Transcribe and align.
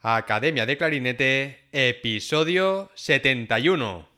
Academia 0.00 0.64
de 0.64 0.76
Clarinete, 0.76 1.58
episodio 1.72 2.88
71. 2.94 4.17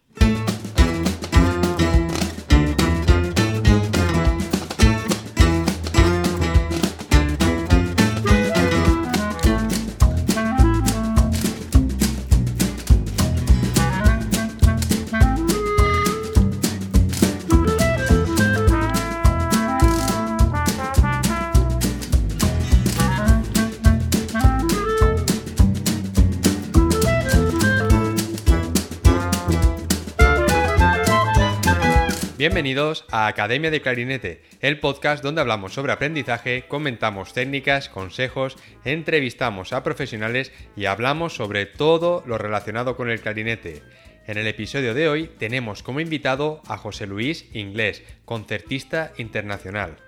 Bienvenidos 32.50 33.04
a 33.12 33.28
Academia 33.28 33.70
de 33.70 33.80
Clarinete, 33.80 34.42
el 34.60 34.80
podcast 34.80 35.22
donde 35.22 35.40
hablamos 35.40 35.72
sobre 35.72 35.92
aprendizaje, 35.92 36.64
comentamos 36.66 37.32
técnicas, 37.32 37.88
consejos, 37.88 38.56
entrevistamos 38.84 39.72
a 39.72 39.84
profesionales 39.84 40.50
y 40.74 40.86
hablamos 40.86 41.36
sobre 41.36 41.66
todo 41.66 42.24
lo 42.26 42.38
relacionado 42.38 42.96
con 42.96 43.08
el 43.08 43.20
clarinete. 43.20 43.84
En 44.26 44.36
el 44.36 44.48
episodio 44.48 44.94
de 44.94 45.08
hoy 45.08 45.30
tenemos 45.38 45.84
como 45.84 46.00
invitado 46.00 46.60
a 46.66 46.76
José 46.76 47.06
Luis 47.06 47.46
Inglés, 47.52 48.02
concertista 48.24 49.12
internacional. 49.16 49.98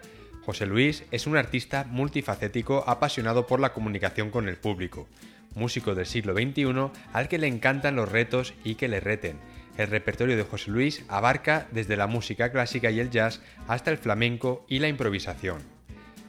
José 0.45 0.67
Luis 0.67 1.05
es 1.13 1.29
un 1.29 1.37
artista 1.37 1.87
multifacético 1.89 2.83
apasionado 2.89 3.47
por 3.47 3.61
la 3.61 3.73
comunicación 3.73 4.31
con 4.31 4.49
el 4.49 4.57
público, 4.57 5.07
músico 5.55 5.95
del 5.95 6.07
siglo 6.07 6.35
XXI 6.35 6.91
al 7.13 7.29
que 7.29 7.39
le 7.39 7.47
encantan 7.47 7.95
los 7.95 8.11
retos 8.11 8.53
y 8.65 8.75
que 8.75 8.89
le 8.89 8.99
reten 8.99 9.39
el 9.77 9.89
repertorio 9.89 10.37
de 10.37 10.45
José 10.45 10.71
Luis 10.71 11.05
abarca 11.09 11.67
desde 11.71 11.97
la 11.97 12.07
música 12.07 12.53
clásica 12.53 12.91
y 12.91 13.01
el 13.01 13.11
jazz 13.11 13.41
hasta 13.69 13.91
el 13.91 13.99
flamenco 13.99 14.65
y 14.69 14.79
la 14.79 14.89
improvisación. 14.89 15.59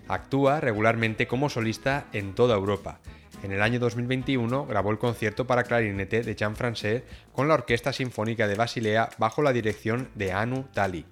Actúa 0.07 0.59
regularmente 0.59 1.27
como 1.27 1.49
solista 1.49 2.07
en 2.13 2.35
toda 2.35 2.55
Europa. 2.55 2.99
En 3.43 3.51
el 3.51 3.61
año 3.61 3.79
2021 3.79 4.65
grabó 4.65 4.91
el 4.91 4.97
concierto 4.97 5.45
para 5.45 5.63
clarinete 5.63 6.23
de 6.23 6.35
Jean 6.35 6.55
Francais 6.55 7.03
con 7.33 7.47
la 7.47 7.55
Orquesta 7.55 7.91
Sinfónica 7.91 8.47
de 8.47 8.55
Basilea 8.55 9.09
bajo 9.17 9.41
la 9.41 9.51
dirección 9.51 10.09
de 10.15 10.31
Anu 10.31 10.63
Tali. 10.73 11.05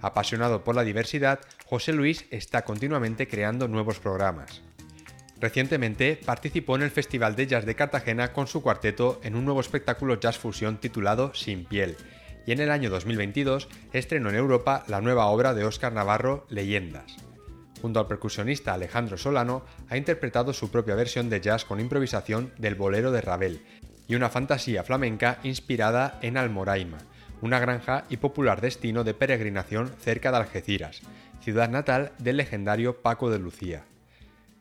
Apasionado 0.00 0.64
por 0.64 0.76
la 0.76 0.84
diversidad, 0.84 1.40
José 1.64 1.92
Luis 1.92 2.26
está 2.30 2.62
continuamente 2.62 3.26
creando 3.26 3.68
nuevos 3.68 3.98
programas. 3.98 4.62
Recientemente 5.40 6.18
participó 6.24 6.74
en 6.74 6.82
el 6.82 6.90
Festival 6.90 7.36
de 7.36 7.46
Jazz 7.46 7.64
de 7.64 7.76
Cartagena 7.76 8.32
con 8.32 8.48
su 8.48 8.60
cuarteto 8.60 9.20
en 9.22 9.36
un 9.36 9.44
nuevo 9.44 9.60
espectáculo 9.60 10.18
jazz 10.18 10.36
fusión 10.36 10.78
titulado 10.78 11.32
Sin 11.34 11.64
piel, 11.64 11.96
y 12.44 12.52
en 12.52 12.60
el 12.60 12.70
año 12.70 12.90
2022 12.90 13.68
estrenó 13.92 14.30
en 14.30 14.36
Europa 14.36 14.84
la 14.88 15.00
nueva 15.00 15.26
obra 15.26 15.54
de 15.54 15.64
Óscar 15.64 15.92
Navarro, 15.92 16.46
Leyendas. 16.48 17.16
Junto 17.80 18.00
al 18.00 18.08
percusionista 18.08 18.74
Alejandro 18.74 19.16
Solano, 19.16 19.64
ha 19.88 19.96
interpretado 19.96 20.52
su 20.52 20.72
propia 20.72 20.96
versión 20.96 21.30
de 21.30 21.40
jazz 21.40 21.64
con 21.64 21.78
improvisación 21.78 22.52
del 22.58 22.74
bolero 22.74 23.12
de 23.12 23.20
Ravel 23.20 23.62
y 24.08 24.16
una 24.16 24.30
fantasía 24.30 24.82
flamenca 24.82 25.38
inspirada 25.44 26.18
en 26.20 26.36
Almoraima, 26.36 26.98
una 27.42 27.60
granja 27.60 28.04
y 28.08 28.16
popular 28.16 28.60
destino 28.60 29.04
de 29.04 29.14
peregrinación 29.14 29.92
cerca 30.00 30.32
de 30.32 30.38
Algeciras, 30.38 31.02
ciudad 31.40 31.68
natal 31.68 32.10
del 32.18 32.38
legendario 32.38 33.00
Paco 33.02 33.30
de 33.30 33.38
Lucía. 33.38 33.84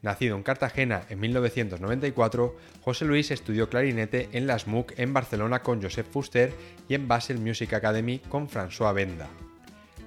Nacido 0.02 0.36
en 0.36 0.44
Cartagena 0.44 1.04
en 1.10 1.20
1994, 1.20 2.56
José 2.82 3.06
Luis 3.06 3.32
estudió 3.32 3.70
clarinete 3.70 4.30
en 4.32 4.46
la 4.46 4.60
SMUC 4.60 4.98
en 4.98 5.14
Barcelona 5.14 5.64
con 5.64 5.82
Joseph 5.82 6.08
Fuster 6.10 6.54
y 6.88 6.94
en 6.94 7.08
Basel 7.08 7.40
Music 7.40 7.74
Academy 7.74 8.20
con 8.20 8.48
François 8.48 8.94
Benda. 8.94 9.28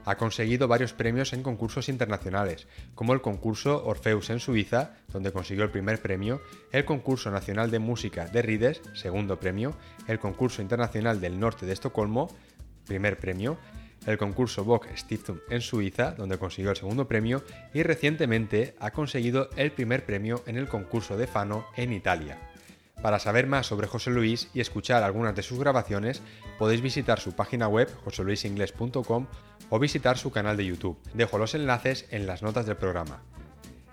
Ha 0.04 0.16
conseguido 0.16 0.66
varios 0.66 0.92
premios 0.92 1.32
en 1.32 1.42
concursos 1.42 1.88
internacionales, 1.88 2.66
como 2.94 3.12
el 3.12 3.20
concurso 3.20 3.84
Orpheus 3.84 4.30
en 4.30 4.40
Suiza, 4.40 4.94
donde 5.12 5.32
consiguió 5.32 5.64
el 5.64 5.70
primer 5.70 6.00
premio, 6.00 6.40
el 6.72 6.84
concurso 6.84 7.30
nacional 7.30 7.70
de 7.70 7.80
música 7.80 8.26
de 8.26 8.42
Rides, 8.42 8.80
segundo 8.94 9.38
premio, 9.38 9.76
el 10.06 10.18
concurso 10.18 10.62
internacional 10.62 11.20
del 11.20 11.38
norte 11.38 11.66
de 11.66 11.74
Estocolmo, 11.74 12.34
primer 12.86 13.18
premio, 13.18 13.58
el 14.06 14.18
concurso 14.18 14.64
Bock 14.64 14.86
Stiftung 14.96 15.40
en 15.50 15.60
Suiza, 15.60 16.12
donde 16.12 16.38
consiguió 16.38 16.70
el 16.70 16.76
segundo 16.76 17.06
premio, 17.06 17.42
y 17.74 17.82
recientemente 17.82 18.74
ha 18.78 18.90
conseguido 18.90 19.50
el 19.56 19.72
primer 19.72 20.04
premio 20.04 20.42
en 20.46 20.56
el 20.56 20.68
concurso 20.68 21.16
de 21.16 21.26
Fano 21.26 21.66
en 21.76 21.92
Italia. 21.92 22.38
Para 23.02 23.18
saber 23.18 23.46
más 23.46 23.66
sobre 23.66 23.86
José 23.86 24.10
Luis 24.10 24.50
y 24.52 24.60
escuchar 24.60 25.02
algunas 25.02 25.34
de 25.34 25.42
sus 25.42 25.58
grabaciones, 25.58 26.22
podéis 26.58 26.82
visitar 26.82 27.18
su 27.18 27.32
página 27.32 27.66
web 27.66 27.88
joseluisingles.com 28.04 29.26
o 29.70 29.78
visitar 29.78 30.18
su 30.18 30.30
canal 30.30 30.56
de 30.56 30.66
YouTube. 30.66 30.98
Dejo 31.14 31.38
los 31.38 31.54
enlaces 31.54 32.06
en 32.10 32.26
las 32.26 32.42
notas 32.42 32.66
del 32.66 32.76
programa. 32.76 33.22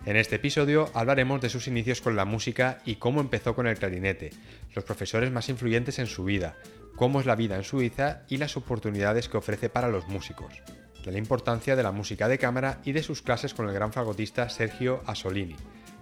En 0.05 0.15
este 0.15 0.37
episodio 0.37 0.89
hablaremos 0.93 1.41
de 1.41 1.49
sus 1.49 1.67
inicios 1.67 2.01
con 2.01 2.15
la 2.15 2.25
música 2.25 2.79
y 2.85 2.95
cómo 2.95 3.21
empezó 3.21 3.55
con 3.55 3.67
el 3.67 3.77
clarinete, 3.77 4.31
los 4.73 4.83
profesores 4.83 5.31
más 5.31 5.49
influyentes 5.49 5.99
en 5.99 6.07
su 6.07 6.23
vida, 6.23 6.55
cómo 6.97 7.19
es 7.19 7.27
la 7.27 7.35
vida 7.35 7.55
en 7.55 7.63
Suiza 7.63 8.23
y 8.27 8.37
las 8.37 8.57
oportunidades 8.57 9.29
que 9.29 9.37
ofrece 9.37 9.69
para 9.69 9.87
los 9.87 10.07
músicos, 10.07 10.63
de 11.05 11.11
la 11.11 11.19
importancia 11.19 11.75
de 11.75 11.83
la 11.83 11.91
música 11.91 12.27
de 12.27 12.39
cámara 12.39 12.81
y 12.83 12.91
de 12.91 13.03
sus 13.03 13.21
clases 13.21 13.53
con 13.53 13.69
el 13.69 13.73
gran 13.73 13.93
fagotista 13.93 14.49
Sergio 14.49 15.03
Asolini, 15.05 15.55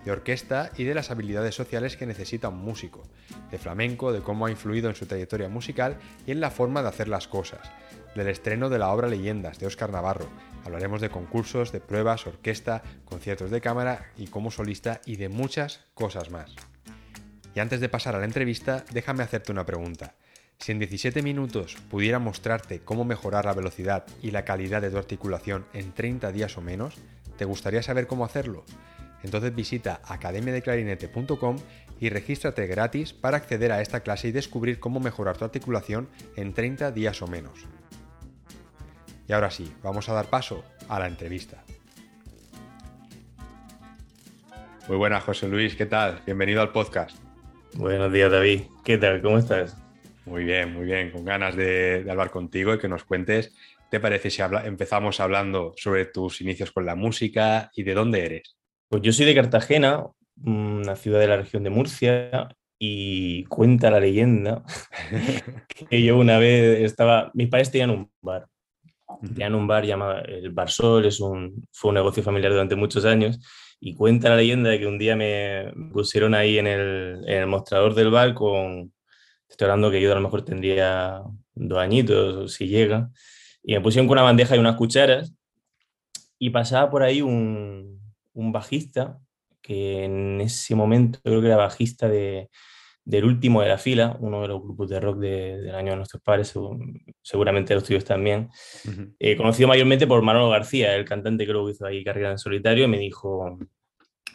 de 0.06 0.12
orquesta 0.12 0.72
y 0.78 0.86
de 0.86 0.96
las 0.96 1.12
habilidades 1.12 1.54
sociales 1.54 1.98
que 1.98 2.06
necesita 2.06 2.48
un 2.48 2.60
músico, 2.60 3.04
de 3.52 3.58
flamenco, 3.58 4.14
de 4.14 4.22
cómo 4.22 4.46
ha 4.46 4.52
influido 4.52 4.88
en 4.88 4.96
su 4.96 5.06
trayectoria 5.06 5.50
musical 5.50 5.98
y 6.26 6.32
en 6.32 6.40
la 6.40 6.50
forma 6.50 6.82
de 6.82 6.88
hacer 6.88 7.10
las 7.10 7.28
cosas, 7.28 7.70
del 8.16 8.30
estreno 8.30 8.70
de 8.70 8.80
la 8.80 8.90
obra 8.90 9.10
Leyendas 9.10 9.60
de 9.60 9.68
Óscar 9.68 9.92
Navarro. 9.92 10.30
Hablaremos 10.64 11.02
de 11.02 11.10
concursos, 11.10 11.74
de 11.74 11.82
pruebas, 11.82 12.26
orquesta, 12.26 12.84
conciertos 13.04 13.52
de 13.52 13.60
cámara 13.60 14.12
y 14.16 14.28
como 14.28 14.50
solista 14.50 15.02
y 15.06 15.18
de 15.18 15.28
muchas 15.28 15.82
cosas 15.94 16.30
más. 16.30 16.56
Y 17.54 17.60
antes 17.60 17.82
de 17.82 17.90
pasar 17.90 18.16
a 18.16 18.20
la 18.20 18.26
entrevista, 18.26 18.86
déjame 18.94 19.24
hacerte 19.24 19.52
una 19.52 19.66
pregunta. 19.66 20.16
Si 20.60 20.72
en 20.72 20.80
17 20.80 21.22
minutos 21.22 21.76
pudiera 21.90 22.20
mostrarte 22.20 22.80
cómo 22.80 23.06
mejorar 23.06 23.46
la 23.46 23.54
velocidad 23.54 24.06
y 24.22 24.32
la 24.32 24.46
calidad 24.46 24.82
de 24.82 24.90
tu 24.90 24.98
articulación 24.98 25.66
en 25.74 25.94
30 25.94 26.32
días 26.32 26.58
o 26.58 26.62
menos, 26.62 26.96
¿te 27.38 27.46
gustaría 27.46 27.84
saber 27.84 28.08
cómo 28.08 28.26
hacerlo? 28.26 28.66
Entonces 29.24 29.54
visita 29.56 30.02
academiadeclarinete.com 30.06 31.58
y 32.00 32.10
regístrate 32.10 32.68
gratis 32.68 33.14
para 33.14 33.38
acceder 33.38 33.72
a 33.72 33.82
esta 33.82 34.02
clase 34.02 34.28
y 34.28 34.32
descubrir 34.32 34.80
cómo 34.80 35.00
mejorar 35.00 35.38
tu 35.38 35.46
articulación 35.46 36.10
en 36.36 36.54
30 36.54 36.92
días 36.92 37.22
o 37.22 37.28
menos. 37.28 37.66
Y 39.28 39.34
ahora 39.34 39.50
sí, 39.50 39.74
vamos 39.82 40.10
a 40.10 40.14
dar 40.14 40.30
paso 40.30 40.64
a 40.88 41.00
la 41.00 41.08
entrevista. 41.08 41.64
Muy 44.88 44.98
buenas, 44.98 45.24
José 45.24 45.48
Luis, 45.48 45.76
¿qué 45.76 45.88
tal? 45.88 46.22
Bienvenido 46.26 46.62
al 46.62 46.72
podcast. 46.72 47.18
Buenos 47.74 48.14
días, 48.14 48.32
David. 48.32 48.62
¿Qué 48.84 48.98
tal? 49.00 49.22
¿Cómo 49.22 49.40
estás? 49.40 49.84
Muy 50.25 50.44
bien, 50.44 50.74
muy 50.74 50.86
bien, 50.86 51.12
con 51.12 51.24
ganas 51.24 51.56
de, 51.56 52.03
hablar 52.09 52.31
contigo 52.31 52.74
y 52.74 52.80
que 52.80 52.88
nos 52.88 53.03
cuentes, 53.03 53.56
¿te 53.91 54.00
parece 54.00 54.31
si 54.31 54.41
empezamos 54.41 55.19
hablando 55.19 55.74
sobre 55.78 56.06
tus 56.06 56.41
inicios 56.41 56.72
con 56.72 56.86
la 56.86 56.96
música 56.96 57.69
y 57.75 57.84
de 57.84 57.94
dónde 57.94 58.25
eres? 58.25 58.58
Pues 58.90 59.03
yo 59.03 59.14
soy 59.14 59.28
de 59.28 59.35
Cartagena, 59.35 60.03
una 60.44 60.96
ciudad 60.96 61.19
de 61.19 61.28
la 61.28 61.38
región 61.38 61.64
de 61.64 61.69
Murcia, 61.69 62.50
y 62.78 63.46
cuenta 63.46 63.90
la 63.90 64.00
leyenda 64.00 64.64
que 65.90 66.03
yo 66.03 66.18
una 66.18 66.40
vez 66.40 66.81
estaba, 66.81 67.31
mis 67.34 67.47
padres 67.47 67.72
tenían 67.72 67.91
un 67.91 68.12
bar, 68.22 68.47
tenían 69.22 69.56
un 69.56 69.68
bar 69.68 69.85
llamado 69.85 70.24
el 70.25 70.52
Bar 70.52 70.72
Sol, 70.72 71.06
es 71.06 71.19
un, 71.19 71.68
fue 71.72 71.90
un 71.90 71.96
negocio 71.96 72.24
familiar 72.24 72.52
durante 72.52 72.75
muchos 72.75 73.06
años, 73.06 73.40
y 73.80 73.94
cuenta 73.94 74.30
la 74.30 74.38
leyenda 74.38 74.72
de 74.72 74.80
que 74.80 74.88
un 74.88 74.97
día 74.97 75.16
me 75.16 75.72
pusieron 75.94 76.34
ahí 76.34 76.58
en 76.58 76.66
el, 76.66 77.22
en 77.28 77.41
el 77.41 77.47
mostrador 77.47 77.94
del 77.94 78.09
bar 78.09 78.34
con, 78.34 78.91
Estoy 79.50 79.66
hablando 79.66 79.92
que 79.92 80.02
yo 80.02 80.12
a 80.12 80.16
lo 80.16 80.22
mejor 80.22 80.44
tendría 80.44 81.22
dos 81.53 81.80
añitos, 81.80 82.53
si 82.53 82.68
llega. 82.68 83.09
Y 83.64 83.74
me 83.74 83.82
pusieron 83.82 84.08
con 84.08 84.16
una 84.16 84.24
bandeja 84.24 84.56
y 84.56 84.59
unas 84.59 84.76
cucharas. 84.76 85.34
Y 86.38 86.50
pasaba 86.50 86.90
por 86.90 87.03
ahí 87.03 87.22
un, 87.22 88.02
un 88.34 88.52
bajista, 88.52 89.20
que 89.62 90.03
en 90.03 90.42
ese 90.42 90.76
momento 90.76 91.20
creo 91.24 91.42
que 91.42 91.47
era 91.47 91.56
bajista 91.56 92.08
de, 92.08 92.50
del 93.06 93.26
último 93.26 93.62
de 93.62 93.70
la 93.70 93.78
fila, 93.78 94.18
uno 94.20 94.42
de 94.42 94.47
los 94.47 94.62
grupos 94.62 94.90
de 94.90 95.00
rock 95.00 95.18
del 95.20 95.76
año 95.76 95.91
de 95.91 95.98
nuestros 95.98 96.22
padres, 96.22 96.53
seguramente 97.22 97.76
los 97.76 97.84
tuyos 97.84 98.03
también, 98.03 98.50
eh, 99.20 99.38
conocido 99.38 99.68
mayormente 99.68 100.08
por 100.08 100.22
Manolo 100.24 100.50
García, 100.50 100.96
el 100.96 101.06
cantante 101.06 101.46
que 101.46 101.52
luego 101.52 101.70
hizo 101.70 101.86
ahí 101.86 102.03
carrera 102.03 102.32
en 102.32 102.40
solitario, 102.40 102.86
y 102.86 102.88
me 102.88 102.98
dijo, 102.98 103.58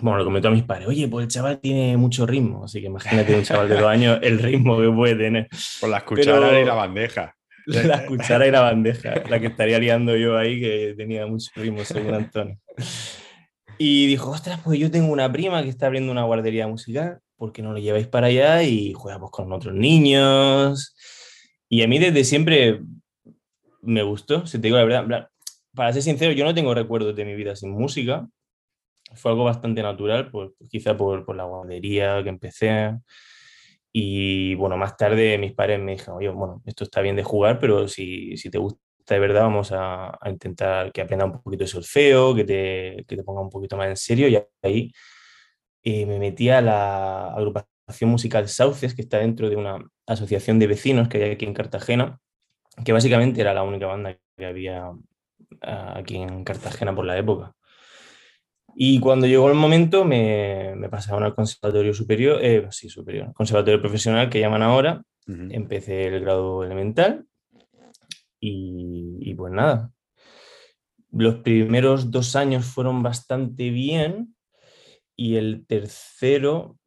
bueno, 0.03 0.19
lo 0.19 0.25
comentó 0.25 0.49
a 0.49 0.51
mis 0.51 0.65
padres, 0.65 0.89
oye, 0.89 1.09
pues 1.09 1.25
el 1.25 1.31
chaval 1.31 1.61
tiene 1.61 1.97
mucho 1.97 2.27
ritmo, 2.27 2.65
así 2.65 2.81
que 2.81 2.87
imagínate 2.87 3.35
un 3.35 3.43
chaval 3.43 3.69
de 3.69 3.75
dos 3.77 3.89
años 3.89 4.19
el 4.23 4.39
ritmo 4.39 4.81
que 4.81 4.91
puede 4.91 5.15
tener. 5.17 5.49
Con 5.81 5.91
las 5.91 6.03
cucharas 6.05 6.63
y 6.63 6.65
la 6.65 6.75
bandeja. 6.75 7.37
La 7.67 8.07
cuchara 8.07 8.47
y 8.47 8.51
la 8.51 8.63
bandeja, 8.63 9.23
la 9.29 9.39
que 9.39 9.47
estaría 9.47 9.79
liando 9.79 10.17
yo 10.17 10.37
ahí, 10.37 10.61
que 10.61 10.95
tenía 10.97 11.27
mucho 11.27 11.51
ritmo, 11.55 11.85
según 11.85 12.15
Antonio. 12.15 12.59
Y 13.79 14.07
dijo, 14.07 14.31
ostras, 14.31 14.61
pues 14.65 14.79
yo 14.79 14.91
tengo 14.91 15.13
una 15.13 15.31
prima 15.31 15.63
que 15.63 15.69
está 15.69 15.87
abriendo 15.87 16.11
una 16.11 16.25
guardería 16.25 16.67
musical 16.67 17.21
¿por 17.41 17.53
qué 17.53 17.63
no 17.63 17.73
lo 17.73 17.79
lleváis 17.79 18.07
para 18.07 18.27
allá 18.27 18.63
y 18.63 18.93
jugamos 18.93 19.31
con 19.31 19.51
otros 19.51 19.75
niños? 19.75 20.95
Y 21.71 21.83
a 21.83 21.89
mí 21.89 21.99
desde 21.99 22.23
siempre 22.23 22.83
me 23.81 24.03
gustó, 24.03 24.47
si 24.47 24.59
te 24.59 24.69
digo 24.69 24.77
la 24.77 24.85
verdad. 24.85 25.29
Para 25.75 25.91
ser 25.95 26.03
sincero, 26.03 26.33
yo 26.33 26.45
no 26.45 26.55
tengo 26.55 26.75
recuerdos 26.75 27.17
de 27.17 27.25
mi 27.25 27.35
vida 27.35 27.57
sin 27.57 27.71
música. 27.71 28.29
Fue 29.15 29.33
algo 29.33 29.45
bastante 29.45 29.83
natural, 29.83 30.31
pues, 30.31 30.51
quizá 30.69 30.97
por, 30.97 31.35
la 31.35 31.45
guardería 31.45 32.23
que 32.23 32.29
empecé. 32.29 32.97
Y 33.93 34.55
bueno, 34.55 34.77
más 34.77 34.97
tarde 34.97 35.37
mis 35.39 35.53
padres 35.53 35.81
me 35.81 35.93
dijeron, 35.93 36.19
oye, 36.19 36.29
bueno, 36.29 36.63
esto 36.65 36.85
está 36.85 37.01
bien 37.01 37.17
de 37.17 37.25
jugar, 37.25 37.59
pero 37.59 37.89
si, 37.89 38.37
si 38.37 38.51
te 38.51 38.59
gusta 38.59 38.81
de 39.09 39.19
verdad, 39.19 39.43
vamos 39.43 39.73
a, 39.73 40.11
a, 40.21 40.31
intentar 40.31 40.93
que 40.93 41.01
aprenda 41.01 41.25
un 41.25 41.43
poquito 41.43 41.65
de 41.65 41.69
solfeo, 41.69 42.35
que 42.35 42.45
te, 42.45 43.05
que 43.09 43.17
te 43.17 43.25
ponga 43.25 43.41
un 43.41 43.51
poquito 43.51 43.77
más 43.77 43.89
en 43.89 43.97
serio. 43.97 44.29
Y 44.29 44.39
ahí 44.63 44.93
eh, 45.83 46.07
me 46.07 46.19
metí 46.19 46.51
a 46.51 46.61
la 46.61 47.33
agrupación 47.33 48.11
musical 48.11 48.49
Sauces, 48.49 48.95
que 48.95 49.03
está 49.03 49.19
dentro 49.19 49.49
de 49.49 49.57
una 49.57 49.79
asociación 50.07 50.59
de 50.59 50.67
vecinos 50.67 51.09
que 51.09 51.23
hay 51.25 51.31
aquí 51.33 51.47
en 51.47 51.55
Cartagena, 51.55 52.21
que 52.85 52.93
básicamente 52.93 53.41
era 53.41 53.55
la 53.55 53.63
única 53.63 53.87
banda 53.87 54.17
que 54.37 54.47
había 54.47 54.93
ah, 55.63 55.95
aquí 55.97 56.17
en 56.17 56.45
Cartagena 56.45 56.95
por 56.95 57.07
la 57.07 57.19
época. 57.19 57.55
Y 58.75 59.01
cuando 59.01 59.27
llegó 59.27 59.49
el 59.49 59.55
momento 59.55 60.05
me, 60.05 60.75
me 60.77 60.89
pasaron 60.89 61.23
al 61.23 61.35
conservatorio 61.35 61.93
superior, 61.93 62.39
eh, 62.43 62.67
sí, 62.71 62.89
superior, 62.89 63.33
conservatorio 63.35 63.81
profesional 63.81 64.31
que 64.31 64.41
llaman 64.41 64.63
ahora. 64.63 65.03
Uh 65.27 65.33
-huh. 65.33 65.49
Empecé 65.55 66.07
el 66.07 66.21
grado 66.21 66.65
elemental 66.65 67.27
y, 68.41 69.19
y, 69.21 69.35
pues 69.35 69.53
nada. 69.53 69.91
Los 71.13 71.37
primeros 71.37 72.11
dos 72.11 72.37
años 72.37 72.65
fueron 72.65 73.03
bastante 73.03 73.71
bien 73.71 74.35
y 75.17 75.37
el 75.37 75.67
tercero, 75.67 76.79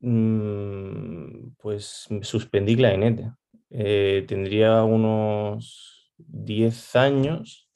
mmm, 0.00 1.52
pues 1.58 2.08
suspendí 2.22 2.76
clarinete. 2.76 3.32
Eh, 3.70 4.24
tendría 4.28 4.82
unos 4.84 6.12
10 6.18 6.96
años. 6.96 7.68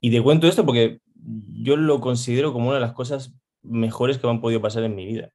Y 0.00 0.10
te 0.10 0.22
cuento 0.22 0.46
esto 0.46 0.66
porque 0.66 1.00
yo 1.26 1.76
lo 1.76 2.00
considero 2.00 2.52
como 2.52 2.66
una 2.68 2.76
de 2.76 2.80
las 2.80 2.92
cosas 2.92 3.34
mejores 3.62 4.18
que 4.18 4.26
me 4.26 4.32
han 4.32 4.40
podido 4.40 4.60
pasar 4.60 4.84
en 4.84 4.94
mi 4.94 5.06
vida. 5.06 5.30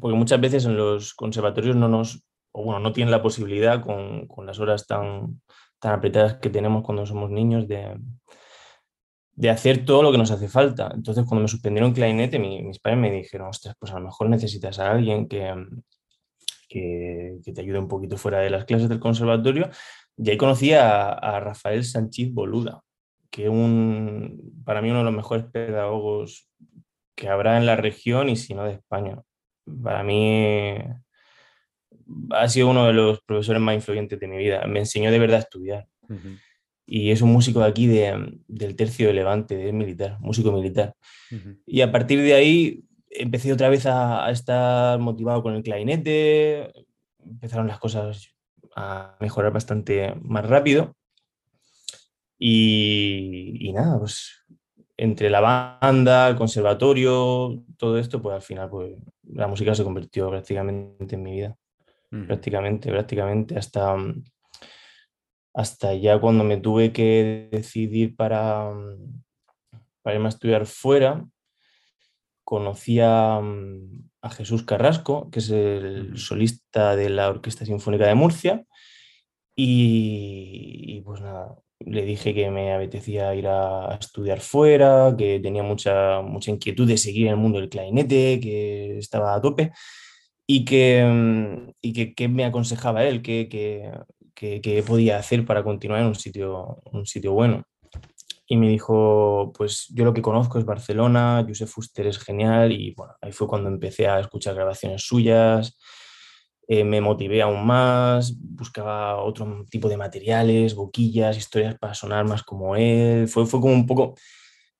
Porque 0.00 0.16
muchas 0.16 0.40
veces 0.40 0.64
en 0.64 0.76
los 0.76 1.14
conservatorios 1.14 1.76
no 1.76 1.88
nos, 1.88 2.24
bueno, 2.52 2.80
no 2.80 2.92
tienen 2.92 3.10
la 3.10 3.22
posibilidad 3.22 3.82
con, 3.82 4.26
con 4.26 4.46
las 4.46 4.58
horas 4.58 4.86
tan, 4.86 5.40
tan 5.78 5.92
apretadas 5.92 6.34
que 6.36 6.50
tenemos 6.50 6.82
cuando 6.82 7.06
somos 7.06 7.30
niños 7.30 7.68
de, 7.68 7.98
de, 9.32 9.50
hacer 9.50 9.84
todo 9.84 10.02
lo 10.02 10.10
que 10.10 10.18
nos 10.18 10.30
hace 10.30 10.48
falta. 10.48 10.90
Entonces, 10.94 11.24
cuando 11.26 11.42
me 11.42 11.48
suspendieron 11.48 11.92
clarinete, 11.92 12.38
mi, 12.38 12.62
mis 12.62 12.78
padres 12.78 12.98
me 12.98 13.12
dijeron, 13.12 13.48
ostras, 13.48 13.76
pues 13.78 13.92
a 13.92 13.98
lo 13.98 14.06
mejor 14.06 14.28
necesitas 14.30 14.78
a 14.78 14.90
alguien 14.90 15.28
que, 15.28 15.54
que, 16.68 17.38
que, 17.44 17.52
te 17.52 17.60
ayude 17.60 17.78
un 17.78 17.88
poquito 17.88 18.16
fuera 18.16 18.40
de 18.40 18.50
las 18.50 18.64
clases 18.64 18.88
del 18.88 19.00
conservatorio. 19.00 19.68
Y 20.16 20.30
ahí 20.30 20.36
conocí 20.36 20.72
a, 20.72 21.10
a 21.10 21.40
Rafael 21.40 21.84
Sánchez 21.84 22.32
Boluda, 22.32 22.82
que 23.34 23.48
un, 23.48 24.62
para 24.64 24.80
mí 24.80 24.90
uno 24.90 25.00
de 25.00 25.06
los 25.06 25.12
mejores 25.12 25.46
pedagogos 25.46 26.48
que 27.16 27.28
habrá 27.28 27.58
en 27.58 27.66
la 27.66 27.74
región 27.74 28.28
y 28.28 28.36
si 28.36 28.54
no 28.54 28.62
de 28.62 28.74
España. 28.74 29.20
Para 29.82 30.04
mí 30.04 30.76
ha 32.30 32.48
sido 32.48 32.70
uno 32.70 32.86
de 32.86 32.92
los 32.92 33.20
profesores 33.22 33.60
más 33.60 33.74
influyentes 33.74 34.20
de 34.20 34.28
mi 34.28 34.36
vida. 34.36 34.64
Me 34.68 34.78
enseñó 34.78 35.10
de 35.10 35.18
verdad 35.18 35.38
a 35.38 35.40
estudiar. 35.40 35.88
Uh 36.08 36.14
-huh. 36.14 36.38
Y 36.86 37.10
es 37.10 37.22
un 37.22 37.32
músico 37.32 37.58
de 37.58 37.66
aquí, 37.66 37.88
de, 37.88 38.38
del 38.46 38.76
tercio 38.76 39.08
de 39.08 39.14
Levante, 39.14 39.66
es 39.66 39.74
militar, 39.74 40.16
músico 40.20 40.52
militar. 40.52 40.94
Uh 41.32 41.34
-huh. 41.34 41.58
Y 41.66 41.80
a 41.80 41.90
partir 41.90 42.20
de 42.22 42.34
ahí 42.34 42.84
empecé 43.10 43.52
otra 43.52 43.68
vez 43.68 43.84
a, 43.86 44.26
a, 44.26 44.30
estar 44.30 45.00
motivado 45.00 45.42
con 45.42 45.56
el 45.56 45.64
clarinete, 45.64 46.70
empezaron 47.18 47.66
las 47.66 47.80
cosas 47.80 48.28
a 48.76 49.16
mejorar 49.18 49.52
bastante 49.52 50.14
más 50.22 50.46
rápido. 50.48 50.94
Y, 52.46 53.56
y, 53.58 53.72
nada, 53.72 53.98
pues 53.98 54.44
entre 54.98 55.30
la 55.30 55.40
banda, 55.80 56.28
el 56.28 56.36
conservatorio, 56.36 57.64
todo 57.78 57.96
esto, 57.96 58.20
pues 58.20 58.34
al 58.34 58.42
final 58.42 58.68
pues, 58.68 58.96
la 59.22 59.46
música 59.46 59.74
se 59.74 59.82
convirtió 59.82 60.28
prácticamente 60.28 61.14
en 61.14 61.22
mi 61.22 61.32
vida. 61.32 61.56
Mm. 62.10 62.26
Prácticamente, 62.26 62.90
prácticamente 62.90 63.56
hasta, 63.56 63.96
hasta 65.54 65.94
ya 65.94 66.20
cuando 66.20 66.44
me 66.44 66.58
tuve 66.58 66.92
que 66.92 67.48
decidir 67.50 68.14
para, 68.14 68.70
para 70.02 70.16
irme 70.16 70.26
a 70.26 70.28
estudiar 70.28 70.66
fuera, 70.66 71.26
conocí 72.44 73.00
a, 73.00 73.38
a 73.38 74.30
Jesús 74.30 74.64
Carrasco, 74.64 75.30
que 75.30 75.38
es 75.38 75.48
el 75.48 76.18
solista 76.18 76.94
de 76.94 77.08
la 77.08 77.30
Orquesta 77.30 77.64
Sinfónica 77.64 78.06
de 78.06 78.14
Murcia, 78.16 78.66
y, 79.56 80.84
y 80.88 81.00
pues 81.00 81.22
nada, 81.22 81.56
le 81.80 82.04
dije 82.04 82.34
que 82.34 82.50
me 82.50 82.72
apetecía 82.72 83.34
ir 83.34 83.46
a, 83.48 83.96
estudiar 84.00 84.40
fuera, 84.40 85.14
que 85.16 85.40
tenía 85.40 85.62
mucha, 85.62 86.20
mucha 86.22 86.50
inquietud 86.50 86.86
de 86.86 86.98
seguir 86.98 87.26
en 87.26 87.32
el 87.32 87.38
mundo 87.38 87.60
del 87.60 87.68
clarinete, 87.68 88.40
que 88.40 88.98
estaba 88.98 89.34
a 89.34 89.40
tope 89.40 89.72
y 90.46 90.64
que, 90.64 91.72
y 91.80 91.92
que, 91.92 92.14
que 92.14 92.28
me 92.28 92.44
aconsejaba 92.44 93.04
él, 93.04 93.22
que, 93.22 93.48
que, 93.48 93.90
que, 94.34 94.82
podía 94.86 95.18
hacer 95.18 95.44
para 95.44 95.64
continuar 95.64 96.00
en 96.00 96.08
un 96.08 96.14
sitio, 96.14 96.82
un 96.92 97.06
sitio 97.06 97.32
bueno. 97.32 97.64
Y 98.46 98.58
me 98.58 98.68
dijo, 98.68 99.52
pues 99.56 99.86
yo 99.94 100.04
lo 100.04 100.12
que 100.12 100.20
conozco 100.20 100.58
es 100.58 100.66
Barcelona, 100.66 101.44
Josep 101.48 101.68
Fuster 101.68 102.06
es 102.06 102.18
genial 102.18 102.72
y 102.72 102.92
bueno, 102.94 103.14
ahí 103.22 103.32
fue 103.32 103.48
cuando 103.48 103.70
empecé 103.70 104.06
a 104.06 104.20
escuchar 104.20 104.54
grabaciones 104.54 105.02
suyas, 105.02 105.78
eh, 106.66 106.84
me 106.84 107.00
motivé 107.00 107.42
aún 107.42 107.66
más, 107.66 108.38
buscaba 108.40 109.22
otro 109.22 109.64
tipo 109.70 109.88
de 109.88 109.96
materiales, 109.96 110.74
boquillas, 110.74 111.36
historias 111.36 111.76
para 111.78 111.94
sonar 111.94 112.26
más 112.26 112.42
como 112.42 112.76
él. 112.76 113.28
Fue, 113.28 113.46
fue 113.46 113.60
como 113.60 113.74
un 113.74 113.86
poco, 113.86 114.14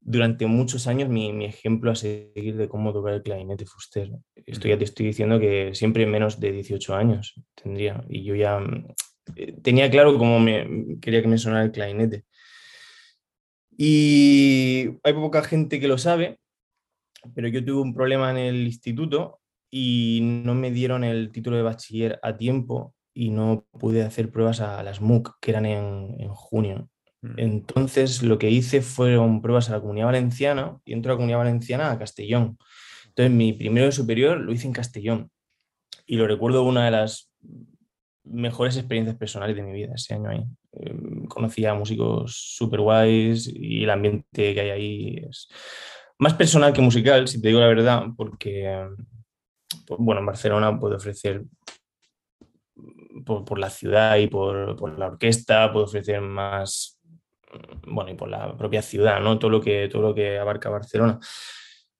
durante 0.00 0.46
muchos 0.46 0.86
años, 0.86 1.08
mi, 1.08 1.32
mi 1.32 1.44
ejemplo 1.44 1.90
a 1.90 1.94
seguir 1.94 2.56
de 2.56 2.68
cómo 2.68 2.92
tocar 2.92 3.14
el 3.14 3.22
clarinete 3.22 3.66
Fuster. 3.66 4.10
Esto 4.46 4.68
ya 4.68 4.78
te 4.78 4.84
estoy 4.84 5.06
diciendo 5.06 5.38
que 5.38 5.74
siempre 5.74 6.06
menos 6.06 6.40
de 6.40 6.52
18 6.52 6.94
años 6.94 7.34
tendría. 7.54 8.04
Y 8.08 8.24
yo 8.24 8.34
ya 8.34 8.60
eh, 9.36 9.54
tenía 9.62 9.90
claro 9.90 10.16
cómo 10.16 10.40
me, 10.40 10.98
quería 11.00 11.20
que 11.20 11.28
me 11.28 11.38
sonara 11.38 11.64
el 11.64 11.72
clarinete. 11.72 12.24
Y 13.76 14.90
hay 15.02 15.12
poca 15.12 15.42
gente 15.42 15.80
que 15.80 15.88
lo 15.88 15.98
sabe, 15.98 16.38
pero 17.34 17.48
yo 17.48 17.64
tuve 17.64 17.82
un 17.82 17.94
problema 17.94 18.30
en 18.30 18.38
el 18.38 18.66
instituto 18.66 19.40
y 19.76 20.20
no 20.22 20.54
me 20.54 20.70
dieron 20.70 21.02
el 21.02 21.32
título 21.32 21.56
de 21.56 21.64
bachiller 21.64 22.20
a 22.22 22.36
tiempo 22.36 22.94
y 23.12 23.30
no 23.30 23.66
pude 23.72 24.04
hacer 24.04 24.30
pruebas 24.30 24.60
a 24.60 24.84
las 24.84 25.00
MOOC, 25.00 25.36
que 25.40 25.50
eran 25.50 25.66
en, 25.66 26.14
en 26.20 26.28
junio. 26.28 26.88
Mm. 27.22 27.34
Entonces 27.38 28.22
lo 28.22 28.38
que 28.38 28.50
hice 28.50 28.82
fueron 28.82 29.42
pruebas 29.42 29.68
a 29.68 29.72
la 29.72 29.80
Comunidad 29.80 30.06
Valenciana 30.06 30.78
y 30.84 30.92
entro 30.92 31.10
a 31.10 31.14
la 31.14 31.16
Comunidad 31.16 31.38
Valenciana 31.38 31.90
a 31.90 31.98
Castellón. 31.98 32.56
Entonces 33.08 33.32
mi 33.32 33.52
primero 33.52 33.86
de 33.86 33.90
superior 33.90 34.38
lo 34.38 34.52
hice 34.52 34.68
en 34.68 34.74
Castellón 34.74 35.32
y 36.06 36.18
lo 36.18 36.28
recuerdo 36.28 36.62
una 36.62 36.84
de 36.84 36.92
las 36.92 37.32
mejores 38.22 38.76
experiencias 38.76 39.16
personales 39.16 39.56
de 39.56 39.64
mi 39.64 39.72
vida 39.72 39.94
ese 39.96 40.14
año 40.14 40.30
ahí. 40.30 40.44
Eh, 40.70 40.94
conocí 41.26 41.66
a 41.66 41.74
músicos 41.74 42.32
súper 42.36 42.80
guays 42.80 43.50
y 43.52 43.82
el 43.82 43.90
ambiente 43.90 44.54
que 44.54 44.60
hay 44.60 44.70
ahí 44.70 45.16
es 45.28 45.48
más 46.16 46.34
personal 46.34 46.72
que 46.72 46.80
musical, 46.80 47.26
si 47.26 47.42
te 47.42 47.48
digo 47.48 47.58
la 47.58 47.66
verdad, 47.66 48.04
porque 48.16 48.86
pues, 48.96 49.08
bueno, 49.98 50.20
en 50.20 50.26
Barcelona 50.26 50.78
puede 50.78 50.96
ofrecer 50.96 51.44
por, 53.24 53.44
por 53.44 53.58
la 53.58 53.70
ciudad 53.70 54.16
y 54.16 54.26
por, 54.26 54.76
por, 54.76 54.98
la 54.98 55.06
orquesta, 55.06 55.72
puede 55.72 55.86
ofrecer 55.86 56.20
más, 56.20 57.00
bueno, 57.86 58.10
y 58.10 58.14
por 58.14 58.28
la 58.28 58.56
propia 58.56 58.82
ciudad, 58.82 59.20
¿no? 59.20 59.38
Todo 59.38 59.50
lo 59.50 59.60
que, 59.60 59.88
todo 59.88 60.02
lo 60.02 60.14
que 60.14 60.38
abarca 60.38 60.70
Barcelona. 60.70 61.18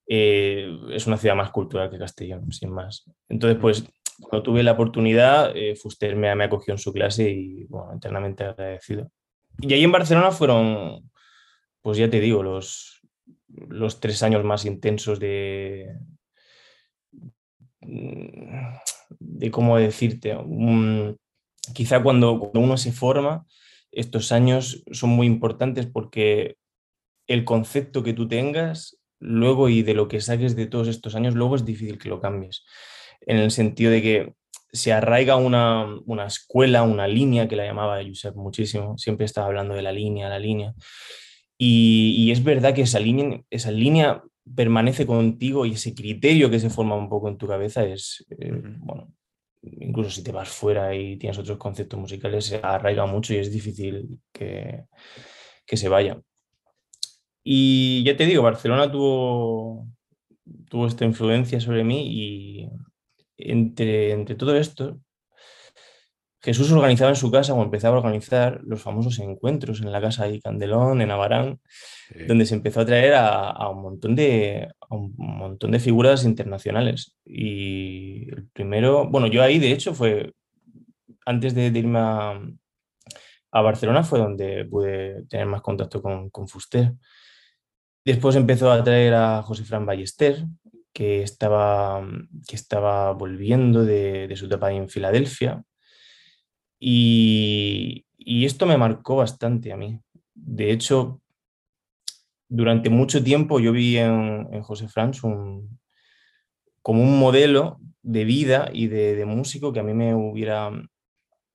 Eh, 0.07 0.69
es 0.91 1.07
una 1.07 1.17
ciudad 1.17 1.35
más 1.35 1.50
cultural 1.50 1.91
que 1.91 1.99
Castellón, 1.99 2.53
sin 2.53 2.71
más. 2.71 3.05
Entonces, 3.29 3.59
pues, 3.61 3.85
cuando 4.21 4.43
tuve 4.43 4.62
la 4.62 4.73
oportunidad, 4.73 5.57
eh, 5.57 5.76
Fuster 5.76 6.14
me, 6.17 6.35
me, 6.35 6.45
acogió 6.45 6.75
en 6.75 6.79
su 6.79 6.93
clase 6.93 7.31
y, 7.31 7.64
bueno, 7.64 7.95
eternamente 7.95 8.45
agradecido. 8.45 9.11
Y 9.61 9.73
ahí 9.73 9.85
en 9.85 9.93
Barcelona 9.93 10.31
fueron, 10.31 11.11
pues 11.81 11.97
ya 11.99 12.11
te 12.11 12.21
digo, 12.21 12.43
los, 12.43 13.00
los 13.49 14.00
tres 14.00 14.23
años 14.23 14.45
más 14.45 14.64
intensos 14.64 15.19
de, 15.21 15.97
de 17.87 19.50
cómo 19.50 19.76
decirte, 19.79 20.37
un, 20.37 21.17
quizá 21.75 22.03
cuando, 22.03 22.38
cuando, 22.38 22.61
uno 22.61 22.76
se 22.76 22.93
forma, 22.93 23.47
estos 23.93 24.33
años 24.33 24.83
son 24.91 25.11
muy 25.11 25.26
importantes 25.26 25.87
porque 25.87 26.57
el 27.26 27.45
concepto 27.45 28.03
que 28.03 28.12
tú 28.12 28.29
tengas 28.29 28.99
luego 29.21 29.69
y 29.69 29.83
de 29.83 29.95
lo 29.95 30.09
que 30.09 30.21
saques 30.21 30.57
de 30.57 30.67
todos 30.67 30.88
estos 30.88 31.14
años, 31.14 31.35
luego 31.35 31.57
es 31.57 31.64
difícil 31.64 31.99
que 31.99 32.09
lo 32.09 32.21
cambies. 32.21 32.64
En 33.21 33.38
el 33.38 33.50
sentido 33.50 33.91
de 33.91 34.03
que 34.03 34.35
se 34.73 34.93
arraiga 34.93 35.37
una, 35.37 35.87
una 36.05 36.26
escuela, 36.26 36.83
una 36.83 37.07
línea 37.07 37.49
que 37.49 37.57
la 37.57 37.64
llamaba 37.64 38.03
Josep 38.05 38.35
muchísimo, 38.35 38.99
siempre 38.99 39.25
estaba 39.25 39.47
hablando 39.47 39.75
de 39.75 39.83
la 39.83 39.93
línea, 39.93 40.29
la 40.29 40.38
línea. 40.38 40.75
Y, 41.57 42.17
y, 42.19 42.33
es 42.33 42.43
verdad 42.43 42.75
que 42.75 42.83
esa 42.83 42.99
línea, 42.99 43.41
esa 43.49 43.71
línea 43.71 44.23
permanece 44.52 45.06
contigo 45.06 45.64
y 45.64 45.72
ese 45.72 45.94
criterio 45.94 46.50
que 46.50 46.60
se 46.60 46.70
forma 46.70 46.96
un 46.96 47.08
poco 47.08 47.28
en 47.28 47.38
tu 47.38 47.46
cabeza 47.46 47.84
es, 47.84 48.26
eh, 48.30 48.52
bueno, 48.52 49.12
incluso 49.62 50.10
si 50.10 50.22
te 50.22 50.32
vas 50.32 50.48
fuera 50.48 50.94
y 50.94 51.16
tienes 51.16 51.38
otros 51.38 51.58
conceptos 51.58 51.98
musicales, 51.98 52.44
se 52.46 52.60
arraiga 52.62 53.06
mucho 53.06 53.34
y 53.34 53.38
es 53.38 53.50
difícil 53.50 54.20
que, 54.32 54.84
que 55.66 55.76
se 55.76 55.88
vaya. 55.88 56.20
Y 57.42 58.02
ya 58.04 58.16
te 58.16 58.26
digo, 58.26 58.42
Barcelona 58.42 58.90
tuvo, 58.90 59.86
tuvo 60.68 60.86
esta 60.86 61.04
influencia 61.04 61.60
sobre 61.60 61.84
mí 61.84 62.06
y 62.06 62.68
entre, 63.36 64.12
entre 64.12 64.34
todo 64.34 64.56
esto, 64.56 64.98
Jesús 66.44 66.70
organizaba 66.72 67.08
en 67.08 67.16
su 67.16 67.30
casa 67.30 67.54
o 67.54 67.62
empezaba 67.62 67.96
a 67.96 68.00
organizar 68.00 68.60
los 68.64 68.82
famosos 68.82 69.18
encuentros 69.18 69.80
en 69.80 69.90
la 69.90 70.02
casa 70.02 70.26
de 70.26 70.42
Candelón, 70.42 71.00
en 71.00 71.10
Abarán, 71.10 71.58
donde 72.28 72.44
se 72.44 72.54
empezó 72.54 72.80
a 72.80 72.84
traer 72.84 73.14
a, 73.14 73.66
un 73.70 73.80
montón 73.80 74.14
de, 74.14 74.68
un 74.90 75.14
montón 75.16 75.70
de 75.70 75.78
figuras 75.78 76.22
internacionales. 76.26 77.16
Y 77.24 78.28
el 78.30 78.46
primero, 78.52 79.08
bueno, 79.08 79.26
yo 79.28 79.42
ahí 79.42 79.58
de 79.58 79.72
hecho 79.72 79.94
fue, 79.94 80.34
antes 81.24 81.54
de, 81.54 81.68
irme 81.68 81.98
a, 81.98 82.38
Barcelona 83.50 84.04
fue 84.04 84.18
donde 84.18 84.66
pude 84.66 85.24
tener 85.30 85.46
más 85.46 85.62
contacto 85.62 86.02
con, 86.02 86.28
con 86.28 86.46
Fuster. 86.46 86.92
Después 88.04 88.36
empezó 88.36 88.70
a 88.70 88.84
traer 88.84 89.14
a 89.14 89.42
José 89.42 89.64
Fran 89.64 89.86
Ballester, 89.86 90.44
que 90.92 91.22
estaba, 91.22 92.06
que 92.46 92.54
estaba 92.54 93.12
volviendo 93.12 93.82
de, 93.82 94.28
de 94.28 94.36
su 94.36 94.44
etapa 94.44 94.70
en 94.72 94.90
Filadelfia 94.90 95.64
y, 96.78 98.04
esto 98.45 98.66
me 98.66 98.76
marcó 98.76 99.16
bastante 99.16 99.73
a 99.73 99.76
mí. 99.76 100.00
De 100.35 100.71
hecho, 100.71 101.21
durante 102.49 102.90
mucho 102.90 103.23
tiempo 103.23 103.61
yo 103.61 103.73
vi 103.73 103.99
en, 103.99 104.62
José 104.62 104.88
Franz 104.88 105.21
como 105.21 107.02
un 107.02 107.19
modelo 107.19 107.81
de 108.02 108.25
vida 108.25 108.71
y 108.73 108.88
de, 108.88 109.25
músico 109.25 109.73
que 109.73 109.81
a 109.81 109.83
mí 109.83 109.95
me 109.95 110.14
hubiera 110.14 110.71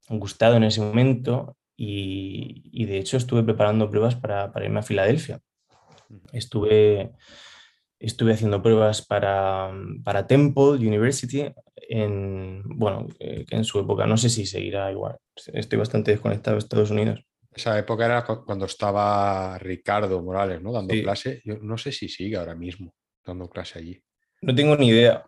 gustado 0.09 0.57
en 0.57 0.63
ese 0.63 0.81
momento 0.81 1.55
y, 1.77 2.85
de 2.85 2.97
hecho 2.97 3.17
estuve 3.17 3.43
preparando 3.43 3.89
pruebas 3.89 4.15
para, 4.15 4.51
para, 4.51 4.65
irme 4.65 4.79
a 4.79 4.83
Filadelfia. 4.83 5.39
Estuve, 6.33 7.11
estuve 7.99 8.33
haciendo 8.33 8.61
pruebas 8.61 9.05
para, 9.05 9.71
para 10.03 10.25
Temple 10.25 10.71
University 10.71 11.53
en, 11.89 12.61
bueno, 12.65 13.07
eh, 13.19 13.45
en 13.49 13.63
su 13.65 13.79
época. 13.79 14.05
No 14.05 14.15
sé 14.15 14.29
si 14.29 14.45
seguirá 14.45 14.91
igual. 14.91 15.17
Estoy 15.53 15.79
bastante 15.79 16.11
desconectado 16.11 16.55
de 16.55 16.59
Estados 16.59 16.91
Unidos. 16.91 17.25
Esa 17.51 17.77
época 17.79 18.05
era 18.05 18.23
cuando 18.23 18.65
estaba 18.65 19.57
Ricardo 19.57 20.21
Morales, 20.21 20.61
¿no? 20.61 20.71
Dando 20.71 20.93
clase. 21.01 21.41
Yo 21.43 21.57
no 21.57 21.77
sé 21.79 21.91
si 21.91 22.07
sigue 22.07 22.37
ahora 22.37 22.55
mismo 22.55 22.93
dando 23.25 23.49
clase 23.49 23.79
allí. 23.79 24.01
No 24.41 24.53
tengo 24.53 24.77
ni 24.77 24.89
idea. 24.89 25.25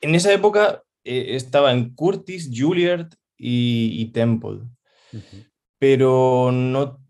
En 0.00 0.14
esa 0.14 0.32
época 0.32 0.82
eh, 1.04 1.36
estaba 1.36 1.72
en 1.72 1.94
Curtis, 1.94 2.50
Juilliard 2.52 3.10
y, 3.36 4.10
Temple. 4.12 4.60
Pero 5.78 6.50
no. 6.52 7.04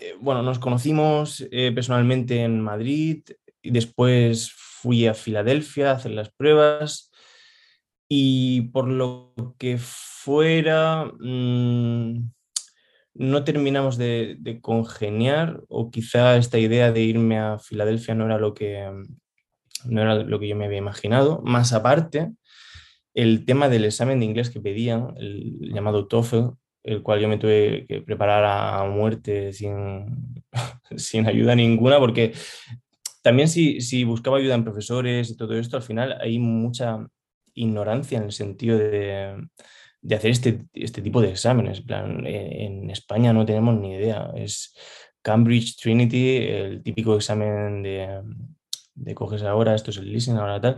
Eh, 0.00 0.16
bueno, 0.20 0.42
nos 0.42 0.58
conocimos 0.58 1.46
personalmente 1.50 2.42
en 2.42 2.60
Madrid 2.60 3.22
y 3.62 3.70
después 3.70 4.52
fui 4.52 5.06
a 5.06 5.14
Filadelfia 5.14 5.92
a 5.92 5.94
hacer 5.94 6.10
las 6.10 6.30
pruebas 6.32 7.12
y 8.16 8.60
por 8.72 8.86
lo 8.86 9.34
que 9.58 9.76
fuera, 9.76 11.10
mm, 11.18 12.30
no 13.14 13.42
terminamos 13.42 13.98
de, 13.98 14.38
congeniar 14.62 15.62
o 15.68 15.90
quizá 15.90 16.36
esta 16.36 16.60
idea 16.60 16.92
de 16.92 17.02
irme 17.02 17.40
a 17.40 17.58
Filadelfia 17.58 18.14
no 18.14 18.26
era 18.26 18.38
lo 18.38 18.54
que, 18.54 18.88
no 19.86 20.00
era 20.00 20.14
lo 20.14 20.38
que 20.38 20.46
yo 20.46 20.54
me 20.54 20.66
había 20.66 20.78
imaginado. 20.78 21.42
Más 21.42 21.72
aparte, 21.72 22.32
el 23.14 23.44
tema 23.44 23.68
del 23.68 23.84
examen 23.84 24.20
de 24.20 24.26
inglés 24.26 24.48
que 24.48 24.60
pedían, 24.60 25.14
el 25.16 25.72
llamado 25.74 26.06
TOEFL, 26.06 26.50
el 26.84 27.02
cual 27.02 27.18
yo 27.18 27.28
me 27.28 27.38
tuve 27.38 27.84
que 27.88 28.00
preparar 28.00 28.44
a 28.44 28.84
muerte 28.84 29.52
sin, 29.52 30.44
sin 30.96 31.26
ayuda 31.26 31.56
ninguna, 31.56 31.98
porque 31.98 32.32
también 33.22 33.48
si, 33.48 33.80
si 33.80 34.04
buscaba 34.04 34.36
ayuda 34.36 34.54
en 34.54 34.62
profesores 34.62 35.30
y 35.30 35.36
todo 35.36 35.54
esto, 35.58 35.76
al 35.76 35.82
final 35.82 36.16
hay 36.20 36.38
mucha 36.38 37.08
ignorancia 37.54 38.18
en 38.18 38.24
el 38.24 38.32
sentido 38.32 38.78
de, 38.78 39.48
hacer 40.14 40.30
este, 40.30 40.66
este, 40.74 41.02
tipo 41.02 41.20
de 41.20 41.30
exámenes. 41.30 41.82
En, 41.88 42.90
España 42.90 43.32
no 43.32 43.46
tenemos 43.46 43.76
ni 43.76 43.94
idea. 43.94 44.30
Es 44.36 44.74
Cambridge 45.22 45.76
Trinity, 45.76 46.36
el 46.36 46.82
típico 46.82 47.16
examen 47.16 47.82
de, 47.82 48.22
de 48.94 49.14
coges 49.14 49.42
ahora, 49.42 49.74
esto 49.74 49.90
es 49.90 49.96
el 49.98 50.12
listening, 50.12 50.38
ahora 50.38 50.60
tal. 50.60 50.76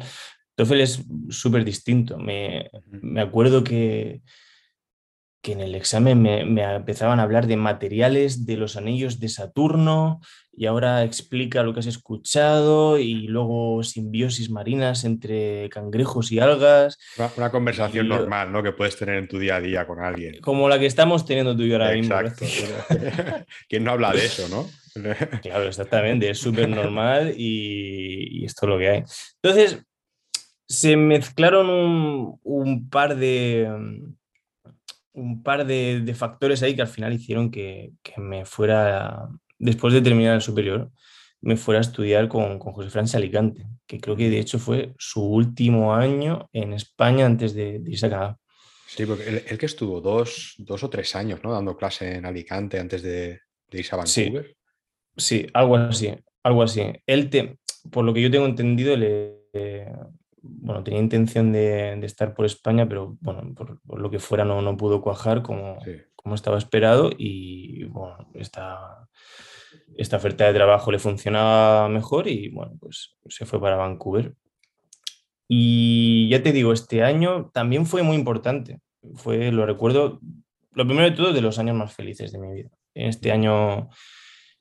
TOEFL 0.55 0.81
es 0.81 1.05
súper 1.29 1.65
distinto. 1.65 2.19
Me, 2.19 2.71
me, 2.91 3.21
acuerdo 3.21 3.63
que, 3.63 4.23
que 5.43 5.53
en 5.53 5.61
el 5.61 5.75
examen 5.75 6.21
me, 6.23 6.45
me, 6.45 6.63
empezaban 6.63 7.21
a 7.21 7.25
hablar 7.25 7.47
de 7.47 7.57
materiales 7.57 8.47
de 8.47 8.57
los 8.57 8.77
anillos 8.77 9.21
de 9.21 9.29
Saturno, 9.29 10.21
y 10.57 10.65
ahora 10.65 11.05
explica 11.05 11.63
lo 11.63 11.75
que 11.75 11.81
has 11.81 11.87
escuchado 11.87 12.99
y 12.99 13.27
luego 13.29 13.83
simbiosis 13.83 14.49
marinas 14.49 15.05
entre 15.05 15.69
cangrejos 15.69 16.33
y 16.33 16.41
algas. 16.41 16.99
Una, 17.37 17.51
conversación 17.51 18.09
normal, 18.09 18.51
¿no? 18.51 18.63
Que 18.63 18.73
puedes 18.73 18.97
tener 18.97 19.17
en 19.17 19.29
tu 19.29 19.39
día 19.39 19.57
a 19.57 19.61
día 19.61 19.87
con 19.87 20.03
alguien. 20.03 20.41
Como 20.41 20.69
la 20.71 20.79
que 20.79 20.87
estamos 20.87 21.27
teniendo 21.27 21.55
tú 21.55 21.63
y 21.63 21.69
yo 21.69 21.75
ahora 21.75 21.95
Exacto. 21.95 22.47
¿Quién 23.69 23.85
no 23.85 23.93
habla 23.93 24.13
de 24.13 24.25
eso, 24.25 24.49
no? 24.49 24.67
claro, 25.43 25.65
exactamente, 25.65 26.31
es 26.31 26.39
súper 26.39 26.71
normal 26.71 27.35
y, 27.37 28.43
esto 28.47 28.65
es 28.65 28.71
lo 28.71 28.79
que 28.79 28.89
hay. 28.89 29.03
Entonces, 29.43 29.85
se 30.67 30.97
mezclaron 30.97 32.39
un, 32.43 32.89
par 32.89 33.15
de 33.17 33.71
un 35.13 35.43
par 35.43 35.67
de, 35.67 36.15
factores 36.17 36.63
ahí 36.63 36.75
que 36.75 36.83
al 36.83 36.89
final 36.89 37.13
hicieron 37.13 37.51
que, 37.51 37.93
que 38.03 38.19
me 38.21 38.47
fuera 38.47 39.29
después 39.59 39.95
de 39.95 40.03
terminar 40.03 40.35
el 40.35 40.43
superior, 40.43 40.91
me 41.41 41.57
fuera 41.57 41.79
a 41.79 41.83
estudiar 41.83 42.29
con, 42.29 42.59
con 42.59 42.73
José 42.73 42.91
Franz 42.91 43.15
Alicante, 43.15 43.67
que 43.87 44.01
creo 44.01 44.17
que 44.17 44.31
de 44.31 44.39
hecho 44.39 44.59
fue 44.59 44.95
su 44.99 45.23
último 45.23 45.95
año 45.95 46.49
en 46.53 46.73
España 46.73 47.27
antes 47.27 47.55
de, 47.55 47.81
irse 47.87 48.07
a 48.07 48.11
Canadá. 48.11 48.39
Sí, 48.87 49.05
porque 49.05 49.45
él, 49.47 49.59
que 49.59 49.67
estuvo 49.67 50.01
dos, 50.01 50.55
dos, 50.59 50.83
o 50.83 50.91
tres 50.91 51.15
años 51.17 51.41
¿no? 51.43 51.53
dando 51.53 51.77
clase 51.77 52.17
en 52.17 52.25
Alicante 52.25 52.79
antes 52.79 53.03
de, 53.03 53.41
irse 53.71 53.95
a 53.95 53.99
Vancouver. 53.99 54.57
Sí, 55.17 55.47
algo 55.55 55.77
así, 55.77 56.15
algo 56.43 56.63
así. 56.63 56.83
Él, 57.07 57.31
te, 57.31 57.59
por 57.91 58.05
lo 58.05 58.15
que 58.15 58.23
yo 58.23 58.31
tengo 58.31 58.47
entendido, 58.47 58.97
le, 58.97 59.37
bueno, 60.43 60.83
tenía 60.85 61.01
intención 61.01 61.53
de, 61.53 61.99
estar 62.05 62.35
por 62.35 62.47
España, 62.47 62.89
pero 62.89 63.17
bueno, 63.21 63.55
por, 63.55 64.01
lo 64.01 64.11
que 64.11 64.19
fuera 64.19 64.45
no, 64.45 64.63
no 64.63 64.77
pudo 64.77 65.01
cuajar 65.01 65.43
como, 65.43 65.79
como 66.27 66.35
estaba 66.35 66.59
esperado 66.59 67.13
y 67.17 67.85
bueno, 67.85 68.17
esta, 68.35 69.09
esta 69.97 70.17
oferta 70.17 70.45
de 70.45 70.55
trabajo 70.55 70.91
le 70.91 70.99
funcionaba 70.99 71.89
mejor 71.89 72.27
y 72.27 72.49
bueno, 72.49 72.73
pues 72.81 73.15
se 73.29 73.47
fue 73.47 73.61
para 73.61 73.77
Vancouver. 73.77 74.35
Y 75.47 76.29
ya 76.29 76.43
te 76.43 76.51
digo, 76.51 76.73
este 76.73 77.05
año 77.05 77.49
también 77.55 77.87
fue 77.87 78.03
muy 78.03 78.17
importante. 78.17 78.81
Fue, 79.15 79.53
lo 79.53 79.67
recuerdo, 79.67 80.19
lo 80.73 80.85
primero 80.85 81.09
de 81.09 81.15
todo, 81.15 81.33
de 81.33 81.41
los 81.43 81.61
años 81.61 81.77
más 81.77 81.95
felices 81.95 82.33
de 82.33 82.41
mi 82.41 82.53
vida. 82.53 82.71
En 82.93 83.07
este 83.07 83.31
año 83.31 83.89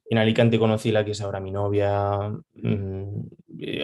en 0.08 0.20
Alicante 0.20 0.60
conocí 0.60 0.92
la 0.92 1.04
que 1.04 1.14
es 1.14 1.22
ahora 1.22 1.40
mi 1.40 1.50
novia. 1.50 2.32
Mm, 2.54 3.22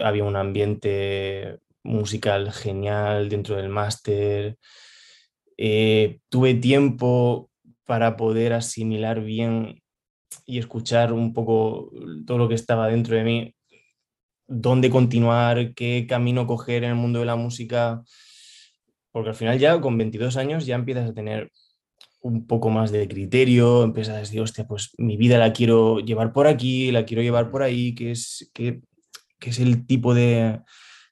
había 0.04 0.22
un 0.22 0.36
ambiente 0.36 1.58
musical 1.82 2.52
genial 2.52 3.28
dentro 3.28 3.56
del 3.56 3.70
máster. 3.70 4.56
Eh, 5.56 6.20
tuve 6.28 6.54
tiempo 6.54 7.48
para 7.92 8.16
poder 8.16 8.54
asimilar 8.54 9.20
bien 9.20 9.82
y 10.46 10.58
escuchar 10.58 11.12
un 11.12 11.34
poco 11.34 11.92
todo 12.26 12.38
lo 12.38 12.48
que 12.48 12.54
estaba 12.54 12.88
dentro 12.88 13.16
de 13.16 13.22
mí, 13.22 13.54
dónde 14.46 14.88
continuar, 14.88 15.74
qué 15.74 16.06
camino 16.08 16.46
coger 16.46 16.84
en 16.84 16.90
el 16.92 16.96
mundo 16.96 17.18
de 17.18 17.26
la 17.26 17.36
música, 17.36 18.02
porque 19.10 19.28
al 19.28 19.34
final 19.34 19.58
ya 19.58 19.78
con 19.78 19.98
22 19.98 20.38
años 20.38 20.64
ya 20.64 20.74
empiezas 20.74 21.10
a 21.10 21.12
tener 21.12 21.52
un 22.22 22.46
poco 22.46 22.70
más 22.70 22.92
de 22.92 23.06
criterio, 23.06 23.82
empiezas 23.82 24.16
a 24.16 24.20
decir, 24.20 24.40
hostia, 24.40 24.66
pues 24.66 24.94
mi 24.96 25.18
vida 25.18 25.36
la 25.36 25.52
quiero 25.52 25.98
llevar 25.98 26.32
por 26.32 26.46
aquí, 26.46 26.92
la 26.92 27.04
quiero 27.04 27.22
llevar 27.22 27.50
por 27.50 27.62
ahí, 27.62 27.94
que 27.94 28.12
es, 28.12 28.50
que, 28.54 28.80
es 29.38 29.58
el 29.58 29.86
tipo 29.86 30.14
de, 30.14 30.62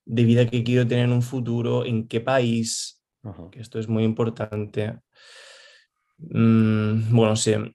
de, 0.07 0.25
vida 0.25 0.49
que 0.49 0.65
quiero 0.65 0.89
tener 0.89 1.05
en 1.05 1.13
un 1.13 1.21
futuro, 1.21 1.85
en 1.85 2.09
qué 2.09 2.23
país, 2.23 3.03
que 3.53 3.61
esto 3.61 3.79
es 3.79 3.87
muy 3.87 4.03
importante. 4.03 4.95
Mm, 6.29 7.15
bueno, 7.15 7.37
se, 7.37 7.75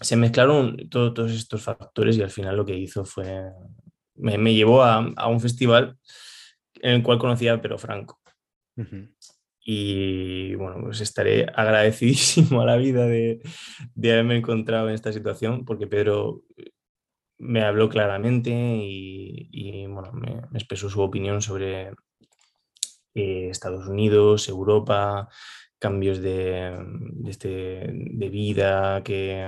se 0.00 0.16
mezclaron 0.16 0.88
todos 0.88 1.32
estos 1.32 1.62
factores 1.62 2.16
y 2.16 2.22
al 2.22 2.30
final 2.30 2.56
lo 2.56 2.66
que 2.66 2.76
hizo 2.76 3.04
fue, 3.04 3.42
me, 4.14 4.54
llevó 4.54 4.82
a, 4.82 5.28
un 5.28 5.40
festival 5.40 5.98
en 6.80 6.92
el 6.92 7.02
cual 7.02 7.18
conocía 7.18 7.54
a 7.54 7.60
Pedro 7.60 7.78
Franco. 7.78 8.20
Y 9.60 10.54
bueno, 10.54 10.76
pues 10.82 11.00
estaré 11.00 11.46
agradecidísimo 11.54 12.60
a 12.60 12.66
la 12.66 12.76
vida 12.76 13.06
de, 13.06 13.40
de, 13.94 14.12
haberme 14.12 14.36
encontrado 14.36 14.88
en 14.88 14.94
esta 14.94 15.12
situación, 15.12 15.64
porque 15.64 15.86
Pedro 15.86 16.44
me 17.38 17.62
habló 17.62 17.88
claramente 17.88 18.50
y, 18.50 19.86
bueno, 19.86 20.12
me, 20.12 20.42
expresó 20.54 20.88
su 20.88 21.00
opinión 21.00 21.42
sobre 21.42 21.90
eh, 23.14 23.48
Estados 23.50 23.86
Unidos, 23.86 24.48
Europa, 24.48 25.28
cambios 25.78 26.20
de, 26.20 26.76
este, 27.26 27.90
de 27.92 28.28
vida, 28.28 29.02
que 29.02 29.46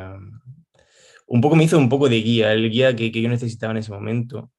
un 1.27 1.41
poco 1.41 1.57
me 1.57 1.65
hizo 1.65 1.79
un 1.79 1.89
poco 1.89 2.09
de 2.09 2.21
guía, 2.21 2.53
el 2.53 2.71
guía 2.71 2.97
que, 2.97 3.11
yo 3.11 3.29
necesitaba 3.29 3.73
en 3.73 3.79
ese 3.79 3.93
momento. 3.93 4.51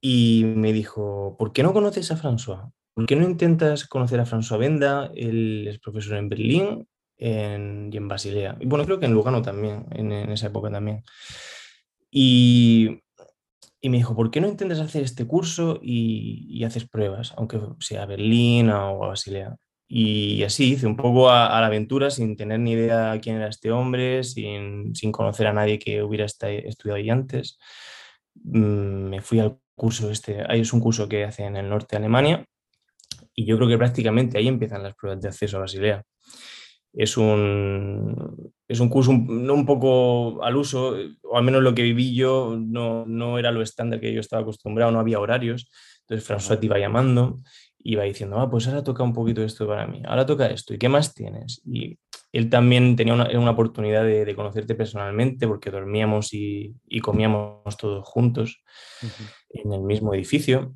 Y 0.00 0.44
me 0.44 0.72
dijo, 0.72 1.36
¿por 1.38 1.52
qué 1.52 1.62
no 1.62 1.72
conoces 1.72 2.10
a 2.10 2.16
François? 2.16 2.70
¿Por 2.94 3.06
qué 3.06 3.16
no 3.16 3.24
intentas 3.24 3.86
conocer 3.86 4.20
a 4.20 4.26
François 4.26 4.58
Benda? 4.58 5.10
Él 5.14 5.66
es 5.68 5.78
profesor 5.78 6.16
en 6.16 6.28
Berlín 6.28 6.88
en, 7.16 7.90
y 7.92 7.96
en 7.96 8.08
Basilea. 8.08 8.56
Y 8.60 8.66
bueno, 8.66 8.84
creo 8.84 8.98
que 8.98 9.06
en 9.06 9.12
Lugano 9.12 9.42
también, 9.42 9.86
en, 9.92 10.12
esa 10.12 10.48
época 10.48 10.70
también. 10.70 11.04
Y, 12.10 13.00
y, 13.80 13.88
me 13.88 13.98
dijo, 13.98 14.16
¿por 14.16 14.30
qué 14.30 14.40
no 14.40 14.48
intentas 14.48 14.80
hacer 14.80 15.04
este 15.04 15.26
curso 15.26 15.78
y, 15.82 16.46
y 16.48 16.64
haces 16.64 16.88
pruebas, 16.88 17.34
aunque 17.36 17.60
sea 17.80 18.02
a 18.02 18.06
Berlín 18.06 18.70
o 18.70 19.04
a 19.04 19.08
Basilea? 19.08 19.56
Y 19.90 20.42
así 20.42 20.72
hice 20.72 20.86
un 20.86 20.96
poco 20.96 21.30
a, 21.30 21.60
la 21.60 21.66
aventura 21.66 22.10
sin 22.10 22.36
tener 22.36 22.60
ni 22.60 22.72
idea 22.72 23.18
quién 23.22 23.36
era 23.36 23.48
este 23.48 23.70
hombre, 23.70 24.22
sin, 24.22 24.94
sin 24.94 25.10
conocer 25.10 25.46
a 25.46 25.54
nadie 25.54 25.78
que 25.78 26.02
hubiera 26.02 26.26
estudiado 26.26 26.96
ahí 26.96 27.08
antes. 27.08 27.58
Mm, 28.34 29.08
me 29.08 29.22
fui 29.22 29.40
al 29.40 29.58
curso 29.74 30.10
este, 30.10 30.44
ahí 30.46 30.60
es 30.60 30.72
un 30.72 30.80
curso 30.80 31.08
que 31.08 31.24
hace 31.24 31.44
en 31.44 31.56
el 31.56 31.68
norte 31.68 31.88
de 31.92 31.98
Alemania 31.98 32.44
y 33.34 33.46
yo 33.46 33.56
creo 33.56 33.68
que 33.68 33.78
prácticamente 33.78 34.36
ahí 34.36 34.48
empiezan 34.48 34.82
las 34.82 34.94
pruebas 34.94 35.22
de 35.22 35.28
acceso 35.28 35.56
a 35.56 35.60
Basilea. 35.60 36.02
Es 36.92 37.16
un, 37.16 38.52
es 38.66 38.80
un 38.80 38.88
curso 38.88 39.10
un, 39.12 39.48
un 39.48 39.64
poco 39.64 40.42
al 40.42 40.56
uso, 40.56 40.96
o 41.22 41.38
al 41.38 41.44
menos 41.44 41.62
lo 41.62 41.74
que 41.74 41.82
viví 41.82 42.14
yo 42.14 42.58
no, 42.60 43.06
no 43.06 43.38
era 43.38 43.52
lo 43.52 43.62
estándar 43.62 44.00
que 44.00 44.12
yo 44.12 44.20
estaba 44.20 44.42
acostumbrado, 44.42 44.90
no 44.90 45.00
había 45.00 45.20
horarios. 45.20 45.70
Entonces 46.00 46.28
François 46.28 46.58
te 46.58 46.66
iba 46.66 46.78
llamando 46.78 47.36
iba 47.78 48.04
diciendo, 48.04 48.38
ah, 48.40 48.50
pues 48.50 48.66
ahora 48.66 48.84
toca 48.84 49.02
un 49.02 49.12
poquito 49.12 49.42
esto 49.42 49.66
para 49.66 49.86
mí, 49.86 50.02
ahora 50.06 50.26
toca 50.26 50.46
esto, 50.46 50.74
¿y 50.74 50.78
qué 50.78 50.88
más 50.88 51.14
tienes? 51.14 51.62
Y 51.64 51.98
él 52.32 52.50
también 52.50 52.96
tenía 52.96 53.14
una, 53.14 53.50
oportunidad 53.50 54.04
de, 54.04 54.34
conocerte 54.34 54.74
personalmente 54.74 55.46
porque 55.48 55.70
dormíamos 55.70 56.34
y, 56.34 56.74
comíamos 57.02 57.76
todos 57.78 58.06
juntos 58.06 58.62
en 59.50 59.72
el 59.72 59.80
mismo 59.80 60.12
edificio. 60.14 60.74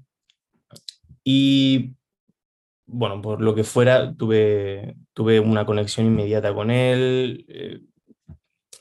Y 1.23 1.95
bueno, 2.87 3.21
por 3.21 3.43
lo 3.43 3.55
que 3.55 3.65
fuera, 3.65 4.15
tuve, 4.15 4.97
tuve 5.13 5.41
una 5.41 5.67
conexión 5.67 6.07
inmediata 6.07 6.55
con 6.55 6.71
él. 6.71 7.45
Eh, 7.49 7.81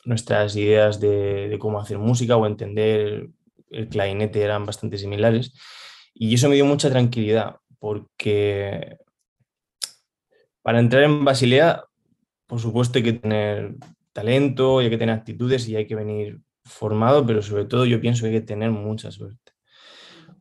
nuestras 0.05 0.55
ideas 0.55 0.99
de, 0.99 1.49
de, 1.49 1.59
cómo 1.59 1.79
hacer 1.79 1.99
música 1.99 2.35
o 2.35 2.47
entender 2.47 3.29
el 3.69 3.87
clarinete 3.89 4.41
eran 4.41 4.65
bastante 4.65 4.97
similares. 4.97 5.53
Y 6.13 6.33
eso 6.33 6.49
me 6.49 6.55
dio 6.55 6.65
mucha 6.65 6.89
tranquilidad, 6.89 7.57
porque 7.81 8.99
para 10.61 10.79
entrar 10.79 11.01
en 11.01 11.25
Basilea, 11.25 11.83
por 12.45 12.59
supuesto 12.59 12.99
hay 12.99 13.03
que 13.03 13.13
tener 13.13 13.75
talento, 14.13 14.79
hay 14.79 14.89
que 14.91 14.99
tener 14.99 15.15
actitudes 15.15 15.67
y 15.67 15.75
hay 15.75 15.87
que 15.87 15.95
venir 15.95 16.39
formado, 16.63 17.25
pero 17.25 17.41
sobre 17.41 17.65
todo 17.65 17.85
yo 17.85 17.99
pienso 17.99 18.21
que 18.21 18.27
hay 18.27 18.33
que 18.35 18.45
tener 18.45 18.69
mucha 18.69 19.11
suerte. 19.11 19.53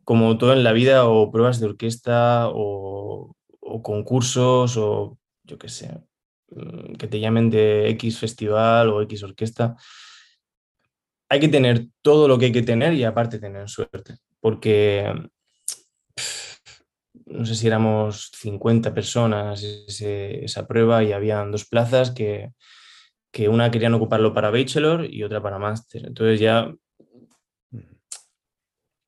Como 0.05 0.37
todo 0.37 0.53
en 0.53 0.65
la 0.65 0.73
vida, 0.73 1.09
o 1.09 1.31
pruebas 1.33 1.61
de 1.61 1.67
orquesta, 1.67 2.49
o, 2.53 3.35
concursos, 3.83 4.77
o 4.77 5.17
yo 5.45 5.59
qué 5.59 5.69
sé, 5.71 5.99
mm, 6.51 6.97
que 6.97 7.07
te 7.07 7.21
llamen 7.21 7.49
de 7.49 7.89
X 7.91 8.19
festival 8.19 8.91
o 8.91 9.01
X 9.03 9.23
orquesta. 9.23 9.77
Hay 11.31 11.41
que 11.41 11.49
tener 11.49 11.87
todo 12.03 12.29
lo 12.29 12.39
que 12.39 12.47
hay 12.47 12.53
que 12.53 12.63
tener 12.63 12.93
y 12.93 13.05
aparte 13.05 13.39
tener 13.39 13.67
suerte, 13.71 14.17
porque 14.41 15.11
no 17.27 17.45
sé 17.45 17.55
si 17.55 17.67
éramos 17.67 18.31
50 18.37 18.95
personas 18.95 19.63
esa 19.63 20.67
prueba 20.67 21.03
y 21.03 21.13
habían 21.13 21.51
dos 21.51 21.67
plazas 21.67 22.11
que, 22.11 22.53
una 23.49 23.71
querían 23.71 23.95
ocuparlo 23.95 24.35
para 24.35 24.51
bachelor 24.51 25.07
y 25.09 25.23
otra 25.23 25.43
para 25.43 25.59
máster. 25.59 26.07
Entonces 26.07 26.41
ya 26.41 26.73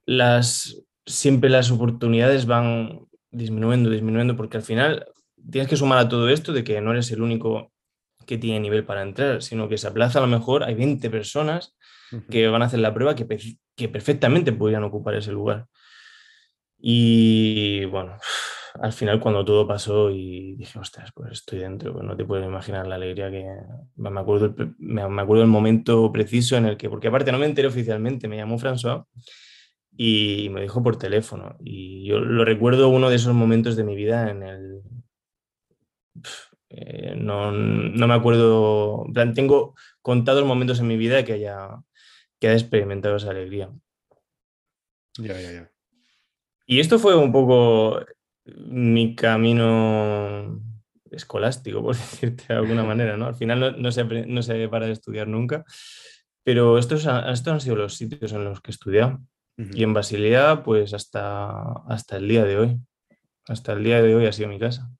las, 0.06 0.82
siempre 1.06 1.50
las 1.50 1.70
oportunidades 1.70 2.46
van 2.46 3.00
disminuyendo, 3.30 3.90
disminuyendo, 3.90 4.36
porque 4.36 4.56
al 4.56 4.62
final 4.62 5.06
tienes 5.50 5.68
que 5.68 5.76
sumar 5.76 5.98
a 5.98 6.08
todo 6.08 6.28
esto 6.28 6.52
de 6.52 6.64
que 6.64 6.80
no 6.80 6.92
eres 6.92 7.10
el 7.10 7.22
único 7.22 7.72
que 8.26 8.38
tiene 8.38 8.60
nivel 8.60 8.84
para 8.84 9.02
entrar, 9.02 9.42
sino 9.42 9.68
que 9.68 9.74
esa 9.74 9.92
plaza 9.92 10.18
a 10.18 10.22
lo 10.22 10.28
mejor 10.28 10.62
hay 10.62 10.74
20 10.74 11.10
personas 11.10 11.76
que 12.30 12.46
van 12.48 12.62
a 12.62 12.66
hacer 12.66 12.78
la 12.78 12.92
prueba 12.92 13.16
que, 13.16 13.26
que 13.74 13.88
perfectamente 13.88 14.52
podrían 14.52 14.84
ocupar 14.84 15.14
ese 15.14 15.32
lugar. 15.32 15.66
Y 16.84 17.84
bueno, 17.84 18.16
al 18.82 18.92
final 18.92 19.20
cuando 19.20 19.44
todo 19.44 19.66
pasó 19.66 20.10
y 20.10 20.56
dije, 20.56 20.78
ostras, 20.78 21.10
pues 21.14 21.32
estoy 21.32 21.60
dentro, 21.60 21.92
pues 21.92 22.04
no 22.04 22.16
te 22.16 22.24
puedes 22.24 22.44
imaginar 22.44 22.86
la 22.88 22.96
alegría 22.96 23.30
que... 23.30 23.46
Me 23.96 24.20
acuerdo, 24.20 24.54
me 24.78 25.02
acuerdo 25.02 25.42
del 25.42 25.50
momento 25.50 26.10
preciso 26.10 26.56
en 26.56 26.66
el 26.66 26.76
que, 26.76 26.90
porque 26.90 27.08
aparte 27.08 27.30
no 27.30 27.38
me 27.38 27.46
enteré 27.46 27.68
oficialmente, 27.68 28.26
me 28.28 28.36
llamó 28.36 28.58
François 28.58 29.06
y 29.96 30.48
me 30.50 30.62
dijo 30.62 30.82
por 30.82 30.98
teléfono. 30.98 31.56
Y 31.60 32.04
yo 32.06 32.18
lo 32.18 32.44
recuerdo 32.44 32.88
uno 32.88 33.10
de 33.10 33.16
esos 33.16 33.34
momentos 33.34 33.76
de 33.76 33.84
mi 33.84 33.96
vida 33.96 34.30
en 34.30 34.42
el... 34.42 34.82
Eh, 36.74 37.14
no, 37.16 37.52
no, 37.52 38.08
me 38.08 38.14
acuerdo, 38.14 39.04
en 39.06 39.12
plan, 39.12 39.34
tengo 39.34 39.74
contados 40.00 40.46
momentos 40.46 40.80
en 40.80 40.86
mi 40.86 40.96
vida 40.96 41.22
que 41.22 41.34
haya, 41.34 41.68
que 42.40 42.48
haya 42.48 42.56
experimentado 42.56 43.16
esa 43.16 43.28
alegría. 43.28 43.70
Ya, 45.18 45.38
ya, 45.38 45.52
ya. 45.52 45.71
Y 46.72 46.80
esto 46.80 46.98
fue 46.98 47.14
un 47.14 47.32
poco 47.32 48.02
mi 48.46 49.14
camino 49.14 50.58
escolástico, 51.10 51.82
por 51.82 51.94
decirte 51.94 52.44
de 52.48 52.54
alguna 52.54 52.82
manera, 52.82 53.18
¿no? 53.18 53.26
Al 53.26 53.34
final 53.34 53.76
no, 53.78 53.92
se, 53.92 54.04
no 54.04 54.42
se 54.42 54.68
para 54.70 54.86
de 54.86 54.92
estudiar 54.92 55.28
nunca, 55.28 55.66
pero 56.42 56.78
estos, 56.78 57.06
estos 57.06 57.52
han 57.52 57.60
sido 57.60 57.76
los 57.76 57.96
sitios 57.96 58.32
en 58.32 58.44
los 58.44 58.62
que 58.62 58.70
he 58.70 58.72
estudiado. 58.72 59.20
Y 59.58 59.82
en 59.82 59.92
Basilea, 59.92 60.62
pues 60.64 60.94
hasta, 60.94 61.50
hasta 61.88 62.16
el 62.16 62.26
día 62.26 62.44
de 62.44 62.56
hoy. 62.56 62.80
Hasta 63.48 63.74
el 63.74 63.84
día 63.84 64.00
de 64.00 64.14
hoy 64.14 64.24
ha 64.24 64.32
sido 64.32 64.48
mi 64.48 64.58
casa. 64.58 64.90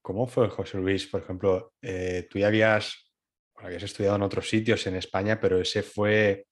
¿Cómo 0.00 0.26
fue, 0.26 0.48
José 0.48 0.78
Luis? 0.78 1.06
Por 1.08 1.20
ejemplo, 1.20 1.74
eh, 1.82 2.26
tú 2.30 2.38
ya 2.38 2.46
habías, 2.46 3.12
habías 3.56 3.82
estudiado 3.82 4.16
en 4.16 4.22
otros 4.22 4.48
sitios 4.48 4.86
en 4.86 4.96
España, 4.96 5.38
pero 5.38 5.60
ese 5.60 5.82
fue, 5.82 6.46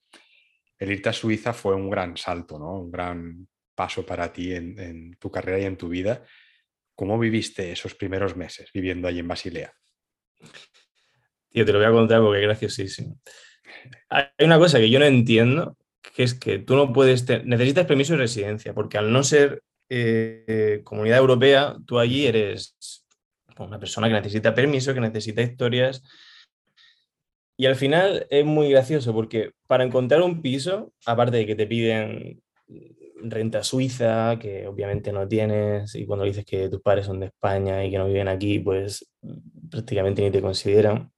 el 0.78 0.92
irte 0.92 1.08
a 1.08 1.14
Suiza 1.14 1.54
fue 1.54 1.74
un 1.74 1.88
gran 1.88 2.14
salto, 2.18 2.58
¿no? 2.58 2.78
Un 2.78 2.90
gran 2.90 3.48
paso 3.76 4.04
para 4.04 4.32
ti 4.32 4.52
en, 4.54 5.16
tu 5.20 5.30
carrera 5.30 5.60
y 5.60 5.64
en 5.64 5.76
tu 5.76 5.88
vida. 5.88 6.24
¿Cómo 6.96 7.18
viviste 7.18 7.70
esos 7.70 7.94
primeros 7.94 8.36
meses 8.36 8.70
viviendo 8.72 9.06
allí 9.06 9.20
en 9.20 9.28
Basilea? 9.28 9.72
Tío, 11.50 11.64
te 11.64 11.72
lo 11.72 11.78
voy 11.78 11.86
a 11.86 11.92
contar 11.92 12.20
porque 12.22 12.40
es 12.40 12.46
graciosísimo. 12.46 13.20
Hay 14.08 14.26
una 14.40 14.58
cosa 14.58 14.78
que 14.78 14.90
yo 14.90 14.98
no 14.98 15.04
entiendo, 15.04 15.76
que 16.14 16.22
es 16.22 16.34
que 16.34 16.58
tú 16.58 16.74
no 16.74 16.92
puedes, 16.92 17.26
necesitas 17.44 17.86
permiso 17.86 18.14
de 18.14 18.20
residencia, 18.20 18.74
porque 18.74 18.98
al 18.98 19.12
no 19.12 19.22
ser 19.22 19.62
eh, 19.88 20.80
comunidad 20.84 21.18
europea, 21.18 21.76
tú 21.86 21.98
allí 21.98 22.26
eres 22.26 23.04
una 23.58 23.78
persona 23.78 24.08
que 24.08 24.14
necesita 24.14 24.54
permiso, 24.54 24.94
que 24.94 25.00
necesita 25.00 25.42
historias. 25.42 26.02
Y 27.58 27.66
al 27.66 27.76
final 27.76 28.26
es 28.30 28.44
muy 28.44 28.70
gracioso 28.70 29.14
porque 29.14 29.52
para 29.66 29.84
encontrar 29.84 30.22
un 30.22 30.42
piso, 30.42 30.92
aparte 31.06 31.38
de 31.38 31.46
que 31.46 31.54
te 31.54 31.66
piden 31.66 32.42
renta 33.30 33.62
suiza, 33.62 34.38
que 34.38 34.66
obviamente 34.66 35.12
no 35.12 35.26
tienes, 35.26 35.94
y 35.94 36.06
cuando 36.06 36.24
dices 36.24 36.44
que 36.44 36.68
tus 36.68 36.80
padres 36.80 37.06
son 37.06 37.20
de 37.20 37.26
España 37.26 37.84
y 37.84 37.90
que 37.90 37.98
no 37.98 38.06
viven 38.06 38.28
aquí, 38.28 38.58
pues 38.58 39.10
prácticamente 39.70 40.22
ni 40.22 40.30
te 40.30 40.40
consideran. 40.40 41.10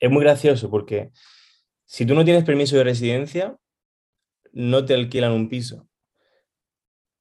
Es 0.00 0.10
muy 0.10 0.22
gracioso 0.22 0.70
porque 0.70 1.10
si 1.86 2.06
tú 2.06 2.14
no 2.14 2.24
tienes 2.24 2.44
permiso 2.44 2.76
de 2.76 2.84
residencia, 2.84 3.56
no 4.52 4.84
te 4.84 4.94
alquilan 4.94 5.32
un 5.32 5.48
piso. 5.48 5.88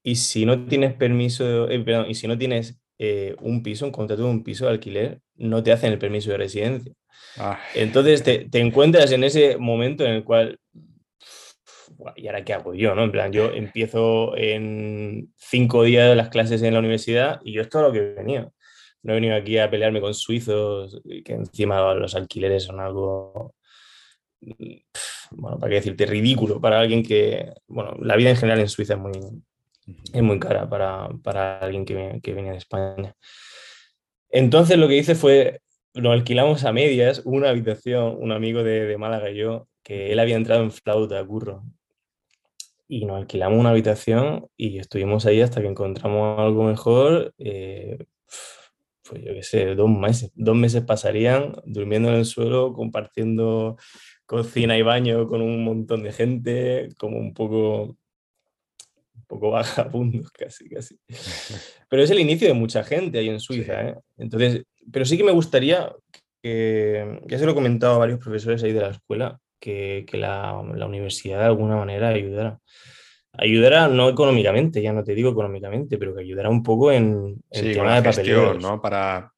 Y 0.04 0.16
si 0.16 0.46
no 0.46 0.66
tienes 0.66 0.94
permiso, 0.94 1.70
eh, 1.70 1.80
perdón, 1.80 2.10
y 2.10 2.16
si 2.16 2.28
no 2.28 2.38
tienes 2.38 2.80
eh, 3.00 3.36
un 3.42 3.62
piso, 3.64 3.86
un 3.86 3.92
contrato 3.92 4.24
de 4.24 4.30
un 4.30 4.44
piso 4.44 4.66
de 4.66 4.72
alquiler, 4.72 5.22
no 5.36 5.64
te 5.64 5.72
hacen 5.72 5.92
el 5.92 6.00
permiso 6.00 6.32
de 6.32 6.38
residencia. 6.38 6.94
Entonces 7.76 8.24
te, 8.24 8.50
te, 8.50 8.60
encuentras 8.60 9.12
en 9.12 9.24
ese 9.24 9.58
momento 9.58 10.06
en 10.06 10.12
el 10.12 10.24
cual 10.24 10.60
¿y 12.16 12.28
ahora 12.28 12.44
qué 12.44 12.54
hago 12.54 12.74
yo? 12.74 12.96
¿no? 12.96 13.04
En 13.04 13.12
plan, 13.12 13.32
yo 13.32 13.52
empiezo 13.52 14.36
en 14.38 15.34
cinco 15.38 15.84
días 15.84 16.16
las 16.16 16.30
clases 16.30 16.62
en 16.62 16.74
la 16.74 16.80
universidad 16.80 17.40
y 17.44 17.54
yo 17.54 17.62
es 17.62 17.70
todo 17.70 17.84
lo 17.84 17.92
que 17.92 18.00
he 18.00 18.14
venido. 18.14 18.54
No 19.04 19.14
he 19.14 19.16
venido 19.16 19.36
aquí 19.36 19.58
a 19.58 19.70
pelearme 19.70 20.02
con 20.02 20.14
suizos, 20.14 21.02
que 21.24 21.34
encima 21.34 21.94
los 21.94 22.16
alquileres 22.16 22.64
son 22.64 22.80
algo, 22.80 23.56
bueno, 25.32 25.60
para 25.60 25.70
qué 25.70 25.76
decirte, 25.76 26.06
ridículo 26.06 26.60
para 26.60 26.80
alguien 26.80 27.04
que, 27.04 27.54
bueno, 27.68 27.96
la 28.02 28.16
vida 28.16 28.32
en 28.32 28.38
general 28.38 28.60
en 28.60 28.70
Suiza 28.70 28.96
es 28.96 29.00
muy, 29.00 29.12
es 30.14 30.22
muy 30.22 30.40
cara 30.40 30.70
para, 30.70 31.10
para 31.24 31.60
alguien 31.60 31.86
que, 31.86 32.20
que 32.22 32.34
viene 32.34 32.52
de 32.52 32.58
España. 32.58 33.16
Entonces 34.30 34.78
lo 34.78 34.88
que 34.88 34.98
hice 34.98 35.16
fue, 35.16 35.62
lo 35.94 36.12
alquilamos 36.12 36.66
a 36.66 36.74
medias, 36.74 37.22
una 37.26 37.50
habitación, 37.50 38.18
un 38.20 38.32
amigo 38.32 38.64
de, 38.64 38.86
de 38.86 38.98
Málaga 38.98 39.32
y 39.32 39.38
yo, 39.38 39.68
que 39.84 40.12
él 40.12 40.20
había 40.20 40.36
entrado 40.36 40.64
en 40.64 40.72
flauta, 40.72 41.24
curro. 41.26 41.64
Y 42.88 43.06
nos 43.06 43.18
alquilamos 43.18 43.60
una 43.60 43.72
habitación 43.72 44.48
y 44.56 44.80
estuvimos 44.80 45.26
ahí 45.26 45.42
hasta 45.42 45.62
que 45.62 45.68
encontramos 45.68 46.40
algo 46.40 46.64
mejor. 46.64 47.34
Eh, 47.38 48.06
pues 49.08 49.24
yo 49.24 49.34
qué 49.34 49.44
sé, 49.44 49.76
dos 49.76 49.90
meses. 49.90 50.32
Dos 50.36 50.56
meses 50.56 50.84
pasarían 50.84 51.56
durmiendo 51.66 52.10
en 52.10 52.16
el 52.16 52.26
suelo, 52.26 52.74
compartiendo 52.74 53.78
cocina 54.26 54.78
y 54.78 54.82
baño 54.82 55.28
con 55.28 55.42
un 55.42 55.64
montón 55.64 56.04
de 56.04 56.12
gente, 56.12 56.90
como 56.98 57.18
un 57.18 57.34
poco, 57.34 57.98
un 59.16 59.26
poco 59.28 59.52
vagabundos 59.52 60.32
casi, 60.32 60.70
casi. 60.70 61.00
Pero 61.90 62.04
es 62.04 62.12
el 62.12 62.20
inicio 62.20 62.48
de 62.48 62.54
mucha 62.54 62.84
gente 62.84 63.20
ahí 63.20 63.30
en 63.30 63.40
Suiza, 63.40 63.90
¿eh? 63.90 63.96
Entonces, 64.18 64.64
pero 64.92 65.06
sí 65.06 65.18
que 65.18 65.24
me 65.24 65.32
gustaría 65.32 65.92
que, 66.42 67.22
ya 67.28 67.40
se 67.40 67.46
lo 67.46 67.52
he 67.52 67.56
comentado 67.56 67.96
a 67.96 68.00
varios 68.00 68.20
profesores 68.20 68.64
ahí 68.64 68.74
de 68.74 68.82
la 68.82 68.90
escuela, 68.90 69.40
que, 69.60 70.06
que 70.08 70.18
la, 70.18 70.62
la, 70.76 70.86
universidad 70.86 71.40
de 71.40 71.46
alguna 71.46 71.76
manera 71.76 72.10
ayudara. 72.10 72.60
Ayudará 73.34 73.88
no 73.88 74.10
económicamente, 74.10 74.82
ya 74.82 74.94
no 74.94 75.04
te 75.04 75.14
digo 75.14 75.32
económicamente, 75.32 75.98
pero 75.98 76.16
que 76.16 76.22
ayudará 76.22 76.50
un 76.50 76.64
poco 76.64 76.92
en 76.92 77.42
el 77.52 77.74
tema 77.74 78.02
de 78.02 78.14
gestión, 78.14 78.60
¿no? 78.60 78.82
Para 78.82 79.32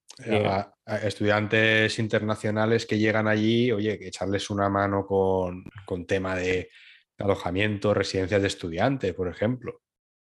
estudiantes 1.03 1.99
internacionales 1.99 2.86
que 2.86 2.97
llegan 2.97 3.27
allí, 3.27 3.71
oye, 3.71 3.97
que 3.99 4.08
echarles 4.08 4.49
una 4.49 4.69
mano 4.69 5.05
con, 5.05 5.63
con 5.86 6.05
tema 6.05 6.36
de 6.36 6.69
alojamiento, 7.17 7.93
residencias 7.93 8.41
de 8.41 8.47
estudiantes, 8.47 9.13
por 9.13 9.27
ejemplo. 9.27 9.82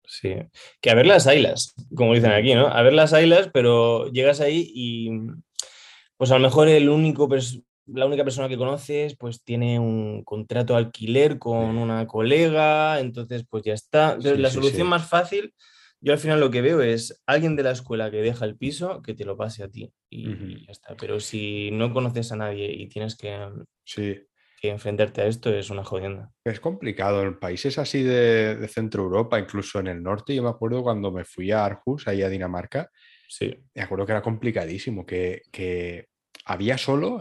Sí, 0.05 0.35
que 0.81 0.89
a 0.89 0.95
ver 0.95 1.05
las 1.05 1.27
ailas, 1.27 1.73
como 1.95 2.13
dicen 2.13 2.31
aquí, 2.31 2.55
¿no? 2.55 2.67
A 2.67 2.81
ver 2.81 2.93
las 2.93 3.13
ailas, 3.13 3.49
pero 3.53 4.11
llegas 4.11 4.41
ahí 4.41 4.71
y 4.73 5.09
pues 6.17 6.31
a 6.31 6.35
lo 6.35 6.41
mejor 6.41 6.67
el 6.67 6.89
único 6.89 7.27
la 7.85 8.05
única 8.05 8.23
persona 8.23 8.47
que 8.47 8.57
conoces 8.57 9.15
pues 9.17 9.43
tiene 9.43 9.79
un 9.79 10.23
contrato 10.23 10.73
de 10.73 10.79
alquiler 10.79 11.39
con 11.39 11.77
una 11.77 12.07
colega, 12.07 12.99
entonces 12.99 13.45
pues 13.49 13.63
ya 13.63 13.73
está. 13.73 14.13
Entonces, 14.13 14.39
la 14.39 14.49
solución 14.49 14.87
más 14.87 15.07
fácil, 15.07 15.53
yo 15.99 16.13
al 16.13 16.19
final 16.19 16.39
lo 16.39 16.51
que 16.51 16.61
veo 16.61 16.81
es 16.81 17.21
alguien 17.25 17.55
de 17.55 17.63
la 17.63 17.71
escuela 17.71 18.11
que 18.11 18.17
deja 18.17 18.45
el 18.45 18.57
piso 18.57 19.01
que 19.01 19.13
te 19.13 19.25
lo 19.25 19.37
pase 19.37 19.63
a 19.63 19.69
ti 19.69 19.91
y 20.09 20.65
ya 20.65 20.71
está. 20.71 20.95
Pero 20.95 21.19
si 21.19 21.71
no 21.71 21.93
conoces 21.93 22.31
a 22.31 22.35
nadie 22.35 22.71
y 22.71 22.87
tienes 22.87 23.15
que, 23.15 23.49
que 23.85 24.69
enfrentarte 24.69 25.21
a 25.21 25.27
esto, 25.27 25.53
es 25.53 25.69
una 25.69 25.83
jodienda. 25.83 26.31
Es 26.45 26.59
complicado. 26.59 27.21
En 27.23 27.39
países 27.39 27.77
así 27.77 28.03
de, 28.03 28.55
de, 28.55 28.67
Centro 28.67 29.03
Europa, 29.03 29.39
incluso 29.39 29.79
en 29.79 29.87
el 29.87 30.01
norte, 30.01 30.35
yo 30.35 30.43
me 30.43 30.49
acuerdo 30.49 30.83
cuando 30.83 31.11
me 31.11 31.25
fui 31.25 31.51
a 31.51 31.65
Arhus, 31.65 32.07
ahí 32.07 32.21
a 32.21 32.29
Dinamarca, 32.29 32.89
sí. 33.27 33.53
me 33.73 33.81
acuerdo 33.81 34.05
que 34.05 34.11
era 34.13 34.21
complicadísimo, 34.21 35.05
que, 35.05 35.41
que 35.51 36.07
había 36.45 36.77
solo, 36.77 37.19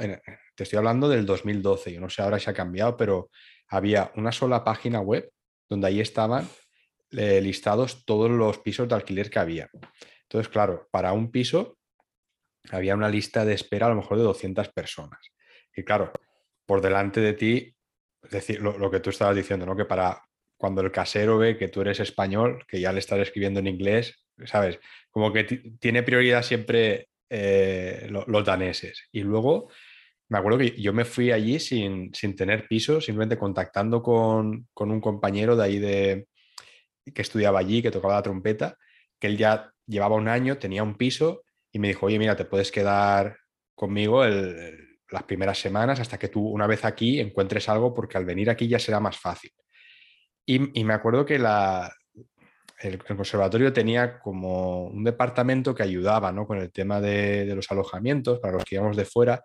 te 0.54 0.64
estoy 0.64 0.78
hablando 0.78 1.08
del 1.08 1.26
2012, 1.26 1.92
yo 1.92 2.00
no 2.00 2.10
sé 2.10 2.22
ahora 2.22 2.38
si 2.38 2.50
ha 2.50 2.54
cambiado, 2.54 2.96
pero 2.96 3.30
había 3.68 4.12
una 4.16 4.32
sola 4.32 4.64
página 4.64 5.00
web 5.00 5.30
donde 5.68 5.86
ahí 5.86 6.00
estaban 6.00 6.48
eh, 7.10 7.40
listados 7.40 8.04
todos 8.04 8.30
los 8.30 8.58
pisos 8.58 8.88
de 8.88 8.94
alquiler 8.94 9.30
que 9.30 9.38
había. 9.38 9.70
Entonces, 10.22 10.50
claro, 10.50 10.88
para 10.90 11.12
un 11.12 11.30
piso 11.30 11.78
había 12.70 12.94
una 12.94 13.08
lista 13.08 13.44
de 13.44 13.54
espera 13.54 13.86
a 13.86 13.90
lo 13.90 13.96
mejor 13.96 14.18
de 14.18 14.24
200 14.24 14.68
personas. 14.70 15.20
Y 15.74 15.82
claro, 15.82 16.12
por 16.66 16.80
delante 16.80 17.20
de 17.20 17.32
ti, 17.32 17.74
decir, 18.30 18.60
lo, 18.60 18.78
lo 18.78 18.90
que 18.90 19.00
tú 19.00 19.10
estabas 19.10 19.36
diciendo, 19.36 19.66
¿no? 19.66 19.76
Que 19.76 19.84
para 19.84 20.22
cuando 20.56 20.80
el 20.80 20.92
casero 20.92 21.38
ve 21.38 21.56
que 21.56 21.68
tú 21.68 21.80
eres 21.80 21.98
español, 21.98 22.64
que 22.68 22.80
ya 22.80 22.92
le 22.92 23.00
estás 23.00 23.18
escribiendo 23.18 23.58
en 23.58 23.66
inglés, 23.66 24.24
¿sabes? 24.44 24.78
Como 25.10 25.32
que 25.32 25.44
tiene 25.80 26.04
prioridad 26.04 26.42
siempre 26.42 27.08
eh, 27.28 28.08
los 28.08 28.44
daneses. 28.44 29.08
Y 29.10 29.22
luego 29.22 29.70
me 30.32 30.38
acuerdo 30.38 30.56
que 30.60 30.80
yo 30.80 30.94
me 30.94 31.04
fui 31.04 31.30
allí 31.30 31.60
sin, 31.60 32.14
sin 32.14 32.34
tener 32.34 32.66
piso, 32.66 33.02
simplemente 33.02 33.36
contactando 33.36 34.02
con, 34.02 34.66
con, 34.72 34.90
un 34.90 34.98
compañero 34.98 35.56
de 35.56 35.62
ahí 35.62 35.78
de, 35.78 36.26
que 37.14 37.20
estudiaba 37.20 37.58
allí, 37.58 37.82
que 37.82 37.90
tocaba 37.90 38.14
la 38.14 38.22
trompeta, 38.22 38.78
que 39.20 39.26
él 39.26 39.36
ya 39.36 39.70
llevaba 39.86 40.16
un 40.16 40.28
año, 40.28 40.56
tenía 40.56 40.82
un 40.82 40.94
piso 40.96 41.42
y 41.70 41.78
me 41.78 41.88
dijo, 41.88 42.06
oye, 42.06 42.18
mira, 42.18 42.34
te 42.34 42.46
puedes 42.46 42.72
quedar 42.72 43.36
conmigo 43.74 44.24
el, 44.24 45.00
las 45.10 45.24
primeras 45.24 45.58
semanas 45.58 46.00
hasta 46.00 46.18
que 46.18 46.28
tú 46.28 46.48
una 46.48 46.66
vez 46.66 46.86
aquí 46.86 47.20
encuentres 47.20 47.68
algo, 47.68 47.92
porque 47.92 48.16
al 48.16 48.24
venir 48.24 48.48
aquí 48.48 48.66
ya 48.66 48.78
será 48.78 49.00
más 49.00 49.18
fácil. 49.18 49.52
Y, 50.46 50.80
y 50.80 50.82
me 50.84 50.94
acuerdo 50.94 51.26
que 51.26 51.38
la, 51.38 51.94
el, 52.80 53.04
conservatorio 53.04 53.70
tenía 53.70 54.18
como 54.18 54.86
un 54.86 55.04
departamento 55.04 55.74
que 55.74 55.82
ayudaba 55.82 56.32
¿no? 56.32 56.46
con 56.46 56.56
el 56.56 56.72
tema 56.72 57.02
de, 57.02 57.44
de, 57.44 57.54
los 57.54 57.70
alojamientos 57.70 58.40
para 58.40 58.54
los 58.54 58.64
que 58.64 58.76
íbamos 58.76 58.96
de 58.96 59.04
fuera. 59.04 59.42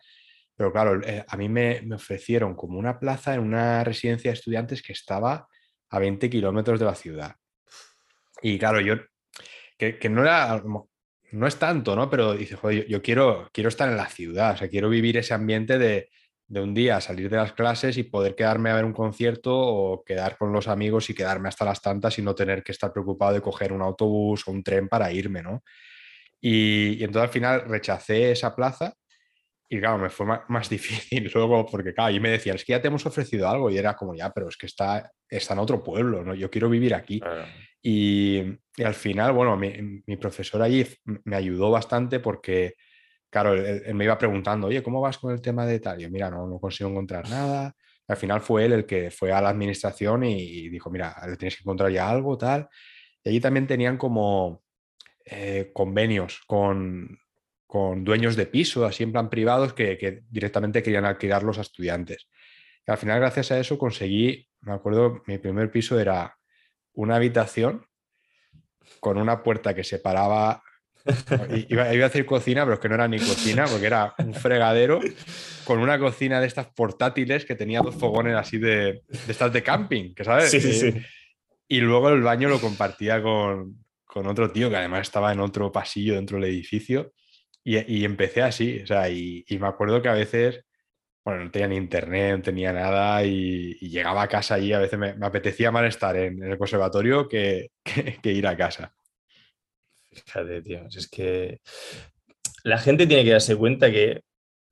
Pero 0.57 0.71
claro, 0.71 1.01
eh, 1.03 1.23
a 1.25 1.37
mí 1.37 1.47
me, 1.47 1.81
me, 1.83 1.95
ofrecieron 1.95 2.55
como 2.55 2.79
una 2.79 2.99
plaza 2.99 3.35
en 3.35 3.41
una 3.41 3.83
residencia 3.83 4.31
de 4.31 4.35
estudiantes 4.35 4.81
que 4.81 4.91
estaba 4.91 5.47
a 5.89 5.99
20 5.99 6.29
kilómetros 6.29 6.79
de 6.79 6.85
la 6.85 6.95
ciudad. 6.95 7.35
Y 8.41 8.57
claro, 8.57 8.81
yo, 8.81 8.95
que, 9.77 10.09
no 10.09 10.23
era, 10.23 10.61
no 11.31 11.47
es 11.47 11.57
tanto, 11.57 11.95
¿no? 11.95 12.09
Pero 12.09 12.33
dice, 12.33 12.55
joder, 12.55 12.83
yo, 12.83 12.97
yo, 12.97 13.01
quiero, 13.03 13.49
quiero 13.53 13.69
estar 13.69 13.87
en 13.87 13.97
la 13.97 14.07
ciudad, 14.07 14.55
o 14.55 14.57
sea, 14.57 14.67
quiero 14.67 14.89
vivir 14.89 15.17
ese 15.17 15.35
ambiente 15.35 15.77
de, 15.77 16.09
de 16.47 16.61
un 16.61 16.73
día 16.73 17.01
salir 17.01 17.29
de 17.29 17.37
las 17.37 17.53
clases 17.53 17.97
y 17.97 18.03
poder 18.03 18.35
quedarme 18.35 18.69
a 18.69 18.75
ver 18.75 18.85
un 18.85 18.93
concierto 18.93 19.55
o 19.55 20.03
quedar 20.03 20.37
con 20.37 20.53
los 20.53 20.67
amigos 20.67 21.09
y 21.09 21.13
quedarme 21.13 21.49
hasta 21.49 21.65
las 21.65 21.81
tantas 21.81 22.17
y 22.17 22.21
no 22.21 22.33
tener 22.33 22.63
que 22.63 22.71
estar 22.71 22.91
preocupado 22.91 23.33
de 23.33 23.41
coger 23.41 23.73
un 23.73 23.81
autobús 23.81 24.47
o 24.47 24.51
un 24.51 24.63
tren 24.63 24.87
para 24.87 25.11
irme, 25.11 25.43
¿no? 25.43 25.63
Y, 26.39 26.97
y 26.99 27.03
entonces 27.03 27.23
al 27.23 27.33
final 27.33 27.63
rechacé 27.67 28.31
esa 28.31 28.55
plaza 28.55 28.93
y 29.69 29.79
claro, 29.79 29.97
me 29.97 30.09
fue 30.09 30.25
más, 30.47 30.69
difícil 30.69 31.29
luego 31.33 31.65
porque 31.65 31.93
claro, 31.93 32.15
y 32.15 32.19
me 32.19 32.29
decían, 32.29 32.55
es 32.55 32.65
que 32.65 32.71
ya 32.71 32.81
te 32.81 32.87
hemos 32.87 33.05
ofrecido 33.05 33.49
algo 33.49 33.69
y 33.69 33.77
era 33.77 33.95
como, 33.95 34.15
ya, 34.15 34.31
pero 34.31 34.49
es 34.49 34.57
que 34.57 34.65
está, 34.65 35.11
está 35.29 35.53
en 35.53 35.59
otro 35.59 35.83
pueblo, 35.83 36.23
¿no? 36.23 36.33
Yo 36.35 36.49
quiero 36.49 36.69
vivir 36.69 36.93
aquí. 36.93 37.21
Y, 37.81 38.43
y, 38.75 38.83
al 38.83 38.95
final, 38.95 39.33
bueno, 39.33 39.55
mi, 39.55 40.01
mi 40.05 40.17
profesor 40.17 40.61
allí 40.61 40.85
me 41.23 41.35
ayudó 41.35 41.71
bastante 41.71 42.19
porque 42.19 42.75
claro, 43.29 43.53
él, 43.53 43.93
me 43.93 44.05
iba 44.05 44.17
preguntando, 44.17 44.67
oye, 44.67 44.83
¿cómo 44.83 45.01
vas 45.01 45.17
con 45.17 45.31
el 45.31 45.41
tema 45.41 45.65
de 45.65 45.79
tal? 45.79 45.99
Y 45.99 46.03
yo, 46.03 46.09
mira, 46.09 46.29
no, 46.29 46.47
no 46.47 46.59
consigo 46.59 46.89
encontrar 46.89 47.29
nada. 47.29 47.75
Al 48.07 48.17
final 48.17 48.41
fue 48.41 48.65
él 48.65 48.73
el 48.73 48.85
que 48.85 49.11
fue 49.11 49.31
a 49.31 49.41
la 49.41 49.49
administración 49.49 50.23
y, 50.23 50.69
dijo, 50.69 50.89
mira, 50.89 51.15
le 51.27 51.37
tienes 51.37 51.55
que 51.55 51.63
encontrar 51.63 51.91
ya 51.91 52.09
algo, 52.09 52.37
tal. 52.37 52.69
Y 53.23 53.29
allí 53.29 53.39
también 53.39 53.67
tenían 53.67 53.97
como 53.97 54.63
eh, 55.25 55.71
convenios 55.73 56.41
con, 56.47 57.19
con, 57.67 58.03
dueños 58.03 58.35
de 58.35 58.47
piso, 58.47 58.85
así 58.85 59.03
en 59.03 59.11
plan 59.11 59.29
privados, 59.29 59.73
que, 59.73 59.97
que 59.97 60.23
directamente 60.29 60.81
querían 60.81 61.05
alquilarlos 61.05 61.59
a 61.59 61.61
estudiantes. 61.61 62.27
Y 62.87 62.91
al 62.91 62.97
final, 62.97 63.19
gracias 63.19 63.51
a 63.51 63.59
eso, 63.59 63.77
conseguí, 63.77 64.47
me 64.61 64.73
acuerdo, 64.73 65.21
mi 65.27 65.37
primer 65.37 65.69
piso 65.69 65.99
era 65.99 66.37
una 66.93 67.17
habitación 67.17 67.85
con 68.99 69.17
una 69.17 69.43
puerta 69.43 69.75
que 69.75 69.83
separaba 69.83 70.63
Iba, 71.69 71.83
a 71.83 71.87
decir 71.87 72.25
cocina, 72.25 72.63
pero 72.63 72.75
es 72.75 72.79
que 72.79 72.89
no 72.89 72.95
era 72.95 73.07
ni 73.07 73.19
cocina, 73.19 73.65
porque 73.65 73.85
era 73.85 74.13
un 74.17 74.33
fregadero 74.33 74.99
con 75.63 75.79
una 75.79 75.99
cocina 75.99 76.39
de 76.39 76.47
estas 76.47 76.67
portátiles 76.67 77.45
que 77.45 77.55
tenía 77.55 77.81
dos 77.81 77.95
fogones 77.95 78.35
así 78.35 78.57
de, 78.57 79.01
de 79.07 79.31
estas 79.31 79.51
de 79.53 79.63
camping, 79.63 80.13
que 80.13 80.23
sabes? 80.23 80.51
Sí, 80.51 80.59
sí, 80.59 80.73
sí. 80.73 80.93
Y 81.67 81.79
luego 81.79 82.09
el 82.09 82.21
baño 82.21 82.49
lo 82.49 82.59
compartía 82.59 83.21
con, 83.21 83.85
con 84.05 84.27
otro 84.27 84.51
tío 84.51 84.69
que 84.69 84.77
además 84.77 85.01
estaba 85.01 85.31
en 85.31 85.39
otro 85.39 85.71
pasillo 85.71 86.15
dentro 86.15 86.39
del 86.39 86.49
edificio. 86.49 87.13
Y, 87.67 87.99
y 87.99 88.05
empecé 88.05 88.41
así, 88.43 88.79
o 88.81 88.87
sea, 88.87 89.09
y, 89.09 89.43
y, 89.45 89.59
me 89.59 89.67
acuerdo 89.67 90.01
que 90.01 90.07
a 90.07 90.13
veces, 90.13 90.63
bueno, 91.25 91.43
no 91.43 91.51
tenía 91.51 91.67
ni 91.67 91.75
internet, 91.75 92.37
no 92.37 92.41
tenía 92.41 92.71
nada, 92.71 93.25
y, 93.25 93.75
y 93.81 93.89
llegaba 93.89 94.21
a 94.21 94.29
casa 94.29 94.57
y 94.57 94.71
a 94.71 94.79
veces 94.79 94.97
me, 94.97 95.15
me 95.15 95.25
apetecía 95.25 95.69
más 95.69 95.83
estar 95.83 96.15
en, 96.15 96.41
en 96.41 96.51
el 96.51 96.57
conservatorio 96.57 97.27
que, 97.27 97.71
que, 97.83 98.19
que 98.21 98.31
ir 98.31 98.47
a 98.47 98.55
casa. 98.55 98.95
Fíjate, 100.13 100.61
tío, 100.61 100.87
es 100.87 101.09
que 101.09 101.59
la 102.63 102.77
gente 102.77 103.05
tiene 103.05 103.25
que 103.25 103.31
darse 103.31 103.57
cuenta 103.57 103.91
que 103.91 104.21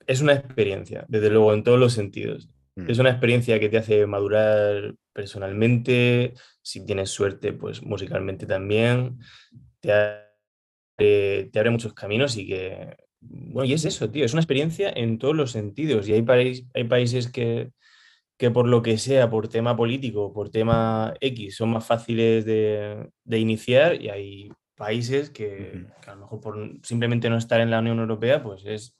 es 0.07 0.21
una 0.21 0.31
experiencia, 0.31 1.03
desde 1.09 1.29
luego, 1.29 1.53
en 1.53 1.63
todos 1.65 1.77
los 1.77 1.91
sentidos. 1.91 2.47
Mm. 2.75 2.89
Es 2.89 2.97
una 2.97 3.09
experiencia 3.09 3.59
que 3.59 3.67
te 3.67 3.77
hace 3.77 4.07
madurar 4.07 4.95
personalmente, 5.11 6.33
si 6.61 6.85
tienes 6.85 7.09
suerte, 7.09 7.51
pues 7.51 7.83
musicalmente 7.83 8.45
también, 8.45 9.19
te 9.81 9.91
abre, 10.97 11.49
te 11.51 11.59
abre 11.59 11.71
muchos 11.71 11.93
caminos 11.93 12.37
y 12.37 12.47
que, 12.47 12.95
bueno, 13.19 13.65
y 13.65 13.73
es 13.73 13.85
eso, 13.85 14.09
tío, 14.09 14.25
es 14.25 14.33
una 14.33 14.41
experiencia 14.41 14.91
en 14.95 15.17
todos 15.17 15.35
los 15.35 15.51
sentidos. 15.51 16.07
Y 16.07 16.13
hay, 16.13 16.21
país, 16.21 16.65
hay 16.73 16.83
países 16.85 17.27
que, 17.29 17.71
que 18.37 18.51
por 18.51 18.67
lo 18.67 18.81
que 18.81 18.97
sea, 18.97 19.29
por 19.29 19.47
tema 19.47 19.75
político, 19.75 20.33
por 20.33 20.49
tema 20.49 21.13
X, 21.21 21.55
son 21.55 21.71
más 21.71 21.85
fáciles 21.85 22.45
de, 22.45 23.09
de 23.23 23.39
iniciar 23.39 24.01
y 24.01 24.09
hay 24.09 24.49
países 24.75 25.29
que, 25.29 25.85
que, 26.01 26.09
a 26.09 26.15
lo 26.15 26.21
mejor 26.21 26.41
por 26.41 26.71
simplemente 26.83 27.29
no 27.29 27.37
estar 27.37 27.61
en 27.61 27.71
la 27.71 27.79
Unión 27.79 27.99
Europea, 27.99 28.43
pues 28.43 28.65
es, 28.65 28.97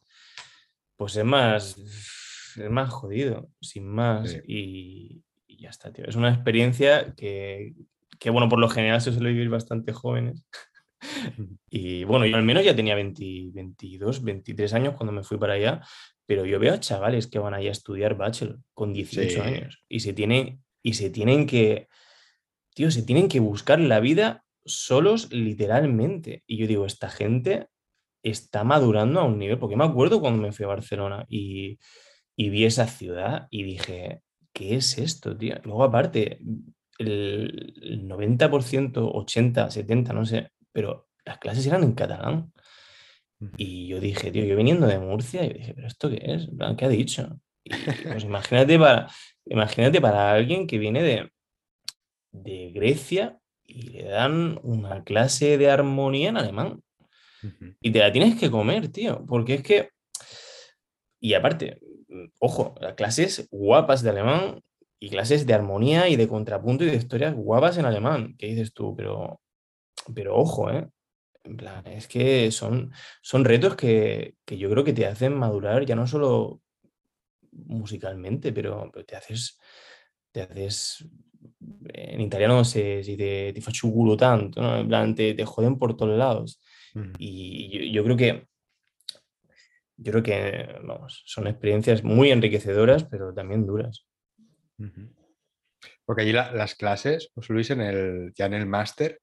pues 0.95 1.15
es 1.17 1.25
más, 1.25 1.77
es 1.77 2.69
más 2.69 2.89
jodido, 2.89 3.49
sin 3.61 3.87
más. 3.87 4.31
Sí. 4.31 4.39
Y, 4.47 5.23
y, 5.47 5.57
ya 5.61 5.69
está, 5.69 5.91
tío. 5.91 6.05
Es 6.05 6.15
una 6.15 6.33
experiencia 6.33 7.13
que, 7.15 7.73
que, 8.19 8.29
bueno, 8.29 8.47
por 8.47 8.59
lo 8.59 8.69
general 8.69 9.01
se 9.01 9.11
suele 9.11 9.31
vivir 9.31 9.49
bastante 9.49 9.91
jóvenes. 9.91 10.43
Y 11.69 12.03
bueno, 12.03 12.25
yo 12.25 12.35
al 12.35 12.43
menos 12.43 12.63
ya 12.63 12.75
tenía 12.75 12.95
22, 12.95 14.23
23 14.23 14.73
años 14.73 14.93
cuando 14.95 15.11
me 15.11 15.23
fui 15.23 15.37
para 15.37 15.53
allá, 15.53 15.81
pero 16.25 16.45
yo 16.45 16.59
veo 16.59 16.73
a 16.73 16.79
chavales 16.79 17.27
que 17.27 17.39
van 17.39 17.53
allá 17.53 17.69
a 17.69 17.71
estudiar 17.71 18.15
bachelor 18.15 18.59
con 18.73 18.93
18 18.93 19.43
años 19.43 19.83
y 19.89 19.99
se, 19.99 20.13
tienen, 20.13 20.63
y 20.81 20.93
se 20.93 21.09
tienen 21.09 21.45
que, 21.45 21.87
tío, 22.73 22.91
se 22.91 23.03
tienen 23.03 23.27
que 23.27 23.39
buscar 23.39 23.79
la 23.79 23.99
vida 23.99 24.43
solos 24.65 25.31
literalmente. 25.31 26.43
Y 26.47 26.57
yo 26.57 26.67
digo, 26.67 26.85
esta 26.85 27.09
gente 27.09 27.67
está 28.23 28.63
madurando 28.63 29.19
a 29.19 29.25
un 29.25 29.37
nivel, 29.37 29.59
porque 29.59 29.75
me 29.75 29.85
acuerdo 29.85 30.19
cuando 30.19 30.41
me 30.41 30.51
fui 30.51 30.65
a 30.65 30.69
Barcelona 30.69 31.25
y, 31.29 31.77
y 32.35 32.49
vi 32.49 32.65
esa 32.65 32.87
ciudad 32.87 33.47
y 33.51 33.63
dije, 33.63 34.21
¿qué 34.51 34.75
es 34.75 34.97
esto, 34.97 35.37
tío? 35.37 35.55
Luego 35.63 35.83
aparte, 35.83 36.39
el 36.97 38.07
90%, 38.07 39.11
80, 39.13 39.69
70, 39.69 40.13
no 40.13 40.25
sé, 40.25 40.51
pero 40.75 41.07
las 41.23 41.37
clases 41.37 41.65
eran 41.65 41.83
en 41.83 41.93
catalán. 41.93 42.51
Y 43.55 43.87
yo 43.87 44.01
dije, 44.01 44.29
tío, 44.29 44.43
yo 44.43 44.57
viniendo 44.57 44.87
de 44.87 44.99
Murcia, 44.99 45.45
yo 45.45 45.53
dije, 45.53 45.73
¿pero 45.73 45.87
esto 45.87 46.09
qué 46.09 46.19
es? 46.21 46.49
¿Qué 46.77 46.85
ha 46.85 46.89
dicho? 46.89 47.39
pues 47.63 48.23
imagínate 48.25 48.77
para, 48.77 49.09
imagínate 49.45 50.01
para 50.01 50.33
alguien 50.33 50.67
que 50.67 50.77
viene 50.77 51.01
de, 51.01 51.31
de 52.33 52.71
Grecia 52.71 53.39
y 53.63 53.83
le 53.83 54.03
dan 54.03 54.59
una 54.63 55.05
clase 55.05 55.57
de 55.57 55.71
armonía 55.71 56.29
en 56.29 56.37
alemán. 56.37 56.81
Y 57.79 57.91
te 57.91 57.99
la 57.99 58.11
tienes 58.11 58.37
que 58.37 58.51
comer, 58.51 58.89
tío, 58.89 59.23
porque 59.25 59.53
es 59.55 59.63
que... 59.63 59.91
Y 61.21 61.35
aparte, 61.35 61.79
ojo, 62.39 62.75
las 62.81 62.95
clases 62.95 63.47
guapas 63.49 64.03
de 64.03 64.09
alemán 64.09 64.61
y 64.99 65.09
clases 65.09 65.45
de 65.45 65.53
armonía 65.53 66.09
y 66.09 66.17
de 66.17 66.27
contrapunto 66.27 66.83
y 66.83 66.87
de 66.87 66.97
historias 66.97 67.33
guapas 67.33 67.77
en 67.77 67.85
alemán. 67.85 68.35
¿Qué 68.37 68.47
dices 68.47 68.73
tú? 68.73 68.93
Pero, 68.95 69.39
pero 70.13 70.35
ojo, 70.35 70.71
¿eh? 70.71 70.87
En 71.45 71.57
plan, 71.57 71.85
es 71.85 72.07
que 72.07 72.51
son, 72.51 72.91
son 73.21 73.45
retos 73.45 73.75
que, 73.75 74.35
yo 74.47 74.69
creo 74.69 74.83
que 74.83 74.93
te 74.93 75.05
hacen 75.05 75.37
madurar 75.37 75.85
ya 75.85 75.95
no 75.95 76.07
solo 76.07 76.61
musicalmente, 77.51 78.51
pero, 78.51 78.91
te 79.05 79.15
haces, 79.15 79.59
te 80.31 80.41
haces, 80.41 81.07
en 81.93 82.21
italiano 82.21 82.65
se 82.65 82.97
dice 82.97 83.53
ti 83.53 83.61
faccio 83.61 83.91
culo 83.91 84.17
tanto, 84.17 84.61
¿no? 84.61 84.77
En 84.77 84.87
plan, 84.87 85.13
te, 85.13 85.45
joden 85.45 85.77
por 85.77 85.95
todos 85.95 86.17
lados. 86.17 86.59
Y 87.19 87.91
yo, 87.91 88.03
creo 88.03 88.17
que, 88.17 88.47
yo 89.97 90.11
creo 90.11 90.23
que, 90.23 90.79
vamos, 90.83 91.23
son 91.25 91.47
experiencias 91.47 92.03
muy 92.03 92.31
enriquecedoras, 92.31 93.03
pero 93.03 93.33
también 93.33 93.67
duras. 93.67 94.07
Porque 96.05 96.23
allí 96.23 96.31
las 96.31 96.75
clases, 96.75 97.29
José 97.35 97.53
Luis, 97.53 97.69
en 97.69 97.81
el, 97.81 98.33
ya 98.33 98.45
en 98.45 98.53
el 98.53 98.65
máster, 98.65 99.21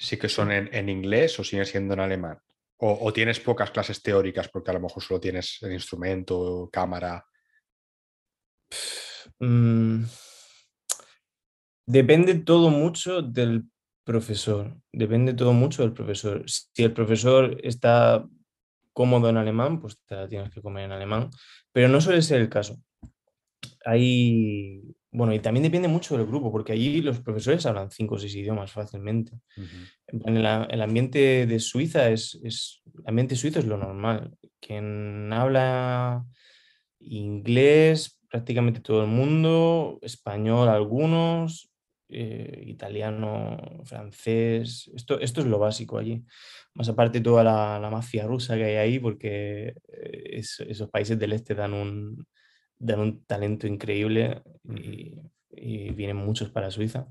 sí 0.00 0.16
que 0.16 0.28
son 0.28 0.50
en, 0.50 0.88
inglés 0.88 1.38
o 1.38 1.44
siguen 1.44 1.66
siendo 1.66 1.94
en 1.94 2.00
alemán. 2.00 2.38
O, 2.78 3.12
tienes 3.12 3.38
pocas 3.40 3.70
clases 3.70 4.02
teóricas 4.02 4.48
porque 4.48 4.70
a 4.70 4.74
lo 4.74 4.80
mejor 4.80 5.02
solo 5.02 5.20
tienes 5.20 5.58
el 5.60 5.72
instrumento, 5.72 6.70
cámara. 6.72 7.22
Mm, 9.38 10.04
depende 11.86 12.34
todo 12.36 12.70
mucho 12.70 13.20
del 13.20 13.64
profesor. 14.02 14.74
Depende 14.90 15.34
todo 15.34 15.52
mucho 15.52 15.82
del 15.82 15.92
profesor. 15.92 16.42
Si 16.46 16.82
el 16.82 16.94
profesor 16.94 17.58
está 17.62 18.26
cómodo 18.94 19.28
en 19.28 19.36
alemán, 19.36 19.78
pues 19.78 19.98
te 20.06 20.14
la 20.14 20.26
tienes 20.26 20.50
que 20.50 20.62
comer 20.62 20.86
en 20.86 20.92
alemán. 20.92 21.28
Pero 21.72 21.88
no 21.88 22.00
suele 22.00 22.22
ser 22.22 22.40
el 22.40 22.48
caso 22.48 22.82
hay, 23.84 24.94
bueno, 25.12 25.34
y 25.34 25.40
también 25.40 25.64
depende 25.64 25.88
mucho 25.88 26.16
del 26.16 26.26
grupo, 26.26 26.52
porque 26.52 26.72
allí 26.72 27.00
los 27.00 27.20
profesores 27.20 27.66
hablan 27.66 27.90
cinco 27.90 28.14
o 28.14 28.18
seis 28.18 28.34
idiomas 28.36 28.70
fácilmente. 28.70 29.32
en, 30.06 30.36
el 30.36 30.82
ambiente 30.82 31.46
de 31.46 31.58
Suiza 31.58 32.10
es, 32.10 32.38
es, 32.44 32.82
el 32.96 33.08
ambiente 33.08 33.34
suizo 33.34 33.58
es 33.58 33.66
lo 33.66 33.76
normal. 33.76 34.36
Quien 34.60 35.32
habla 35.32 36.24
inglés, 37.00 38.20
prácticamente 38.28 38.80
todo 38.80 39.02
el 39.02 39.08
mundo, 39.08 39.98
español 40.02 40.68
algunos, 40.68 41.72
eh, 42.08 42.64
italiano, 42.66 43.58
francés, 43.84 44.90
esto, 44.94 45.18
esto 45.18 45.40
es 45.40 45.46
lo 45.46 45.58
básico 45.58 45.98
allí. 45.98 46.24
Más 46.74 46.88
aparte 46.88 47.20
toda 47.20 47.42
la, 47.42 47.80
la 47.80 47.90
mafia 47.90 48.26
rusa 48.26 48.56
que 48.56 48.64
hay 48.64 48.76
ahí, 48.76 48.98
porque 49.00 49.74
eh, 49.88 50.40
esos 50.40 50.88
países 50.88 51.18
del 51.18 51.32
este 51.32 51.54
dan 51.56 51.72
un, 51.72 52.26
dan 52.80 53.00
un 53.00 53.24
talento 53.24 53.66
increíble 53.66 54.42
y, 54.64 55.14
vienen 55.92 56.16
muchos 56.16 56.48
para 56.48 56.70
Suiza. 56.70 57.06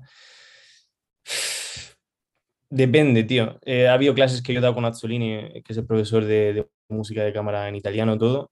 Depende, 2.68 3.22
tío. 3.24 3.58
Eh, 3.64 3.86
ha 3.86 3.94
habido 3.94 4.14
clases 4.14 4.42
que 4.42 4.52
yo 4.52 4.58
he 4.58 4.62
dado 4.62 4.74
con 4.74 4.84
Azzolini, 4.84 5.62
que 5.62 5.72
es 5.72 5.76
el 5.76 5.86
profesor 5.86 6.24
de, 6.24 6.66
música 6.88 7.22
de 7.22 7.32
cámara 7.32 7.68
en 7.68 7.76
italiano, 7.76 8.18
todo, 8.18 8.50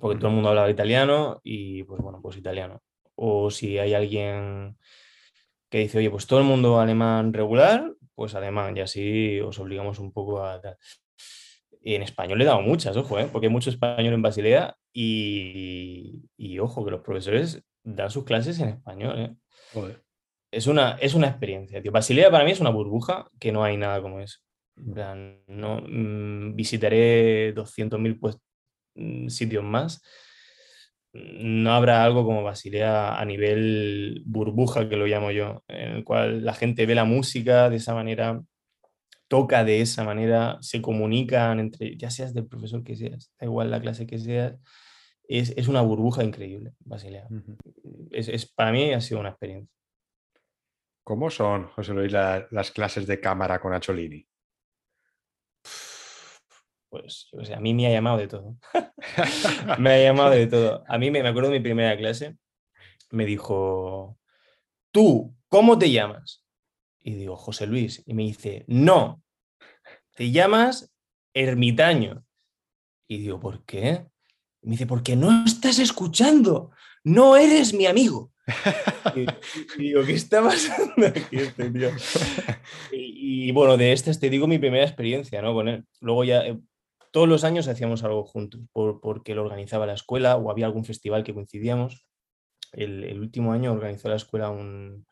porque 0.00 0.18
todo 0.18 0.28
el 0.28 0.34
mundo 0.34 0.48
hablaba 0.48 0.70
italiano 0.70 1.40
y, 1.42 1.82
pues 1.84 2.00
bueno, 2.00 2.20
pues 2.22 2.36
italiano. 2.38 2.80
O 3.14 3.50
si 3.50 3.78
hay 3.78 3.92
alguien 3.92 4.78
que 5.70 5.78
dice, 5.78 5.98
oye, 5.98 6.10
pues 6.10 6.26
todo 6.26 6.38
el 6.38 6.46
mundo 6.46 6.80
alemán 6.80 7.32
regular, 7.34 7.92
pues 8.14 8.34
alemán, 8.34 8.76
y 8.76 8.80
así 8.80 9.40
os 9.40 9.58
obligamos 9.58 9.98
un 9.98 10.12
poco 10.12 10.42
a 10.42 10.60
y 11.86 11.94
en 11.94 12.02
español 12.02 12.38
le 12.38 12.44
he 12.44 12.48
dado 12.48 12.62
muchas, 12.62 12.96
ojo, 12.96 13.16
¿eh? 13.20 13.28
porque 13.30 13.46
hay 13.46 13.52
mucho 13.52 13.70
español 13.70 14.12
en 14.12 14.20
Basilea 14.20 14.76
y, 14.98 16.58
ojo, 16.58 16.84
que 16.84 16.90
los 16.90 17.02
profesores 17.02 17.62
dan 17.84 18.10
sus 18.10 18.24
clases 18.24 18.58
en 18.60 18.70
español. 18.70 19.18
¿eh? 19.18 19.36
Es, 20.50 20.66
una, 20.66 20.92
es 20.92 21.14
una 21.14 21.28
experiencia, 21.28 21.82
tío. 21.82 21.92
Basilea 21.92 22.30
para 22.30 22.44
mí 22.44 22.52
es 22.52 22.60
una 22.60 22.70
burbuja 22.70 23.28
que 23.38 23.52
no 23.52 23.62
hay 23.62 23.76
nada 23.76 24.00
como 24.00 24.20
eso. 24.20 24.38
no, 24.76 25.82
mm, 25.86 26.56
visitaré 26.56 27.54
200.000 27.54 28.18
pues, 28.18 28.38
mm, 28.94 29.28
sitios 29.28 29.64
más. 29.64 30.02
No 31.12 31.72
habrá 31.72 32.04
algo 32.04 32.24
como 32.24 32.42
Basilea 32.42 33.18
a 33.18 33.24
nivel 33.24 34.22
burbuja, 34.26 34.88
que 34.88 34.96
lo 34.96 35.06
llamo 35.06 35.30
yo, 35.30 35.62
en 35.68 35.92
el 35.92 36.04
cual 36.04 36.44
la 36.44 36.54
gente 36.54 36.86
ve 36.86 36.94
la 36.94 37.04
música 37.04 37.70
de 37.70 37.76
esa 37.76 37.94
manera 37.94 38.42
toca 39.28 39.64
de 39.64 39.80
esa 39.80 40.04
manera, 40.04 40.58
se 40.60 40.80
comunican 40.80 41.58
entre, 41.58 41.96
ya 41.96 42.10
seas 42.10 42.32
del 42.32 42.46
profesor 42.46 42.84
que 42.84 42.94
seas, 42.94 43.32
da 43.40 43.46
igual 43.46 43.70
la 43.70 43.80
clase 43.80 44.06
que 44.06 44.18
seas, 44.18 44.54
es, 45.28 45.68
una 45.68 45.80
burbuja 45.82 46.24
increíble, 46.24 46.74
Basilea. 46.80 47.28
es, 48.10 48.46
para 48.46 48.72
mí 48.72 48.92
ha 48.92 49.00
sido 49.00 49.20
una 49.20 49.30
experiencia. 49.30 49.74
¿Cómo 51.04 51.30
son, 51.30 51.68
José 51.68 51.94
Luis, 51.94 52.12
las 52.12 52.70
clases 52.72 53.06
de 53.06 53.20
cámara 53.20 53.60
con 53.60 53.72
Acholini? 53.72 54.26
Pues, 56.88 57.28
yo 57.32 57.44
sé, 57.44 57.54
a 57.54 57.60
mí 57.60 57.74
me 57.74 57.86
ha 57.86 57.90
llamado 57.90 58.18
de 58.18 58.28
todo. 58.28 58.56
me 59.78 59.90
ha 59.92 60.02
llamado 60.02 60.30
de 60.30 60.46
todo. 60.46 60.84
A 60.88 60.98
mí 60.98 61.10
me, 61.10 61.22
me 61.22 61.28
acuerdo 61.28 61.50
de 61.50 61.58
mi 61.58 61.62
primera 61.62 61.96
clase, 61.96 62.36
me 63.10 63.24
dijo, 63.24 64.18
tú, 64.90 65.36
¿cómo 65.48 65.78
te 65.78 65.90
llamas? 65.90 66.44
Y 67.00 67.14
digo, 67.14 67.36
José 67.36 67.66
Luis. 67.66 68.02
Y 68.06 68.14
me 68.14 68.24
dice, 68.24 68.64
no, 68.66 69.22
te 70.16 70.30
llamas 70.30 70.92
ermitaño. 71.34 72.24
Y 73.08 73.18
digo, 73.18 73.38
¿por 73.38 73.64
qué? 73.64 74.06
Y 74.66 74.68
me 74.68 74.72
dice, 74.72 74.86
porque 74.86 75.14
no 75.14 75.44
estás 75.44 75.78
escuchando, 75.78 76.72
no 77.04 77.36
eres 77.36 77.72
mi 77.72 77.86
amigo. 77.86 78.32
y, 79.14 79.26
digo, 79.80 80.04
¿qué 80.04 80.14
está 80.14 80.42
pasando 80.42 81.06
aquí 81.06 81.36
este 81.36 81.70
tío? 81.70 81.90
Y, 82.90 83.52
bueno, 83.52 83.76
de 83.76 83.92
estas 83.92 84.18
te 84.18 84.28
digo 84.28 84.48
mi 84.48 84.58
primera 84.58 84.84
experiencia, 84.84 85.40
¿no? 85.40 85.60
Él. 85.68 85.84
Luego 86.00 86.24
ya, 86.24 86.44
eh, 86.44 86.58
todos 87.12 87.28
los 87.28 87.44
años 87.44 87.68
hacíamos 87.68 88.02
algo 88.02 88.24
juntos, 88.24 88.60
porque 88.72 89.36
lo 89.36 89.42
organizaba 89.42 89.86
la 89.86 89.94
escuela 89.94 90.34
o 90.34 90.50
había 90.50 90.66
algún 90.66 90.84
festival 90.84 91.22
que 91.22 91.32
coincidíamos. 91.32 92.04
El, 92.72 93.04
el 93.04 93.20
último 93.20 93.52
año 93.52 93.72
organizó 93.72 94.08
la 94.08 94.16
escuela 94.16 94.50
un, 94.50 95.06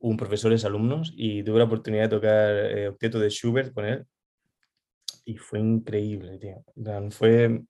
un 0.00 0.16
profesor 0.18 0.52
es 0.52 0.66
alumnos 0.66 1.14
y 1.16 1.42
tuve 1.42 1.58
la 1.58 1.64
oportunidad 1.64 2.02
de 2.02 2.08
tocar 2.16 2.54
eh, 2.54 2.88
Octeto 2.88 3.18
de 3.18 3.30
Schubert 3.30 3.72
con 3.72 3.86
él 3.86 4.04
y 5.24 5.38
fue 5.38 5.58
increíble, 5.58 6.38
tío. 6.38 6.62
Fue, 7.10 7.62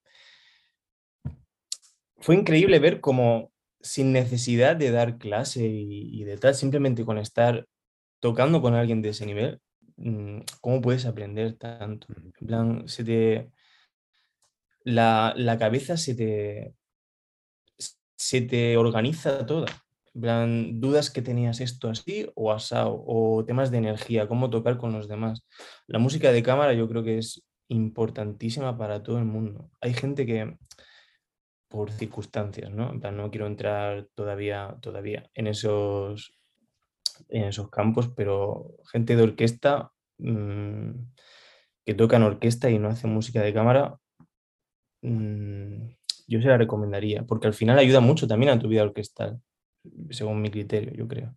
fue 2.18 2.34
increíble 2.36 2.78
ver 2.78 3.00
cómo 3.00 3.52
sin 3.80 4.12
necesidad 4.12 4.76
de 4.76 4.90
dar 4.90 5.18
clase 5.18 5.66
y, 5.66 6.24
de 6.24 6.36
tal, 6.36 6.54
simplemente 6.54 7.04
con 7.04 7.18
estar 7.18 7.66
tocando 8.20 8.60
con 8.60 8.74
alguien 8.74 9.02
de 9.02 9.10
ese 9.10 9.26
nivel, 9.26 9.60
mm, 9.96 10.40
cómo 10.60 10.80
puedes 10.80 11.06
aprender 11.06 11.54
tanto. 11.54 12.08
En 12.40 12.46
plan, 12.46 12.88
se 12.88 13.04
te... 13.04 13.52
La, 14.84 15.34
la 15.36 15.58
cabeza 15.58 15.96
se 15.96 16.14
te, 16.14 16.74
se 18.16 18.40
te 18.40 18.76
organiza 18.76 19.44
toda 19.44 19.66
plan, 20.20 20.80
dudas 20.80 21.10
que 21.10 21.22
tenías 21.22 21.60
esto 21.60 21.88
así 21.88 22.26
o 22.34 22.52
asado, 22.52 23.02
o 23.06 23.44
temas 23.44 23.70
de 23.70 23.78
energía, 23.78 24.28
cómo 24.28 24.50
tocar 24.50 24.78
con 24.78 24.92
los 24.92 25.08
demás. 25.08 25.46
La 25.86 25.98
música 25.98 26.32
de 26.32 26.42
cámara 26.42 26.74
yo 26.74 26.88
creo 26.88 27.02
que 27.02 27.18
es 27.18 27.44
importantísima 27.68 28.76
para 28.76 29.02
todo 29.02 29.18
el 29.18 29.24
mundo. 29.24 29.70
Hay 29.80 29.94
gente 29.94 30.26
que, 30.26 30.56
por 31.68 31.92
circunstancias, 31.92 32.70
¿no? 32.70 32.90
En 32.90 33.00
plan, 33.00 33.16
no 33.16 33.30
quiero 33.30 33.46
entrar 33.46 34.08
todavía, 34.14 34.76
todavía 34.80 35.30
en 35.34 35.46
esos, 35.46 36.34
en 37.28 37.44
esos 37.44 37.70
campos, 37.70 38.08
pero 38.16 38.76
gente 38.90 39.16
de 39.16 39.22
orquesta, 39.22 39.92
mm, 40.18 40.90
que 41.84 41.94
toca 41.94 42.16
en 42.16 42.22
orquesta 42.22 42.70
y 42.70 42.78
no 42.78 42.88
hace 42.88 43.06
música 43.06 43.42
de 43.42 43.54
cámara, 43.54 43.96
mm, 45.02 45.88
yo 46.26 46.42
se 46.42 46.48
la 46.48 46.58
recomendaría, 46.58 47.24
porque 47.24 47.46
al 47.46 47.54
final 47.54 47.78
ayuda 47.78 48.00
mucho 48.00 48.26
también 48.28 48.52
a 48.52 48.58
tu 48.58 48.68
vida 48.68 48.82
orquestal, 48.82 49.40
según 50.10 50.42
mi 50.42 50.50
criterio, 50.50 50.92
yo 50.94 51.08
creo. 51.08 51.34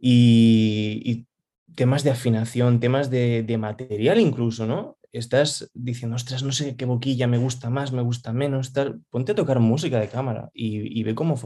Y, 0.00 1.26
temas 1.74 2.02
de 2.02 2.10
afinación, 2.10 2.80
temas 2.80 3.10
de, 3.10 3.56
material 3.58 4.18
incluso, 4.20 4.66
¿no? 4.66 4.97
Estás 5.12 5.70
diciendo, 5.74 6.16
ostras, 6.16 6.42
no 6.42 6.52
sé 6.52 6.76
qué 6.76 6.84
boquilla 6.84 7.26
me 7.26 7.38
gusta 7.38 7.70
más, 7.70 7.92
me 7.92 8.02
gusta 8.02 8.32
menos, 8.32 8.72
tal. 8.72 9.00
Ponte 9.10 9.32
a 9.32 9.34
tocar 9.34 9.58
música 9.60 9.98
de 10.00 10.08
cámara 10.08 10.50
y, 10.52 11.02
ve 11.02 11.14
cómo, 11.14 11.36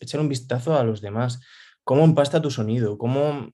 echar 0.00 0.20
un 0.20 0.28
vistazo 0.28 0.78
a 0.78 0.84
los 0.84 1.00
demás, 1.00 1.40
cómo 1.84 2.04
empasta 2.04 2.42
tu 2.42 2.50
sonido, 2.50 2.98
cómo, 2.98 3.50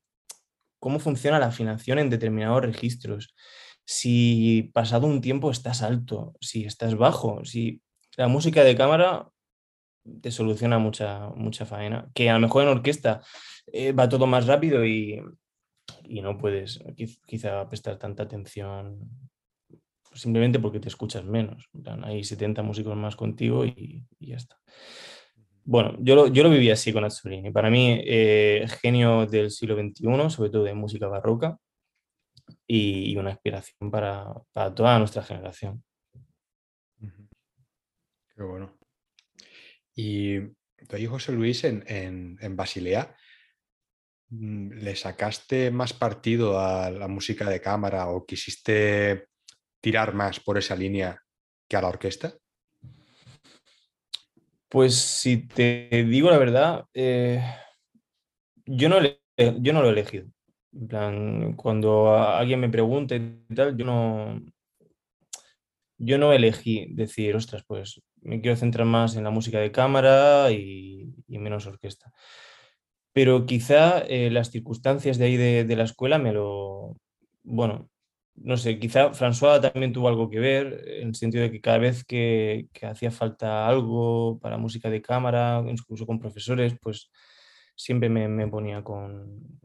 cómo 0.80 0.98
funciona 0.98 1.38
la 1.38 1.46
afinación 1.46 1.98
en 1.98 2.10
determinados 2.10 2.62
registros, 2.62 3.34
si 3.84 4.70
pasado 4.74 5.06
un 5.06 5.20
tiempo 5.20 5.50
estás 5.50 5.82
alto, 5.82 6.34
si 6.40 6.64
estás 6.64 6.96
bajo, 6.96 7.44
si 7.44 7.82
la 8.16 8.28
música 8.28 8.64
de 8.64 8.76
cámara 8.76 9.28
te 10.20 10.30
soluciona 10.30 10.78
mucha, 10.78 11.28
mucha 11.30 11.66
faena, 11.66 12.10
que 12.14 12.30
a 12.30 12.34
lo 12.34 12.40
mejor 12.40 12.64
en 12.64 12.68
orquesta 12.70 13.22
eh, 13.66 13.92
va 13.92 14.08
todo 14.08 14.26
más 14.26 14.46
rápido 14.46 14.84
y, 14.84 15.22
no 16.04 16.38
puedes 16.38 16.82
quizá 17.26 17.68
prestar 17.68 17.98
tanta 17.98 18.22
atención 18.24 18.98
simplemente 20.14 20.58
porque 20.58 20.80
te 20.80 20.88
escuchas 20.88 21.24
menos. 21.24 21.68
Hay 22.02 22.24
70 22.24 22.62
músicos 22.62 22.96
más 22.96 23.16
contigo 23.16 23.64
y, 23.64 24.04
ya 24.20 24.36
está. 24.36 24.58
Bueno, 25.64 25.96
yo 26.00 26.16
lo, 26.16 26.26
yo 26.26 26.42
lo 26.42 26.50
viví 26.50 26.70
así 26.70 26.92
con 26.92 27.04
Azzolini. 27.04 27.50
Para 27.50 27.70
mí, 27.70 28.00
eh, 28.04 28.66
genio 28.80 29.26
del 29.26 29.50
siglo 29.50 29.76
XXI, 29.76 30.30
sobre 30.30 30.50
todo 30.50 30.64
de 30.64 30.74
música 30.74 31.06
barroca, 31.06 31.58
y, 32.66 33.16
una 33.16 33.30
inspiración 33.30 33.90
para, 33.90 34.26
toda 34.74 34.98
nuestra 34.98 35.22
generación. 35.22 35.84
Qué 38.34 38.42
bueno. 38.42 38.76
Y 39.94 40.40
tu 40.88 40.96
hijo 40.96 41.12
José 41.12 41.32
Luis 41.32 41.64
en, 41.64 41.84
en, 41.86 42.56
Basilea, 42.56 43.14
mm, 44.30 44.72
¿le 44.72 44.96
sacaste 44.96 45.70
más 45.70 45.92
partido 45.92 46.58
a 46.58 46.90
la 46.90 47.08
música 47.08 47.48
de 47.48 47.60
cámara 47.60 48.08
o 48.08 48.24
quisiste 48.24 49.28
tirar 49.82 50.14
más 50.14 50.40
por 50.40 50.56
esa 50.56 50.74
línea 50.74 51.20
que 51.68 51.76
a 51.76 51.82
la 51.82 51.88
orquesta? 51.88 52.32
Pues 54.70 54.94
si 54.94 55.46
te 55.46 56.06
digo 56.08 56.30
la 56.30 56.38
verdad, 56.38 56.86
eh, 56.94 57.44
yo, 58.64 58.88
no 58.88 58.96
yo 59.02 59.72
no 59.74 59.82
lo 59.82 59.88
he 59.88 59.92
elegido. 59.92 60.28
En 60.72 60.88
plan, 60.88 61.52
cuando 61.54 62.16
alguien 62.16 62.60
me 62.60 62.70
pregunta 62.70 63.14
y 63.14 63.44
tal, 63.54 63.76
yo 63.76 63.84
no, 63.84 64.40
yo 65.98 66.18
no 66.18 66.32
elegí 66.32 66.86
decir, 66.94 67.36
ostras, 67.36 67.62
pues 67.66 68.00
me 68.22 68.40
quiero 68.40 68.56
centrar 68.56 68.86
más 68.86 69.16
en 69.16 69.24
la 69.24 69.30
música 69.30 69.58
de 69.58 69.70
cámara 69.70 70.50
y, 70.50 71.14
menos 71.28 71.66
orquesta. 71.66 72.12
Pero 73.12 73.46
quizá 73.46 74.00
eh, 74.00 74.30
las 74.30 74.50
circunstancias 74.50 75.18
de 75.18 75.24
ahí 75.26 75.36
de, 75.36 75.76
la 75.76 75.84
escuela 75.84 76.18
me 76.18 76.32
lo, 76.32 76.96
bueno, 77.42 77.90
no 78.34 78.56
sé, 78.56 78.78
quizá 78.78 79.12
François 79.12 79.60
también 79.60 79.92
tuvo 79.92 80.08
algo 80.08 80.28
que 80.30 80.40
ver, 80.40 80.84
en 80.86 81.08
el 81.08 81.14
sentido 81.14 81.44
de 81.44 81.50
que 81.50 81.60
cada 81.60 81.78
vez 81.78 82.04
que, 82.04 82.68
hacía 82.82 83.10
falta 83.10 83.66
algo 83.68 84.38
para 84.40 84.58
música 84.58 84.90
de 84.90 85.02
cámara, 85.02 85.62
incluso 85.68 86.06
con 86.06 86.18
profesores, 86.18 86.74
pues 86.80 87.10
siempre 87.76 88.08
me, 88.08 88.28
me 88.28 88.48
ponía 88.48 88.82
con, 88.82 89.60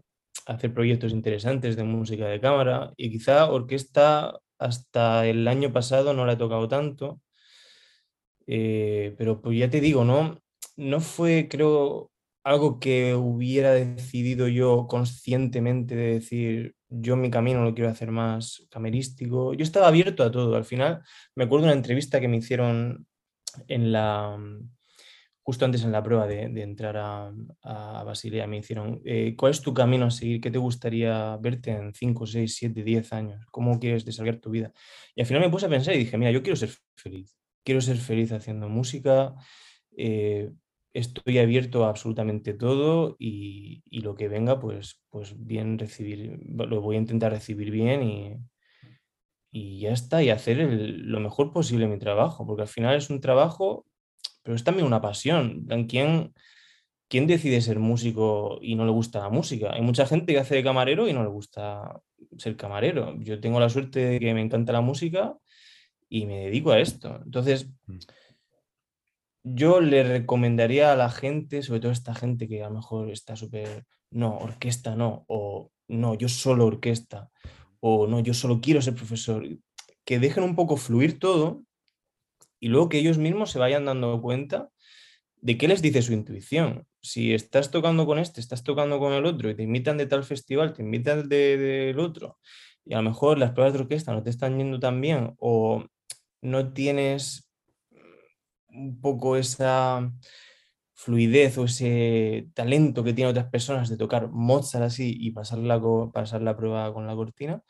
hacer 0.47 0.73
proyectos 0.73 1.11
interesantes 1.11 1.75
de 1.75 1.83
música 1.83 2.27
de 2.27 2.39
cámara 2.39 2.93
y 2.97 3.11
quizá 3.11 3.49
orquesta 3.51 4.39
hasta 4.59 5.27
el 5.27 5.47
año 5.47 5.71
pasado 5.73 6.13
no 6.13 6.25
la 6.25 6.33
he 6.33 6.37
tocado 6.37 6.67
tanto, 6.67 7.21
eh, 8.47 9.13
pero 9.17 9.41
pues 9.41 9.59
ya 9.59 9.69
te 9.69 9.81
digo, 9.81 10.03
¿no? 10.05 10.39
No 10.77 11.01
fue, 11.01 11.47
creo, 11.49 12.11
algo 12.43 12.79
que 12.79 13.13
hubiera 13.15 13.73
decidido 13.73 14.47
yo 14.47 14.87
conscientemente 14.87 15.95
de 15.95 16.13
decir, 16.13 16.75
yo 16.89 17.15
mi 17.15 17.29
camino 17.29 17.63
lo 17.63 17.73
quiero 17.73 17.89
hacer 17.89 18.11
más 18.11 18.67
camerístico. 18.69 19.53
Yo 19.53 19.63
estaba 19.63 19.87
abierto 19.87 20.23
a 20.23 20.31
todo. 20.31 20.55
Al 20.55 20.65
final, 20.65 21.01
me 21.35 21.45
acuerdo 21.45 21.65
de 21.65 21.71
una 21.71 21.77
entrevista 21.77 22.19
que 22.19 22.27
me 22.27 22.37
hicieron 22.37 23.05
en 23.67 23.91
la, 23.91 24.37
justo 25.47 25.63
antes 25.63 25.83
en 25.85 25.93
la 25.93 26.03
prueba 26.03 26.27
de, 26.27 26.43
entrar 26.61 26.97
a, 26.97 27.33
a, 27.63 28.03
Basilea, 28.03 28.47
me 28.47 28.57
hicieron, 28.57 29.01
eh, 29.05 29.33
¿cuál 29.37 29.51
es 29.51 29.61
tu 29.61 29.73
camino 29.73 30.05
a 30.05 30.11
seguir? 30.11 30.41
¿Qué 30.41 30.51
te 30.51 30.57
gustaría 30.57 31.37
verte 31.37 31.71
en 31.71 31.93
5, 31.93 32.25
6, 32.25 32.55
7, 32.55 32.83
10 32.83 33.13
años? 33.13 33.45
¿Cómo 33.49 33.79
quieres 33.79 34.03
desarrollar 34.03 34.41
tu 34.41 34.49
vida? 34.49 34.73
Y 35.15 35.21
al 35.21 35.27
final 35.27 35.41
me 35.41 35.49
puse 35.49 35.65
a 35.65 35.69
pensar 35.69 35.95
y 35.95 35.99
dije, 35.99 36.17
mira, 36.17 36.31
yo 36.31 36.43
quiero 36.43 36.57
ser 36.57 36.71
feliz, 36.97 37.37
quiero 37.63 37.79
ser 37.79 37.95
feliz 37.95 38.33
haciendo 38.33 38.67
música, 38.67 39.35
eh, 39.95 40.51
estoy 40.97 41.39
abierto 41.39 41.85
a 41.85 41.89
absolutamente 41.89 42.53
todo 42.53 43.15
y, 43.19 43.83
lo 43.91 44.15
que 44.15 44.27
venga, 44.27 44.59
pues, 44.59 45.01
pues 45.09 45.33
bien 45.37 45.79
recibir, 45.79 46.39
lo 46.45 46.81
voy 46.81 46.95
a 46.97 46.99
intentar 46.99 47.31
recibir 47.31 47.71
bien 47.71 48.03
y, 48.03 48.37
y 49.51 49.79
ya 49.81 49.91
está, 49.91 50.23
y 50.23 50.29
hacer 50.29 50.57
lo 50.59 51.19
mejor 51.19 51.51
posible 51.51 51.87
mi 51.87 51.99
trabajo, 51.99 52.45
porque 52.45 52.63
al 52.63 52.67
final 52.67 52.95
es 52.95 53.09
un 53.09 53.21
trabajo 53.21 53.85
pero 54.47 54.55
es 54.55 54.63
también 54.63 54.87
una 54.87 55.01
pasión. 55.01 55.67
¿Quién, 55.89 56.33
¿Quién 57.09 57.27
decide 57.27 57.59
ser 57.59 57.79
músico 57.79 58.59
y 58.61 58.75
no 58.75 58.85
le 58.85 58.91
gusta 58.91 59.19
la 59.19 59.27
música? 59.27 59.73
Hay 59.73 59.81
mucha 59.81 60.05
gente 60.05 60.31
que 60.31 60.39
hace 60.39 60.55
de 60.55 60.63
camarero 60.63 61.05
y 61.09 61.11
no 61.11 61.21
le 61.21 61.27
gusta 61.27 62.01
ser 62.37 62.55
camarero. 62.55 63.13
Yo 63.19 63.41
tengo 63.41 63.59
la 63.59 63.67
suerte 63.67 63.99
de 63.99 64.19
que 64.21 64.33
me 64.33 64.41
encanta 64.41 64.71
la 64.71 64.79
música 64.79 65.35
y 66.07 66.27
me 66.27 66.45
dedico 66.45 66.71
a 66.71 66.79
esto. 66.79 67.19
Entonces, 67.25 67.69
mm. 67.87 67.97
Yo 69.53 69.81
le 69.81 70.03
recomendaría 70.03 70.91
a 70.91 70.95
la 70.95 71.09
gente, 71.09 71.61
sobre 71.63 71.79
todo 71.79 71.91
a 71.91 71.93
esta 71.93 72.15
gente 72.15 72.47
que 72.47 72.63
a 72.63 72.69
lo 72.69 72.75
mejor 72.75 73.09
está 73.09 73.35
súper, 73.35 73.85
no, 74.11 74.37
orquesta 74.37 74.95
no, 74.95 75.25
o 75.27 75.71
no, 75.87 76.15
yo 76.15 76.29
solo 76.29 76.65
orquesta, 76.65 77.29
o 77.79 78.07
no, 78.07 78.19
yo 78.19 78.33
solo 78.33 78.59
quiero 78.61 78.81
ser 78.81 78.95
profesor, 78.95 79.47
que 80.05 80.19
dejen 80.19 80.43
un 80.43 80.55
poco 80.55 80.77
fluir 80.77 81.19
todo 81.19 81.63
y 82.59 82.69
luego 82.69 82.89
que 82.89 82.99
ellos 82.99 83.17
mismos 83.17 83.51
se 83.51 83.59
vayan 83.59 83.85
dando 83.85 84.21
cuenta 84.21 84.69
de 85.41 85.57
qué 85.57 85.67
les 85.67 85.81
dice 85.81 86.01
su 86.01 86.13
intuición. 86.13 86.87
Si 87.01 87.33
estás 87.33 87.71
tocando 87.71 88.05
con 88.05 88.19
este, 88.19 88.41
estás 88.41 88.63
tocando 88.63 88.99
con 88.99 89.13
el 89.13 89.25
otro 89.25 89.49
y 89.49 89.55
te 89.55 89.63
invitan 89.63 89.97
de 89.97 90.07
tal 90.07 90.23
festival, 90.23 90.73
te 90.73 90.81
invitan 90.81 91.29
del 91.29 91.59
de, 91.59 91.95
otro 91.97 92.39
y 92.83 92.93
a 92.93 92.97
lo 92.97 93.09
mejor 93.09 93.37
las 93.37 93.51
pruebas 93.51 93.73
de 93.73 93.79
orquesta 93.79 94.13
no 94.13 94.23
te 94.23 94.29
están 94.29 94.57
yendo 94.57 94.79
tan 94.79 94.99
bien 95.01 95.35
o 95.39 95.85
no 96.41 96.73
tienes 96.73 97.46
un 98.77 99.01
poco 99.01 99.35
esa 99.37 100.11
fluidez 100.93 101.57
o 101.57 101.65
ese 101.65 102.49
talento 102.53 103.03
que 103.03 103.13
tienen 103.13 103.31
otras 103.31 103.49
personas 103.49 103.89
de 103.89 103.97
tocar 103.97 104.29
Mozart 104.31 104.85
así 104.85 105.15
y 105.19 105.31
pasar 105.31 105.59
la, 105.59 105.79
pasar 106.11 106.41
la 106.41 106.57
prueba 106.57 106.91
con 106.93 107.05
la 107.05 107.15
cortina, 107.15 107.61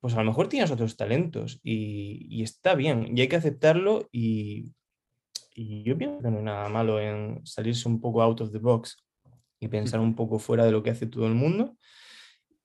pues 0.00 0.14
a 0.14 0.18
lo 0.18 0.24
mejor 0.24 0.48
tienes 0.48 0.72
otros 0.72 0.96
talentos 0.96 1.60
y, 1.62 2.42
está 2.42 2.74
bien 2.74 3.16
y 3.16 3.20
hay 3.20 3.28
que 3.28 3.36
aceptarlo 3.36 4.08
y, 4.10 4.72
yo 5.54 5.98
pienso 5.98 6.20
que 6.22 6.30
no 6.30 6.38
hay 6.38 6.44
nada 6.44 6.68
malo 6.70 6.98
en 6.98 7.46
salirse 7.46 7.86
un 7.88 8.00
poco 8.00 8.22
out 8.22 8.40
of 8.40 8.52
the 8.52 8.58
box 8.58 8.96
y 9.60 9.68
pensar 9.68 10.00
un 10.00 10.16
poco 10.16 10.38
fuera 10.38 10.64
de 10.64 10.72
lo 10.72 10.82
que 10.82 10.90
hace 10.90 11.06
todo 11.06 11.26
el 11.26 11.34
mundo 11.34 11.76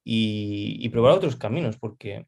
y, 0.03 0.87
probar 0.89 1.13
otros 1.13 1.35
caminos 1.35 1.77
porque 1.77 2.25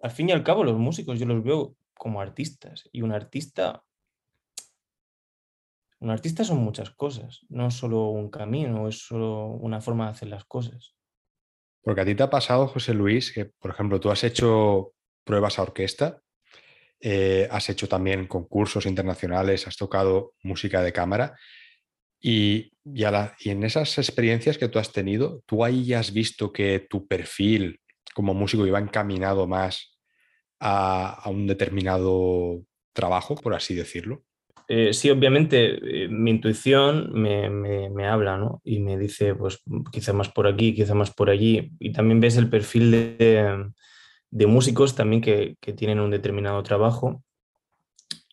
al 0.00 0.10
fin 0.10 0.30
y 0.30 0.32
al 0.32 0.44
cabo 0.44 0.64
los 0.64 0.78
músicos 0.78 1.18
yo 1.18 1.26
los 1.26 1.44
veo 1.44 1.76
como 1.94 2.20
artistas 2.22 2.88
y 2.92 3.02
un 3.02 3.12
artista 3.12 3.82
un 6.00 6.10
artista 6.10 6.44
son 6.44 6.58
muchas 6.58 6.90
cosas, 6.90 7.40
no 7.48 7.70
solo 7.70 8.10
un 8.10 8.30
camino, 8.30 8.88
es 8.88 8.98
solo 8.98 9.46
una 9.46 9.80
forma 9.80 10.04
de 10.06 10.10
hacer 10.12 10.28
las 10.28 10.44
cosas. 10.44 10.94
Porque 11.82 12.02
a 12.02 12.04
ti 12.04 12.14
te 12.14 12.22
ha 12.22 12.30
pasado, 12.30 12.68
José 12.68 12.94
Luis, 12.94 13.32
que 13.32 13.46
por 13.46 13.70
ejemplo 13.70 13.98
tú 13.98 14.10
has 14.10 14.22
hecho 14.22 14.92
pruebas 15.24 15.58
a 15.58 15.62
orquesta, 15.62 16.20
eh, 17.00 17.48
has 17.50 17.68
hecho 17.68 17.88
también 17.88 18.26
concursos 18.26 18.86
internacionales, 18.86 19.66
has 19.66 19.76
tocado 19.76 20.34
música 20.42 20.82
de 20.82 20.92
cámara 20.92 21.36
y, 22.20 22.72
y, 22.84 23.04
en 23.50 23.62
esas 23.62 23.98
experiencias 23.98 24.58
que 24.58 24.68
tú 24.68 24.78
has 24.78 24.92
tenido, 24.92 25.42
tú 25.46 25.64
ahí 25.64 25.94
has 25.94 26.12
visto 26.12 26.52
que 26.52 26.86
tu 26.90 27.06
perfil 27.06 27.80
como 28.14 28.34
músico 28.34 28.66
iba 28.66 28.80
encaminado 28.80 29.46
más 29.46 29.96
a 30.60 31.22
un 31.26 31.46
determinado 31.46 32.64
trabajo, 32.92 33.36
por 33.36 33.54
así 33.54 33.76
decirlo. 33.76 34.24
Eh, 34.70 34.92
sí, 34.92 35.08
obviamente 35.08 36.04
eh, 36.04 36.08
mi 36.08 36.30
intuición 36.30 37.10
me, 37.14 38.06
habla, 38.06 38.36
¿no? 38.36 38.60
Y 38.64 38.80
me 38.80 38.98
dice, 38.98 39.34
pues 39.34 39.62
quizá 39.90 40.12
más 40.12 40.28
por 40.28 40.46
aquí, 40.46 40.74
quizá 40.74 40.94
más 40.94 41.10
por 41.10 41.30
allí. 41.30 41.72
Y 41.78 41.92
también 41.92 42.20
ves 42.20 42.36
el 42.36 42.50
perfil 42.50 42.90
de, 42.90 44.46
músicos 44.46 44.94
también 44.94 45.22
que, 45.22 45.56
tienen 45.74 46.00
un 46.00 46.10
determinado 46.10 46.62
trabajo. 46.62 47.22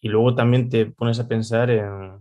Y 0.01 0.09
luego 0.09 0.35
también 0.35 0.69
te 0.69 0.85
pones 0.87 1.19
a 1.19 1.27
pensar 1.27 1.71
en, 1.71 2.19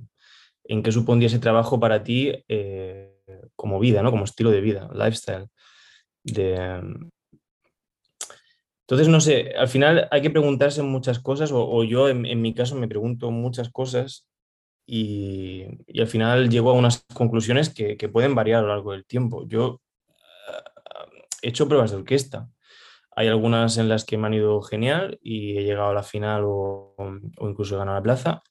en 0.65 0.83
qué 0.83 0.93
supondría 0.93 1.27
ese 1.27 1.41
trabajo 1.41 1.81
para 1.81 2.05
ti 2.05 2.33
eh, 2.49 3.13
como 3.57 3.81
vida, 3.81 4.03
¿no? 4.03 4.13
Como 4.13 4.25
estilo 4.25 4.51
de 4.51 4.61
vida, 4.61 4.89
lifestyle. 4.95 5.49
De, 6.23 6.81
Entonces, 8.87 9.09
no 9.09 9.21
sé, 9.21 9.55
al 9.57 9.69
final 9.69 10.09
hay 10.11 10.21
que 10.21 10.31
preguntarse 10.31 10.83
muchas 10.83 11.19
cosas, 11.19 11.51
o, 11.53 11.85
yo 11.85 12.09
en, 12.09 12.43
mi 12.43 12.55
caso 12.55 12.77
me 12.77 12.89
pregunto 12.89 13.31
muchas 13.31 13.71
cosas 13.71 14.27
y, 14.87 15.65
al 15.99 16.07
final 16.07 16.51
llego 16.51 16.71
a 16.71 16.75
unas 16.75 17.05
conclusiones 17.15 17.71
que, 17.71 17.97
pueden 18.11 18.35
variar 18.35 18.59
a 18.61 18.63
lo 18.63 18.69
largo 18.69 18.93
del 18.93 19.07
tiempo. 19.07 19.47
Yo 19.49 19.81
eh, 20.09 21.23
he 21.43 21.49
hecho 21.49 21.67
pruebas 21.69 21.93
de 21.93 21.99
orquesta. 21.99 22.51
Hay 23.17 23.29
algunas 23.29 23.79
en 23.79 23.89
las 23.89 24.05
que 24.05 24.19
me 24.19 24.27
han 24.27 24.35
ido 24.35 24.61
genial 24.63 25.19
y 25.23 25.57
he 25.59 25.65
llegado 25.65 25.91
a 25.91 25.95
la 25.95 26.03
final 26.03 26.43
o, 26.47 26.95
incluso 27.41 27.77
he 27.77 27.79
ganado 27.79 27.97
la 27.99 28.03
plaza. 28.03 28.43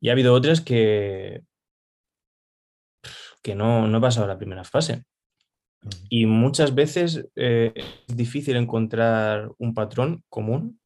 Y 0.00 0.08
ha 0.08 0.12
habido 0.12 0.34
otras 0.34 0.60
que, 0.60 1.42
que 3.42 3.54
no, 3.54 3.86
no 3.86 3.98
he 3.98 4.00
pasado 4.00 4.26
la 4.26 4.38
primera 4.38 4.64
fase. 4.64 5.04
Y 6.08 6.26
muchas 6.26 6.74
veces 6.74 7.26
eh, 7.36 7.72
es 8.08 8.16
difícil 8.16 8.56
encontrar 8.56 9.50
un 9.58 9.74
patrón 9.74 10.24
común 10.28 10.80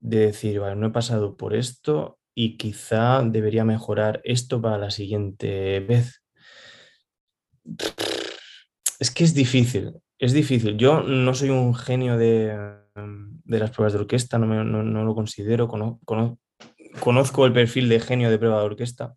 de 0.00 0.18
decir, 0.26 0.60
vale, 0.60 0.76
no 0.76 0.88
he 0.88 0.90
pasado 0.90 1.36
por 1.36 1.54
esto 1.54 2.18
y 2.34 2.56
quizá 2.56 3.22
debería 3.22 3.64
mejorar 3.64 4.20
esto 4.24 4.60
para 4.60 4.78
la 4.78 4.90
siguiente 4.90 5.80
vez. 5.80 6.22
Es 8.98 9.10
que 9.10 9.24
es 9.24 9.34
difícil, 9.34 9.92
es 10.18 10.32
difícil. 10.32 10.76
Yo 10.76 11.02
no 11.02 11.34
soy 11.34 11.50
un 11.50 11.74
genio 11.74 12.16
de, 12.16 12.56
las 13.46 13.70
pruebas 13.70 13.92
de 13.92 14.00
orquesta, 14.00 14.38
no, 14.38 14.64
no, 14.64 15.04
lo 15.04 15.14
considero, 15.14 15.68
conozco 17.00 17.46
el 17.46 17.52
perfil 17.52 17.88
de 17.88 18.00
genio 18.00 18.30
de 18.30 18.38
prueba 18.38 18.60
de 18.60 18.66
orquesta 18.66 19.14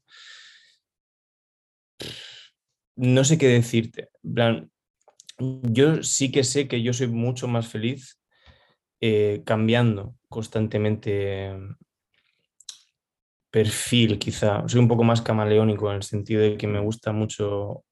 no 2.96 3.24
sé 3.24 3.38
qué 3.38 3.48
decirte. 3.48 4.10
yo 5.38 6.04
sí 6.04 6.32
que 6.32 6.44
sé 6.44 6.68
que 6.68 6.82
yo 6.82 6.94
soy 6.94 7.08
mucho 7.08 7.48
más 7.48 7.68
feliz 7.68 8.20
eh, 9.02 9.44
cambiando 9.46 10.16
constantemente 10.30 11.54
perfil, 13.52 14.20
quizá. 14.20 14.68
Soy 14.68 14.80
un 14.80 14.88
poco 14.88 15.04
más 15.04 15.22
camaleónico 15.22 15.90
en 15.90 15.98
el 15.98 16.04
sentido 16.04 16.42
de 16.42 16.58
que 16.58 16.68
me 16.68 16.80
gusta 16.80 17.12
mucho 17.12 17.84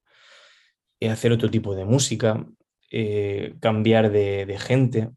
eh, 1.00 1.10
hacer 1.10 1.32
otro 1.32 1.50
tipo 1.50 1.76
de 1.76 1.86
música, 1.86 2.46
eh, 2.92 3.56
cambiar 3.60 4.12
de, 4.12 4.58
gente. 4.60 5.10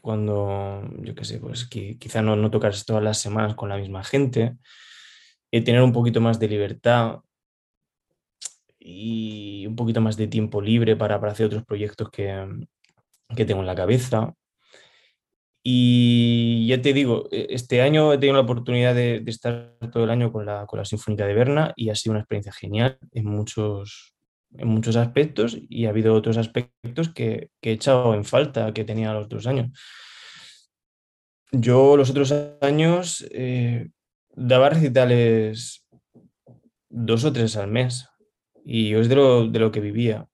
Cuando, 0.00 0.82
yo 1.02 1.14
qué 1.14 1.24
sé, 1.24 1.38
pues 1.38 1.66
quizá 1.66 2.22
no, 2.22 2.36
no 2.36 2.50
todas 2.50 2.86
las 3.02 3.18
semanas 3.18 3.54
con 3.54 3.68
la 3.68 3.76
misma 3.76 4.04
gente, 4.04 4.56
tener 5.50 5.82
un 5.82 5.92
poquito 5.92 6.20
más 6.20 6.38
de 6.38 6.48
libertad, 6.48 7.20
y 8.90 9.66
un 9.66 9.76
poquito 9.76 10.00
más 10.00 10.16
de 10.16 10.28
tiempo 10.28 10.62
libre 10.62 10.96
para, 10.96 11.16
hacer 11.16 11.46
otros 11.46 11.64
proyectos 11.64 12.10
que, 12.10 12.46
tengo 13.36 13.60
en 13.60 13.66
la 13.66 13.74
cabeza. 13.74 14.34
Y 15.62 16.66
ya 16.68 16.80
te 16.80 16.94
digo, 16.94 17.28
e, 17.30 17.48
este 17.50 17.82
año 17.82 18.12
he 18.12 18.18
tenido 18.18 18.36
la 18.36 18.42
oportunidad 18.42 18.94
de, 18.94 19.22
estar 19.26 19.76
todo 19.92 20.04
el 20.04 20.10
año 20.10 20.32
con 20.32 20.46
la, 20.46 20.64
con 20.66 20.78
la, 20.78 20.86
Sinfónica 20.86 21.26
de 21.26 21.34
Berna 21.34 21.72
y 21.76 21.90
ha 21.90 21.94
sido 21.94 22.12
una 22.12 22.20
experiencia 22.20 22.52
genial 22.52 22.98
en 23.12 23.26
muchos, 23.26 24.14
en 24.56 24.68
muchos 24.68 24.96
aspectos 24.96 25.58
y 25.68 25.84
ha 25.84 25.90
habido 25.90 26.14
otros 26.14 26.38
aspectos 26.38 27.10
que, 27.10 27.50
he 27.60 27.72
echado 27.72 28.14
en 28.14 28.24
falta 28.24 28.72
que 28.72 28.84
tenía 28.84 29.12
los 29.12 29.26
otros 29.26 29.46
años. 29.46 29.70
Yo 31.52 31.96
los 31.96 32.08
otros 32.08 32.32
años 32.62 33.26
eh, 33.32 33.90
daba 34.34 34.70
recitales 34.70 35.86
dos 36.88 37.24
o 37.24 37.32
tres 37.32 37.56
al 37.56 37.68
mes 37.68 38.08
y 38.64 38.94
es 38.94 39.08
de 39.08 39.16
lo, 39.16 39.46
de 39.48 39.58
lo 39.58 39.72
que 39.72 39.80
vivía. 39.80 40.28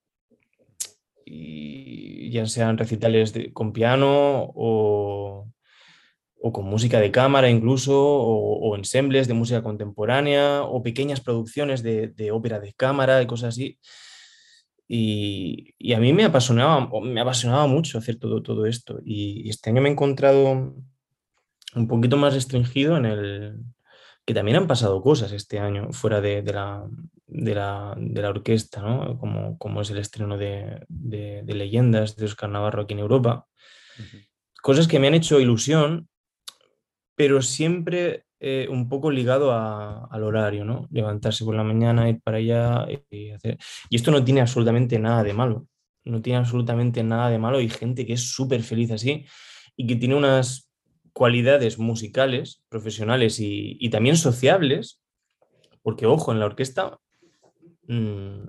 Y 1.25 2.31
ya 2.31 2.47
sean 2.47 2.77
recitales 2.79 3.33
con 3.53 3.72
piano 3.72 4.51
o, 4.55 5.49
o, 6.41 6.53
con 6.53 6.66
música 6.66 7.01
de 7.01 7.11
cámara 7.11 7.49
incluso, 7.49 7.95
o, 7.97 8.77
ensembles 8.77 9.29
de 9.29 9.35
música 9.35 9.62
contemporánea, 9.62 10.62
o 10.64 10.83
pequeñas 10.83 11.20
producciones 11.20 11.83
de, 11.83 12.09
de 12.09 12.33
ópera 12.33 12.61
de 12.61 12.75
cámara 12.75 13.22
y 13.22 13.27
cosas 13.27 13.51
así. 13.51 13.79
Y, 14.87 15.75
y, 15.79 15.95
a 15.95 16.01
mí 16.01 16.12
me 16.12 16.25
apasionaba, 16.25 16.89
me 17.03 17.20
apasionaba 17.20 17.66
mucho 17.66 17.99
hacer 17.99 18.16
todo, 18.16 18.43
todo 18.43 18.66
esto. 18.66 19.01
Y, 19.05 19.49
este 19.49 19.70
año 19.70 19.81
me 19.81 19.89
he 19.89 19.93
encontrado 19.93 20.75
un 21.75 21.89
poquito 21.89 22.16
más 22.16 22.35
restringido 22.35 22.97
en 22.97 23.07
el 23.07 23.57
que 24.27 24.35
también 24.35 24.57
han 24.57 24.66
pasado 24.66 25.03
cosas 25.03 25.33
este 25.33 25.59
año 25.59 25.93
fuera 25.93 26.20
de, 26.20 26.43
de, 26.43 26.53
la, 26.53 26.87
de 27.27 27.55
la, 27.55 27.95
de 27.97 28.22
la 28.22 28.31
orquesta, 28.31 28.83
¿no? 28.83 29.18
como, 29.18 29.59
como, 29.59 29.81
es 29.81 29.91
el 29.91 29.99
estreno 29.99 30.37
de, 30.37 30.85
de, 30.89 31.55
Leyendas 31.55 32.16
de 32.16 32.27
Oscar 32.27 32.51
Navarro 32.51 32.83
aquí 32.83 32.95
en 32.95 33.01
Europa. 33.01 33.47
Cosas 34.62 34.89
que 34.89 34.99
me 34.99 35.09
han 35.09 35.14
hecho 35.14 35.41
ilusión, 35.41 36.09
pero 37.16 37.43
siempre 37.43 38.25
eh, 38.41 38.66
un 38.68 38.89
poco 38.89 39.11
ligado 39.11 39.53
a, 39.53 40.07
al 40.07 40.22
horario, 40.25 40.64
¿no? 40.64 40.87
Levantarse 40.91 41.45
por 41.45 41.55
la 41.55 41.64
mañana, 41.64 42.09
ir 42.09 42.20
para 42.20 42.39
allá 42.39 42.87
y 43.11 43.31
hacer... 43.31 43.59
Y 43.89 43.97
esto 43.97 44.11
no 44.11 44.25
tiene 44.25 44.41
absolutamente 44.41 44.99
nada 44.99 45.22
de 45.22 45.33
malo, 45.33 45.66
no 46.05 46.20
tiene 46.20 46.39
absolutamente 46.39 47.03
nada 47.03 47.31
de 47.31 47.39
malo. 47.39 47.59
Hay 47.59 47.68
gente 47.68 48.05
que 48.05 48.14
es 48.14 48.33
súper 48.33 48.62
feliz 48.62 48.91
así 48.91 49.27
y 49.77 49.87
que 49.87 49.97
tiene 49.97 50.14
unas 50.14 50.70
cualidades 51.12 51.79
musicales, 51.79 52.62
profesionales 52.68 53.39
y, 53.39 53.77
y 53.81 53.91
también 53.91 54.16
sociables, 54.16 55.01
porque 55.83 56.07
ojo, 56.07 56.33
en 56.33 56.41
la 56.41 56.47
orquesta 56.47 56.99
Mm, 57.89 58.47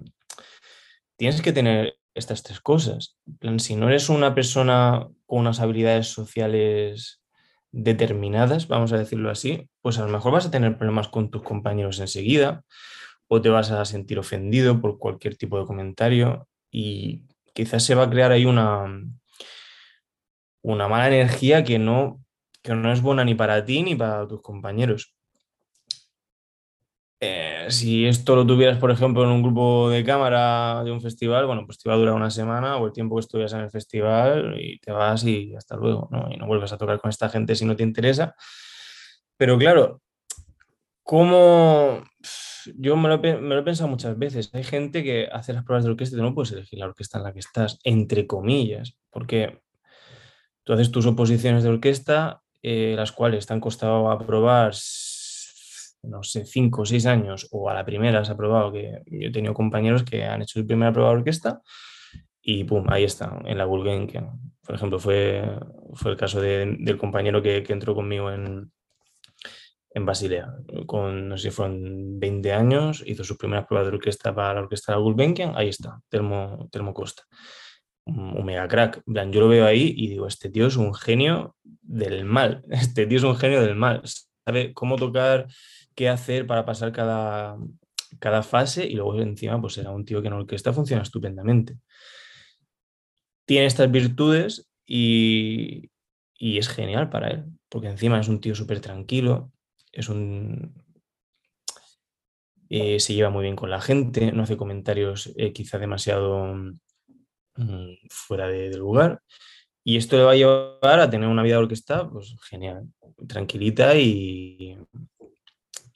tienes 1.18 1.42
que 1.42 1.54
tener 1.54 1.98
estas 2.14 2.44
tres 2.44 2.62
cosas. 2.62 3.18
Si 3.58 3.76
no 3.76 3.90
eres 3.90 4.10
una 4.10 4.34
persona 4.34 5.08
con 5.26 5.40
unas 5.40 5.60
habilidades 5.60 6.08
sociales 6.08 7.22
determinadas, 7.72 8.68
vamos 8.68 8.94
a 8.94 8.98
decirlo 8.98 9.30
así, 9.30 9.70
pues 9.82 10.00
a 10.00 10.06
lo 10.06 10.08
mejor 10.08 10.32
vas 10.32 10.46
a 10.46 10.52
tener 10.52 10.78
problemas 10.78 11.10
con 11.10 11.30
tus 11.30 11.44
compañeros 11.44 12.00
enseguida 12.00 12.64
o 13.28 13.42
te 13.42 13.50
vas 13.50 13.72
a 13.72 13.84
sentir 13.86 14.18
ofendido 14.18 14.80
por 14.82 14.98
cualquier 14.98 15.36
tipo 15.36 15.60
de 15.60 15.66
comentario 15.66 16.48
y 16.72 17.24
quizás 17.54 17.84
se 17.84 17.96
va 17.96 18.04
a 18.04 18.10
crear 18.10 18.32
ahí 18.32 18.46
una, 18.46 18.86
una 20.62 20.88
mala 20.88 21.08
energía 21.08 21.64
que 21.64 21.80
no, 21.80 22.24
que 22.62 22.74
no 22.76 22.94
es 22.94 23.02
buena 23.02 23.26
ni 23.26 23.36
para 23.36 23.66
ti 23.66 23.84
ni 23.84 23.96
para 23.96 24.28
tus 24.28 24.42
compañeros. 24.42 25.16
Eh, 27.20 27.68
si 27.70 28.06
esto 28.06 28.36
lo 28.36 28.46
tuvieras, 28.46 28.78
por 28.78 28.92
ejemplo, 28.92 29.24
en 29.24 29.30
un 29.30 29.42
grupo 29.42 29.90
de 29.90 30.04
cámara 30.04 30.84
de 30.84 30.92
un 30.92 31.02
festival, 31.02 31.46
bueno, 31.46 31.66
pues 31.66 31.78
te 31.80 31.90
va 31.90 31.96
a 31.96 31.98
durar 31.98 32.14
una 32.14 32.30
semana 32.30 32.78
o 32.78 32.88
el 32.88 32.94
tiempo 32.94 33.16
que 33.16 33.22
estuvieras 33.22 33.54
en 33.54 33.62
el 33.62 33.72
festival 33.72 34.56
y 34.60 34.80
te 34.80 34.92
vas 34.92 35.24
y 35.24 35.56
hasta 35.56 35.76
luego, 35.76 36.10
¿no? 36.12 36.30
Y 36.32 36.38
no 36.38 36.48
vuelves 36.48 36.74
a 36.74 36.78
tocar 36.78 37.00
con 37.00 37.10
esta 37.10 37.30
gente 37.30 37.56
si 37.56 37.66
no 37.66 37.76
te 37.76 37.84
interesa. 37.84 38.36
Pero 39.38 39.58
claro, 39.58 40.02
como 41.04 42.04
yo 42.76 42.98
me 42.98 43.10
lo, 43.10 43.60
he 43.60 43.64
pensado 43.64 43.90
muchas 43.90 44.18
veces, 44.18 44.50
hay 44.54 44.64
gente 44.64 45.04
que 45.04 45.30
hace 45.32 45.54
las 45.54 45.64
pruebas 45.64 45.86
de 45.86 45.92
orquesta 45.92 46.18
y 46.18 46.22
no 46.22 46.34
puedes 46.34 46.52
elegir 46.52 46.80
la 46.80 46.88
orquesta 46.88 47.18
en 47.20 47.24
la 47.24 47.34
que 47.34 47.40
estás, 47.40 47.80
entre 47.84 48.28
comillas, 48.28 48.98
porque 49.12 49.62
tú 50.64 50.74
haces 50.74 50.92
tus 50.92 51.06
oposiciones 51.06 51.64
de 51.64 51.70
orquesta, 51.70 52.42
eh, 52.64 52.96
las 52.98 53.12
cuales 53.12 53.46
te 53.46 53.54
han 53.54 53.60
costado 53.60 54.10
aprobar 54.10 54.74
no 56.08 56.24
sé, 56.24 56.46
cinco 56.46 56.82
o 56.82 56.86
seis 56.86 57.06
años 57.06 57.48
o 57.52 57.70
a 57.70 57.74
la 57.74 57.86
primera 57.86 58.24
se 58.24 58.32
ha 58.32 58.38
probado, 58.38 58.72
que 58.72 59.02
yo 59.06 59.28
he 59.28 59.32
tenido 59.32 59.54
compañeros 59.54 60.04
que 60.04 60.24
han 60.24 60.42
hecho 60.42 60.60
su 60.60 60.68
primera 60.68 60.92
prueba 60.92 61.12
de 61.12 61.18
orquesta 61.18 61.62
y 62.42 62.64
pum, 62.64 62.86
ahí 62.90 63.04
está, 63.04 63.42
en 63.46 63.58
la 63.58 63.66
Gulbenkian. 63.66 64.32
Por 64.62 64.76
ejemplo, 64.76 65.00
fue, 65.00 65.44
fue 65.94 66.12
el 66.12 66.18
caso 66.18 66.42
del 66.42 66.98
compañero 66.98 67.42
que, 67.42 67.64
entró 67.70 67.96
conmigo 67.96 68.32
en, 68.32 68.72
en 69.92 70.06
Basilea, 70.06 70.54
con, 70.86 71.30
no 71.30 71.38
sé 71.38 71.50
si 71.50 71.56
fueron 71.56 72.20
20 72.20 72.54
años, 72.54 73.04
hizo 73.06 73.24
sus 73.24 73.38
primeras 73.38 73.66
pruebas 73.66 73.90
de 73.90 73.96
orquesta 73.96 74.34
para 74.34 74.54
la 74.54 74.62
orquesta 74.62 74.92
de 74.92 74.98
la 74.98 75.04
Gulbenkian, 75.04 75.54
ahí 75.56 75.70
está, 75.70 76.00
Telmo, 76.10 76.70
Telmo 76.72 76.94
Costa. 76.94 77.24
Mega 78.08 78.68
crack. 78.68 79.02
Yo 79.08 79.42
lo 79.42 79.48
veo 79.48 79.66
ahí 79.66 79.94
y 79.98 80.08
digo, 80.08 80.28
este 80.28 80.50
tío 80.50 80.68
es 80.68 80.76
un 80.76 80.94
genio 80.94 81.56
del 81.64 82.26
mal. 82.26 82.64
Este 82.70 83.08
tío 83.08 83.18
es 83.18 83.24
un 83.24 83.36
genio 83.36 83.62
del 83.62 83.76
mal. 83.76 84.04
Sabe 84.46 84.74
cómo 84.74 84.96
tocar 84.96 85.48
qué 85.96 86.10
hacer 86.10 86.46
para 86.46 86.66
pasar 86.66 86.92
cada, 86.92 87.58
cada 88.20 88.44
fase 88.44 88.86
y 88.86 88.96
luego 88.96 89.20
encima 89.20 89.60
pues 89.60 89.74
será 89.74 89.92
un 89.92 90.06
tío 90.06 90.22
que 90.22 90.28
en 90.28 90.34
orquesta 90.34 90.74
funciona 90.74 91.04
estupendamente. 91.04 91.78
Tiene 93.46 93.68
estas 93.68 93.92
virtudes 93.92 94.70
y, 94.86 95.92
es 96.40 96.68
genial 96.68 97.10
para 97.10 97.30
él, 97.30 97.46
porque 97.70 97.88
encima 97.88 98.20
es 98.20 98.28
un 98.28 98.40
tío 98.42 98.56
súper 98.56 98.80
tranquilo, 98.80 99.52
es 99.92 100.10
un... 100.10 100.84
Eh, 102.70 103.00
se 103.00 103.14
lleva 103.14 103.30
muy 103.30 103.44
bien 103.44 103.56
con 103.56 103.70
la 103.70 103.80
gente, 103.80 104.32
no 104.32 104.44
hace 104.44 104.58
comentarios 104.58 105.32
eh, 105.38 105.54
quizá 105.54 105.78
demasiado 105.78 106.56
mm, 107.56 107.94
fuera 108.10 108.48
de, 108.48 108.76
lugar. 108.76 109.22
Y 109.84 109.98
esto 109.98 110.18
le 110.18 110.24
va 110.24 110.32
a 110.32 110.36
llevar 110.36 111.00
a 111.00 111.10
tener 111.10 111.30
una 111.30 111.44
vida 111.44 111.56
de 111.56 111.64
orquesta, 111.64 112.10
pues 112.10 112.36
genial, 112.50 112.88
tranquilita 113.28 113.96
y, 113.96 114.78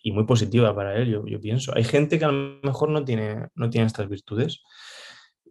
y 0.03 0.11
muy 0.11 0.25
positiva 0.25 0.75
para 0.75 0.95
él, 0.95 1.09
yo, 1.09 1.25
yo, 1.25 1.39
pienso. 1.39 1.73
Hay 1.75 1.83
gente 1.83 2.19
que 2.19 2.25
a 2.25 2.31
lo 2.31 2.59
mejor 2.63 2.89
no 2.89 3.03
tiene, 3.03 3.47
no 3.55 3.69
tiene 3.69 3.87
estas 3.87 4.07
virtudes. 4.07 4.61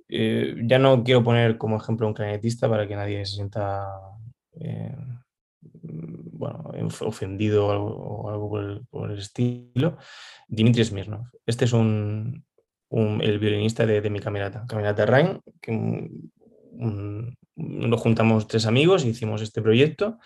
Eh, 0.08 0.54
ya 0.64 0.78
no 0.78 1.04
quiero 1.04 1.22
poner 1.22 1.58
como 1.58 1.76
ejemplo 1.76 2.06
un 2.06 2.14
clarinetista 2.14 2.68
para 2.68 2.88
que 2.88 2.96
nadie 2.96 3.26
se 3.26 3.34
sienta 3.34 3.86
eh, 4.58 4.96
bueno, 5.82 6.70
ofendido 7.00 7.66
o 7.66 8.30
algo, 8.30 8.86
por, 8.90 9.10
el, 9.10 9.18
estilo, 9.18 9.98
Dimitri 10.46 10.84
Smirnov. 10.84 11.26
Este 11.44 11.66
es 11.66 11.72
un, 11.72 12.44
el 12.90 13.38
violinista 13.38 13.84
de, 13.84 14.08
mi 14.08 14.20
caminata, 14.20 14.64
Caminata 14.66 15.04
Rain, 15.04 15.40
que 15.60 16.08
nos 17.56 18.00
juntamos 18.00 18.46
tres 18.46 18.66
amigos 18.66 19.04
y 19.04 19.08
hicimos 19.08 19.42
este 19.42 19.60
proyecto. 19.60 20.18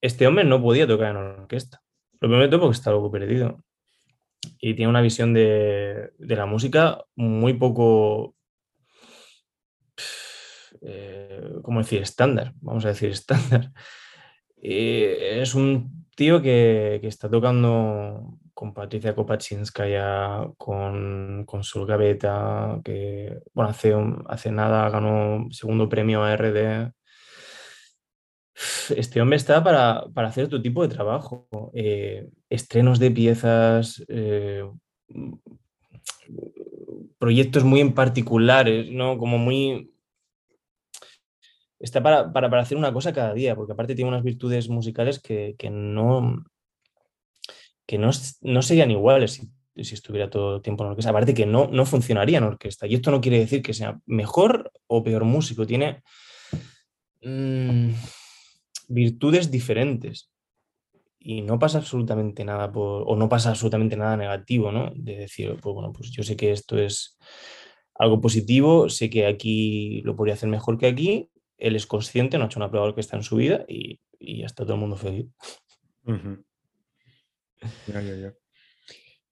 Este 0.00 0.26
hombre 0.26 0.44
no 0.44 0.62
podía 0.62 0.86
tocar 0.86 1.10
en 1.10 1.16
orquesta. 1.16 1.81
Lo 2.22 2.28
prometo 2.28 2.60
porque 2.60 2.76
está 2.76 2.90
algo 2.90 3.10
perdido. 3.10 3.64
Y 4.60 4.74
tiene 4.74 4.88
una 4.90 5.00
visión 5.00 5.34
de, 5.34 6.12
la 6.20 6.46
música 6.46 7.04
muy 7.16 7.54
poco, 7.54 8.36
eh, 10.82 11.50
¿cómo 11.62 11.80
decir? 11.80 12.00
Estándar, 12.00 12.52
vamos 12.60 12.84
a 12.84 12.88
decir 12.88 13.10
estándar. 13.10 13.72
es 14.56 15.54
un 15.56 16.06
tío 16.14 16.40
que, 16.40 17.00
está 17.02 17.28
tocando 17.28 18.38
con 18.54 18.72
Patricia 18.72 19.16
Kopachinskaya, 19.16 20.48
con, 20.56 21.42
con 21.44 21.64
Sol 21.64 21.86
Gaveta, 21.86 22.80
que 22.84 23.36
bueno, 23.52 23.70
hace, 23.70 23.94
hace 24.28 24.52
nada 24.52 24.88
ganó 24.90 25.48
segundo 25.50 25.88
premio 25.88 26.22
a 26.22 26.36
RD. 26.36 26.92
Este 28.96 29.20
hombre 29.20 29.36
está 29.36 29.62
para, 29.64 30.04
hacer 30.26 30.44
otro 30.44 30.60
tipo 30.60 30.86
de 30.86 30.94
trabajo. 30.94 31.48
Eh, 31.74 32.28
estrenos 32.50 32.98
de 32.98 33.10
piezas, 33.10 34.04
eh, 34.08 34.64
proyectos 37.18 37.64
muy 37.64 37.80
en 37.80 37.94
particulares, 37.94 38.90
¿no? 38.90 39.16
Como 39.16 39.38
muy, 39.38 39.92
está 41.78 42.02
para, 42.02 42.60
hacer 42.60 42.76
una 42.76 42.92
cosa 42.92 43.12
cada 43.12 43.34
día, 43.34 43.54
porque 43.54 43.72
aparte 43.72 43.94
tiene 43.94 44.08
unas 44.08 44.22
virtudes 44.22 44.68
musicales 44.68 45.20
que, 45.20 45.56
no, 45.70 46.44
que 47.86 47.98
no, 47.98 48.12
serían 48.62 48.90
iguales 48.90 49.40
si, 49.74 49.94
estuviera 49.94 50.28
todo 50.28 50.56
el 50.56 50.62
tiempo 50.62 50.84
en 50.84 50.90
orquesta. 50.90 51.10
Aparte 51.10 51.34
que 51.34 51.46
no, 51.46 51.68
no 51.68 51.86
funcionaría 51.86 52.38
en 52.38 52.44
orquesta. 52.44 52.86
Y 52.86 52.94
esto 52.94 53.10
no 53.10 53.20
quiere 53.20 53.38
decir 53.38 53.62
que 53.62 53.72
sea 53.74 53.98
mejor 54.06 54.70
o 54.86 55.02
peor 55.02 55.24
músico, 55.24 55.66
tiene 55.66 56.02
mm, 57.22 57.90
virtudes 58.92 59.50
diferentes. 59.50 60.30
Y 61.18 61.42
no 61.42 61.58
pasa 61.58 61.78
absolutamente 61.78 62.44
nada 62.44 62.72
por, 62.72 63.04
o 63.06 63.16
no 63.16 63.28
pasa 63.28 63.50
absolutamente 63.50 63.96
nada 63.96 64.16
negativo, 64.16 64.72
¿no? 64.72 64.92
De 64.94 65.16
decir, 65.16 65.56
pues 65.60 65.74
bueno, 65.74 65.92
pues 65.92 66.10
yo 66.10 66.22
sé 66.22 66.36
que 66.36 66.50
esto 66.50 66.78
es 66.78 67.16
algo 67.94 68.20
positivo, 68.20 68.88
sé 68.88 69.08
que 69.08 69.26
aquí 69.26 70.02
lo 70.02 70.16
podría 70.16 70.34
hacer 70.34 70.48
mejor 70.48 70.78
que 70.78 70.86
aquí, 70.86 71.30
él 71.58 71.76
es 71.76 71.86
consciente, 71.86 72.36
no 72.36 72.44
ha 72.44 72.46
hecho 72.46 72.58
una 72.58 72.70
prueba 72.70 72.92
que 72.94 73.00
está 73.00 73.16
en 73.16 73.22
su 73.22 73.36
vida 73.36 73.64
y, 73.68 74.00
ya 74.18 74.46
está 74.46 74.64
todo 74.64 74.74
el 74.74 74.80
mundo 74.80 74.96
feliz. 74.96 75.26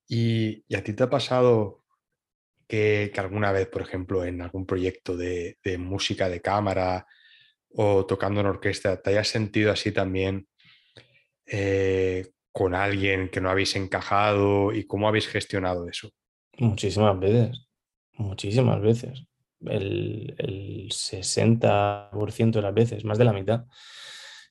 ¿Y, 0.09 0.75
a 0.75 0.83
ti 0.83 0.93
te 0.93 1.03
ha 1.03 1.11
pasado 1.11 1.85
que, 2.69 3.13
alguna 3.17 3.53
vez, 3.53 3.67
por 3.69 3.83
ejemplo, 3.83 4.25
en 4.25 4.43
algún 4.43 4.67
proyecto 4.67 5.17
de, 5.17 5.59
música 5.79 6.29
de 6.29 6.41
cámara 6.41 7.07
o 7.75 8.07
tocando 8.07 8.41
en 8.41 8.47
orquesta, 8.47 9.01
te 9.01 9.11
hayas 9.11 9.29
sentido 9.29 9.73
así 9.73 9.93
también 9.93 10.49
eh, 11.47 12.31
con 12.53 12.75
alguien 12.75 13.29
que 13.29 13.41
no 13.41 13.51
habéis 13.51 13.77
encajado 13.77 14.73
y 14.73 14.87
cómo 14.87 15.09
habéis 15.09 15.29
gestionado 15.29 15.89
eso? 15.89 16.11
Muchísimas 16.59 17.19
veces, 17.19 17.67
muchísimas 18.13 18.81
veces 18.81 19.25
el, 19.67 20.35
el 20.39 20.89
60% 20.91 22.51
de 22.51 22.63
las 22.63 22.75
veces, 22.75 23.05
más 23.05 23.19
de 23.19 23.25
la 23.25 23.33
mitad, 23.33 23.65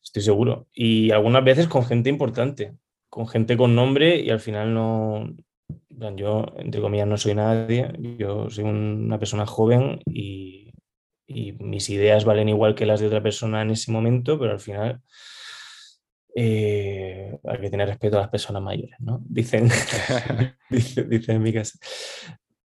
estoy 0.03 0.21
seguro. 0.21 0.67
Y 0.73 1.11
algunas 1.11 1.43
veces 1.43 1.67
con 1.67 1.85
gente 1.85 2.09
importante, 2.09 2.75
con 3.09 3.27
gente 3.27 3.57
con 3.57 3.75
nombre 3.75 4.19
y 4.19 4.29
al 4.29 4.39
final 4.39 4.73
no, 4.73 5.35
yo, 6.15 6.45
entre 6.57 6.81
comillas, 6.81 7.07
no 7.07 7.17
soy 7.17 7.35
nadie, 7.35 7.91
yo 8.17 8.49
soy 8.49 8.63
una 8.63 9.19
persona 9.19 9.45
joven 9.45 10.01
y, 10.05 10.58
y, 11.29 11.53
mis 11.53 11.89
ideas 11.89 12.25
valen 12.25 12.49
igual 12.49 12.75
que 12.75 12.85
las 12.85 12.99
de 12.99 13.07
otra 13.07 13.23
persona 13.23 13.61
en 13.61 13.71
ese 13.71 13.91
momento, 13.91 14.37
pero 14.39 14.51
al 14.51 14.59
final 14.59 15.01
eh, 16.35 17.37
hay 17.43 17.61
que 17.61 17.69
tener 17.69 17.87
respeto 17.87 18.17
a 18.17 18.21
las 18.21 18.29
personas 18.29 18.61
mayores, 18.61 18.95
¿no? 18.99 19.21
Dicen, 19.29 19.69
dicen 20.69 21.35
en 21.35 21.41
mi 21.41 21.53
casa. 21.53 21.77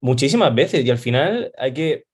Muchísimas 0.00 0.54
veces 0.54 0.84
y 0.84 0.90
al 0.90 0.98
final 0.98 1.52
hay 1.58 1.72
que 1.72 2.04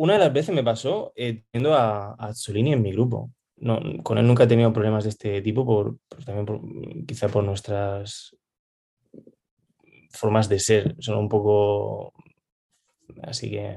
una 0.00 0.14
de 0.14 0.20
las 0.20 0.32
veces 0.32 0.54
me 0.54 0.64
pasó 0.64 1.12
eh, 1.14 1.42
teniendo 1.50 1.76
a, 1.76 2.14
a 2.18 2.32
en 2.46 2.82
mi 2.82 2.90
grupo. 2.92 3.30
No, 3.56 3.78
con 4.02 4.16
él 4.16 4.26
nunca 4.26 4.44
he 4.44 4.46
tenido 4.46 4.72
problemas 4.72 5.04
de 5.04 5.10
este 5.10 5.42
tipo, 5.42 5.66
por, 5.66 5.98
también 6.24 7.04
quizá 7.06 7.28
por 7.28 7.44
nuestras 7.44 8.34
formas 10.08 10.48
de 10.48 10.58
ser. 10.58 10.96
Son 11.00 11.18
un 11.18 11.28
poco... 11.28 12.14
Así 13.22 13.50
que, 13.50 13.76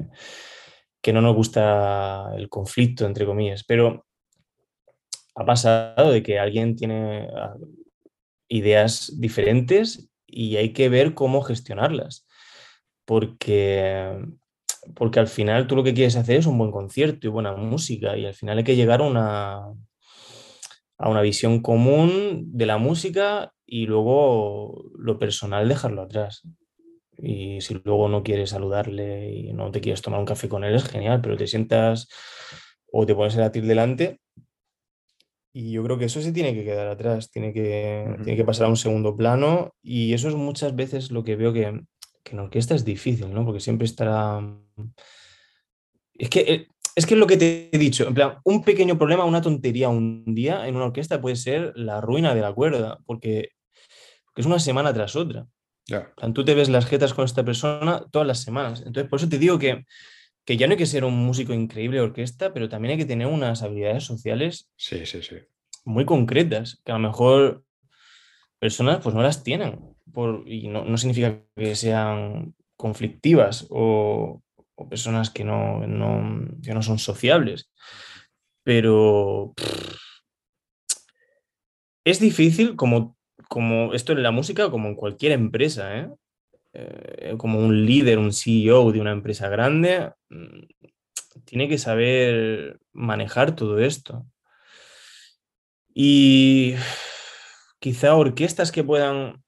que 1.04 1.14
no 1.14 1.22
nos 1.22 1.36
gusta 1.36 2.32
el 2.36 2.50
conflicto, 2.50 3.06
entre 3.06 3.26
comillas. 3.26 3.64
Pero 3.64 4.06
ha 5.36 5.46
pasado 5.46 6.12
de 6.12 6.24
que 6.24 6.40
alguien 6.40 6.76
tiene 6.76 7.28
ah, 7.36 7.56
ideas 8.48 9.14
diferentes 9.20 10.10
y 10.26 10.56
hay 10.56 10.74
que 10.74 10.90
ver 10.90 11.14
cómo 11.14 11.42
gestionarlas. 11.42 12.26
Porque 13.06 14.18
porque 14.96 15.20
al 15.20 15.28
final 15.28 15.68
tú 15.68 15.76
lo 15.76 15.84
que 15.84 15.94
quieres 15.94 16.16
hacer 16.16 16.38
es 16.38 16.46
un 16.46 16.58
buen 16.58 16.72
concierto 16.72 17.28
y 17.28 17.30
buena 17.30 17.56
música 17.56 18.18
y 18.18 18.26
al 18.26 18.34
final 18.34 18.58
hay 18.58 18.64
que 18.64 18.76
llegar 18.76 19.02
a 19.02 19.06
una, 19.06 19.58
a 20.98 21.10
una 21.10 21.22
visión 21.22 21.62
común 21.62 22.46
de 22.48 22.66
la 22.66 22.78
música 22.78 23.54
y 23.66 23.86
luego 23.86 24.84
lo 24.98 25.18
personal 25.20 25.70
dejarlo 25.70 26.02
atrás. 26.02 26.44
Y 27.18 27.62
si 27.62 27.76
luego 27.84 28.10
no 28.10 28.24
quieres 28.24 28.52
saludarle 28.52 29.32
y 29.32 29.54
no 29.54 29.72
te 29.72 29.82
quieres 29.82 30.02
tomar 30.02 30.20
un 30.20 30.26
café 30.26 30.50
con 30.50 30.64
él, 30.64 30.76
es 30.76 30.84
genial, 30.84 31.22
pero 31.22 31.38
te 31.38 31.48
sientas 31.48 32.08
o 32.92 33.06
te 33.06 33.16
pones 33.16 33.36
el 33.36 33.42
latir 33.42 33.66
delante. 33.66 34.20
Y 35.54 35.72
yo 35.72 35.84
creo 35.84 36.00
que 36.00 36.06
eso 36.06 36.22
se 36.22 36.32
tiene 36.32 36.54
que 36.54 36.64
quedar 36.64 36.88
atrás, 36.88 37.30
tiene 37.30 37.54
que, 37.54 38.16
tiene 38.24 38.36
que 38.36 38.46
pasar 38.46 38.66
a 38.66 38.70
un 38.70 38.78
segundo 38.78 39.16
plano. 39.16 39.72
Y 39.84 40.14
eso 40.14 40.28
es 40.28 40.36
muchas 40.36 40.76
veces 40.76 41.12
lo 41.12 41.24
que 41.24 41.36
veo 41.36 41.54
que, 41.54 41.82
que 42.24 42.32
en 42.32 42.40
orquesta 42.40 42.74
es 42.74 42.84
difícil, 42.84 43.34
¿no? 43.34 43.46
Porque 43.46 43.60
siempre 43.60 43.86
estará... 43.86 44.42
Es 46.16 46.30
que, 46.30 46.40
eh, 46.42 46.68
es 46.96 47.06
que 47.06 47.16
es 47.16 47.20
lo 47.20 47.28
que 47.28 47.38
te 47.38 47.70
he 47.72 47.78
dicho, 47.78 48.08
en 48.08 48.14
plan, 48.14 48.38
un 48.44 48.64
pequeño 48.64 48.98
problema, 48.98 49.26
una 49.26 49.42
tontería 49.42 49.90
un 49.90 50.24
día 50.28 50.68
en 50.68 50.76
una 50.76 50.86
orquesta 50.86 51.22
puede 51.22 51.36
ser 51.36 51.74
la 51.76 52.02
ruina 52.02 52.36
de 52.36 52.42
la 52.42 52.54
cuerda, 52.54 53.00
porque, 53.06 53.50
es 54.36 54.46
una 54.46 54.60
semana 54.60 54.94
tras 54.94 55.16
otra. 55.16 55.48
Tú 56.34 56.46
te 56.46 56.56
ves 56.56 56.70
las 56.70 56.86
jetas 56.86 57.14
con 57.14 57.26
esta 57.26 57.44
persona 57.44 58.06
todas 58.12 58.28
las 58.28 58.42
semanas. 58.42 58.84
Entonces, 58.86 59.10
por 59.10 59.20
eso 59.20 59.30
te 59.30 59.38
digo 59.38 59.60
que, 59.60 59.86
que 60.46 60.58
ya 60.58 60.68
no 60.68 60.72
hay 60.72 60.78
que 60.78 60.86
ser 60.86 61.06
un 61.06 61.16
músico 61.16 61.54
increíble 61.54 61.98
de 61.98 62.04
orquesta, 62.04 62.54
pero 62.54 62.70
también 62.70 62.94
hay 62.94 62.98
que 62.98 63.06
tener 63.06 63.28
unas 63.28 63.64
habilidades 63.64 64.04
sociales 64.04 64.70
sí, 64.76 65.06
sí, 65.06 65.22
sí. 65.22 65.36
muy 65.86 66.06
concretas, 66.06 66.82
que 66.84 66.92
a 66.92 66.96
lo 66.96 67.08
mejor 67.08 67.64
personas 68.60 69.02
pues 69.02 69.14
no 69.14 69.22
las 69.22 69.44
tienen 69.44 69.94
y 70.46 70.68
no, 70.68 70.98
significa 70.98 71.42
que 71.56 71.76
sean 71.76 72.56
conflictivas 72.76 73.66
o, 73.70 74.42
personas 74.90 75.30
que 75.30 75.46
no, 75.46 75.88
no, 75.88 76.82
son 76.82 77.00
sociables, 77.00 77.72
pero 78.64 79.54
es 82.04 82.20
difícil 82.20 82.76
como, 82.76 83.18
como 83.54 83.94
esto 83.94 84.14
en 84.14 84.24
la 84.24 84.32
música, 84.32 84.72
como 84.72 84.88
en 84.90 84.96
cualquier 84.96 85.32
empresa, 85.32 85.96
¿eh? 85.96 86.10
Eh, 86.74 87.36
como 87.38 87.60
un 87.60 87.86
líder, 87.86 88.18
un 88.18 88.34
CEO 88.34 88.92
de 88.92 89.00
una 89.00 89.12
empresa 89.12 89.48
grande, 89.48 90.12
mm, 90.30 90.64
tiene 91.46 91.70
que 91.70 91.78
saber 91.78 92.80
manejar 92.94 93.56
todo 93.56 93.78
esto. 93.78 94.26
Y 95.94 96.74
quizá 97.80 98.16
orquestas 98.16 98.72
que 98.72 98.84
puedan 98.84 99.44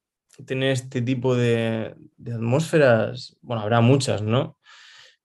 tener 0.46 0.70
este 0.70 1.02
tipo 1.02 1.36
de, 1.36 1.96
atmósferas, 2.32 3.36
bueno, 3.42 3.64
habrá 3.64 3.82
muchas, 3.82 4.22
¿no? 4.22 4.60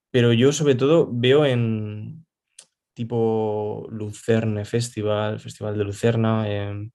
Pero 0.09 0.33
yo 0.33 0.51
sobre 0.53 0.73
todo 0.73 1.07
veo 1.11 1.45
en 1.45 2.25
tipo 2.95 3.85
Lucerne 3.91 4.65
Festival, 4.65 5.39
Festival 5.39 5.77
de 5.77 5.83
Lucerna, 5.83 6.49
em, 6.49 6.89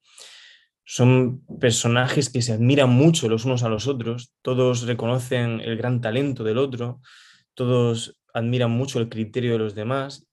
son 0.89 1.45
personajes 1.61 2.30
que 2.30 2.43
se 2.43 2.53
admiran 2.53 2.89
mucho 2.89 3.28
los 3.28 3.45
unos 3.45 3.64
a 3.64 3.68
los 3.68 3.89
otros, 3.89 4.32
todos 4.41 4.87
reconocen 4.87 5.61
el 5.61 5.76
gran 5.76 6.01
talento 6.01 6.45
del 6.45 6.59
otro, 6.59 7.01
todos 7.55 8.20
admiran 8.32 8.70
mucho 8.70 9.01
el 9.01 9.09
criterio 9.09 9.53
de 9.53 9.59
los 9.59 9.74
demás 9.74 10.28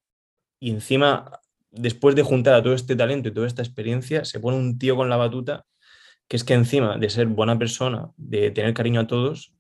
y 0.60 0.70
encima, 0.70 1.42
después 1.72 2.16
de 2.16 2.22
juntar 2.22 2.54
a 2.54 2.62
todo 2.62 2.76
este 2.76 2.96
talento 2.96 3.30
y 3.30 3.34
toda 3.34 3.48
esta 3.48 3.64
experiencia, 3.64 4.26
se 4.26 4.40
pone 4.40 4.56
un 4.56 4.78
tío 4.78 4.96
con 4.96 5.10
la 5.10 5.18
batuta 5.18 5.66
que 6.28 6.38
es 6.38 6.44
que 6.44 6.54
encima 6.54 6.98
de 6.98 7.10
ser 7.10 7.26
buena 7.26 7.58
persona, 7.58 8.12
de 8.16 8.52
tener 8.52 8.76
cariño 8.76 9.02
a 9.02 9.08
todos, 9.08 9.54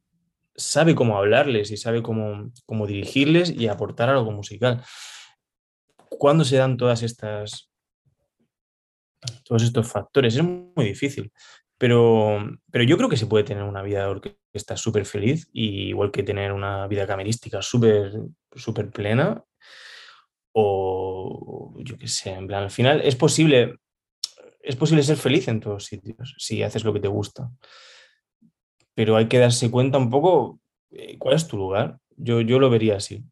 sabe 0.55 0.93
cómo 0.93 1.17
hablarles 1.17 1.71
y 1.71 1.77
sabe 1.77 2.03
cómo, 2.03 2.51
dirigirles 2.87 3.49
y 3.49 3.67
aportar 3.67 4.09
algo 4.09 4.31
musical. 4.31 4.83
¿Cuándo 6.07 6.45
se 6.45 6.57
dan 6.57 6.77
todas 6.77 7.01
estas 7.01 7.72
todos 9.43 9.63
estos 9.63 9.91
factores. 9.91 10.35
Es 10.35 10.43
muy 10.43 10.85
difícil. 10.85 11.31
Pero, 11.77 12.39
pero 12.71 12.83
yo 12.83 12.97
creo 12.97 13.09
que 13.09 13.17
se 13.17 13.25
puede 13.25 13.43
tener 13.43 13.63
una 13.63 13.81
vida 13.81 13.99
de 13.99 14.05
orquesta 14.05 14.77
súper 14.77 15.05
feliz, 15.05 15.49
y 15.51 15.89
igual 15.89 16.11
que 16.11 16.23
tener 16.23 16.51
una 16.53 16.87
vida 16.87 17.07
camerística 17.07 17.61
súper 17.61 18.13
súper 18.55 18.89
plena. 18.89 19.43
O 20.53 21.73
yo 21.79 21.97
qué 21.97 22.07
sé, 22.07 22.31
en 22.31 22.47
plan, 22.47 22.63
al 22.63 22.71
final 22.71 23.01
es 23.01 23.15
posible, 23.15 23.79
es 24.61 24.75
posible 24.75 25.03
ser 25.03 25.17
feliz 25.17 25.47
en 25.47 25.59
todos 25.59 25.85
sitios 25.85 26.35
si 26.37 26.63
haces 26.63 26.83
lo 26.83 26.93
que 26.93 26.99
te 26.99 27.07
gusta. 27.07 27.49
Pero 28.93 29.15
hay 29.15 29.27
que 29.27 29.39
darse 29.39 29.71
cuenta 29.71 29.97
un 29.97 30.09
poco 30.09 30.59
eh, 30.91 31.17
cuál 31.17 31.35
es 31.35 31.47
tu 31.47 31.57
lugar. 31.57 31.97
Yo, 32.15 32.41
yo 32.41 32.59
lo 32.59 32.69
vería 32.69 32.97
así. 32.97 33.25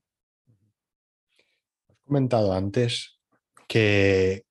Has 1.87 1.97
comentado 2.03 2.53
antes 2.53 3.19
que, 3.67 4.43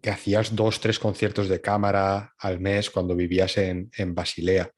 que 0.00 0.10
hacías 0.10 0.54
dos, 0.54 0.80
tres 0.80 0.98
conciertos 0.98 1.48
de 1.48 1.60
cámara 1.60 2.34
al 2.38 2.60
mes 2.60 2.90
cuando 2.90 3.14
vivías 3.14 3.58
en, 3.58 3.90
Basilea. 4.14 4.70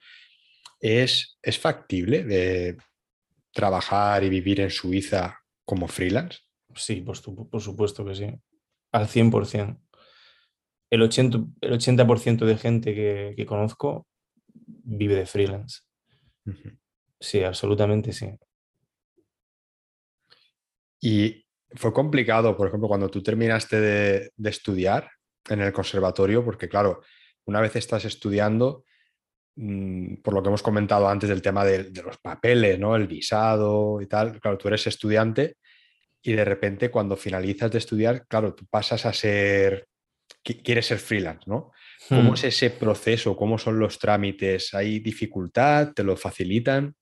¿Es, 0.80 1.38
¿Es, 1.42 1.58
factible 1.58 2.24
de 2.24 2.76
trabajar 3.52 4.24
y 4.24 4.28
vivir 4.28 4.60
en 4.60 4.70
Suiza 4.70 5.38
como 5.64 5.88
freelance? 5.88 6.40
Sí, 6.74 7.00
por, 7.00 7.20
por 7.48 7.60
supuesto 7.60 8.04
que 8.04 8.14
sí. 8.14 8.26
Al 8.92 9.06
100%. 9.08 9.80
El 10.90 11.02
80%, 11.02 11.54
el 11.60 11.72
80 11.72 12.46
de 12.46 12.56
gente 12.56 12.94
que, 12.94 13.46
conozco 13.46 14.06
vive 14.52 15.16
de 15.16 15.26
freelance. 15.26 15.80
Sí, 17.18 17.42
absolutamente 17.42 18.12
sí. 18.12 18.28
Y 21.00 21.43
fue 21.74 21.92
complicado, 21.92 22.56
por 22.56 22.68
ejemplo, 22.68 22.88
cuando 22.88 23.08
tú 23.08 23.22
terminaste 23.22 23.80
de, 23.80 24.32
estudiar 24.44 25.10
en 25.48 25.60
el 25.60 25.72
conservatorio, 25.72 26.44
porque 26.44 26.68
claro, 26.68 27.02
una 27.46 27.60
vez 27.60 27.76
estás 27.76 28.04
estudiando, 28.04 28.84
mm, 29.56 30.16
por 30.16 30.34
lo 30.34 30.42
que 30.42 30.48
hemos 30.48 30.62
comentado 30.62 31.08
antes 31.08 31.28
del 31.28 31.42
tema 31.42 31.64
de, 31.64 31.90
los 32.02 32.18
papeles, 32.18 32.78
¿no? 32.78 32.96
El 32.96 33.06
visado 33.06 34.00
y 34.00 34.06
tal, 34.06 34.40
claro, 34.40 34.58
tú 34.58 34.68
eres 34.68 34.86
estudiante 34.86 35.56
y 36.22 36.32
de 36.32 36.44
repente 36.44 36.90
cuando 36.90 37.16
finalizas 37.16 37.70
de 37.70 37.78
estudiar, 37.78 38.26
claro, 38.26 38.54
tú 38.54 38.64
pasas 38.70 39.04
a 39.04 39.12
ser, 39.12 39.86
quieres 40.42 40.86
ser 40.86 40.98
freelance, 40.98 41.44
¿no? 41.46 41.72
¿Cómo 42.08 42.32
hmm. 42.32 42.34
es 42.34 42.44
ese 42.44 42.70
proceso? 42.70 43.36
¿Cómo 43.36 43.58
son 43.58 43.78
los 43.78 43.98
trámites? 43.98 44.72
¿Hay 44.74 45.00
dificultad? 45.00 45.92
¿Te 45.92 46.02
lo 46.02 46.16
facilitan? 46.16 46.94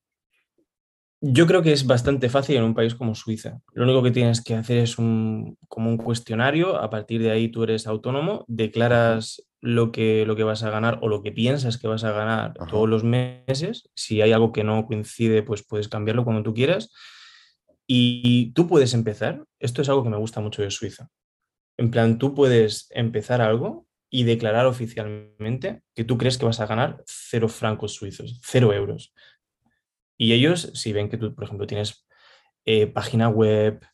Yo 1.25 1.47
creo 1.47 1.63
que 1.63 1.73
es 1.73 1.87
bastante 1.87 2.29
fácil 2.29 2.57
en 2.57 2.65
un 2.65 2.75
país 2.75 2.97
como 2.97 3.15
Suiza. 3.15 3.61
Lo 3.75 3.85
único 3.85 4.03
que 4.03 4.11
tienes 4.11 4.43
que 4.43 4.57
hacer 4.57 4.79
es 4.79 4.99
un, 4.99 5.57
como 5.69 5.89
un 5.89 5.97
cuestionario, 5.97 6.77
a 6.77 6.91
partir 6.91 7.23
de 7.23 7.31
ahí 7.31 7.49
tú 7.49 7.63
eres 7.63 7.87
autónomo, 7.87 8.45
declaras 8.49 9.41
lo 9.61 9.93
que, 9.93 10.27
lo 10.27 10.35
que 10.35 10.43
vas 10.43 10.65
a 10.65 10.71
ganar 10.71 10.99
o 11.01 11.09
lo 11.09 11.23
que 11.23 11.31
piensas 11.31 11.79
que 11.79 11.87
vas 11.87 12.03
a 12.03 12.11
ganar 12.11 12.55
todos 12.69 12.89
los 12.89 13.05
meses. 13.05 13.89
Si 13.95 14.21
hay 14.21 14.33
algo 14.33 14.51
que 14.51 14.65
no 14.65 14.85
coincide, 14.85 15.45
pues 15.45 15.65
puedes 15.65 15.87
cambiarlo 15.87 16.25
cuando 16.25 16.43
tú 16.43 16.55
quieras. 16.55 16.93
Y 17.87 18.53
tú 18.55 18.67
puedes 18.67 18.93
empezar. 18.93 19.45
Esto 19.61 19.81
es 19.81 19.89
algo 19.89 20.03
que 20.03 20.11
me 20.11 20.17
gusta 20.17 20.41
mucho 20.41 20.63
de 20.63 20.73
Suiza. 20.73 21.09
En 21.77 21.93
plan, 21.93 22.19
tú 22.19 22.35
puedes 22.35 22.89
empezar 22.91 23.41
algo 23.41 23.87
y 24.11 24.25
declarar 24.25 24.67
oficialmente 24.67 25.83
que 25.95 26.05
tú 26.05 26.19
crees 26.19 26.37
que 26.37 26.47
vas 26.47 26.61
a 26.61 26.67
ganar 26.67 27.03
cero 27.07 27.49
francos 27.49 27.95
suizos, 27.95 28.41
cero 28.43 28.73
euros. 28.73 29.15
Y 30.17 30.33
ellos, 30.33 30.71
si 30.75 30.93
ven 30.93 31.09
que 31.09 31.17
tú, 31.17 31.35
por 31.35 31.45
ejemplo, 31.45 31.67
tienes 31.67 32.07
eh, 32.65 32.87
página 32.87 33.29
web 33.29 33.85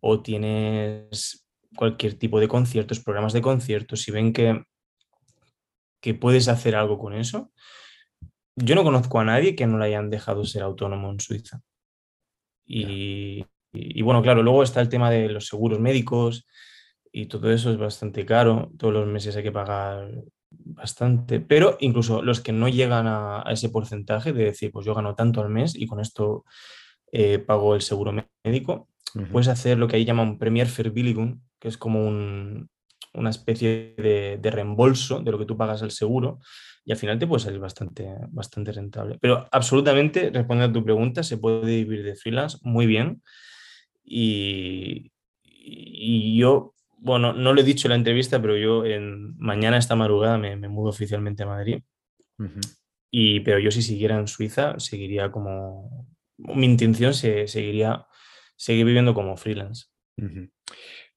o 0.00 0.22
tienes 0.22 1.46
cualquier 1.76 2.14
tipo 2.14 2.38
de 2.40 2.48
conciertos, 2.48 3.00
programas 3.00 3.32
de 3.32 3.42
conciertos, 3.42 4.02
si 4.02 4.12
ven 4.12 4.32
que, 4.32 4.62
que 6.00 6.14
puedes 6.14 6.48
hacer 6.48 6.76
algo 6.76 6.98
con 6.98 7.14
eso, 7.14 7.50
yo 8.56 8.74
no 8.74 8.84
conozco 8.84 9.18
a 9.18 9.24
nadie 9.24 9.56
que 9.56 9.66
no 9.66 9.78
le 9.78 9.86
hayan 9.86 10.10
dejado 10.10 10.44
ser 10.44 10.62
autónomo 10.62 11.10
en 11.10 11.20
Suiza. 11.20 11.60
Y, 12.64 13.44
y, 13.72 14.02
bueno, 14.02 14.22
claro, 14.22 14.42
luego 14.42 14.62
está 14.62 14.80
el 14.80 14.88
tema 14.88 15.10
de 15.10 15.28
los 15.28 15.46
seguros 15.46 15.80
médicos 15.80 16.46
y 17.10 17.26
todo 17.26 17.52
eso 17.52 17.70
es 17.70 17.78
bastante 17.78 18.24
caro. 18.24 18.70
Todos 18.78 18.94
los 18.94 19.06
meses 19.06 19.34
hay 19.36 19.42
que 19.42 19.52
pagar 19.52 20.08
bastante, 20.58 21.40
pero 21.40 21.76
incluso 21.80 22.22
los 22.22 22.40
que 22.40 22.52
no 22.52 22.68
llegan 22.68 23.06
a, 23.06 23.44
ese 23.50 23.68
porcentaje 23.68 24.32
de 24.32 24.44
decir, 24.44 24.70
pues 24.72 24.86
yo 24.86 24.94
gano 24.94 25.14
tanto 25.14 25.40
al 25.40 25.50
mes 25.50 25.74
y 25.74 25.86
con 25.86 26.00
esto 26.00 26.44
eh, 27.12 27.38
pago 27.38 27.74
el 27.74 27.82
seguro 27.82 28.12
médico, 28.44 28.88
puedes 29.30 29.48
hacer 29.48 29.78
lo 29.78 29.86
que 29.86 29.96
ahí 29.96 30.04
llaman 30.04 30.38
Premier 30.38 30.66
Verbilligung, 30.66 31.40
que 31.58 31.68
es 31.68 31.78
como 31.78 32.08
una 32.08 33.30
especie 33.30 33.94
de, 33.96 34.50
reembolso 34.50 35.20
de 35.20 35.30
lo 35.30 35.38
que 35.38 35.46
tú 35.46 35.56
pagas 35.56 35.82
al 35.82 35.92
seguro 35.92 36.40
y 36.84 36.92
al 36.92 36.98
final 36.98 37.18
te 37.18 37.26
puede 37.26 37.42
salir 37.42 37.60
bastante, 37.60 38.08
bastante 38.28 38.72
rentable. 38.72 39.18
Pero 39.20 39.46
absolutamente, 39.52 40.30
respondiendo 40.30 40.78
a 40.78 40.80
tu 40.80 40.84
pregunta, 40.84 41.22
se 41.22 41.38
puede 41.38 41.84
vivir 41.84 42.02
de 42.02 42.16
freelance 42.16 42.58
muy 42.62 42.86
bien 42.86 43.22
y, 44.04 45.12
y 45.42 46.36
yo 46.36 46.73
bueno, 47.04 47.34
no 47.34 47.52
lo 47.52 47.60
he 47.60 47.64
dicho 47.64 47.86
en 47.86 47.90
la 47.90 47.96
entrevista, 47.96 48.40
pero 48.40 48.56
yo 48.56 48.86
en, 48.86 49.36
mañana 49.36 49.76
esta 49.76 49.94
madrugada 49.94 50.38
me, 50.38 50.56
mudo 50.68 50.88
oficialmente 50.88 51.42
a 51.42 51.46
Madrid. 51.46 51.82
y, 53.10 53.40
pero 53.40 53.58
yo 53.58 53.70
si 53.70 53.82
siguiera 53.82 54.18
en 54.18 54.26
Suiza, 54.26 54.78
seguiría 54.80 55.30
como... 55.30 56.08
Mi 56.38 56.64
intención 56.64 57.12
se, 57.12 57.46
seguiría 57.46 58.06
seguir 58.56 58.86
viviendo 58.86 59.12
como 59.12 59.36
freelance. 59.36 59.88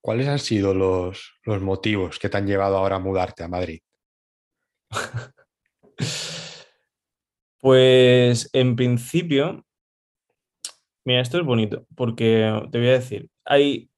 ¿Cuáles 0.01 0.27
han 0.27 0.39
sido 0.39 0.73
los, 0.73 1.39
los 1.43 1.61
motivos 1.61 2.19
que 2.19 2.27
te 2.27 2.35
han 2.35 2.47
llevado 2.47 2.75
ahora 2.77 2.97
a 2.97 2.99
mudarte 2.99 3.43
a 3.43 3.47
Madrid? 3.47 3.79
pues 7.61 8.49
en 8.51 8.75
principio, 8.75 9.65
mira, 11.05 11.21
esto 11.21 11.37
es 11.37 11.45
bonito, 11.45 11.87
porque 11.95 12.61
te 12.73 12.77
voy 12.77 12.89
a 12.89 12.99
decir, 12.99 13.29
hay, 13.45 13.89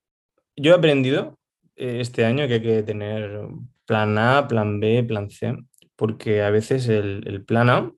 yo 0.56 0.74
he 0.74 0.76
aprendido 0.76 1.39
este 1.80 2.26
año 2.26 2.48
que 2.48 2.56
hay 2.56 2.62
que 2.62 2.84
tener 2.84 3.42
plan 3.86 4.18
A, 4.18 4.48
plan 4.48 4.80
B, 4.80 5.04
plan 5.04 5.32
C, 5.32 5.56
porque 5.96 6.44
a 6.44 6.50
veces 6.50 6.88
el, 6.90 7.44
plan 7.46 7.70
A, 7.70 7.92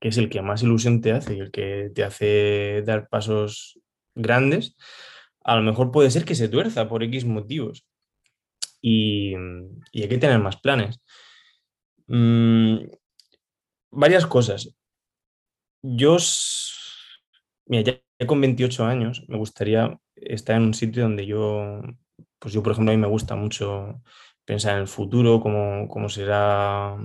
que 0.00 0.08
es 0.08 0.18
el 0.18 0.28
que 0.28 0.42
más 0.42 0.62
ilusión 0.62 1.00
te 1.00 1.12
hace 1.12 1.36
y 1.36 1.40
el 1.40 1.50
que 1.50 1.90
te 1.94 2.04
hace 2.04 2.82
dar 2.84 3.08
pasos 3.08 3.78
grandes, 4.14 4.76
a 5.44 5.56
lo 5.56 5.62
mejor 5.62 5.92
puede 5.92 6.10
ser 6.10 6.24
que 6.24 6.34
se 6.34 6.48
tuerza 6.48 6.88
por 6.88 7.02
X 7.04 7.24
motivos. 7.24 7.86
Y, 8.82 9.34
hay 9.34 10.08
que 10.08 10.18
tener 10.18 10.38
más 10.40 10.56
planes. 10.60 11.00
Mm, 12.08 12.78
varias 13.90 14.26
cosas. 14.26 14.76
Yo, 15.82 16.16
mira, 17.66 18.00
ya 18.18 18.26
con 18.26 18.40
28 18.40 18.84
años 18.84 19.24
me 19.28 19.38
gustaría 19.38 19.98
estar 20.16 20.56
en 20.56 20.62
un 20.64 20.74
sitio 20.74 21.04
donde 21.04 21.26
yo 21.26 21.80
pues 22.46 22.54
yo, 22.54 22.62
por 22.62 22.70
ejemplo, 22.70 22.92
a 22.92 22.96
mí 22.96 23.00
me 23.00 23.08
gusta 23.08 23.34
mucho 23.34 24.00
pensar 24.44 24.74
en 24.76 24.82
el 24.82 24.86
futuro, 24.86 25.40
cómo, 25.40 26.08
será 26.08 26.96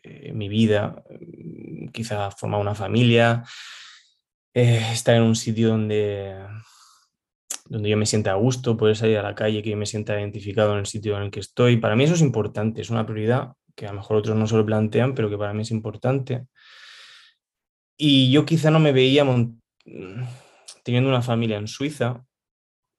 eh, 0.00 0.32
mi 0.32 0.48
vida, 0.48 1.02
mm, 1.10 1.88
quizá 1.88 2.30
formar 2.30 2.60
una 2.60 2.76
familia, 2.76 3.42
eh, 4.54 4.80
estar 4.92 5.16
en 5.16 5.22
un 5.22 5.34
sitio 5.34 5.70
donde, 5.70 6.36
donde 7.68 7.90
yo 7.90 7.96
me 7.96 8.06
sienta 8.06 8.30
a 8.30 8.36
gusto, 8.36 8.76
poder 8.76 8.94
salir 8.94 9.18
a 9.18 9.24
la 9.24 9.34
calle, 9.34 9.60
que 9.60 9.70
yo 9.70 9.76
me 9.76 9.86
sienta 9.86 10.16
identificado 10.20 10.74
en 10.74 10.78
el 10.78 10.86
sitio 10.86 11.16
en 11.16 11.24
el 11.24 11.30
que 11.32 11.40
estoy. 11.40 11.78
Para 11.78 11.96
mí 11.96 12.04
eso 12.04 12.14
es 12.14 12.20
importante, 12.20 12.80
es 12.80 12.90
una 12.90 13.04
prioridad 13.04 13.54
que 13.74 13.86
a 13.86 13.90
lo 13.90 13.96
mejor 13.96 14.18
otros 14.18 14.36
no 14.36 14.46
se 14.46 14.56
lo 14.56 14.64
plantean, 14.64 15.16
pero 15.16 15.28
que 15.28 15.36
para 15.36 15.52
mí 15.52 15.62
es 15.62 15.72
importante. 15.72 16.46
Y 17.96 18.30
yo 18.30 18.46
quizá 18.46 18.70
no 18.70 18.78
me 18.78 18.92
veía 18.92 19.26
teniendo 20.84 21.10
una 21.10 21.22
familia 21.22 21.56
en 21.56 21.66
Suiza, 21.66 22.24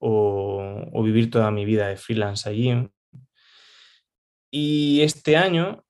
o, 0.02 1.04
vivir 1.04 1.30
toda 1.30 1.52
mi 1.52 1.64
vida 1.64 1.88
de 1.88 1.98
freelance 1.98 2.50
allí. 2.50 2.90
Y 4.52 5.02
este 5.02 5.38
año, 5.38 5.84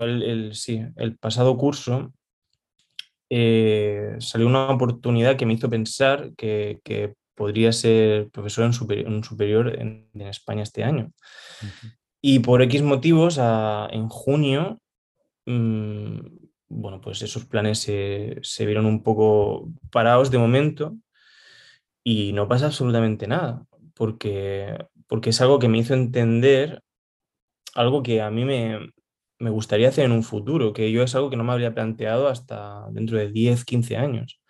el, 0.00 0.54
sí, 0.54 0.82
el 0.96 1.16
pasado 1.16 1.56
curso, 1.56 2.12
eh, 3.30 4.16
salió 4.18 4.46
una 4.46 4.68
oportunidad 4.70 5.36
que 5.36 5.46
me 5.46 5.54
hizo 5.54 5.70
pensar 5.70 6.32
que, 6.36 7.14
podría 7.36 7.72
ser 7.72 8.30
profesor 8.30 8.64
en, 8.64 8.72
superior, 8.72 9.12
en, 9.12 9.24
superior 9.24 9.80
en, 9.80 10.08
España 10.20 10.62
este 10.62 10.84
año. 10.84 11.10
Y 12.20 12.38
por 12.38 12.62
X 12.62 12.82
motivos, 12.82 13.38
en 13.38 14.08
junio, 14.08 14.80
mm, 15.44 16.18
bueno, 16.68 17.00
pues 17.00 17.22
esos 17.22 17.44
planes 17.44 17.80
se, 17.80 18.38
se, 18.42 18.66
vieron 18.66 18.86
un 18.86 19.02
poco 19.02 19.68
parados 19.90 20.30
de 20.30 20.38
momento 20.38 20.96
y 22.04 22.32
no 22.34 22.46
pasa 22.46 22.66
absolutamente 22.66 23.26
nada, 23.26 23.66
porque, 23.94 24.76
porque 25.08 25.30
es 25.30 25.40
algo 25.40 25.58
que 25.58 25.68
me 25.68 25.78
hizo 25.78 25.94
entender 25.94 26.82
algo 27.74 28.02
que 28.02 28.20
a 28.20 28.30
mí 28.30 28.44
me, 28.44 28.92
gustaría 29.50 29.88
hacer 29.88 30.04
en 30.04 30.12
un 30.12 30.22
futuro, 30.22 30.72
que 30.72 30.92
yo 30.92 31.02
es 31.02 31.14
algo 31.14 31.30
que 31.30 31.36
no 31.36 31.44
me 31.44 31.52
habría 31.52 31.74
planteado 31.74 32.28
hasta 32.28 32.86
dentro 32.92 33.18
de 33.18 33.30
10, 33.30 33.64
15 33.64 33.96
años, 33.96 34.40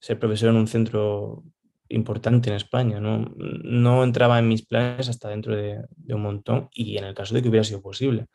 ser 0.00 0.18
profesor 0.18 0.50
en 0.50 0.56
un 0.56 0.68
centro 0.68 1.44
importante 1.88 2.50
en 2.50 2.56
España. 2.56 3.00
No, 3.00 3.24
no 3.36 4.04
entraba 4.04 4.38
en 4.38 4.48
mis 4.48 4.66
planes 4.66 5.08
hasta 5.08 5.30
dentro 5.30 5.56
de, 5.56 5.80
de, 5.90 6.14
un 6.14 6.22
montón 6.22 6.68
y 6.72 6.98
en 6.98 7.04
el 7.04 7.14
caso 7.14 7.34
de 7.34 7.42
que 7.42 7.48
hubiera 7.48 7.64
sido 7.64 7.82
posible. 7.82 8.26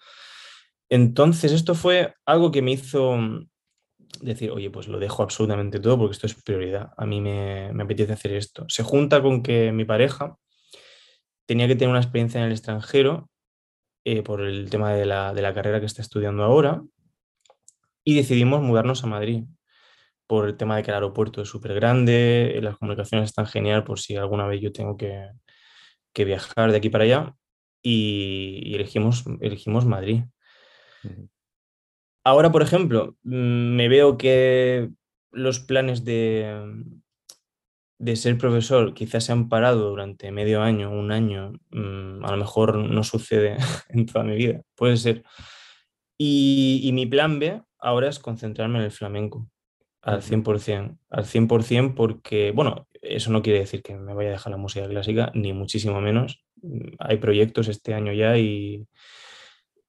Entonces, 0.90 1.52
esto 1.54 1.76
fue 1.76 2.14
algo 2.26 2.52
que 2.52 2.62
me 2.62 2.72
hizo 2.72 3.18
decir, 4.22 4.52
oye, 4.52 4.70
pues 4.70 4.88
lo 4.88 5.00
dejo 5.00 5.24
absolutamente 5.24 5.80
todo 5.80 5.98
porque 5.98 6.14
esto 6.14 6.28
es 6.28 6.36
prioridad. 6.44 6.92
A 6.98 7.06
mí 7.06 7.22
me, 7.22 7.72
me 7.74 7.84
apetece 7.84 8.14
hacer 8.14 8.34
esto. 8.34 8.66
Se 8.68 8.84
junta 8.84 9.22
con 9.22 9.42
que 9.44 9.72
mi 9.72 9.86
pareja 9.86 10.38
tenía 11.46 11.68
que 11.68 11.76
tener 11.76 11.90
una 11.90 12.02
experiencia 12.02 12.40
en 12.40 12.48
el 12.48 12.54
extranjero 12.54 13.30
eh, 14.04 14.24
por 14.24 14.42
el 14.42 14.70
tema 14.70 14.94
de 14.94 15.06
la, 15.06 15.34
de 15.34 15.42
la, 15.42 15.54
carrera 15.54 15.80
que 15.80 15.86
está 15.86 16.02
estudiando 16.02 16.44
ahora 16.44 16.82
y 18.04 18.16
decidimos 18.16 18.62
mudarnos 18.62 19.04
a 19.04 19.08
Madrid 19.08 19.44
por 20.28 20.48
el 20.48 20.58
tema 20.58 20.78
de 20.78 20.84
que 20.84 20.92
el 20.92 20.96
aeropuerto 20.96 21.42
es 21.42 21.50
súper 21.50 21.74
grande, 21.76 22.58
las 22.64 22.78
comunicaciones 22.78 23.30
están 23.30 23.46
genial 23.46 23.84
por 23.84 24.00
si 24.00 24.16
alguna 24.16 24.48
vez 24.48 24.62
yo 24.62 24.72
tengo 24.72 24.98
que, 24.98 25.30
que 26.14 26.26
viajar 26.26 26.72
de 26.72 26.78
aquí 26.78 26.90
para 26.90 27.04
allá 27.04 27.36
y, 27.84 28.62
y 28.64 28.76
elegimos, 28.76 29.26
elegimos 29.42 29.86
Madrid. 29.86 30.24
Ahora, 32.24 32.52
por 32.52 32.62
ejemplo, 32.62 33.16
mm, 33.24 33.76
me 33.76 33.88
veo 33.88 34.18
que 34.18 34.90
los 35.32 35.60
planes 35.60 36.06
de, 36.06 36.84
de 37.98 38.16
ser 38.16 38.38
profesor 38.38 38.94
quizás 38.94 39.26
se 39.26 39.32
han 39.32 39.50
parado 39.50 39.90
durante 39.90 40.32
medio 40.32 40.62
año, 40.62 40.92
un 40.92 41.12
año, 41.12 41.54
mm, 41.72 42.26
a 42.26 42.32
lo 42.32 42.38
mejor 42.38 42.78
no 42.78 43.04
sucede 43.04 43.58
en 43.90 44.06
toda 44.06 44.24
mi 44.24 44.36
vida, 44.36 44.62
puede 44.76 44.98
ser. 44.98 45.24
Y, 46.18 46.82
y 46.84 46.92
mi 46.92 47.06
plan 47.06 47.40
B 47.40 47.62
ahora 47.80 48.10
es 48.10 48.20
concentrarme 48.20 48.80
en 48.80 48.86
el 48.86 48.92
flamenco 48.92 49.48
al 50.04 50.22
100%, 50.22 50.98
al 51.10 51.26
100% 51.26 51.96
porque, 51.96 52.52
bueno, 52.52 52.88
eso 53.02 53.32
no 53.32 53.42
quiere 53.42 53.60
decir 53.60 53.82
que 53.82 53.96
me 53.96 54.14
vaya 54.14 54.30
a 54.30 54.34
dejar 54.34 54.52
la 54.52 54.58
música 54.58 54.88
clásica, 54.88 55.32
ni 55.34 55.54
muchísimo 55.54 56.02
menos. 56.02 56.44
Mm, 56.62 56.96
hay 57.00 57.18
proyectos 57.18 57.68
este 57.68 57.94
año 57.94 58.14
ya 58.14 58.38
y, 58.38 58.88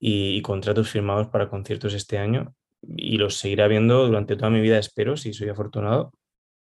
y, 0.04 0.42
contratos 0.42 0.90
firmados 0.90 1.28
para 1.28 1.48
conciertos 1.48 1.94
este 1.94 2.18
año 2.18 2.56
y 2.82 3.18
los 3.18 3.36
seguiré 3.36 3.68
viendo 3.68 4.04
durante 4.04 4.34
toda 4.34 4.50
mi 4.50 4.60
vida, 4.60 4.76
espero, 4.76 5.16
si 5.16 5.32
soy 5.32 5.48
afortunado. 5.48 6.12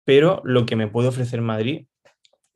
Pero 0.04 0.42
lo 0.44 0.66
que 0.66 0.76
me 0.76 0.88
puede 0.88 1.08
ofrecer 1.08 1.40
Madrid, 1.40 1.86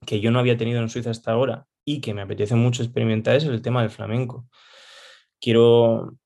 que 0.05 0.21
yo 0.21 0.31
no 0.31 0.39
había 0.39 0.59
tenido 0.59 0.83
en 0.83 0.91
Suiza 0.91 1.11
hasta 1.11 1.33
ahora 1.33 1.67
y 1.87 2.03
que 2.03 2.13
me 2.13 2.21
apetece 2.21 2.57
mucho 2.57 2.83
experimentar, 2.83 3.37
es 3.37 3.45
el 3.45 3.63
tema 3.63 3.81
del 3.81 3.91
flamenco. 3.91 4.47
Quiero, 5.41 6.19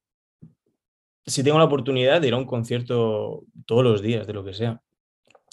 si 1.24 1.44
tengo 1.44 1.58
la 1.58 1.64
oportunidad 1.66 2.20
de 2.20 2.28
ir 2.28 2.34
a 2.34 2.38
un 2.38 2.46
concierto 2.46 3.44
todos 3.66 3.84
los 3.84 4.02
días, 4.02 4.26
de 4.26 4.32
lo 4.32 4.44
que 4.44 4.54
sea, 4.54 4.82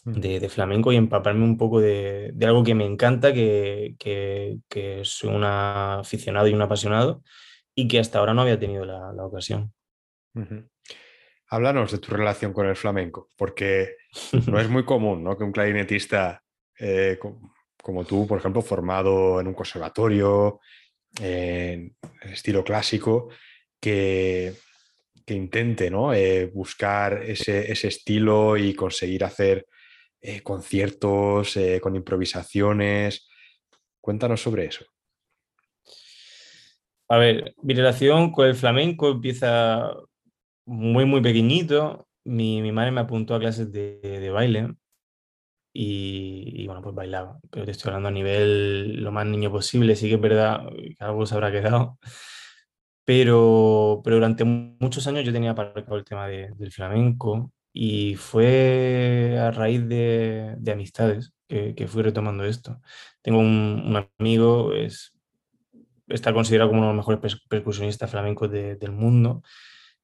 de, 0.06 0.40
de 0.40 0.50
flamenco 0.50 0.92
y 0.92 0.96
empaparme 0.96 1.44
un 1.44 1.58
poco 1.58 1.82
de, 1.82 2.32
de 2.34 2.46
algo 2.48 2.64
que 2.64 2.74
me 2.74 2.86
encanta, 2.86 3.32
que, 3.32 3.96
que, 4.00 4.58
que, 4.68 5.02
soy 5.04 5.36
un 5.36 5.44
aficionado 5.44 6.48
y 6.48 6.54
un 6.54 6.62
apasionado 6.64 7.22
y 7.80 7.88
que 7.88 8.00
hasta 8.00 8.18
ahora 8.18 8.34
no 8.34 8.42
había 8.42 8.60
tenido 8.60 8.86
la, 8.86 9.24
ocasión. 9.24 9.72
Háblanos 11.50 11.92
de 11.92 12.00
tu 12.00 12.12
relación 12.12 12.52
con 12.52 12.66
el 12.66 12.76
flamenco, 12.76 13.30
porque 13.38 13.98
no 14.48 14.60
es 14.60 14.68
muy 14.68 14.84
común 14.84 15.24
¿no? 15.24 15.38
que 15.38 15.44
un 15.44 15.52
clarinetista 15.52 16.44
eh, 16.80 17.20
como 17.84 18.04
tú, 18.04 18.26
por 18.26 18.40
ejemplo, 18.40 18.64
formado 18.64 19.40
en 19.40 19.48
un 19.48 19.54
conservatorio, 19.54 20.60
en 21.22 21.96
estilo 22.24 22.64
clásico, 22.64 23.30
que, 23.80 24.56
que 25.24 25.36
intente 25.36 25.92
¿no? 25.92 26.16
eh, 26.16 26.48
buscar 26.48 27.22
ese, 27.22 27.72
ese, 27.72 27.90
estilo 27.90 28.58
y 28.58 28.74
conseguir 28.74 29.24
hacer 29.24 29.68
eh, 30.20 30.42
conciertos 30.42 31.56
con 31.80 31.96
improvisaciones. 31.96 33.30
Cuéntanos 34.02 34.42
sobre 34.42 34.66
eso. 34.66 34.84
A 37.10 37.18
ver, 37.18 37.56
mi 37.62 37.74
relación 37.74 38.32
con 38.32 38.48
el 38.48 38.56
flamenco 38.56 39.10
empieza 39.10 39.92
muy, 40.66 41.06
muy 41.06 41.22
pequeñito. 41.22 42.08
Mi, 42.26 42.62
mi 42.62 42.72
madre 42.72 42.92
me 42.92 43.02
apuntó 43.02 43.36
a 43.36 43.40
clases 43.40 43.72
de, 43.72 44.00
de 44.02 44.30
baile 44.32 44.76
y, 45.74 46.64
y, 46.64 46.66
bueno, 46.68 46.82
pues 46.82 46.96
bailaba. 46.96 47.40
Pero 47.52 47.66
te 47.66 47.72
estoy 47.72 47.90
hablando 47.90 48.10
a 48.10 48.12
nivel 48.12 49.04
lo 49.04 49.12
más 49.12 49.26
niño 49.26 49.52
posible. 49.52 49.96
Sí 49.96 50.10
que 50.10 50.16
es 50.16 50.22
verdad 50.22 50.68
que 50.98 51.04
algo 51.04 51.26
se 51.26 51.36
habrá 51.36 51.52
quedado. 51.52 51.98
Pero, 53.06 54.02
pero 54.04 54.18
durante 54.18 54.44
muchos 54.44 55.08
años 55.08 55.24
yo 55.24 55.32
tenía 55.32 55.52
aparcado 55.52 55.96
el 55.96 56.04
tema 56.04 56.28
de, 56.28 56.52
del 56.58 56.72
flamenco 56.74 57.54
y 57.72 58.16
fue 58.16 59.38
a 59.40 59.52
raíz 59.52 59.88
de, 59.88 60.56
de 60.58 60.72
amistades 60.74 61.32
que, 61.48 61.74
que, 61.74 61.88
fui 61.88 62.04
retomando 62.04 62.44
esto. 62.44 62.82
Tengo 63.22 63.40
un, 63.40 63.84
un 63.86 64.08
amigo, 64.20 64.74
es 64.74 65.14
está 66.08 66.34
considerado 66.34 66.70
como 66.70 66.82
uno 66.82 66.90
de 66.90 66.96
los 66.96 67.08
mejores 67.08 67.42
percusionistas 67.50 68.10
flamencos 68.10 68.52
de, 68.52 68.76
del 68.76 68.92
mundo. 68.92 69.44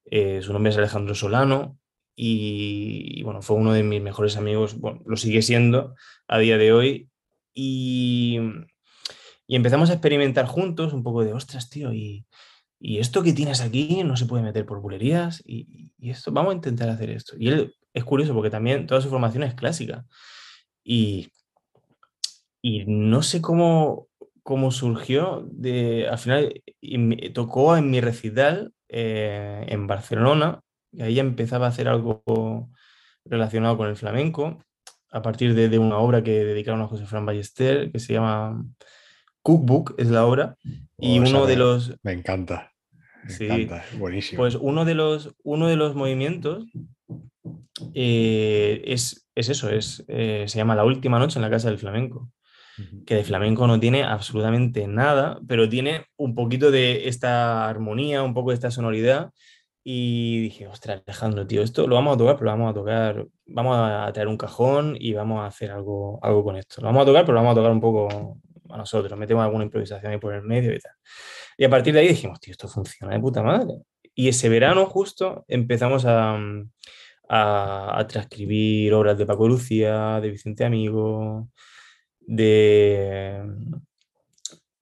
Eh, 0.06 0.42
su 0.42 0.54
nombre 0.54 0.72
es 0.72 0.78
Alejandro 0.78 1.16
Solano 1.16 1.78
y, 2.16 3.24
bueno, 3.24 3.42
fue 3.42 3.56
uno 3.56 3.74
de 3.74 3.84
mis 3.84 4.02
mejores 4.02 4.38
amigos, 4.38 4.78
lo 5.06 5.18
sigue 5.18 5.42
siendo 5.42 5.96
a 6.28 6.38
día 6.38 6.58
de 6.58 6.74
hoy. 6.74 7.10
Y, 7.54 8.40
empezamos 9.48 9.90
a 9.90 9.94
experimentar 9.94 10.48
juntos 10.48 10.94
un 10.94 11.04
poco 11.04 11.24
de, 11.24 11.34
ostras, 11.34 11.70
tío, 11.70 11.94
y, 11.94 12.26
esto 12.80 13.24
que 13.24 13.32
tienes 13.32 13.62
aquí 13.62 14.04
no 14.04 14.18
se 14.18 14.26
puede 14.26 14.44
meter 14.44 14.66
por 14.66 14.82
bulerías 14.82 15.42
y, 15.46 15.94
y, 15.98 16.10
esto, 16.10 16.32
vamos 16.34 16.52
a 16.52 16.56
intentar 16.56 16.90
hacer 16.90 17.10
esto. 17.12 17.36
Y 17.40 17.48
él 17.48 17.76
es 17.94 18.04
curioso 18.04 18.34
porque 18.34 18.50
también 18.50 18.88
toda 18.88 19.00
su 19.00 19.10
formación 19.10 19.44
es 19.44 19.54
clásica. 19.54 20.06
Y, 20.84 21.32
y 22.62 22.86
no 22.86 23.24
sé 23.24 23.42
cómo, 23.42 24.08
cómo 24.44 24.72
surgió, 24.72 25.48
de, 25.50 26.08
al 26.10 26.18
final 26.20 26.62
y, 26.82 27.30
tocó 27.30 27.78
en 27.78 27.90
mi 27.90 28.02
recital 28.02 28.74
eh, 28.90 29.66
en 29.70 29.88
Barcelona, 29.88 30.60
y 30.92 31.02
ahí 31.02 31.20
empezaba 31.20 31.66
a 31.66 31.70
hacer 31.70 31.88
algo 31.88 32.70
relacionado 33.26 33.78
con 33.78 33.88
el 33.88 33.96
flamenco, 33.96 34.64
a 35.12 35.22
partir 35.22 35.56
de, 35.56 35.70
de 35.70 35.80
una 35.80 35.98
obra 35.98 36.24
que 36.24 36.44
dedicaron 36.44 36.82
a 36.82 36.88
José 36.88 37.06
Fran 37.06 37.26
Ballester, 37.26 37.92
que 37.92 38.00
se 38.00 38.14
llama 38.14 38.64
Cookbook, 39.42 39.96
es 39.98 40.10
la 40.10 40.26
obra, 40.26 40.58
y 41.00 41.20
oh, 41.20 41.24
uno 41.24 41.46
de 41.46 41.56
los... 41.56 41.96
Me 42.04 42.12
encanta. 42.12 42.72
Me 43.24 43.30
sí, 43.30 43.46
encanta, 43.46 43.86
buenísimo. 43.98 44.42
Pues 44.42 44.56
uno 44.56 44.84
de 44.84 44.96
los, 44.96 45.34
uno 45.44 45.68
de 45.68 45.78
los 45.78 45.96
movimientos 45.96 46.66
eh, 47.94 48.82
es, 48.86 49.30
es, 49.36 49.50
eso, 49.50 49.70
es, 49.70 50.04
eh, 50.10 50.46
se 50.48 50.58
llama 50.58 50.76
La 50.76 50.84
Última 50.84 51.18
Noche 51.18 51.40
en 51.40 51.44
la 51.44 51.50
Casa 51.50 51.70
del 51.70 51.80
Flamenco 51.80 52.30
que 53.06 53.16
de 53.16 53.24
flamenco 53.24 53.68
no 53.68 53.80
tiene 53.80 54.04
absolutamente 54.04 54.88
nada, 54.88 55.40
pero 55.48 55.70
tiene 55.70 56.06
un 56.18 56.36
poquito 56.36 56.72
de 56.72 57.08
esta 57.08 57.68
armonía, 57.68 58.24
un 58.24 58.34
poco 58.34 58.50
de 58.50 58.56
esta 58.56 58.72
sonoridad. 58.72 59.32
Y 59.86 60.40
dije, 60.44 60.68
ostras, 60.68 61.02
Alejandro, 61.06 61.46
tío, 61.46 61.62
esto 61.62 61.88
lo 61.88 61.96
vamos 61.96 62.16
a 62.16 62.18
tocar, 62.18 62.36
pero 62.36 62.46
lo 62.46 62.52
vamos 62.52 62.72
a 62.72 62.74
tocar, 62.74 63.28
vamos 63.48 63.78
a 63.78 64.12
traer 64.14 64.30
un 64.30 64.38
cajón 64.38 64.96
y 64.98 65.14
vamos 65.14 65.42
a 65.42 65.48
hacer 65.48 65.72
algo, 65.72 66.20
algo 66.24 66.44
con 66.44 66.56
esto. 66.56 66.82
Lo 66.82 66.88
vamos 66.88 67.04
a 67.04 67.06
tocar, 67.06 67.26
pero 67.26 67.34
lo 67.34 67.42
vamos 67.42 67.52
a 67.52 67.56
tocar 67.56 67.72
un 67.72 67.82
poco 67.82 68.40
a 68.70 68.78
nosotros, 68.78 69.20
metemos 69.20 69.44
alguna 69.44 69.66
improvisación 69.66 70.12
ahí 70.14 70.20
por 70.20 70.34
el 70.34 70.42
medio 70.44 70.74
y 70.74 70.80
tal. 70.80 70.94
Y 71.58 71.66
a 71.66 71.70
partir 71.70 71.94
de 71.94 72.00
ahí 72.00 72.08
dijimos, 72.08 72.40
tío, 72.40 72.52
esto 72.54 72.68
funciona 72.68 73.14
de 73.14 73.20
puta 73.20 73.44
madre. 73.44 73.74
Y 74.16 74.30
ese 74.30 74.48
verano 74.48 74.86
justo 74.86 75.44
empezamos 75.48 76.06
a, 76.06 76.38
a, 77.28 78.00
a 78.00 78.08
transcribir 78.08 78.94
obras 78.94 79.18
de 79.18 79.26
Paco 79.26 79.48
Lucía, 79.48 80.20
de 80.22 80.30
Vicente 80.30 80.64
Amigo, 80.64 81.50
de, 82.28 83.42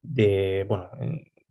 de 0.02 0.66
bueno, 0.68 0.90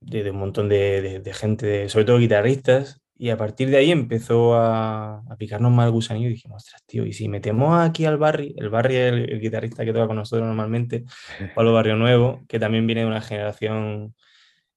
de, 0.00 0.22
de 0.24 0.30
un 0.30 0.38
montón 0.38 0.68
de, 0.68 1.20
de, 1.20 1.34
gente, 1.34 1.88
sobre 1.88 2.04
todo 2.04 2.18
guitarristas, 2.18 3.00
y 3.16 3.30
a 3.30 3.36
partir 3.36 3.68
de 3.68 3.76
ahí 3.76 3.90
empezó 3.90 4.54
a, 4.54 5.18
a 5.18 5.36
picarnos 5.36 5.70
más 5.72 5.86
el 5.86 5.92
gusanillo 5.92 6.28
y 6.28 6.32
dijimos, 6.32 6.62
ostras, 6.64 6.82
tío, 6.86 7.04
y 7.04 7.12
si 7.12 7.28
metemos 7.28 7.78
aquí 7.78 8.06
al 8.06 8.16
Barry, 8.16 8.54
el 8.56 8.70
Barry 8.70 8.96
es 8.96 9.12
el, 9.12 9.30
el, 9.30 9.40
guitarrista 9.40 9.84
que 9.84 9.92
toca 9.92 10.06
con 10.06 10.16
nosotros 10.16 10.46
normalmente, 10.46 11.04
Pablo 11.54 11.74
Barrio 11.74 11.96
Nuevo, 11.96 12.42
que 12.48 12.58
también 12.58 12.86
viene 12.86 13.02
de 13.02 13.06
una 13.08 13.20
generación 13.20 14.14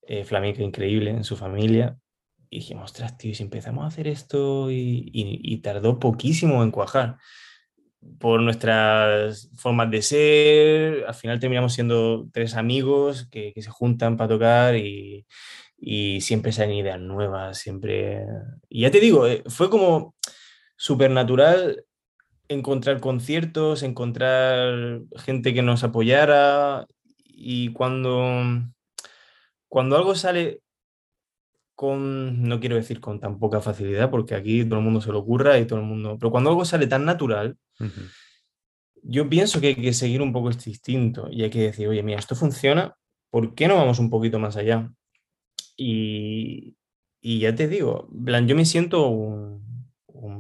eh, 0.01 0.25
flamenca 0.25 0.61
increíble 0.61 1.11
en 1.11 1.23
su 1.23 1.37
familia, 1.37 1.97
y 2.49 2.57
dijimos, 2.57 2.91
ostras, 2.91 3.17
tío, 3.17 3.31
y 3.31 3.35
si 3.35 3.43
empezamos 3.43 3.85
a 3.85 3.87
hacer 3.87 4.07
esto, 4.07 4.69
y, 4.69 5.09
y, 5.13 5.39
y 5.41 5.57
tardó 5.59 5.99
poquísimo 5.99 6.63
en 6.63 6.71
cuajar 6.71 7.17
por 8.19 8.41
nuestras 8.41 9.49
formas 9.55 9.91
de 9.91 10.01
ser, 10.01 11.05
al 11.07 11.13
final 11.13 11.39
terminamos 11.39 11.73
siendo 11.73 12.27
tres 12.31 12.55
amigos 12.55 13.27
que, 13.31 13.53
se 13.55 13.69
juntan 13.69 14.17
para 14.17 14.29
tocar 14.29 14.75
y, 14.75 15.25
y, 15.77 16.21
siempre 16.21 16.51
salen 16.51 16.75
ideas 16.75 16.99
nuevas, 16.99 17.57
siempre... 17.57 18.25
Y 18.69 18.81
ya 18.81 18.91
te 18.91 18.99
digo, 18.99 19.27
eh, 19.27 19.43
fue 19.47 19.69
como 19.69 20.15
súper 20.75 21.11
natural 21.11 21.85
encontrar 22.47 22.99
conciertos, 22.99 23.83
encontrar 23.83 25.01
gente 25.17 25.53
que 25.53 25.61
nos 25.61 25.83
apoyara 25.83 26.85
y 27.25 27.73
cuando, 27.73 28.41
cuando 29.67 29.97
algo 29.97 30.15
sale 30.15 30.61
con, 31.75 32.43
no 32.43 32.59
quiero 32.59 32.75
decir 32.75 32.99
con 33.01 33.19
tan 33.19 33.39
poca 33.39 33.61
facilidad, 33.61 34.09
porque 34.09 34.35
aquí 34.35 34.63
todo 34.65 34.79
el 34.79 34.85
mundo 34.85 35.01
se 35.01 35.11
lo 35.11 35.19
ocurra 35.19 35.57
y 35.59 35.65
todo 35.65 35.79
el 35.79 35.85
mundo, 35.85 36.17
pero 36.19 36.31
cuando 36.31 36.49
algo 36.49 36.65
sale 36.65 36.87
tan 36.87 37.05
natural, 37.05 37.57
yo 39.03 39.29
pienso 39.29 39.59
que 39.59 39.67
hay 39.67 39.75
que 39.75 39.93
seguir 39.93 40.21
un 40.21 40.33
poco 40.33 40.49
este 40.49 40.69
instinto 40.69 41.27
y 41.29 41.43
hay 41.43 41.49
que 41.49 41.61
decir, 41.61 41.87
oye, 41.87 42.03
mira, 42.03 42.19
esto 42.19 42.35
funciona, 42.35 42.95
¿por 43.29 43.53
qué 43.53 43.67
no 43.67 43.75
vamos 43.75 43.99
un 43.99 44.09
poquito 44.09 44.39
más 44.39 44.55
allá? 44.55 44.91
Y, 45.75 46.75
y 47.21 47.39
ya 47.39 47.53
te 47.55 47.67
digo, 47.67 48.09
plan, 48.25 48.47
yo 48.47 48.55
me 48.55 48.65
siento 48.65 49.07
un, 49.07 49.53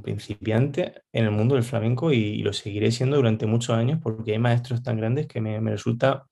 principiante 0.01 1.01
en 1.13 1.25
el 1.25 1.31
mundo 1.31 1.55
del 1.55 1.63
flamenco 1.63 2.11
y, 2.11 2.41
lo 2.41 2.51
seguiré 2.51 2.91
siendo 2.91 3.15
durante 3.15 3.45
muchos 3.45 3.75
años 3.75 3.99
porque 4.03 4.33
hay 4.33 4.39
maestros 4.39 4.83
tan 4.83 4.97
grandes 4.97 5.27
que 5.27 5.39
me, 5.39 5.61
me 5.61 5.71
resulta 5.71 6.27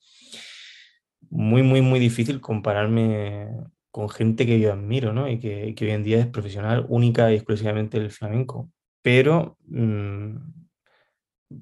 muy, 1.30 1.64
muy, 1.64 1.82
muy 1.82 1.99
difícil 1.99 2.41
compararme 2.41 3.47
con 3.89 4.09
gente 4.09 4.45
que 4.45 4.59
yo 4.59 4.74
admiro, 4.74 5.14
¿no? 5.14 5.30
Y 5.30 5.39
que, 5.39 5.74
que 5.76 5.86
hoy 5.86 5.91
en 5.91 6.03
día 6.03 6.20
es 6.20 6.28
profesional 6.28 6.86
única 6.89 7.32
y 7.32 7.36
exclusivamente 7.36 7.99
del 7.99 8.12
flamenco. 8.12 8.70
Pero, 9.01 9.57
mmm, 9.68 10.36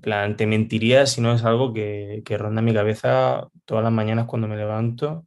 plan, 0.02 0.38
te 0.38 0.48
mentiría 0.48 1.06
si 1.06 1.22
no 1.22 1.34
es 1.34 1.44
algo 1.44 1.74
que, 1.74 2.22
que 2.26 2.38
ronda 2.38 2.62
mi 2.62 2.74
cabeza 2.74 3.48
todas 3.66 3.84
las 3.84 3.94
mañanas 3.94 4.26
cuando 4.26 4.48
me 4.48 4.58
levanto. 4.58 5.26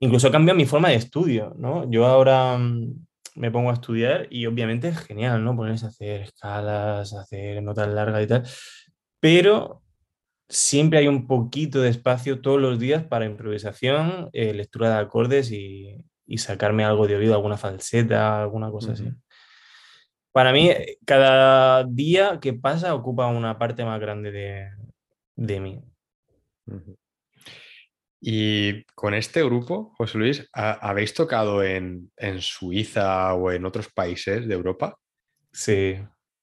Incluso 0.00 0.30
cambia 0.30 0.54
mi 0.54 0.66
forma 0.66 0.90
de 0.90 0.96
estudio, 0.96 1.54
¿no? 1.58 1.90
Yo 1.90 2.06
ahora 2.06 2.58
mm, 2.58 3.06
me 3.36 3.50
pongo 3.50 3.70
a 3.70 3.74
estudiar 3.74 4.26
y 4.30 4.46
obviamente 4.46 4.88
es 4.88 4.98
genial, 4.98 5.44
¿no? 5.44 5.56
Ponerse 5.56 5.86
a 5.86 5.88
hacer 5.88 6.22
escalas, 6.22 7.12
hacer 7.14 7.62
notas 7.62 7.88
largas 7.88 8.24
y 8.24 8.26
tal, 8.26 8.42
pero 9.20 9.82
siempre 10.48 10.98
hay 10.98 11.08
un 11.08 11.26
poquito 11.26 11.80
de 11.80 11.90
espacio 11.90 12.40
todos 12.40 12.60
los 12.60 12.78
días 12.78 13.04
para 13.04 13.26
improvisación, 13.26 14.30
eh, 14.32 14.52
lectura 14.54 14.90
de 14.90 15.00
acordes 15.00 15.50
y, 15.50 16.04
sacarme 16.36 16.84
algo 16.84 17.06
de 17.06 17.16
oído, 17.16 17.34
alguna 17.34 17.56
falseta, 17.56 18.42
alguna 18.42 18.70
cosa 18.70 18.92
así. 18.92 19.08
Para 20.36 20.52
mí, 20.52 20.70
cada 21.06 21.84
día 21.84 22.40
que 22.42 22.52
pasa 22.52 22.94
ocupa 22.94 23.26
una 23.26 23.58
parte 23.58 23.86
más 23.86 23.98
grande 23.98 24.70
de, 25.34 25.60
mí. 25.60 25.82
Y 28.20 28.84
con 28.94 29.14
este 29.14 29.42
grupo, 29.42 29.94
José 29.96 30.18
Luis, 30.18 30.46
¿habéis 30.52 31.14
tocado 31.14 31.62
en, 31.62 32.10
Suiza 32.40 33.32
o 33.32 33.50
en 33.50 33.64
otros 33.64 33.88
países 33.88 34.46
de 34.46 34.52
Europa? 34.52 34.98
Sí, 35.52 35.96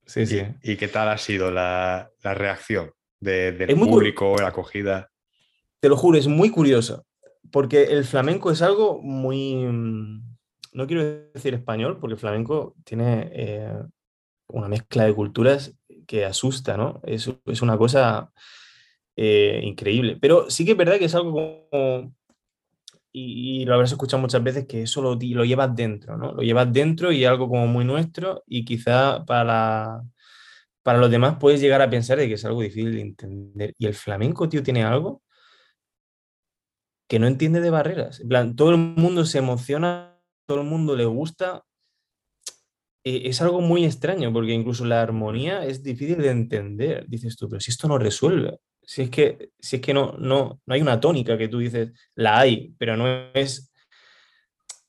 sí, 0.08 0.26
sí. 0.26 0.42
¿Y, 0.64 0.76
qué 0.76 0.88
tal 0.88 1.10
ha 1.10 1.18
sido 1.20 1.52
la, 1.52 2.10
reacción 2.24 2.90
del 3.20 3.78
público, 3.78 4.36
la 4.40 4.48
acogida? 4.48 5.12
Te 5.80 5.88
lo 5.88 5.98
juro, 5.98 6.18
es 6.18 6.26
muy 6.26 6.50
curioso, 6.50 7.06
porque 7.52 7.84
el 7.84 8.06
flamenco 8.06 8.50
es 8.50 8.64
algo 8.64 9.00
muy, 9.04 9.68
no 10.74 10.88
quiero 10.88 11.04
decir 11.34 11.54
español, 11.54 12.00
porque 12.00 12.14
el 12.14 12.20
flamenco 12.20 12.76
tiene 12.84 13.30
eh, 13.34 13.74
una 14.48 14.68
mezcla 14.68 15.06
de 15.06 15.14
culturas 15.14 15.76
que 16.08 16.26
asusta, 16.26 16.78
¿no? 16.78 17.02
Es, 17.04 17.30
es 17.46 17.62
una 17.62 17.78
cosa 17.78 18.32
eh, 19.16 19.62
increíble. 19.64 20.18
Pero 20.20 20.50
sí 20.50 20.66
que 20.66 20.72
es 20.72 20.78
verdad 20.78 20.98
que 20.98 21.06
es 21.06 21.16
algo 21.16 21.32
como, 21.70 22.14
y, 23.12 23.64
lo 23.66 23.76
habrás 23.76 23.92
escuchado 23.92 24.22
muchas 24.22 24.44
veces, 24.44 24.66
que 24.68 24.84
eso 24.84 25.02
lo, 25.02 25.16
lo, 25.16 25.46
llevas 25.46 25.76
dentro, 25.76 26.18
¿no? 26.18 26.34
Lo 26.34 26.42
llevas 26.42 26.74
dentro 26.74 27.12
y 27.12 27.26
algo 27.26 27.48
como 27.48 27.68
muy 27.68 27.86
nuestro 27.86 28.44
y 28.48 28.66
quizá 28.66 29.24
para, 29.26 30.02
para 30.84 31.00
los 31.00 31.12
demás 31.12 31.38
puedes 31.40 31.62
llegar 31.62 31.82
a 31.82 31.90
pensar 31.90 32.18
de 32.18 32.28
que 32.28 32.34
es 32.36 32.46
algo 32.46 32.62
difícil 32.62 32.94
de 32.94 33.02
entender. 33.02 33.74
Y 33.78 33.86
el 33.86 33.94
flamenco, 33.94 34.50
tío, 34.50 34.64
tiene 34.64 34.84
algo 34.84 35.22
que 37.08 37.20
no 37.20 37.28
entiende 37.28 37.62
de 37.62 37.70
barreras. 37.70 38.20
En 38.22 38.28
plan, 38.30 38.56
todo 38.56 38.72
el 38.72 38.78
mundo 38.78 39.26
se 39.26 39.38
emociona, 39.38 40.13
todo 40.54 40.64
el 40.64 40.70
mundo 40.70 40.96
le 40.96 41.06
gusta. 41.06 41.64
E, 43.04 43.30
es 43.30 43.42
algo 43.42 43.62
muy 43.62 43.86
extraño 43.86 44.32
porque 44.32 44.54
incluso 44.54 44.86
la 44.86 45.02
armonía 45.02 45.66
es 45.66 45.84
difícil 45.84 46.18
de 46.18 46.30
entender. 46.30 47.06
Dices 47.08 47.36
tú, 47.36 47.50
pero 47.50 47.60
si 47.60 47.72
esto 47.72 47.88
no 47.88 47.98
resuelve 47.98 48.60
si 48.86 49.04
es 49.04 49.10
que, 49.10 49.50
si 49.60 49.78
es 49.78 49.82
que 49.82 49.94
no, 49.94 50.14
no, 50.18 50.62
no 50.66 50.74
hay 50.74 50.82
una 50.82 51.00
tónica 51.00 51.38
que 51.38 51.48
tú 51.48 51.60
dices, 51.60 51.92
la 52.16 52.40
hay, 52.40 52.74
pero 52.78 52.98
no 52.98 53.08
es 53.34 53.72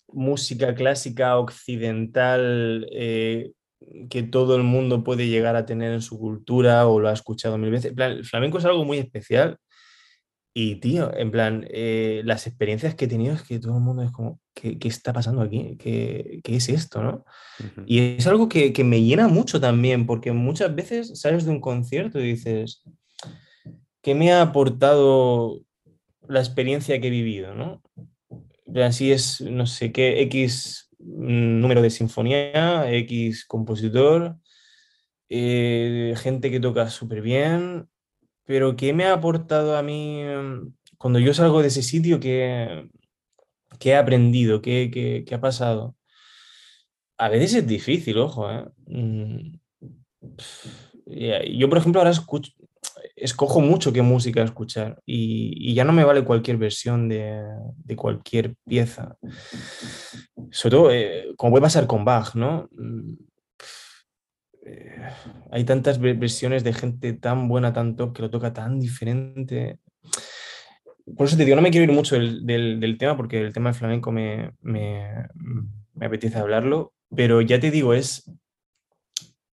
música 0.08 0.74
clásica 0.74 1.38
occidental 1.38 2.88
eh, 2.92 3.52
que 4.08 4.22
todo 4.22 4.56
el 4.56 4.62
mundo 4.62 5.04
puede 5.04 5.28
llegar 5.28 5.56
a 5.56 5.66
tener 5.66 5.92
en 5.92 6.02
su 6.02 6.18
cultura 6.18 6.86
o 6.86 7.00
lo 7.00 7.08
ha 7.08 7.12
escuchado 7.12 7.58
mil 7.58 7.70
veces. 7.70 7.92
el 7.96 8.24
flamenco 8.24 8.58
es 8.58 8.64
algo 8.64 8.84
muy 8.84 8.98
especial 8.98 9.58
y, 10.54 10.76
tío, 10.76 11.12
en 11.16 11.30
plan, 11.30 11.66
eh, 11.68 12.22
las 12.24 12.46
experiencias 12.46 12.94
que 12.94 13.06
he 13.06 13.08
tenido 13.08 13.34
es 13.34 13.42
que 13.42 13.58
todo 13.58 13.76
el 13.76 13.82
mundo 13.82 14.02
es 14.02 14.12
como, 14.12 14.40
¿qué, 14.54 14.78
qué 14.78 14.88
está 14.88 15.12
pasando 15.12 15.42
aquí? 15.42 15.76
¿Qué, 15.78 16.40
¿Qué, 16.42 16.56
es 16.56 16.68
esto? 16.68 17.02
¿no? 17.02 17.24
Y 17.86 18.16
es 18.16 18.26
algo 18.26 18.48
que, 18.48 18.72
que 18.72 18.84
me 18.84 19.02
llena 19.02 19.28
mucho 19.28 19.60
también, 19.60 20.06
porque 20.06 20.32
muchas 20.32 20.74
veces 20.74 21.20
sales 21.20 21.44
de 21.44 21.50
un 21.50 21.60
concierto 21.60 22.20
y 22.20 22.32
dices, 22.32 22.82
¿qué 24.00 24.14
me 24.14 24.32
ha 24.32 24.42
aportado 24.42 25.60
la 26.28 26.40
experiencia 26.40 27.00
que 27.00 27.08
he 27.08 27.10
vivido? 27.10 27.54
¿no? 27.54 27.82
Así 28.82 29.12
es, 29.12 29.40
no 29.40 29.66
sé 29.66 29.92
qué, 29.92 30.22
X 30.22 30.88
número 30.98 31.82
de 31.82 31.90
sinfonía, 31.90 32.90
X 32.92 33.44
compositor, 33.44 34.36
eh, 35.28 36.14
gente 36.16 36.50
que 36.50 36.60
toca 36.60 36.88
súper 36.88 37.20
bien, 37.20 37.88
pero 38.44 38.76
¿qué 38.76 38.92
me 38.92 39.04
ha 39.04 39.14
aportado 39.14 39.76
a 39.76 39.82
mí 39.82 40.22
mm, 40.22 40.74
cuando 40.98 41.18
yo 41.18 41.34
salgo 41.34 41.62
de 41.62 41.68
ese 41.68 41.82
sitio? 41.82 42.20
¿Qué, 43.84 43.90
he 43.90 43.96
aprendido? 43.96 44.62
¿Qué, 44.62 45.26
ha 45.30 45.40
pasado? 45.42 45.94
A 47.18 47.28
veces 47.28 47.52
es 47.52 47.66
difícil, 47.66 48.16
ojo. 48.16 48.50
¿eh? 48.50 48.64
Mm, 48.86 49.58
yo, 51.58 51.68
por 51.68 51.76
ejemplo, 51.76 52.00
ahora 52.00 52.10
escucho, 52.10 52.50
escojo 53.14 53.60
mucho 53.60 53.92
qué 53.92 54.00
música 54.00 54.42
escuchar 54.42 55.02
y, 55.04 55.74
ya 55.74 55.84
no 55.84 55.92
me 55.92 56.02
vale 56.02 56.24
cualquier 56.24 56.56
versión 56.56 57.10
de, 57.10 57.44
cualquier 57.94 58.54
pieza. 58.66 59.18
Sobre 60.50 60.76
todo, 60.76 60.90
eh, 60.90 61.34
como 61.36 61.50
puede 61.50 61.62
pasar 61.62 61.86
con 61.86 62.06
Bach, 62.06 62.34
¿no? 62.34 62.70
Mm, 62.72 63.12
eh, 64.64 65.02
hay 65.50 65.64
tantas 65.64 65.98
versiones 66.00 66.64
de 66.64 66.72
gente 66.72 67.12
tan 67.12 67.48
buena, 67.48 67.74
tan 67.74 67.96
top, 67.96 68.14
que 68.14 68.22
lo 68.22 68.30
toca 68.30 68.54
tan 68.54 68.80
diferente. 68.80 69.78
Por 71.16 71.26
eso 71.26 71.36
te 71.36 71.44
digo, 71.44 71.56
no 71.56 71.62
me 71.62 71.70
quiero 71.70 71.90
ir 71.90 71.96
mucho 71.96 72.16
del, 72.16 72.96
tema, 72.98 73.16
porque 73.16 73.40
el 73.40 73.52
tema 73.52 73.70
del 73.70 73.78
flamenco 73.78 74.10
me, 74.10 74.52
me, 74.62 75.28
me 75.94 76.06
apetece 76.06 76.38
hablarlo, 76.38 76.94
pero 77.14 77.40
ya 77.40 77.60
te 77.60 77.70
digo, 77.70 77.94
es 77.94 78.30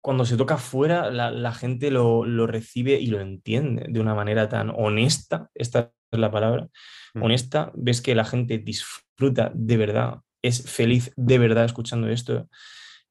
cuando 0.07 0.25
se 0.25 0.37
toca 0.37 0.57
fuera, 0.57 1.11
la, 1.11 1.53
gente 1.53 1.91
lo, 1.91 2.47
recibe 2.47 2.93
y 2.93 3.07
lo 3.07 3.21
entiende 3.21 3.87
de 3.89 3.99
una 3.99 4.15
manera 4.15 4.49
tan 4.49 4.71
honesta, 4.71 5.51
esta 5.53 5.93
es 6.13 6.21
la 6.21 6.31
palabra, 6.31 6.69
mm. 7.15 7.23
honesta, 7.25 7.73
ves 7.75 8.01
que 8.01 8.15
la 8.15 8.25
gente 8.25 8.59
disfruta 8.59 9.51
de 9.53 9.77
verdad, 9.77 10.19
es 10.43 10.71
feliz 10.71 11.13
de 11.17 11.39
verdad 11.39 11.65
escuchando 11.65 12.09
esto. 12.09 12.49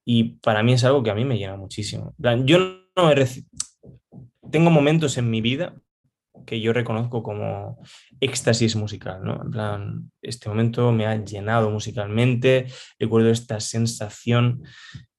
Y 0.05 0.38
para 0.39 0.63
mí 0.63 0.71
es 0.71 0.86
algo 0.86 1.03
que 1.03 1.09
a 1.09 1.15
mí 1.15 1.25
me 1.25 1.38
llena 1.38 1.57
muchísimo. 1.57 2.15
Yo 2.45 2.59
no 2.95 3.11
he 3.11 3.27
Tengo 4.49 4.69
momentos 4.69 5.17
en 5.17 5.29
mi 5.29 5.41
vida 5.41 5.75
que 6.45 6.59
yo 6.61 6.73
reconozco 6.73 7.23
como 7.23 7.79
éxtasis 8.19 8.75
musical, 8.75 9.23
¿no? 9.23 9.41
En 9.43 9.51
plan, 9.51 10.11
este 10.21 10.49
momento 10.49 10.91
me 10.91 11.05
ha 11.05 11.23
llenado 11.23 11.69
musicalmente, 11.69 12.67
recuerdo 12.99 13.29
esta 13.29 13.59
sensación 13.59 14.63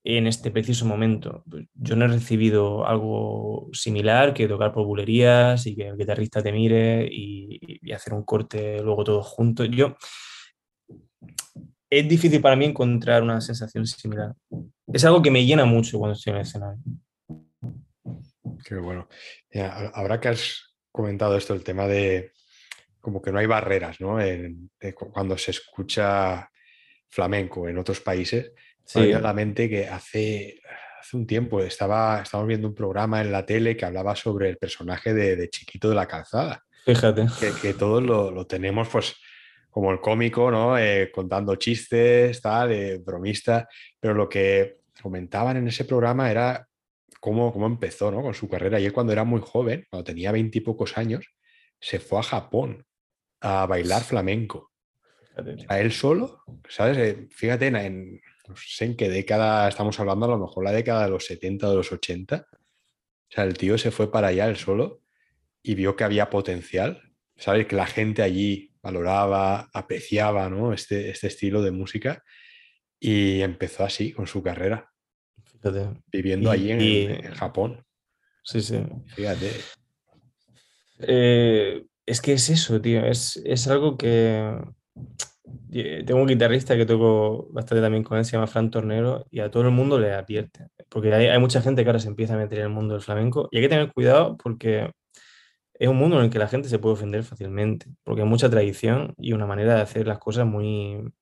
en 0.06 0.28
este 0.28 0.52
preciso 0.52 0.86
momento. 0.86 1.42
Pues, 1.50 1.66
yo 1.74 1.96
no 1.96 2.04
he 2.04 2.08
recibido 2.08 2.86
algo 2.86 3.68
similar 3.72 4.34
que 4.34 4.46
tocar 4.46 4.72
por 4.72 4.86
bulerías 4.86 5.66
y 5.66 5.74
que 5.74 5.88
el 5.88 5.96
guitarrista 5.96 6.42
te 6.42 6.52
mire 6.52 7.08
y, 7.10 7.60
hacer 7.92 8.14
un 8.14 8.24
corte 8.24 8.82
luego 8.82 9.04
todo 9.04 9.22
junto. 9.22 9.64
Yo, 9.64 9.96
es 11.90 12.08
difícil 12.08 12.40
para 12.40 12.56
mí 12.56 12.66
encontrar 12.66 13.22
una 13.22 13.40
sensación 13.40 13.86
similar. 13.86 14.34
Es 14.92 15.04
algo 15.04 15.22
que 15.22 15.30
me 15.30 15.44
llena 15.44 15.64
mucho 15.64 15.98
cuando 15.98 16.14
estoy 16.14 16.32
en 16.32 16.36
el 16.36 16.42
escenario. 16.42 16.82
Qué 18.64 18.76
bueno. 18.76 19.08
ahora 19.94 20.20
que 20.20 20.28
comentado 20.96 21.36
esto, 21.36 21.54
el 21.54 21.62
tema 21.62 21.86
de 21.86 22.32
como 23.00 23.22
que 23.22 23.30
no 23.30 23.38
hay 23.38 23.46
barreras, 23.46 24.00
¿no? 24.00 24.18
cuando 25.12 25.38
se 25.38 25.52
escucha 25.52 26.50
flamenco 27.08 27.68
en 27.68 27.78
otros 27.78 28.00
países, 28.00 28.50
Sí. 28.84 29.12
la 29.12 29.32
mente 29.32 29.68
que 29.68 29.88
hace, 29.88 30.60
hace 31.00 31.16
un 31.16 31.26
tiempo 31.26 31.60
estaba, 31.60 32.22
estábamos 32.22 32.48
viendo 32.48 32.68
un 32.68 32.74
programa 32.74 33.20
en 33.20 33.32
la 33.32 33.44
tele 33.44 33.76
que 33.76 33.84
hablaba 33.84 34.14
sobre 34.14 34.48
el 34.48 34.58
personaje 34.58 35.12
de, 35.12 35.50
Chiquito 35.50 35.88
de 35.88 35.96
la 35.96 36.06
Calzada. 36.06 36.64
Fíjate. 36.84 37.26
Que, 37.60 37.74
todos 37.74 38.00
lo, 38.02 38.46
tenemos, 38.46 38.88
pues, 38.88 39.16
como 39.70 39.90
el 39.90 40.00
cómico, 40.00 40.52
¿no? 40.52 40.78
Eh, 40.78 41.10
contando 41.12 41.56
chistes, 41.56 42.40
tal, 42.40 42.70
eh, 42.70 42.98
bromista. 42.98 43.68
Pero 43.98 44.14
lo 44.14 44.28
que 44.28 44.78
comentaban 45.02 45.56
en 45.56 45.66
ese 45.66 45.84
programa 45.84 46.30
era 46.30 46.68
cómo, 47.26 47.52
cómo 47.52 47.66
empezó, 47.66 48.12
¿no? 48.12 48.22
Con 48.22 48.34
su 48.34 48.48
carrera. 48.48 48.78
Y 48.78 48.84
él, 48.84 48.92
cuando 48.92 49.12
era 49.12 49.24
muy 49.24 49.40
joven, 49.40 49.84
cuando 49.90 50.04
tenía 50.04 50.30
veintipocos 50.30 50.96
años, 50.96 51.26
se 51.80 51.98
fue 51.98 52.20
a 52.20 52.22
Japón 52.22 52.86
a 53.40 53.66
bailar 53.66 54.04
flamenco. 54.04 54.70
A 55.66 55.80
él 55.80 55.90
solo, 55.90 56.44
¿sabes? 56.68 56.96
Eh, 56.98 57.26
fíjate, 57.32 57.66
en, 57.66 58.20
no 58.46 58.54
sé 58.56 58.84
en 58.84 58.96
qué 58.96 59.08
década 59.08 59.68
estamos 59.68 59.98
hablando, 59.98 60.26
a 60.26 60.28
lo 60.28 60.38
mejor 60.38 60.62
la 60.62 60.70
década 60.70 61.06
de 61.06 61.10
los 61.10 61.26
70 61.26 61.66
o 61.66 61.70
de 61.70 61.76
los 61.76 61.90
80. 61.90 62.46
O 62.48 62.56
sea, 63.28 63.42
el 63.42 63.58
tío 63.58 63.76
se 63.76 63.90
fue 63.90 64.12
para 64.12 64.28
allá 64.28 64.46
él 64.46 64.56
solo 64.56 65.02
y 65.60 65.74
vio 65.74 65.96
que 65.96 66.04
había 66.04 66.30
potencial, 66.30 67.12
¿sabes? 67.34 67.66
Que 67.66 67.74
la 67.74 67.86
gente 67.86 68.22
allí 68.22 68.72
valoraba, 68.82 69.68
apreciaba 69.74 70.48
¿no? 70.48 70.72
este, 70.72 71.10
este 71.10 71.26
estilo 71.26 71.60
de 71.60 71.72
música 71.72 72.22
y 73.00 73.40
empezó 73.40 73.82
así 73.82 74.12
con 74.12 74.28
su 74.28 74.44
carrera. 74.44 74.92
Viviendo 76.12 76.50
allí 76.50 76.70
en, 76.70 77.32
Japón. 77.32 77.84
Sí, 78.42 78.60
sí. 78.60 78.80
Fíjate. 79.08 79.50
Eh, 81.00 81.84
es 82.06 82.20
que 82.20 82.32
es 82.32 82.48
eso, 82.50 82.80
tío. 82.80 83.04
Es, 83.04 83.36
es 83.44 83.68
algo 83.68 83.96
que. 83.96 84.58
Tengo 85.70 86.20
un 86.20 86.26
guitarrista 86.26 86.76
que 86.76 86.86
toco 86.86 87.48
bastante 87.50 87.82
también 87.82 88.02
con 88.02 88.18
él, 88.18 88.24
se 88.24 88.32
llama 88.32 88.46
Fran 88.46 88.70
Tornero, 88.70 89.26
y 89.30 89.40
a 89.40 89.50
todo 89.50 89.64
el 89.64 89.70
mundo 89.70 89.98
le 89.98 90.12
advierte. 90.12 90.68
Porque 90.88 91.12
hay, 91.12 91.26
hay 91.26 91.38
mucha 91.38 91.60
gente 91.60 91.82
que 91.82 91.90
ahora 91.90 92.00
se 92.00 92.08
empieza 92.08 92.34
a 92.34 92.38
meter 92.38 92.58
en 92.58 92.64
el 92.64 92.70
mundo 92.70 92.94
del 92.94 93.02
flamenco 93.02 93.48
y 93.50 93.58
hay 93.58 93.62
que 93.64 93.68
tener 93.68 93.92
cuidado 93.92 94.36
porque 94.36 94.90
es 95.78 95.88
un 95.88 95.96
mundo 95.96 96.18
en 96.18 96.24
el 96.24 96.30
que 96.30 96.38
la 96.38 96.48
gente 96.48 96.68
se 96.68 96.78
puede 96.78 96.94
ofender 96.94 97.22
fácilmente, 97.22 97.86
porque 98.02 98.22
hay 98.22 98.28
mucha 98.28 98.48
tradición 98.50 99.14
y 99.18 99.32
una 99.32 99.46
manera 99.46 99.76
de 99.76 99.82
hacer 99.82 100.06
las 100.06 100.18
cosas 100.18 100.46
muy 100.46 101.12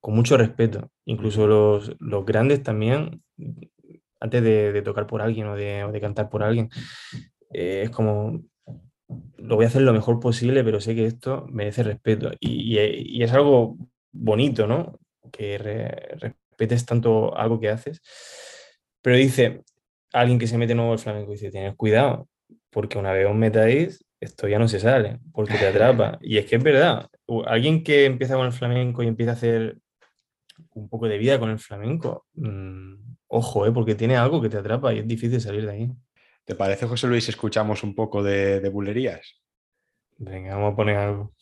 con 0.00 0.14
mucho 0.14 0.36
respeto. 0.36 0.90
Incluso 1.04 1.46
los, 1.46 1.92
los 1.98 2.24
grandes 2.24 2.62
también, 2.62 3.22
antes 4.20 4.42
de, 4.42 4.82
tocar 4.82 5.06
por 5.06 5.22
alguien 5.22 5.46
o 5.46 5.56
de, 5.56 5.98
cantar 6.00 6.28
por 6.28 6.42
alguien, 6.42 6.70
eh, 7.52 7.82
es 7.84 7.90
como, 7.90 8.42
lo 9.36 9.56
voy 9.56 9.64
a 9.64 9.68
hacer 9.68 9.82
lo 9.82 9.92
mejor 9.92 10.20
posible, 10.20 10.62
pero 10.64 10.80
sé 10.80 10.94
que 10.94 11.06
esto 11.06 11.46
merece 11.50 11.82
respeto. 11.82 12.30
Y, 12.40 12.78
y, 12.78 13.22
es 13.22 13.32
algo 13.32 13.76
bonito, 14.12 14.66
¿no? 14.66 14.98
Que 15.32 15.58
respetes 15.58 16.86
tanto 16.86 17.36
algo 17.36 17.60
que 17.60 17.70
haces. 17.70 18.00
Pero 19.02 19.16
dice, 19.16 19.62
alguien 20.12 20.38
que 20.38 20.46
se 20.46 20.58
mete 20.58 20.74
nuevo 20.74 20.92
al 20.92 20.98
flamenco, 20.98 21.32
dice, 21.32 21.50
tienes 21.50 21.74
cuidado, 21.76 22.28
porque 22.70 22.98
una 22.98 23.12
vez 23.12 23.26
os 23.26 23.34
metáis, 23.34 24.04
esto 24.20 24.46
ya 24.46 24.58
no 24.58 24.68
se 24.68 24.80
sale, 24.80 25.18
porque 25.32 25.54
te 25.54 25.66
atrapa. 25.66 26.18
Y 26.22 26.38
es 26.38 26.46
que 26.46 26.56
es 26.56 26.62
verdad, 26.62 27.08
alguien 27.46 27.82
que 27.82 28.04
empieza 28.04 28.36
con 28.36 28.46
el 28.46 28.52
flamenco 28.52 29.02
y 29.02 29.08
empieza 29.08 29.32
a 29.32 29.34
hacer 29.34 29.78
un 30.74 30.88
poco 30.88 31.08
de 31.08 31.18
vida 31.18 31.38
con 31.38 31.50
el 31.50 31.58
flamenco, 31.58 32.26
mm, 32.34 32.94
ojo, 33.28 33.66
eh, 33.66 33.72
porque 33.72 33.94
tiene 33.94 34.16
algo 34.16 34.40
que 34.40 34.48
te 34.48 34.58
atrapa 34.58 34.92
y 34.92 34.98
es 34.98 35.08
difícil 35.08 35.40
salir 35.40 35.64
de 35.64 35.72
ahí. 35.72 35.90
¿Te 36.44 36.54
parece, 36.54 36.86
José 36.86 37.06
Luis, 37.06 37.28
escuchamos 37.28 37.82
un 37.82 37.94
poco 37.94 38.22
de, 38.22 38.60
de 38.60 38.68
bulerías? 38.68 39.40
Venga, 40.18 40.54
vamos 40.54 40.74
a 40.74 40.76
poner 40.76 40.96
algo. 40.96 41.32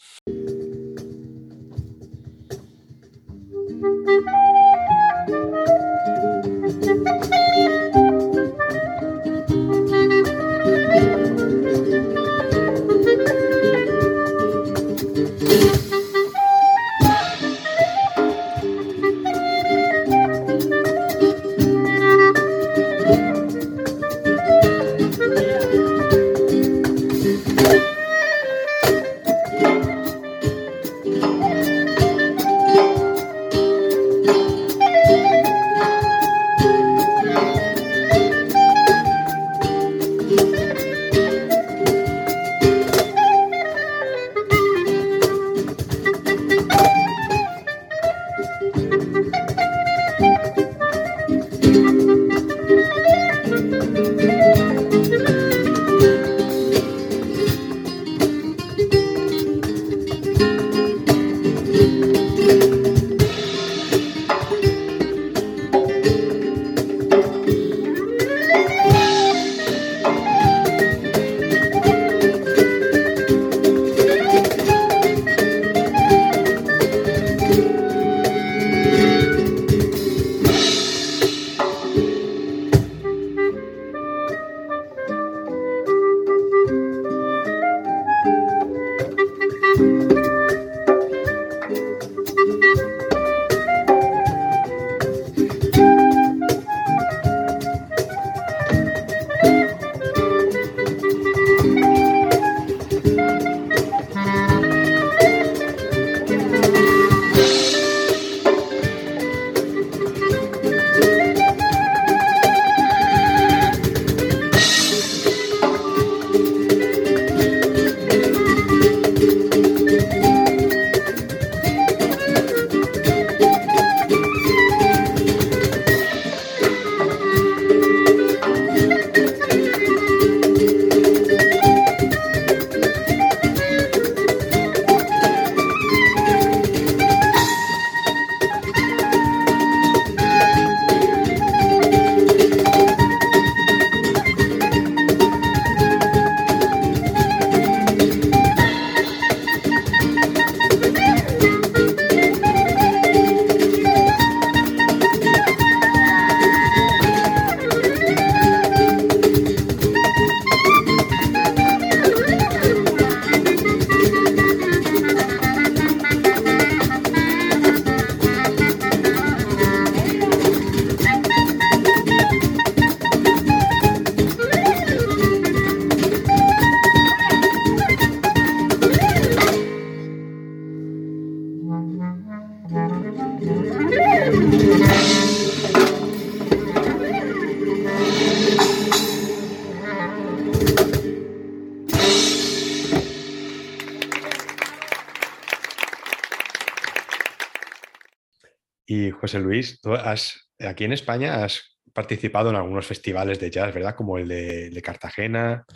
José 199.29 199.41
Luis, 199.41 199.79
tú 199.83 199.93
has, 199.93 200.49
aquí 200.59 200.85
en 200.85 200.95
España 200.95 201.45
has 201.45 201.79
participado 201.93 202.49
en 202.49 202.57
algunos 202.57 202.87
festivales 202.87 203.39
de 203.39 203.51
jazz, 203.51 203.75
¿verdad? 203.75 203.95
Como 203.95 204.17
el 204.17 204.27
de, 204.27 204.81
Cartagena. 204.83 205.67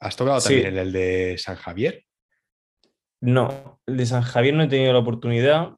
¿Has, 0.00 0.16
tocado 0.16 0.40
también 0.40 0.68
en 0.68 0.78
el 0.78 0.90
de 0.90 1.36
San 1.36 1.56
Javier? 1.56 2.02
No, 3.20 3.78
el 3.84 3.98
de 3.98 4.06
San 4.06 4.22
Javier 4.22 4.54
no 4.54 4.62
he 4.62 4.68
tenido 4.68 4.94
la 4.94 5.00
oportunidad, 5.00 5.74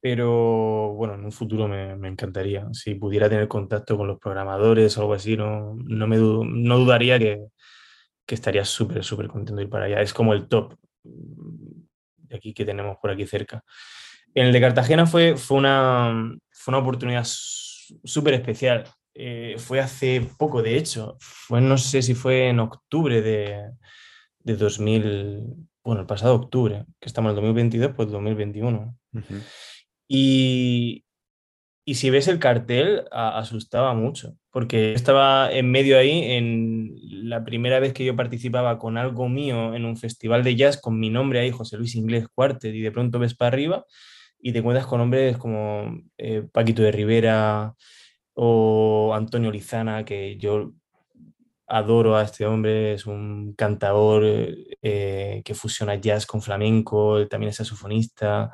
pero 0.00 0.92
bueno, 0.94 1.14
en 1.14 1.24
un 1.24 1.30
futuro 1.30 1.68
me, 1.68 2.08
encantaría. 2.08 2.66
Si 2.72 2.96
pudiera 2.96 3.28
tener 3.28 3.46
contacto 3.46 3.96
con 3.96 4.08
los 4.08 4.18
programadores 4.18 4.98
o 4.98 5.02
algo 5.02 5.14
así, 5.14 5.36
no, 5.36 5.76
no, 5.84 6.08
me 6.08 6.16
no 6.16 6.78
dudaría 6.78 7.16
que, 7.20 7.46
que 8.26 8.34
estaría 8.34 8.64
súper, 8.64 9.04
súper 9.04 9.28
contento 9.28 9.58
de 9.58 9.62
ir 9.62 9.70
para 9.70 9.84
allá. 9.84 10.00
Es 10.00 10.12
como 10.12 10.34
el 10.34 10.48
top 10.48 10.74
de 11.04 12.36
aquí 12.36 12.52
que 12.52 12.64
tenemos 12.64 12.96
por 13.00 13.12
aquí 13.12 13.24
cerca. 13.24 13.62
En 14.34 14.46
el 14.46 14.52
de 14.52 14.60
Cartagena 14.60 15.06
fue, 15.06 15.36
fue, 15.36 15.58
una, 15.58 16.36
fue 16.50 16.72
una 16.72 16.82
oportunidad 16.82 17.24
súper 17.24 18.34
especial. 18.34 18.84
Eh, 19.14 19.54
fue 19.58 19.80
hace 19.80 20.28
poco, 20.36 20.60
de 20.60 20.76
hecho. 20.76 21.16
Fue, 21.20 21.60
no 21.60 21.78
sé 21.78 22.02
si 22.02 22.14
fue 22.14 22.48
en 22.48 22.58
octubre 22.58 23.22
de, 23.22 23.70
de 24.40 24.56
2000, 24.56 25.44
bueno, 25.84 26.00
el 26.00 26.06
pasado 26.06 26.34
octubre, 26.34 26.84
que 27.00 27.06
estamos 27.06 27.30
en 27.30 27.38
el 27.38 27.42
2022, 27.44 27.92
pues 27.94 28.10
2021. 28.10 28.96
Y, 30.08 31.04
y 31.84 31.94
si 31.94 32.10
ves 32.10 32.26
el 32.26 32.40
cartel, 32.40 33.04
asustaba 33.12 33.94
mucho, 33.94 34.34
porque 34.50 34.94
estaba 34.94 35.52
en 35.52 35.70
medio 35.70 35.96
ahí 35.96 36.32
en 36.32 36.92
la 37.28 37.44
primera 37.44 37.78
vez 37.78 37.92
que 37.92 38.04
yo 38.04 38.16
participaba 38.16 38.80
con 38.80 38.98
algo 38.98 39.28
mío 39.28 39.74
en 39.74 39.84
un 39.84 39.96
festival 39.96 40.42
de 40.42 40.56
jazz 40.56 40.80
con 40.80 40.98
mi 40.98 41.08
nombre 41.08 41.38
ahí, 41.38 41.52
José 41.52 41.76
Luis 41.76 41.94
Inglés 41.94 42.26
Cuartet, 42.34 42.74
y 42.74 42.80
de 42.80 42.90
pronto 42.90 43.20
ves 43.20 43.36
para 43.36 43.48
arriba 43.54 43.86
y 44.46 44.52
te 44.52 44.58
encuentras 44.58 44.86
con 44.86 45.00
hombres 45.00 45.38
como 45.38 46.02
eh, 46.18 46.46
Paquito 46.52 46.82
de 46.82 46.92
Rivera 46.92 47.74
o 48.34 49.14
Antonio 49.14 49.50
Lizana, 49.50 50.04
que 50.04 50.36
yo 50.36 50.72
adoro 51.66 52.14
a 52.14 52.24
este 52.24 52.44
hombre, 52.44 52.92
es 52.92 53.06
un 53.06 53.54
cantador 53.54 54.22
eh, 54.82 55.40
que 55.46 55.54
fusiona 55.54 55.94
jazz 55.94 56.26
con 56.26 56.42
flamenco, 56.42 57.26
también 57.26 57.50
es 57.50 57.56
saxofonista 57.56 58.52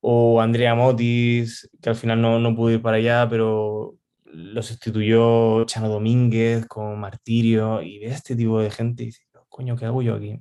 o 0.00 0.40
Andrea 0.40 0.74
Motis, 0.74 1.68
que 1.82 1.90
al 1.90 1.96
final 1.96 2.22
no, 2.22 2.38
no 2.38 2.54
pudo 2.54 2.70
ir 2.70 2.82
para 2.82 2.96
allá, 2.96 3.28
pero 3.28 3.96
lo 4.24 4.62
sustituyó 4.62 5.64
Chano 5.66 5.90
Domínguez 5.90 6.66
con 6.66 6.98
Martirio, 6.98 7.82
y 7.82 7.98
de 7.98 8.06
este 8.06 8.36
tipo 8.36 8.58
de 8.60 8.70
gente, 8.70 9.02
y 9.02 9.06
dice, 9.06 9.24
coño, 9.50 9.76
¿qué 9.76 9.84
hago 9.84 10.00
yo 10.00 10.14
aquí? 10.14 10.40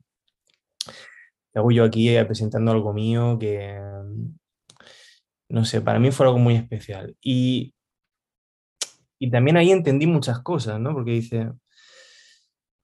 ¿Qué 1.52 1.60
hago 1.60 1.72
yo 1.72 1.84
aquí 1.84 2.10
eh, 2.10 2.24
presentando 2.26 2.72
algo 2.72 2.94
mío 2.94 3.38
que, 3.40 3.78
no 5.50 5.66
sé, 5.66 5.82
para 5.82 6.00
mí 6.00 6.12
fue 6.12 6.28
algo 6.28 6.40
muy 6.40 6.56
especial. 6.56 7.16
Y, 7.22 7.74
y 9.20 9.30
también 9.32 9.58
ahí 9.58 9.72
entendí 9.72 10.08
muchas 10.08 10.40
cosas, 10.42 10.80
¿no? 10.80 10.94
Porque 10.94 11.12
dice, 11.12 11.52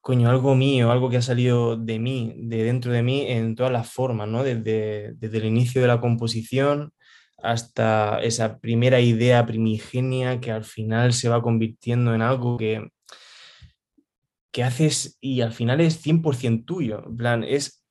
coño, 0.02 0.30
algo 0.30 0.56
mío, 0.56 0.92
algo 0.92 1.10
que 1.10 1.18
ha 1.18 1.22
salido 1.22 1.78
de 1.78 2.00
mí, 2.00 2.36
de 2.38 2.64
dentro 2.64 2.92
de 2.92 3.04
mí 3.04 3.26
en 3.28 3.56
todas 3.56 3.72
las 3.72 3.92
formas, 3.92 4.28
¿no? 4.28 4.44
Desde, 4.44 5.16
el 5.20 5.46
inicio 5.46 5.82
de 5.82 5.88
la 5.88 6.02
composición 6.02 6.92
hasta 7.38 8.22
esa 8.22 8.60
primera 8.60 9.00
idea 9.00 9.46
primigenia 9.46 10.40
que 10.40 10.52
al 10.52 10.64
final 10.64 11.14
se 11.14 11.30
va 11.30 11.42
convirtiendo 11.42 12.16
en 12.16 12.22
algo 12.22 12.58
que, 12.58 12.88
que 14.52 14.64
haces 14.64 15.18
y 15.22 15.42
al 15.42 15.54
final 15.54 15.82
es 15.82 16.06
100% 16.06 16.66
tuyo. 16.66 17.04
En 17.06 17.18
plan, 17.18 17.44
es 17.44 17.84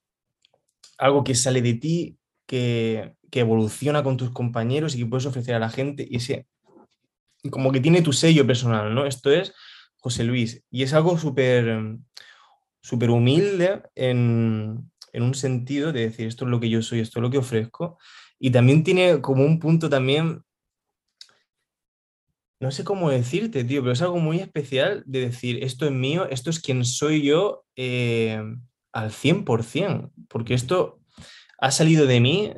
algo 0.98 1.24
que 1.24 1.34
sale 1.34 1.62
de 1.62 1.74
ti, 1.74 2.18
que, 2.46 3.14
que, 3.35 3.41
evoluciona 3.41 4.03
con 4.03 4.16
tus 4.16 4.30
compañeros 4.30 4.95
y 4.95 4.99
que 4.99 5.07
puedes 5.07 5.26
ofrecer 5.26 5.55
a 5.55 5.59
la 5.59 5.70
gente 5.70 6.07
y 6.09 6.16
ese, 6.16 6.47
como 7.51 7.72
que 7.72 7.80
tiene 7.80 8.03
tu 8.03 8.12
sello 8.12 8.47
personal, 8.47 8.95
¿no? 8.95 9.07
Esto 9.07 9.30
es 9.30 9.53
José 9.97 10.24
Luis. 10.24 10.62
Y 10.70 10.82
es 10.82 10.93
algo 10.95 11.18
súper 11.18 11.99
súper 12.85 13.09
humilde 13.09 13.82
en, 13.95 14.91
un 15.14 15.35
sentido 15.35 15.91
de 15.91 16.01
decir 16.01 16.26
esto 16.26 16.45
es 16.45 16.51
lo 16.51 16.61
que 16.61 16.68
yo 16.68 16.82
soy, 16.82 17.01
esto 17.01 17.18
es 17.18 17.22
lo 17.22 17.30
que 17.30 17.39
ofrezco. 17.39 17.99
Y 18.39 18.51
también 18.51 18.85
tiene 18.85 19.22
como 19.22 19.43
un 19.43 19.59
punto 19.59 19.89
también, 19.89 20.43
no 22.61 22.70
sé 22.70 22.85
cómo 22.85 23.09
decirte, 23.09 23.64
tío, 23.64 23.80
pero 23.80 23.93
es 23.93 24.03
algo 24.03 24.18
muy 24.18 24.41
especial 24.41 25.03
de 25.07 25.20
decir 25.20 25.64
esto 25.64 25.87
es 25.87 25.93
mío, 25.93 26.28
esto 26.28 26.51
es 26.51 26.61
quien 26.61 26.85
soy 26.85 27.22
yo 27.22 27.64
eh, 27.74 28.39
al 28.93 29.11
100%, 29.11 30.11
porque 30.28 30.53
esto 30.53 31.01
ha 31.59 31.70
salido 31.70 32.05
de 32.05 32.20
mí 32.20 32.53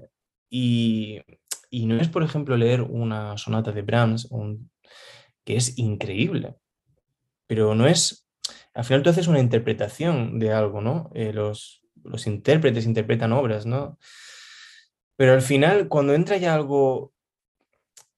y, 0.49 1.22
no 1.70 2.01
es, 2.01 2.09
por 2.09 2.22
ejemplo, 2.22 2.57
leer 2.57 2.82
una 2.82 3.36
sonata 3.36 3.72
de 3.72 3.82
Brahms, 3.82 4.28
que 5.44 5.57
es 5.57 5.78
increíble 5.78 6.57
pero 7.47 7.74
no 7.74 7.86
es, 7.86 8.26
al 8.74 8.84
final 8.84 9.03
tú 9.03 9.11
haces 9.11 9.28
una 9.28 9.40
interpretación 9.40 10.38
de 10.38 10.53
algo, 10.53 10.80
¿no? 10.80 11.11
Eh, 11.14 11.32
los, 11.32 11.82
los 12.03 12.26
intérpretes 12.26 12.86
interpretan 12.86 13.32
obras, 13.32 13.66
¿no? 13.66 13.99
Pero 15.16 15.32
al 15.32 15.42
final, 15.42 15.88
cuando 15.88 16.14
entra 16.14 16.36
ya 16.36 16.55
algo 16.55 17.12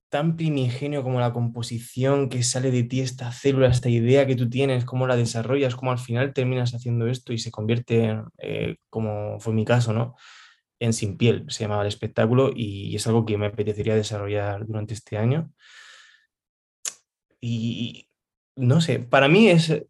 tan 0.09 0.37
primigenio 0.37 1.03
como 1.03 1.20
la 1.20 1.35
composición 1.35 2.31
que 2.31 2.43
sale 2.43 2.70
de 2.70 2.83
ti, 2.83 3.01
esta 3.01 3.31
célula, 3.31 3.68
esta 3.68 3.91
idea 3.91 4.26
que 4.26 4.37
tú 4.37 4.49
tienes, 4.49 4.87
cómo 4.87 5.07
la 5.07 5.16
desarrollas, 5.16 5.76
cómo 5.76 5.93
al 5.93 5.99
final 5.99 6.33
terminas 6.33 6.74
haciendo 6.74 7.07
esto 7.07 7.35
y 7.35 7.39
se 7.39 7.51
convierte, 7.51 8.18
eh, 8.39 8.76
como 8.89 9.39
fue 9.39 9.53
mi 9.53 9.66
caso, 9.66 9.93
¿no? 9.93 10.16
En 10.81 10.93
Sin 10.93 11.16
Piel, 11.16 11.45
se 11.49 11.64
llamaba 11.64 11.83
el 11.83 11.89
espectáculo 11.89 12.53
y 12.55 12.95
es 12.95 13.07
algo 13.07 13.26
que 13.26 13.37
me 13.37 13.47
apetecería 13.47 13.95
desarrollar 13.95 14.66
durante 14.66 14.95
este 14.95 15.18
año. 15.18 15.53
Y, 17.41 18.09
no 18.57 18.81
sé, 18.81 18.99
para 18.99 19.29
mí 19.29 19.49
es 19.49 19.85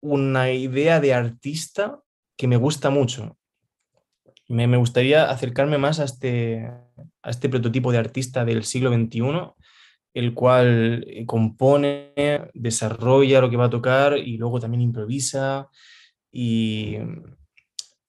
una 0.00 0.52
idea 0.52 1.00
de 1.00 1.14
artista 1.14 2.00
que 2.36 2.48
me 2.48 2.56
gusta 2.56 2.90
mucho. 2.90 3.36
Me, 4.48 4.76
gustaría 4.76 5.28
acercarme 5.30 5.78
más 5.78 5.98
a 5.98 6.04
este, 6.04 6.70
a 7.22 7.30
este 7.30 7.48
prototipo 7.48 7.90
de 7.90 7.98
artista 7.98 8.44
del 8.44 8.62
siglo 8.64 8.92
XXI, 8.94 9.22
el 10.14 10.34
cual 10.34 11.04
eh, 11.08 11.26
compone, 11.26 12.12
desarrolla 12.54 13.40
lo 13.40 13.50
que 13.50 13.56
va 13.56 13.64
a 13.64 13.70
tocar 13.70 14.16
y 14.16 14.36
luego 14.38 14.60
también 14.60 14.82
improvisa. 14.82 15.68
Y, 16.30 16.98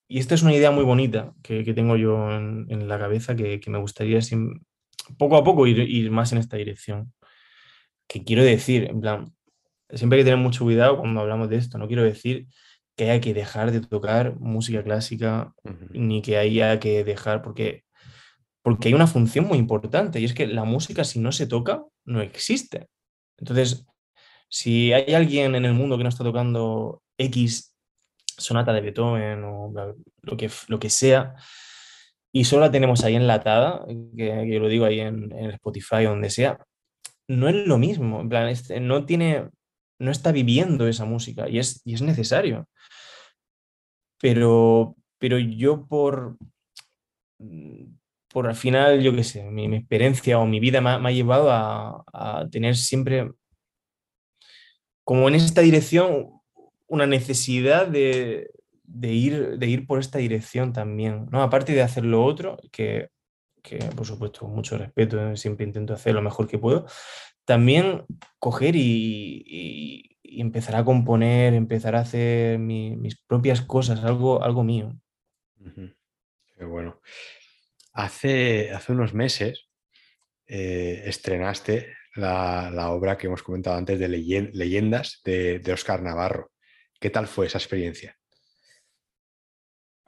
esta 0.08 0.34
es 0.34 0.42
una 0.42 0.54
idea 0.54 0.70
muy 0.70 0.84
bonita 0.84 1.34
que, 1.42 1.62
tengo 1.74 1.96
yo 1.96 2.32
en, 2.32 2.88
la 2.88 2.98
cabeza 2.98 3.36
que, 3.36 3.60
me 3.66 3.78
gustaría 3.78 4.20
poco 5.18 5.36
a 5.36 5.44
poco 5.44 5.66
ir 5.66 6.10
más 6.10 6.32
en 6.32 6.38
esta 6.38 6.56
dirección. 6.56 7.12
Que 8.06 8.24
quiero 8.24 8.42
decir, 8.42 8.84
en 8.90 9.00
plan, 9.00 9.32
siempre 9.90 10.18
hay 10.18 10.24
que 10.24 10.30
tener 10.30 10.42
mucho 10.42 10.64
cuidado 10.64 10.98
cuando 10.98 11.20
hablamos 11.20 11.48
de 11.48 11.56
esto, 11.56 11.78
no 11.78 11.86
quiero 11.88 12.02
decir 12.02 12.46
que 12.96 13.10
haya 13.10 13.20
que 13.20 13.32
dejar 13.32 13.70
de 13.70 13.80
tocar 13.80 14.38
música 14.40 14.82
clásica, 14.82 15.54
ni 15.90 16.20
que 16.20 16.36
haya 16.36 16.80
que 16.80 17.04
dejar, 17.04 17.42
porque, 17.42 17.84
porque 18.62 18.88
hay 18.88 18.94
una 18.94 19.06
función 19.06 19.46
muy 19.46 19.58
importante, 19.58 20.20
y 20.20 20.24
es 20.24 20.34
que 20.34 20.48
la 20.48 20.64
música 20.64 21.04
si 21.04 21.20
no 21.20 21.30
se 21.30 21.46
toca, 21.46 21.84
no 22.04 22.20
existe. 22.20 22.88
Entonces, 23.36 23.86
si 24.48 24.92
hay 24.92 25.14
alguien 25.14 25.54
en 25.54 25.64
el 25.64 25.74
mundo 25.74 25.96
que 25.96 26.02
no 26.02 26.08
está 26.08 26.24
tocando 26.24 27.02
X 27.18 27.67
sonata 28.38 28.72
de 28.72 28.80
Beethoven 28.80 29.44
o 29.44 29.72
lo 30.22 30.36
que, 30.36 30.50
lo 30.68 30.78
que 30.78 30.90
sea, 30.90 31.34
y 32.32 32.44
solo 32.44 32.62
la 32.62 32.70
tenemos 32.70 33.04
ahí 33.04 33.16
enlatada, 33.16 33.84
que, 34.16 34.48
yo 34.50 34.60
lo 34.60 34.68
digo 34.68 34.84
ahí 34.84 35.00
en, 35.00 35.32
en 35.32 35.50
Spotify 35.50 36.06
o 36.06 36.10
donde 36.10 36.30
sea, 36.30 36.58
no 37.28 37.48
es 37.48 37.54
lo 37.54 37.78
mismo, 37.78 38.20
en 38.20 38.28
plan, 38.28 38.52
no 38.80 39.04
tiene, 39.04 39.50
no 39.98 40.10
está 40.10 40.32
viviendo 40.32 40.88
esa 40.88 41.04
música 41.04 41.48
y 41.48 41.58
es, 41.58 41.82
y 41.84 41.94
es 41.94 42.02
necesario. 42.02 42.66
Pero, 44.20 44.96
pero 45.18 45.38
yo 45.38 45.86
por, 45.86 46.36
por 48.28 48.46
al 48.46 48.56
final, 48.56 49.00
yo 49.00 49.14
qué 49.14 49.24
sé, 49.24 49.44
mi, 49.44 49.76
experiencia 49.76 50.38
o 50.38 50.46
mi 50.46 50.58
vida 50.58 50.80
me, 50.80 50.90
ha 50.90 51.12
llevado 51.12 51.50
a, 51.50 52.46
tener 52.50 52.76
siempre, 52.76 53.30
como 55.04 55.28
en 55.28 55.34
esta 55.34 55.60
dirección, 55.60 56.37
una 56.88 57.06
necesidad 57.06 57.86
de, 57.86 58.50
ir, 59.00 59.58
de 59.58 59.66
ir 59.66 59.86
por 59.86 60.00
esta 60.00 60.18
dirección 60.18 60.72
también, 60.72 61.26
¿no? 61.30 61.42
Aparte 61.42 61.72
de 61.72 61.82
hacer 61.82 62.04
lo 62.04 62.24
otro, 62.24 62.56
que 62.72 63.10
que 63.62 63.78
por 63.94 64.06
supuesto 64.06 64.40
con 64.40 64.54
mucho 64.54 64.78
respeto, 64.78 65.20
eh, 65.20 65.36
siempre 65.36 65.66
intento 65.66 65.94
hacer 65.94 66.14
lo 66.14 66.22
mejor 66.22 66.48
que 66.48 66.58
puedo, 66.58 66.86
también 67.44 68.04
coger 68.38 68.74
y, 68.76 70.14
empezar 70.22 70.76
a 70.76 70.84
componer, 70.84 71.54
empezar 71.54 71.96
a 71.96 72.00
hacer 72.00 72.58
mis 72.58 73.16
propias 73.26 73.62
cosas, 73.62 74.04
algo, 74.04 74.42
algo 74.42 74.62
mío. 74.62 74.94
Qué 76.56 76.64
bueno. 76.64 77.00
Hace, 77.92 78.70
hace 78.70 78.92
unos 78.92 79.14
meses 79.14 79.68
eh, 80.46 81.02
estrenaste 81.06 81.94
la, 82.14 82.90
obra 82.90 83.16
que 83.16 83.26
hemos 83.26 83.42
comentado 83.42 83.76
antes 83.76 83.98
de 83.98 84.08
Leyendas 84.08 85.22
de, 85.24 85.58
de 85.58 85.72
Oscar 85.72 86.02
Navarro. 86.02 86.50
¿Qué 87.00 87.10
tal 87.10 87.26
fue 87.26 87.46
esa 87.46 87.58
experiencia? 87.58 88.16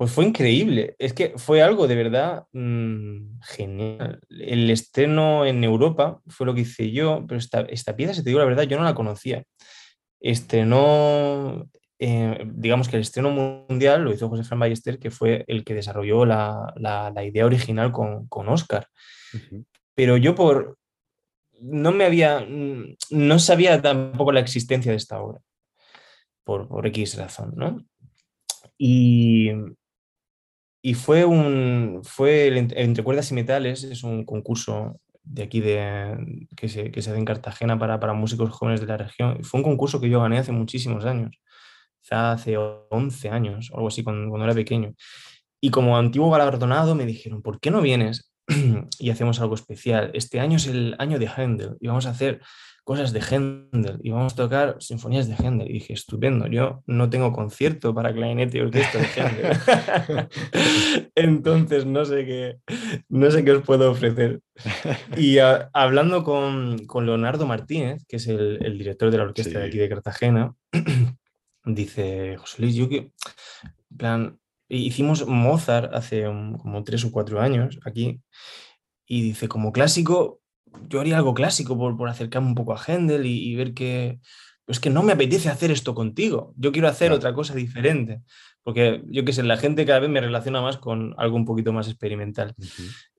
Pues 0.01 0.13
fue 0.13 0.25
increíble. 0.25 0.97
Es 0.99 1.13
que 1.13 1.35
fue 1.37 1.61
algo 1.61 1.87
de 1.87 1.95
verdad 1.95 2.47
mm, 2.53 3.41
genial. 3.43 4.21
El 4.31 4.71
estreno 4.71 5.45
en 5.45 5.63
Europa 5.63 6.23
fue 6.27 6.47
lo 6.47 6.55
que 6.55 6.63
hice 6.63 6.91
yo, 6.91 7.25
pero 7.29 7.39
esta, 7.39 7.61
esta 7.63 7.95
pieza, 7.95 8.15
si 8.15 8.25
te 8.25 8.31
digo 8.31 8.41
la 8.41 8.47
verdad, 8.47 8.63
yo 8.63 8.79
no 8.79 8.85
la 8.85 8.95
conocía. 8.95 9.45
Estrenó, 10.19 11.69
eh, 11.99 12.45
digamos 12.47 12.89
que 12.89 12.97
el 12.97 13.03
estreno 13.03 13.31
mundial 13.31 14.03
lo 14.03 14.13
hizo 14.15 14.31
José 14.31 14.45
Fran 14.45 14.61
Ballester, 14.61 14.99
que 14.99 15.11
fue 15.11 15.45
el 15.49 15.65
que 15.65 15.75
desarrolló 15.75 16.25
la, 16.25 17.13
idea 17.23 17.45
original 17.45 17.93
con, 17.93 18.27
con 18.29 18.49
Oscar. 18.49 18.87
Pero 19.95 20.17
yo 20.17 20.35
por... 20.35 20.79
No 21.61 21.93
me 21.93 22.07
había... 22.07 22.41
Mm, 22.41 22.97
no 23.11 23.39
sabía 23.39 23.83
tampoco 23.83 24.33
la 24.33 24.41
existencia 24.41 24.93
de 24.93 24.97
esta 24.97 25.21
obra. 25.21 25.43
Por, 26.45 26.69
por 26.69 26.87
X 26.87 27.17
razón, 27.17 27.53
¿no? 27.57 27.85
Y, 28.79 29.51
y 30.83 30.95
fue 30.95 31.25
un, 31.25 32.01
fue 32.03 32.49
Entre 32.57 33.05
Cuerdas 33.05 33.31
y 33.31 33.35
Metales, 33.35 33.85
es 33.85 34.03
un 34.03 34.25
concurso 34.25 35.01
de 35.23 35.43
aquí 35.43 35.61
de, 35.61 36.47
que, 36.57 36.69
se, 36.69 36.91
que 36.91 37.03
se 37.03 37.11
hace 37.11 37.19
en 37.19 37.25
Cartagena 37.25 37.79
para, 37.79 38.01
para 38.01 38.15
músicos 38.15 38.51
jóvenes 38.51 38.81
de 38.81 38.87
la 38.87 38.97
región. 38.97 39.45
Fue 39.45 39.61
un 39.61 39.65
concurso 39.65 40.01
que 40.01 40.09
yo 40.09 40.21
gané 40.21 40.39
hace 40.39 40.53
muchísimos 40.53 41.05
años, 41.05 41.37
hace 42.11 42.57
11 42.57 43.29
años 43.29 43.71
o 43.73 43.77
algo 43.77 43.89
así, 43.89 44.03
cuando, 44.03 44.29
cuando 44.31 44.47
era 44.47 44.55
pequeño. 44.55 44.95
Y 45.61 45.71
como 45.71 45.99
antiguo 45.99 46.31
galardonado 46.31 46.95
me 46.95 47.07
dijeron, 47.07 47.43
¿por 47.43 47.61
qué 47.61 47.71
no 47.71 47.83
vienes 47.83 48.33
y 48.99 49.11
hacemos 49.11 49.41
algo 49.41 49.55
especial? 49.55 50.11
Este 50.15 50.41
año 50.41 50.57
es 50.57 50.67
el 50.67 50.97
año 50.99 51.19
de 51.19 51.29
Händel 51.29 51.77
y 51.81 51.89
vamos 51.89 52.07
a 52.07 52.11
hacer 52.11 52.41
cosas 52.85 53.13
de 53.13 53.21
Händel 53.21 53.99
y 54.03 54.11
vamos 54.11 54.33
a 54.33 54.37
tocar 54.37 54.77
sinfonías 54.81 55.29
de 55.29 55.35
Händel. 55.35 55.71
Y 55.71 55.75
dije, 55.75 55.93
estupendo, 55.93 56.47
yo 56.47 56.83
no 56.87 57.11
tengo 57.11 57.33
concierto 57.33 57.95
para 57.95 58.13
clarinete 58.13 58.59
y 58.59 58.61
orquesta 58.61 58.99
de 58.99 59.07
Händel. 59.17 60.29
Entonces 61.15 61.87
no 61.87 62.05
sé 62.05 62.25
qué, 62.25 62.59
no 63.09 63.31
sé 63.31 63.45
qué 63.45 63.53
os 63.53 63.63
puedo 63.63 63.91
ofrecer. 63.91 64.41
Y 65.17 65.39
hablando 65.39 66.25
con, 66.25 66.87
con, 66.87 67.07
Leonardo 67.07 67.47
Martínez, 67.47 68.05
que 68.07 68.17
es 68.17 68.27
el, 68.29 68.65
el 68.65 68.79
director 68.79 69.11
de 69.11 69.19
la 69.19 69.25
orquesta 69.25 69.59
de 69.59 69.67
aquí 69.67 69.79
de 69.79 69.89
Cartagena, 69.89 70.55
dice, 71.65 72.37
José 72.37 72.63
Luis, 72.63 72.75
yo 72.75 72.89
que, 72.89 73.13
plan, 73.97 74.39
hicimos 74.69 75.27
Mozart 75.27 75.93
hace 75.95 76.25
como 76.25 76.85
tres 76.85 77.05
o 77.05 77.13
cuatro 77.13 77.41
años 77.41 77.79
aquí, 77.85 78.21
y 79.07 79.23
dice, 79.23 79.49
como 79.49 79.73
clásico, 79.73 80.40
yo 80.89 81.01
haría 81.01 81.17
algo 81.17 81.35
clásico 81.35 81.77
por, 81.77 81.97
por 81.97 82.09
acercarme 82.09 82.49
un 82.49 82.55
poco 82.55 82.75
a 82.75 82.83
Händel 82.83 83.27
y, 83.27 83.55
ver 83.55 83.75
que, 83.75 84.21
es 84.67 84.81
que 84.81 84.91
no 84.91 85.03
me 85.03 85.13
apetece 85.13 85.49
hacer 85.49 85.71
esto 85.71 85.95
contigo, 85.95 86.55
yo 86.57 86.73
quiero 86.73 86.89
hacer 86.89 87.13
otra 87.13 87.35
cosa 87.35 87.55
diferente, 87.55 88.23
porque 88.63 89.03
yo 89.07 89.25
qué 89.25 89.33
sé, 89.33 89.43
la 89.43 89.57
gente 89.57 89.87
cada 89.87 90.01
vez 90.01 90.11
me 90.11 90.21
relaciona 90.21 90.61
más 90.61 90.77
con 90.77 91.15
algo 91.19 91.37
un 91.37 91.45
poquito 91.45 91.73
más 91.73 91.89
experimental. 91.89 92.55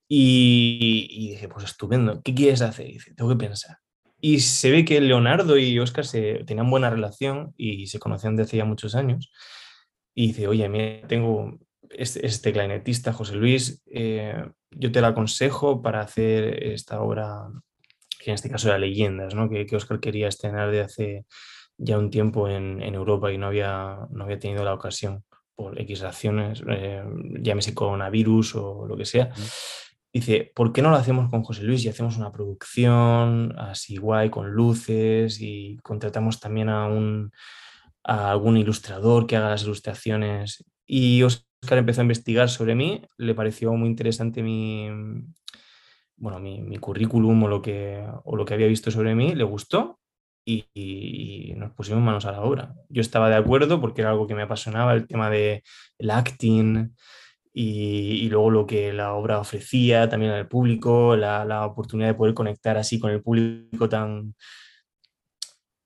y, 0.08 1.08
y, 1.10 1.30
dije, 1.32 1.48
pues 1.48 1.66
estupendo, 1.66 2.22
¿qué 2.22 2.34
quieres 2.34 2.62
hacer? 2.62 2.90
Y 2.90 2.94
dice, 2.94 3.14
tengo 3.14 3.30
que 3.30 3.38
pensar. 3.38 3.78
Y 4.20 4.42
se 4.42 4.70
ve 4.70 4.86
que 4.86 5.02
Leonardo 5.02 5.58
y 5.58 5.80
Oscar 5.80 6.06
se, 6.06 6.44
tenían 6.46 6.70
buena 6.70 6.92
relación 6.92 7.54
y 7.58 7.88
se 7.88 7.98
conocían 7.98 8.36
desde 8.36 8.58
ya 8.58 8.66
muchos 8.66 8.94
años. 8.94 9.32
Y 10.14 10.28
dice, 10.28 10.48
oye, 10.48 10.70
mira, 10.70 11.08
tengo 11.08 11.58
este, 11.94 12.26
este 12.26 12.54
clarinetista, 12.54 13.14
José 13.14 13.36
Luis, 13.36 13.84
eh, 13.88 14.46
yo 14.72 14.92
te 14.92 15.02
lo 15.02 15.08
aconsejo 15.08 15.82
para 15.82 16.02
hacer 16.02 16.64
esta 16.64 17.02
obra, 17.02 17.50
que 18.20 18.32
en 18.32 18.36
este 18.36 18.50
caso 18.50 18.68
era 18.68 18.78
Leyendas, 18.78 19.36
¿no? 19.36 19.50
que, 19.50 19.66
que 19.66 19.76
Oscar 19.76 20.00
quería 20.00 20.28
estrenar 20.28 20.72
de 20.72 20.82
hace 20.82 21.26
ya 21.78 21.98
un 21.98 22.10
tiempo 22.10 22.48
en, 22.48 22.82
en, 22.82 22.96
Europa 22.96 23.32
y 23.32 23.38
no 23.38 23.48
había, 23.48 23.98
no 24.12 24.24
había 24.24 24.40
tenido 24.40 24.64
la 24.64 24.74
ocasión 24.74 25.24
por 25.56 25.80
X 25.82 26.02
razones, 26.02 26.64
eh, 26.68 27.04
llámese 27.40 27.74
coronavirus 27.74 28.56
o 28.56 28.86
lo 28.88 28.96
que 28.96 29.06
sea 29.06 29.32
dice, 30.14 30.52
¿por 30.54 30.74
qué 30.74 30.82
no 30.82 30.90
lo 30.90 30.98
hacemos 30.98 31.30
con 31.30 31.44
José 31.44 31.64
Luis 31.64 31.84
y 31.86 31.90
hacemos 31.90 32.18
una 32.18 32.32
producción 32.32 33.58
así 33.58 33.98
guay, 33.98 34.30
con 34.30 34.52
luces 34.52 35.40
y 35.40 35.78
contratamos 35.84 36.40
también 36.40 36.70
a, 36.70 36.88
un, 36.88 37.32
a 38.04 38.32
algún 38.32 38.58
ilustrador 38.58 39.26
que 39.26 39.38
haga 39.38 39.50
las 39.50 39.64
ilustraciones? 39.64 40.66
Y 40.86 41.24
Oscar 41.24 41.46
empezó 41.70 42.02
a 42.02 42.04
investigar 42.04 42.50
sobre 42.50 42.76
mí, 42.76 43.02
le 43.18 43.36
pareció 43.36 43.74
muy 43.74 43.90
interesante 43.90 44.42
mi, 44.44 44.90
bueno, 46.18 46.40
mi, 46.40 46.62
mi 46.62 46.78
currículum 46.78 47.44
o 47.44 47.48
lo, 47.48 47.62
que, 47.62 48.06
o 48.24 48.36
lo 48.36 48.46
que 48.46 48.54
había 48.54 48.68
visto 48.68 48.92
sobre 48.92 49.16
mí, 49.16 49.36
le 49.36 49.44
gustó 49.44 50.00
y, 50.46 50.66
y, 50.74 51.54
nos 51.56 51.72
pusimos 51.74 52.02
manos 52.02 52.26
a 52.26 52.32
la 52.32 52.42
obra. 52.42 52.74
Yo 52.90 53.02
estaba 53.02 53.30
de 53.30 53.36
acuerdo 53.36 53.80
porque 53.80 54.02
era 54.02 54.12
algo 54.12 54.28
que 54.28 54.36
me 54.36 54.44
apasionaba, 54.44 54.94
el 54.94 55.08
tema 55.08 55.30
del 55.30 55.62
el 56.00 56.10
acting, 56.10 56.94
y, 57.54 58.30
luego 58.30 58.50
lo 58.50 58.66
que 58.66 58.94
la 58.94 59.14
obra 59.14 59.40
ofrecía 59.40 60.10
también 60.10 60.32
al 60.32 60.48
público, 60.48 61.16
la, 61.16 61.46
la, 61.46 61.66
oportunidad 61.66 62.10
de 62.10 62.16
poder 62.16 62.34
conectar 62.34 62.78
así 62.78 63.00
con 63.00 63.12
el 63.12 63.22
público 63.22 63.90
tan, 63.90 64.36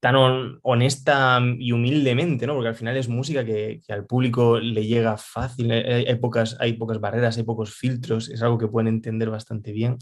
tan 0.06 0.60
honesta 0.62 1.42
y 1.58 1.72
humildemente, 1.72 2.46
¿no? 2.46 2.54
porque 2.54 2.68
al 2.68 2.76
final 2.76 2.96
es 2.96 3.10
música 3.10 3.44
que, 3.44 3.82
al 3.90 4.06
público 4.06 4.60
le 4.60 4.86
llega 4.86 5.18
fácil, 5.18 5.72
hay, 5.72 6.16
pocas, 6.18 6.56
hay 6.60 6.74
pocas 6.74 7.00
barreras, 7.00 7.38
hay 7.38 7.44
pocos 7.44 7.74
filtros, 7.74 8.30
es 8.30 8.44
algo 8.44 8.60
que 8.60 8.68
pueden 8.68 8.88
entender 8.88 9.32
bastante 9.32 9.72
bien. 9.72 9.98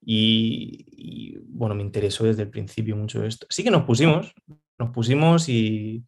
Y, 0.00 1.36
bueno, 1.48 1.74
me 1.74 1.82
interesó 1.82 2.24
desde 2.24 2.44
el 2.44 2.48
principio 2.48 2.96
mucho 2.96 3.26
esto. 3.26 3.46
Así 3.50 3.62
que 3.62 3.70
nos 3.70 3.82
pusimos, 3.82 4.32
nos 4.78 4.88
pusimos 4.88 5.50
y, 5.50 6.02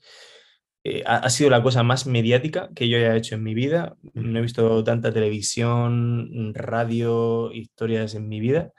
eh, 0.82 1.02
ha, 1.04 1.28
sido 1.28 1.50
la 1.50 1.62
cosa 1.62 1.82
más 1.82 2.06
mediática 2.06 2.70
que 2.74 2.88
yo 2.88 2.96
haya 2.96 3.14
hecho 3.14 3.34
en 3.34 3.42
mi 3.42 3.52
vida. 3.52 3.94
No 4.14 4.38
he 4.38 4.42
visto 4.42 4.82
tanta 4.84 5.12
televisión, 5.12 6.54
radio, 6.54 7.52
historias 7.52 8.14
en 8.14 8.26
mi 8.26 8.40
vida. 8.40 8.72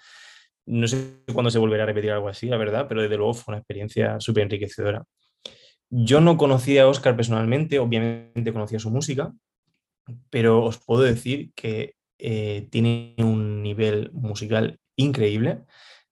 No 0.65 0.87
sé 0.87 1.21
cuándo 1.33 1.51
se 1.51 1.59
volverá 1.59 1.83
a 1.83 1.85
repetir 1.87 2.11
algo 2.11 2.27
así, 2.27 2.47
la 2.47 2.57
verdad, 2.57 2.87
pero 2.87 3.01
desde 3.01 3.17
luego 3.17 3.33
fue 3.33 3.53
una 3.53 3.59
experiencia 3.59 4.19
súper 4.19 4.43
enriquecedora. 4.43 5.03
Yo 5.89 6.21
no 6.21 6.37
conocía 6.37 6.83
a 6.83 6.87
Oscar 6.87 7.15
personalmente, 7.15 7.79
obviamente 7.79 8.51
conocía 8.51 8.79
su 8.79 8.89
música, 8.89 9.33
pero 10.29 10.63
os 10.63 10.79
puedo 10.83 11.03
decir 11.03 11.51
que 11.55 11.95
eh, 12.17 12.67
tiene 12.71 13.15
un 13.19 13.61
nivel 13.61 14.11
musical 14.13 14.79
increíble. 14.95 15.63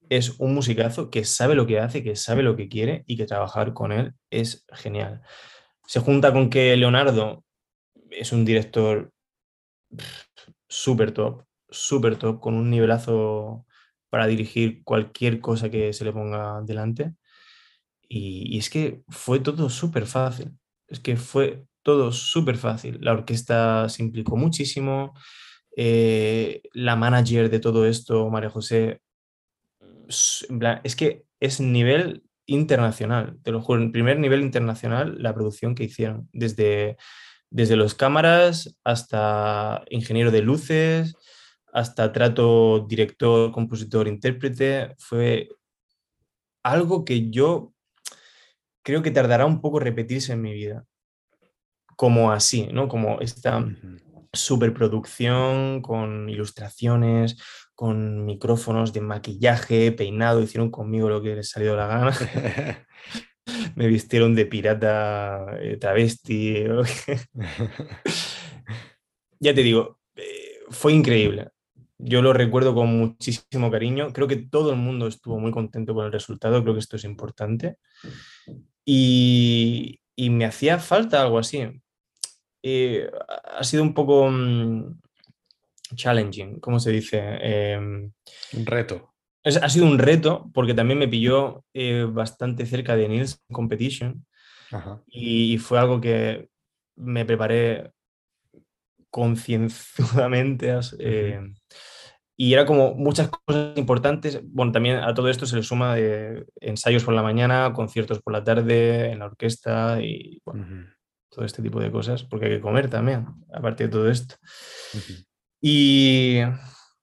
Es 0.09 0.39
un 0.39 0.53
musicazo 0.53 1.09
que 1.09 1.25
sabe 1.25 1.55
lo 1.55 1.65
que 1.65 1.79
hace, 1.79 2.03
que 2.03 2.15
sabe 2.15 2.43
lo 2.43 2.55
que 2.55 2.69
quiere 2.69 3.03
y 3.07 3.17
que 3.17 3.25
trabajar 3.25 3.73
con 3.73 3.91
él 3.91 4.13
es 4.29 4.65
genial. 4.71 5.21
Se 5.87 5.99
junta 5.99 6.31
con 6.33 6.49
que 6.49 6.75
Leonardo 6.77 7.43
es 8.09 8.31
un 8.31 8.45
director 8.45 9.11
súper 10.67 11.11
top, 11.11 11.45
súper 11.69 12.17
top, 12.17 12.39
con 12.39 12.53
un 12.55 12.69
nivelazo 12.69 13.65
para 14.13 14.27
dirigir 14.27 14.83
cualquier 14.83 15.41
cosa 15.41 15.71
que 15.71 15.91
se 15.91 16.05
le 16.05 16.13
ponga 16.13 16.61
delante. 16.61 17.15
Y, 18.07 18.59
es 18.59 18.69
que 18.69 19.01
fue 19.09 19.39
todo 19.39 19.71
súper 19.71 20.05
fácil. 20.05 20.51
Es 20.87 20.99
que 20.99 21.17
fue 21.17 21.65
todo 21.81 22.11
súper 22.11 22.57
fácil. 22.57 22.99
La 23.01 23.13
orquesta 23.13 23.89
se 23.89 24.03
implicó 24.03 24.37
muchísimo. 24.37 25.15
Eh, 25.75 26.61
la 26.73 26.95
manager 26.95 27.49
de 27.49 27.59
todo 27.59 27.87
esto, 27.87 28.29
María 28.29 28.51
José, 28.51 29.01
es 30.07 30.95
que 30.95 31.23
es 31.39 31.59
nivel 31.59 32.21
internacional, 32.45 33.39
te 33.41 33.51
lo 33.51 33.61
juro, 33.61 33.81
en 33.81 33.91
primer 33.91 34.19
nivel 34.19 34.41
internacional 34.41 35.15
la 35.23 35.33
producción 35.33 35.73
que 35.73 35.85
hicieron, 35.85 36.29
desde, 36.33 36.97
desde 37.49 37.77
los 37.77 37.95
cámaras 37.95 38.77
hasta 38.83 39.83
ingeniero 39.89 40.29
de 40.29 40.43
luces, 40.43 41.15
hasta 41.73 42.13
trato 42.13 42.85
director, 42.87 43.51
compositor, 43.51 44.07
intérprete, 44.07 44.95
fue 44.99 45.49
algo 46.63 47.03
que 47.03 47.31
yo 47.31 47.73
creo 48.83 49.01
que 49.01 49.11
tardará 49.11 49.45
un 49.45 49.59
poco 49.59 49.79
repetirse 49.79 50.33
en 50.33 50.41
mi 50.41 50.53
vida, 50.53 50.85
como 51.95 52.31
así, 52.31 52.67
¿no? 52.71 52.87
Como 52.87 53.19
esta 53.21 53.65
superproducción 54.31 55.81
con 55.81 56.29
ilustraciones, 56.29 57.37
con 57.73 58.25
micrófonos 58.25 58.93
de 58.93 59.01
maquillaje, 59.01 59.91
peinado, 59.91 60.41
hicieron 60.41 60.69
conmigo 60.69 61.09
lo 61.09 61.23
que 61.23 61.35
les 61.35 61.49
salió 61.49 61.75
la 61.75 61.87
gana. 61.87 62.13
Me 63.75 63.87
vistieron 63.87 64.35
de 64.35 64.45
pirata 64.45 65.57
eh, 65.59 65.77
travesti. 65.77 66.63
ya 69.39 69.53
te 69.53 69.63
digo, 69.63 69.99
eh, 70.15 70.59
fue 70.69 70.93
increíble. 70.93 71.52
Yo 72.05 72.21
lo 72.21 72.33
recuerdo 72.33 72.75
con 72.75 72.97
muchísimo 72.97 73.71
cariño. 73.71 74.11
Creo 74.11 74.27
que 74.27 74.35
todo 74.35 74.71
el 74.71 74.77
mundo 74.77 75.07
estuvo 75.07 75.39
muy 75.39 75.51
contento 75.51 75.93
con 75.93 76.05
el 76.05 76.11
resultado. 76.11 76.61
Creo 76.61 76.73
que 76.73 76.81
esto 76.81 76.97
es 76.97 77.05
importante. 77.05 77.77
Y, 78.85 80.01
y 80.15 80.29
me 80.29 80.45
hacía 80.45 80.79
falta 80.79 81.21
algo 81.21 81.39
así. 81.39 81.65
Eh, 82.61 83.09
ha 83.57 83.63
sido 83.63 83.83
un 83.83 83.93
poco 83.93 84.29
mm, 84.29 84.99
challenging, 85.95 86.59
¿cómo 86.59 86.79
se 86.79 86.91
dice? 86.91 87.19
Em, 87.41 88.11
un 88.53 88.65
reto. 88.65 89.13
ha 89.43 89.69
sido 89.69 89.85
un 89.85 89.99
reto 89.99 90.49
porque 90.53 90.73
también 90.73 90.99
me 90.99 91.09
pilló 91.09 91.65
eh, 91.73 92.05
bastante 92.09 92.65
cerca 92.65 92.95
de 92.95 93.09
Nils 93.09 93.43
Competition 93.51 94.25
Y, 95.07 95.57
fue 95.57 95.77
algo 95.79 95.99
que 95.99 96.49
me 96.95 97.25
preparé 97.25 97.91
concienzudamente 99.09 100.73
eh, 100.99 101.41
y 102.35 102.53
era 102.53 102.65
como 102.65 102.95
muchas 102.95 103.29
cosas 103.29 103.77
importantes. 103.77 104.41
Bueno, 104.43 104.71
también 104.71 104.97
a 104.97 105.13
todo 105.13 105.29
esto 105.29 105.45
se 105.45 105.55
le 105.55 105.63
suma 105.63 105.95
de 105.95 106.45
ensayos 106.59 107.03
por 107.03 107.13
la 107.13 107.23
mañana, 107.23 107.73
conciertos 107.73 108.21
por 108.21 108.33
la 108.33 108.43
tarde, 108.43 109.11
en 109.11 109.19
la 109.19 109.25
orquesta 109.25 110.01
y 110.01 110.41
todo 111.29 111.45
este 111.45 111.61
tipo 111.61 111.79
de 111.79 111.91
cosas, 111.91 112.23
porque 112.23 112.45
hay 112.45 112.51
que 112.53 112.61
comer 112.61 112.89
también, 112.89 113.27
aparte 113.53 113.85
de 113.85 113.89
todo 113.89 114.09
esto. 114.09 114.35
Y 115.61 116.39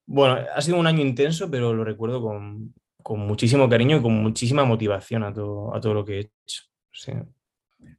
bueno, 0.07 0.39
ha 0.55 0.61
sido 0.61 0.79
un 0.79 0.87
año 0.87 1.01
intenso, 1.01 1.51
pero 1.51 1.73
lo 1.73 1.85
recuerdo 1.85 2.21
con, 2.21 2.75
con 3.03 3.21
muchísimo 3.21 3.69
cariño 3.69 3.99
y 3.99 4.03
con 4.03 4.15
muchísima 4.15 4.65
motivación 4.65 5.23
a 5.25 5.33
todo, 5.33 5.75
a 5.75 5.81
todo 5.81 5.95
lo 5.95 6.05
que 6.05 6.17
he 6.17 6.21
hecho. 6.21 6.65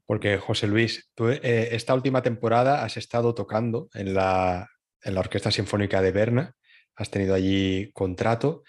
Porque 0.05 0.37
José 0.37 0.67
Luis, 0.67 1.09
tú 1.15 1.29
eh, 1.29 1.69
esta 1.71 1.93
última 1.93 2.21
temporada 2.21 2.83
has 2.83 2.97
estado 2.97 3.33
tocando 3.33 3.89
en 3.93 4.13
la, 4.13 4.69
en 5.03 5.15
la 5.15 5.21
Orquesta 5.21 5.51
Sinfónica 5.51 6.01
de 6.01 6.11
Berna, 6.11 6.55
has 7.01 7.09
tenido 7.09 7.33
allí 7.33 7.91
contrato, 7.93 8.63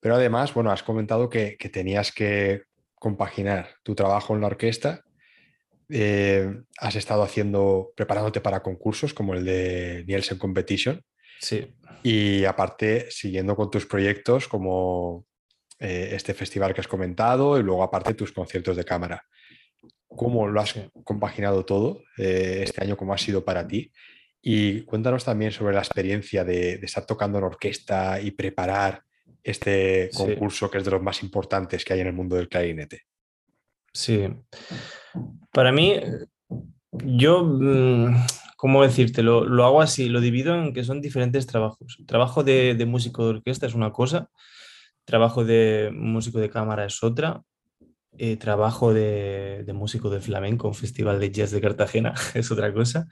pero 0.00 0.16
además, 0.16 0.54
bueno, 0.54 0.70
has 0.70 0.82
comentado 0.82 1.28
que, 1.28 1.56
que 1.58 1.68
tenías 1.68 2.10
que 2.12 2.62
compaginar 2.94 3.68
tu 3.82 3.94
trabajo 3.94 4.34
en 4.34 4.40
la 4.40 4.48
orquesta. 4.48 5.02
Eh, 5.88 6.62
has 6.78 6.96
estado 6.96 7.22
haciendo, 7.22 7.92
preparándote 7.94 8.40
para 8.40 8.62
concursos 8.62 9.14
como 9.14 9.34
el 9.34 9.44
de 9.44 10.04
Nielsen 10.06 10.38
Competition. 10.38 11.02
Sí. 11.40 11.74
Y 12.02 12.44
aparte, 12.44 13.10
siguiendo 13.10 13.54
con 13.54 13.70
tus 13.70 13.86
proyectos 13.86 14.48
como 14.48 15.26
eh, 15.78 16.10
este 16.12 16.34
festival 16.34 16.72
que 16.72 16.80
has 16.80 16.88
comentado 16.88 17.58
y 17.58 17.62
luego 17.62 17.82
aparte 17.82 18.14
tus 18.14 18.32
conciertos 18.32 18.76
de 18.76 18.84
cámara. 18.84 19.22
¿Cómo 20.08 20.46
lo 20.48 20.60
has 20.60 20.74
compaginado 21.04 21.64
todo 21.64 22.02
eh, 22.16 22.62
este 22.62 22.82
año? 22.82 22.96
¿Cómo 22.96 23.12
ha 23.12 23.18
sido 23.18 23.44
para 23.44 23.66
ti? 23.66 23.92
Y 24.48 24.82
cuéntanos 24.82 25.24
también 25.24 25.50
sobre 25.50 25.74
la 25.74 25.80
experiencia 25.80 26.44
de, 26.44 26.74
estar 26.74 27.04
tocando 27.04 27.38
en 27.38 27.42
orquesta 27.42 28.20
y 28.20 28.30
preparar 28.30 29.02
este 29.42 30.08
concurso 30.14 30.70
que 30.70 30.78
es 30.78 30.84
de 30.84 30.92
los 30.92 31.02
más 31.02 31.20
importantes 31.24 31.84
que 31.84 31.94
hay 31.94 31.98
en 31.98 32.06
el 32.06 32.12
mundo 32.12 32.36
del 32.36 32.48
clarinete. 32.48 33.06
Sí. 33.92 34.28
Para 35.50 35.72
mí, 35.72 36.00
yo, 36.92 37.42
mm, 37.42 38.14
¿cómo 38.56 38.84
decirte? 38.84 39.24
Lo, 39.24 39.44
lo, 39.44 39.64
hago 39.64 39.82
así, 39.82 40.08
lo 40.08 40.20
divido 40.20 40.54
en 40.54 40.72
que 40.72 40.84
son 40.84 41.00
diferentes 41.00 41.48
trabajos. 41.48 41.98
trabajo 42.06 42.44
de, 42.44 42.76
de 42.76 42.86
músico 42.86 43.24
de 43.24 43.30
orquesta 43.30 43.66
es 43.66 43.74
una 43.74 43.90
cosa, 43.90 44.30
trabajo 45.04 45.44
de 45.44 45.90
músico 45.92 46.38
de 46.38 46.50
cámara 46.50 46.84
es 46.84 47.02
otra, 47.02 47.42
eh, 48.18 48.36
trabajo 48.36 48.92
de, 48.92 49.64
músico 49.74 50.10
de 50.10 50.20
flamenco, 50.20 50.68
un 50.68 50.74
festival 50.74 51.20
de 51.20 51.30
jazz 51.30 51.50
de 51.50 51.60
Cartagena, 51.60 52.14
es 52.34 52.50
otra 52.50 52.72
cosa. 52.72 53.06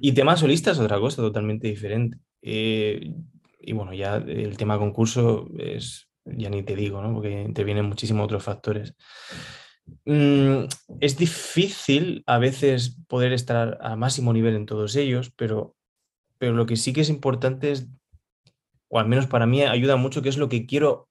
Y 0.00 0.12
tema 0.12 0.36
solista 0.36 0.70
es 0.70 0.78
otra 0.78 0.98
cosa 0.98 1.22
totalmente 1.22 1.68
diferente. 1.68 2.18
Eh, 2.42 3.12
y 3.60 3.72
bueno, 3.72 3.94
ya 3.94 4.16
el 4.16 4.56
tema 4.56 4.78
concurso 4.78 5.48
es, 5.58 6.08
ya 6.24 6.50
ni 6.50 6.62
te 6.62 6.76
digo, 6.76 7.00
¿no? 7.02 7.14
Porque 7.14 7.42
intervienen 7.42 7.86
muchísimos 7.86 8.24
otros 8.24 8.42
factores. 8.42 8.94
Mm, 10.04 10.64
es 11.00 11.16
difícil 11.16 12.22
a 12.26 12.38
veces 12.38 12.96
poder 13.08 13.32
estar 13.32 13.78
a 13.80 13.96
máximo 13.96 14.32
nivel 14.32 14.54
en 14.54 14.66
todos 14.66 14.96
ellos, 14.96 15.32
pero, 15.36 15.76
pero 16.38 16.52
lo 16.54 16.66
que 16.66 16.76
sí 16.76 16.92
que 16.92 17.02
es 17.02 17.08
importante 17.08 17.72
es, 17.72 17.88
o 18.88 18.98
al 18.98 19.08
menos 19.08 19.26
para 19.26 19.46
mí 19.46 19.62
ayuda 19.62 19.96
mucho, 19.96 20.22
que 20.22 20.28
es 20.28 20.36
lo 20.36 20.48
que 20.48 20.66
quiero 20.66 21.08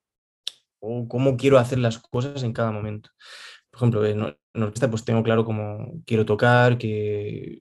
o 0.82 1.08
cómo 1.08 1.36
quiero 1.36 1.58
hacer 1.58 1.78
las 1.78 1.98
cosas 1.98 2.42
en 2.42 2.52
cada 2.52 2.72
momento. 2.72 3.10
Por 3.70 3.78
ejemplo, 3.78 4.04
en, 4.04 4.36
orquesta 4.62 4.90
pues 4.90 5.04
tengo 5.04 5.22
claro 5.22 5.44
cómo 5.44 6.02
quiero 6.04 6.26
tocar, 6.26 6.76
qué, 6.76 7.60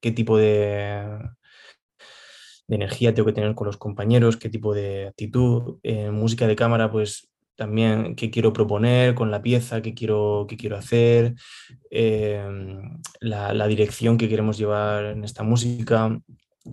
qué 0.00 0.12
tipo 0.12 0.38
de, 0.38 1.18
de 2.68 2.76
energía 2.76 3.12
tengo 3.14 3.26
que 3.26 3.32
tener 3.34 3.54
con 3.54 3.66
los 3.66 3.76
compañeros, 3.76 4.36
qué 4.36 4.48
tipo 4.48 4.74
de 4.74 5.08
actitud. 5.08 5.78
En 5.82 6.14
música 6.14 6.46
de 6.46 6.56
cámara, 6.56 6.90
pues 6.90 7.28
también 7.56 8.14
qué 8.14 8.30
quiero 8.30 8.52
proponer 8.52 9.16
con 9.16 9.32
la 9.32 9.42
pieza, 9.42 9.82
qué 9.82 9.92
quiero, 9.92 10.46
qué 10.48 10.56
quiero 10.56 10.76
hacer, 10.76 11.34
em, 11.90 13.00
la, 13.20 13.52
la, 13.52 13.66
dirección 13.66 14.16
que 14.16 14.28
queremos 14.28 14.56
llevar 14.56 15.06
en 15.06 15.24
esta 15.24 15.42
música, 15.42 16.20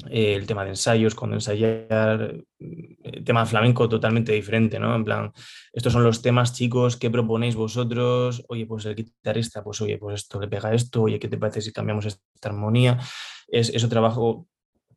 el 0.10 0.46
tema 0.46 0.64
de 0.64 0.72
ensayos, 0.72 1.16
cuando 1.16 1.36
ensayar, 1.36 2.36
el 2.60 3.24
tema 3.24 3.42
de 3.42 3.46
flamenco 3.46 3.90
totalmente 3.90 4.32
diferente, 4.32 4.80
¿no? 4.80 4.96
En 4.96 5.04
plan, 5.04 5.32
estos 5.74 5.94
son 5.94 6.04
los 6.04 6.22
temas, 6.22 6.54
chicos, 6.54 6.98
¿qué 6.98 7.10
proponéis 7.10 7.56
vosotros? 7.56 8.44
Oye, 8.48 8.66
pues 8.66 8.86
el 8.86 8.96
guitarrista, 8.96 9.64
pues 9.64 9.82
oye, 9.82 9.98
pues 9.98 10.22
esto 10.22 10.40
le 10.40 10.48
pega 10.48 10.74
esto, 10.74 11.04
oye, 11.04 11.20
¿qué 11.20 11.28
te 11.28 11.38
parece 11.38 11.62
si 11.62 11.72
cambiamos 11.72 12.06
esta 12.06 12.50
armonía? 12.50 13.00
Es, 13.48 13.70
eso 13.70 13.90
trabajo 13.90 14.48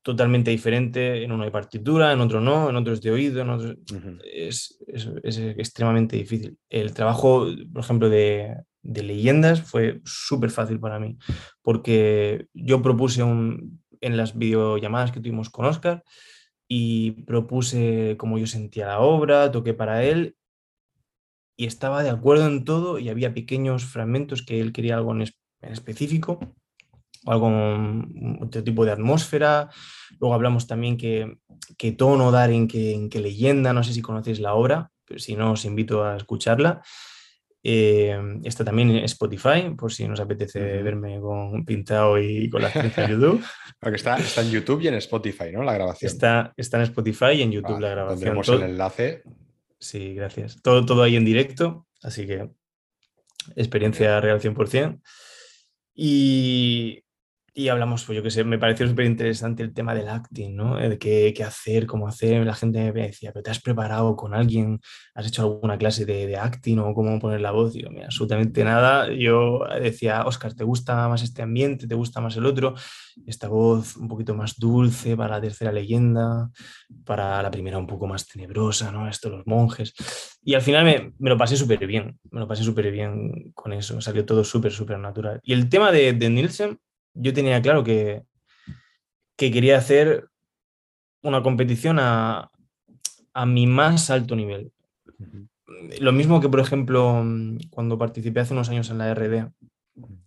totalmente 0.02 0.50
diferente, 0.50 1.22
en 1.22 1.32
uno 1.32 1.44
hay 1.44 1.50
partitura, 1.50 2.12
en 2.12 2.20
otro 2.20 2.40
no, 2.40 2.70
en 2.70 2.76
otro 2.76 2.94
es 2.94 3.02
de 3.02 3.10
oído, 3.10 3.42
en 3.42 3.50
otro... 3.50 3.74
es, 4.24 4.78
es, 4.86 5.38
extremadamente 5.38 6.16
difícil. 6.16 6.56
El 6.70 6.94
trabajo, 6.94 7.46
por 7.72 7.82
ejemplo, 7.82 8.08
de, 8.08 8.56
de 8.82 9.02
leyendas 9.02 9.60
fue 9.60 10.00
súper 10.04 10.50
fácil 10.50 10.80
para 10.80 10.98
mí, 10.98 11.18
porque 11.62 12.46
yo 12.54 12.80
propuse 12.80 13.22
un, 13.22 13.82
en 14.00 14.16
las 14.16 14.36
videollamadas 14.36 15.12
que 15.12 15.20
tuvimos 15.20 15.50
con 15.50 15.66
Oscar 15.66 16.04
y 16.68 17.12
propuse 17.22 18.16
cómo 18.18 18.38
yo 18.38 18.46
sentía 18.46 18.86
la 18.86 19.00
obra, 19.00 19.50
toqué 19.50 19.74
para 19.74 20.04
él 20.04 20.36
y 21.56 21.66
estaba 21.66 22.02
de 22.02 22.10
acuerdo 22.10 22.46
en 22.46 22.64
todo 22.64 22.98
y 22.98 23.08
había 23.08 23.34
pequeños 23.34 23.84
fragmentos 23.84 24.42
que 24.42 24.60
él 24.60 24.72
quería 24.72 24.96
algo 24.96 25.12
en, 25.12 25.24
específico, 25.62 26.38
algo, 27.26 27.50
otro 28.40 28.62
tipo 28.62 28.84
de 28.84 28.92
atmósfera. 28.92 29.68
Luego 30.20 30.34
hablamos 30.34 30.68
también 30.68 30.96
que, 30.96 31.38
qué 31.76 31.90
tono 31.90 32.30
dar 32.30 32.52
en 32.52 32.68
qué, 32.68 32.94
en 32.94 33.08
qué 33.08 33.20
leyenda, 33.20 33.72
no 33.72 33.82
sé 33.82 33.92
si 33.92 34.02
conocéis 34.02 34.38
la 34.38 34.54
obra, 34.54 34.92
pero 35.04 35.18
si 35.18 35.34
no 35.34 35.52
os 35.52 35.64
invito 35.64 36.04
a 36.04 36.16
escucharla. 36.16 36.80
Eh, 37.70 38.18
está 38.44 38.64
también 38.64 38.88
en 38.88 39.04
Spotify, 39.04 39.74
por 39.76 39.92
si 39.92 40.08
nos 40.08 40.18
apetece 40.20 40.58
verme 40.58 41.20
con 41.20 41.66
pintado 41.66 42.18
y 42.18 42.48
con 42.48 42.62
la 42.62 42.68
experiencia 42.68 43.06
de 43.06 43.12
YouTube. 43.12 43.44
está, 43.94 44.16
está 44.16 44.40
en 44.40 44.50
YouTube 44.50 44.80
y 44.80 44.88
en 44.88 44.94
Spotify, 44.94 45.52
¿no? 45.52 45.62
La 45.62 45.74
grabación. 45.74 46.10
Está, 46.10 46.54
está 46.56 46.78
en 46.78 46.84
Spotify 46.84 47.32
y 47.34 47.42
en 47.42 47.52
YouTube 47.52 47.78
la 47.78 47.90
grabación. 47.90 48.20
Tendremos 48.20 48.48
el 48.48 48.62
enlace. 48.62 49.22
Sí, 49.78 50.14
gracias. 50.14 50.62
Todo, 50.62 50.86
todo 50.86 51.02
ahí 51.02 51.16
en 51.16 51.26
directo, 51.26 51.86
así 52.02 52.26
que 52.26 52.48
experiencia 53.54 54.18
real 54.18 54.40
100%. 54.40 55.02
Y, 55.94 57.04
y 57.58 57.68
hablamos, 57.70 58.04
pues 58.04 58.14
yo 58.14 58.22
que 58.22 58.30
sé, 58.30 58.44
me 58.44 58.56
pareció 58.56 58.86
súper 58.86 59.06
interesante 59.06 59.64
el 59.64 59.74
tema 59.74 59.92
del 59.92 60.08
acting, 60.08 60.54
¿no? 60.54 60.76
De 60.76 60.96
qué, 60.96 61.34
qué, 61.36 61.42
hacer, 61.42 61.86
cómo 61.86 62.06
hacer. 62.06 62.46
La 62.46 62.54
gente 62.54 62.92
me 62.92 63.08
decía, 63.08 63.32
¿pero 63.32 63.42
te 63.42 63.50
has 63.50 63.60
preparado 63.60 64.14
con 64.14 64.32
alguien? 64.32 64.78
¿Has 65.12 65.26
hecho 65.26 65.42
alguna 65.42 65.76
clase 65.76 66.06
de, 66.06 66.36
acting 66.36 66.78
o 66.78 66.94
cómo 66.94 67.18
poner 67.18 67.40
la 67.40 67.50
voz? 67.50 67.74
Y 67.74 67.82
yo, 67.82 67.90
mira, 67.90 68.04
absolutamente 68.04 68.62
nada. 68.62 69.12
Yo 69.12 69.64
decía, 69.82 70.24
Oscar, 70.24 70.54
¿te 70.54 70.62
gusta 70.62 71.08
más 71.08 71.24
este 71.24 71.42
ambiente? 71.42 71.88
¿Te 71.88 71.96
gusta 71.96 72.20
más 72.20 72.36
el 72.36 72.46
otro? 72.46 72.76
Esta 73.26 73.48
voz 73.48 73.96
un 73.96 74.06
poquito 74.06 74.36
más 74.36 74.56
dulce 74.56 75.16
para 75.16 75.34
la 75.34 75.40
tercera 75.40 75.72
leyenda, 75.72 76.50
para 77.04 77.42
la 77.42 77.50
primera 77.50 77.76
un 77.76 77.88
poco 77.88 78.06
más 78.06 78.24
tenebrosa, 78.28 78.92
¿no? 78.92 79.08
Esto, 79.08 79.30
los 79.30 79.44
monjes. 79.48 79.94
Y 80.44 80.54
al 80.54 80.62
final 80.62 80.84
me, 80.84 81.12
me 81.18 81.28
lo 81.28 81.36
pasé 81.36 81.56
súper 81.56 81.84
bien, 81.88 82.20
me 82.30 82.38
lo 82.38 82.46
pasé 82.46 82.62
súper 82.62 82.92
bien 82.92 83.50
con 83.52 83.72
eso. 83.72 84.00
Salió 84.00 84.24
todo 84.24 84.44
súper, 84.44 84.70
súper 84.70 85.00
natural. 85.00 85.40
Y 85.42 85.54
el 85.54 85.68
tema 85.68 85.90
de, 85.90 86.12
de 86.12 86.30
Nielsen 86.30 86.78
yo 87.18 87.32
tenía 87.32 87.60
claro 87.60 87.84
que, 87.84 88.22
que 89.36 89.50
quería 89.50 89.78
hacer 89.78 90.28
una 91.22 91.42
competición 91.42 91.98
a, 91.98 92.50
a, 93.34 93.46
mi 93.46 93.66
más 93.66 94.10
alto 94.10 94.36
nivel. 94.36 94.72
Lo 96.00 96.12
mismo 96.12 96.40
que, 96.40 96.48
por 96.48 96.60
ejemplo, 96.60 97.24
cuando 97.70 97.98
participé 97.98 98.40
hace 98.40 98.54
unos 98.54 98.68
años 98.68 98.90
en 98.90 98.98
la 98.98 99.12
RD, 99.14 99.50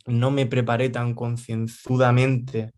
no 0.06 0.32
me 0.32 0.46
preparé 0.46 0.90
tan 0.90 1.14
concienzudamente 1.14 2.74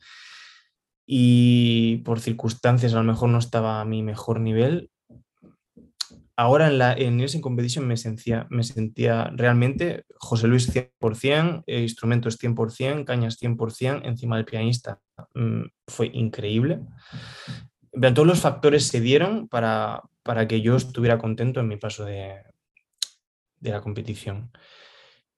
y 1.06 1.98
por 1.98 2.20
circunstancias 2.20 2.94
a 2.94 2.98
lo 2.98 3.04
mejor 3.04 3.30
no 3.30 3.40
estaba 3.40 3.82
a 3.82 3.86
mi 3.86 4.04
mejor 4.04 4.40
nivel, 4.40 4.90
ahora 6.36 6.68
en, 6.68 6.78
la, 6.78 6.94
en 6.94 7.18
Nielsen 7.18 7.42
Competition 7.42 7.88
me 7.88 7.98
sentía, 7.98 8.48
me 8.50 8.64
sentía 8.64 9.32
realmente 9.36 10.06
José 10.16 10.48
Luis 10.48 10.74
100%, 10.74 11.64
eh, 11.68 11.82
instrumentos 11.82 12.42
100%, 12.42 13.06
cañas 13.06 13.42
100%, 13.42 14.02
encima 14.04 14.38
del 14.38 14.46
pianista. 14.46 15.00
Mm, 15.36 15.64
fue 15.88 16.10
increíble. 16.14 16.80
Pero 17.92 18.14
todos 18.14 18.28
los 18.28 18.42
factores 18.42 18.88
se 18.88 19.02
dieron 19.02 19.48
para, 19.48 20.02
para 20.24 20.48
que 20.48 20.62
yo 20.62 20.76
estuviera 20.76 21.20
contento 21.20 21.60
en 21.60 21.68
mi 21.68 21.78
paso 21.78 22.06
de, 22.06 22.42
de 23.60 23.72
la 23.72 23.82
competición. 23.82 24.52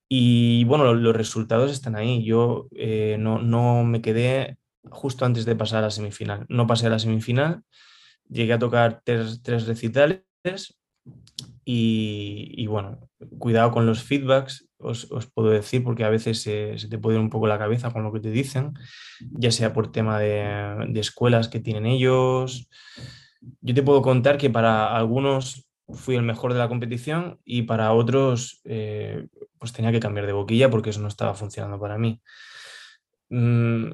Y 0.08 0.64
bueno, 0.64 0.94
los, 0.94 1.16
resultados 1.16 1.72
están 1.72 1.96
ahí. 1.96 2.24
Yo 2.24 2.68
eh, 2.72 3.16
no, 3.18 3.40
no 3.40 3.84
me 3.84 4.00
quedé 4.00 4.56
justo 4.88 5.24
antes 5.24 5.44
de 5.44 5.56
pasar 5.56 5.80
a 5.80 5.82
la 5.82 5.90
semifinal. 5.90 6.46
No 6.48 6.66
pasé 6.66 6.86
a 6.86 6.90
la 6.90 6.98
semifinal, 6.98 7.62
llegué 8.28 8.52
a 8.52 8.58
tocar 8.58 9.02
tres, 9.04 9.42
tres 9.42 9.66
recitales 9.66 10.22
y, 11.68 12.64
bueno, 12.68 13.10
cuidado 13.40 13.72
con 13.72 13.86
los 13.86 14.04
feedbacks, 14.04 14.68
os, 14.78 15.08
puedo 15.34 15.50
decir, 15.50 15.82
porque 15.82 16.04
a 16.04 16.10
veces 16.10 16.40
se, 16.40 16.76
te 16.88 16.96
puede 16.96 17.16
ir 17.16 17.20
un 17.20 17.28
poco 17.28 17.48
la 17.48 17.58
cabeza 17.58 17.90
con 17.90 18.04
lo 18.04 18.12
que 18.12 18.20
te 18.20 18.30
dicen, 18.30 18.74
ya 19.32 19.50
sea 19.50 19.72
por 19.72 19.90
tema 19.90 20.20
de, 20.20 20.88
escuelas 20.94 21.48
que 21.48 21.58
tienen 21.58 21.86
ellos. 21.86 22.68
Yo 23.60 23.74
te 23.74 23.82
puedo 23.82 24.00
contar 24.00 24.38
que 24.38 24.48
para 24.48 24.96
algunos 24.96 25.66
fui 25.88 26.14
el 26.14 26.22
mejor 26.22 26.52
de 26.52 26.60
la 26.60 26.68
competición 26.68 27.40
y 27.44 27.62
para 27.62 27.92
otros 27.92 28.60
eh, 28.64 29.26
pues 29.58 29.72
tenía 29.72 29.90
que 29.90 30.00
cambiar 30.00 30.26
de 30.26 30.32
boquilla 30.32 30.70
porque 30.70 30.90
eso 30.90 31.00
no 31.00 31.08
estaba 31.08 31.34
funcionando 31.34 31.80
para 31.80 31.98
mí. 31.98 32.20
Mm, 33.28 33.90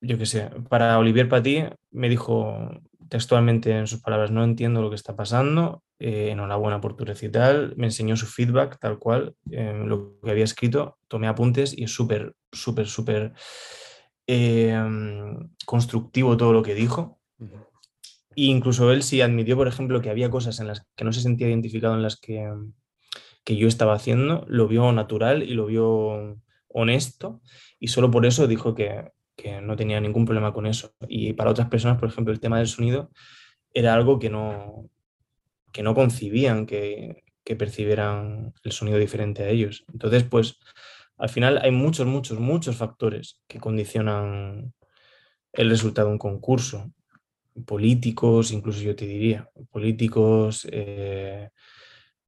yo 0.00 0.18
qué 0.18 0.26
sé, 0.26 0.50
para 0.68 0.98
Olivier 0.98 1.28
Paty 1.28 1.64
me 1.90 2.08
dijo 2.08 2.70
textualmente 3.08 3.72
en 3.76 3.86
sus 3.86 4.00
palabras, 4.00 4.30
no 4.30 4.44
entiendo 4.44 4.82
lo 4.82 4.90
que 4.90 4.96
está 4.96 5.16
pasando, 5.16 5.82
eh, 5.98 6.30
enhorabuena 6.30 6.80
por 6.80 6.94
tu 6.96 7.04
recital, 7.04 7.74
me 7.76 7.86
enseñó 7.86 8.16
su 8.16 8.26
feedback 8.26 8.78
tal 8.78 8.98
cual, 8.98 9.34
eh, 9.50 9.82
lo 9.84 10.20
que 10.22 10.30
había 10.30 10.44
escrito, 10.44 10.98
tomé 11.08 11.26
apuntes 11.26 11.76
y 11.76 11.84
es 11.84 11.90
súper, 11.90 12.34
súper, 12.52 12.86
súper 12.86 13.32
eh, 14.26 14.78
constructivo 15.64 16.36
todo 16.36 16.52
lo 16.52 16.62
que 16.62 16.74
dijo. 16.74 17.18
E 17.40 18.44
incluso 18.44 18.92
él 18.92 19.02
sí 19.02 19.20
admitió, 19.20 19.56
por 19.56 19.66
ejemplo, 19.66 20.00
que 20.00 20.10
había 20.10 20.30
cosas 20.30 20.60
en 20.60 20.68
las 20.68 20.86
que 20.94 21.04
no 21.04 21.12
se 21.12 21.22
sentía 21.22 21.48
identificado 21.48 21.94
en 21.94 22.02
las 22.02 22.20
que, 22.20 22.48
que 23.42 23.56
yo 23.56 23.66
estaba 23.66 23.94
haciendo, 23.94 24.44
lo 24.48 24.68
vio 24.68 24.92
natural 24.92 25.42
y 25.42 25.54
lo 25.54 25.66
vio 25.66 26.36
honesto 26.68 27.40
y 27.80 27.88
solo 27.88 28.10
por 28.10 28.26
eso 28.26 28.46
dijo 28.46 28.74
que, 28.74 29.10
que 29.38 29.60
no 29.60 29.76
tenía 29.76 30.00
ningún 30.00 30.24
problema 30.24 30.52
con 30.52 30.66
eso. 30.66 30.92
Y 31.08 31.32
para 31.32 31.50
otras 31.50 31.68
personas, 31.68 31.98
por 31.98 32.08
ejemplo, 32.08 32.32
el 32.32 32.40
tema 32.40 32.58
del 32.58 32.66
sonido 32.66 33.10
era 33.72 33.94
algo 33.94 34.18
que 34.18 34.28
no, 34.28 34.90
que 35.72 35.82
no 35.82 35.94
concibían 35.94 36.66
que, 36.66 37.22
percibieran 37.56 38.52
el 38.62 38.72
sonido 38.72 38.98
diferente 38.98 39.42
a 39.42 39.48
ellos. 39.48 39.86
Entonces, 39.90 40.22
pues 40.22 40.58
al 41.16 41.30
final 41.30 41.58
hay 41.62 41.70
muchos, 41.70 42.06
muchos, 42.06 42.38
muchos 42.38 42.76
factores 42.76 43.40
que 43.48 43.58
condicionan 43.58 44.74
el 45.54 45.70
resultado 45.70 46.08
de 46.08 46.12
un 46.12 46.18
concurso. 46.18 46.92
Políticos, 47.64 48.52
incluso 48.52 48.82
yo 48.82 48.94
te 48.94 49.06
diría, 49.06 49.48
políticos, 49.70 50.68
eh, 50.70 51.48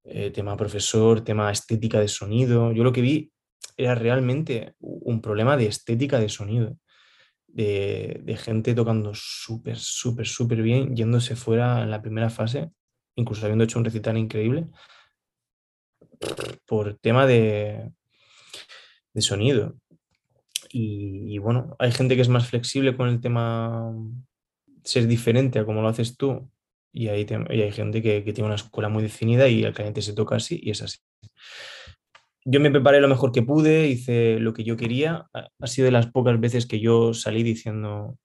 eh, 0.05 0.31
tema 0.31 0.57
profesor, 0.57 1.21
tema 1.23 1.53
estética 1.53 2.01
de 2.01 2.09
sonido. 2.09 2.73
Yo 2.73 2.83
lo 2.83 2.93
que 2.93 3.03
vi 3.03 3.31
era 3.77 3.95
realmente 3.95 4.73
un 4.79 5.21
problema 5.21 5.59
de 5.59 5.67
estética 5.67 6.19
de 6.19 6.31
sonido 6.31 6.79
de, 7.53 8.39
gente 8.39 8.75
tocando 8.75 9.13
súper, 9.15 9.77
súper, 9.77 10.27
súper 10.27 10.63
bien, 10.63 10.95
yéndose 10.95 11.37
fuera 11.37 11.83
en 11.83 11.91
la 11.91 12.03
primera 12.03 12.31
fase, 12.31 12.71
incluso 13.17 13.45
habiendo 13.45 13.65
hecho 13.65 13.79
un 13.79 13.85
recital 13.85 14.17
increíble, 14.17 14.69
por 16.67 16.95
tema 16.99 17.27
de, 17.27 17.91
de 19.13 19.21
sonido. 19.21 19.77
Y, 20.73 21.39
bueno, 21.39 21.75
hay 21.81 21.91
gente 21.91 22.15
que 22.15 22.23
es 22.23 22.29
más 22.29 22.47
flexible 22.47 22.97
con 22.97 23.09
el 23.09 23.21
tema 23.21 23.93
ser 24.85 25.09
diferente 25.09 25.59
a 25.59 25.65
como 25.65 25.83
lo 25.83 25.89
haces 25.89 26.17
tú, 26.17 26.49
y, 26.93 27.09
hay, 27.09 27.27
y 27.51 27.63
hay 27.63 27.73
gente 27.73 28.03
que, 28.03 28.25
que, 28.25 28.33
tiene 28.33 28.47
una 28.47 28.57
escuela 28.57 28.89
muy 28.89 29.03
definida 29.03 29.49
y 29.49 29.65
el 29.65 29.73
cliente 29.73 30.03
se 30.03 30.13
toca 30.13 30.37
así 30.37 30.61
y 30.63 30.71
es 30.71 30.83
así 30.83 30.99
yo 32.45 32.61
me 32.61 32.71
preparé 32.71 33.01
lo 33.01 33.09
mejor 33.09 33.33
que 33.33 33.43
pude, 33.43 33.89
hice 33.89 34.39
lo 34.39 34.53
que 34.53 34.65
yo 34.65 34.77
quería. 34.77 35.27
Ha 35.33 35.67
sido 35.67 35.87
de 35.87 35.93
las 35.93 36.07
pocas 36.07 36.41
veces 36.41 36.67
que 36.67 36.81
yo 36.81 37.13
salí 37.15 37.43
diciendo, 37.43 38.19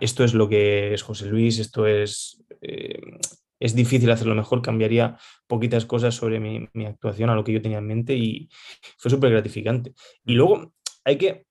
esto 0.00 0.24
es 0.24 0.34
lo 0.34 0.48
que 0.48 0.94
es 0.94 1.02
José 1.02 1.26
Luis, 1.26 1.58
esto 1.58 1.86
es... 1.86 2.44
Eh, 2.60 3.00
es 3.62 3.76
difícil 3.76 4.10
hacerlo 4.10 4.34
mejor, 4.34 4.60
cambiaría 4.60 5.16
poquitas 5.46 5.86
cosas 5.86 6.16
sobre 6.16 6.40
mi, 6.40 6.84
actuación 6.84 7.30
a 7.30 7.36
lo 7.36 7.44
que 7.44 7.52
yo 7.52 7.62
tenía 7.62 7.78
en 7.78 7.86
mente 7.86 8.16
y 8.16 8.48
fue 8.98 9.08
súper 9.08 9.30
gratificante. 9.30 9.94
Y 10.24 10.32
luego 10.32 10.72
hay 11.04 11.16
que, 11.16 11.46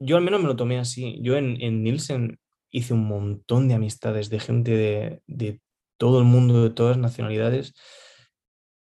yo 0.00 0.16
al 0.16 0.22
menos 0.22 0.40
me 0.40 0.46
lo 0.46 0.56
tomé 0.56 0.78
así, 0.78 1.18
yo 1.20 1.36
en, 1.36 1.60
en 1.60 1.82
Nielsen 1.82 2.38
hice 2.70 2.94
un 2.94 3.06
montón 3.06 3.68
de 3.68 3.74
amistades 3.74 4.30
de 4.30 4.40
gente 4.40 4.70
de, 4.70 5.20
de 5.26 5.60
todo 5.98 6.20
el 6.20 6.24
mundo, 6.24 6.62
de 6.62 6.70
todas 6.70 6.96
nacionalidades 6.96 7.74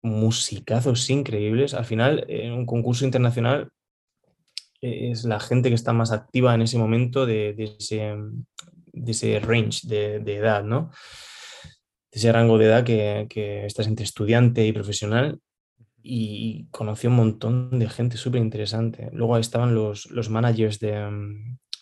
musicazos 0.05 1.09
increíbles. 1.09 1.73
Al 1.73 1.85
final, 1.85 2.25
en 2.29 2.53
un 2.53 2.65
concurso 2.65 3.05
internacional 3.05 3.69
eh, 4.81 5.11
es 5.11 5.25
la 5.25 5.39
gente 5.39 5.69
que 5.69 5.75
está 5.75 5.93
más 5.93 6.11
activa 6.11 6.53
en 6.55 6.61
ese 6.61 6.77
momento 6.77 7.25
de, 7.25 7.55
ese, 7.57 8.15
de 8.93 9.11
ese, 9.11 9.39
range 9.39 9.87
de, 9.87 10.35
edad, 10.35 10.63
¿no? 10.63 10.91
De 12.11 12.19
ese 12.19 12.31
rango 12.31 12.57
de 12.57 12.65
edad 12.65 12.83
que, 12.83 13.27
que 13.29 13.65
estás 13.65 13.87
entre 13.87 14.05
estudiante 14.05 14.65
y 14.65 14.71
profesional 14.71 15.39
y 16.07 16.67
conocí 16.69 17.07
un 17.07 17.15
montón 17.15 17.79
de 17.79 17.89
gente 17.89 18.17
súper 18.17 18.39
interesante. 18.39 19.09
Luego 19.11 19.37
estaban 19.37 19.73
los, 19.73 20.05
los 20.11 20.29
managers 20.29 20.79
de, 20.79 20.91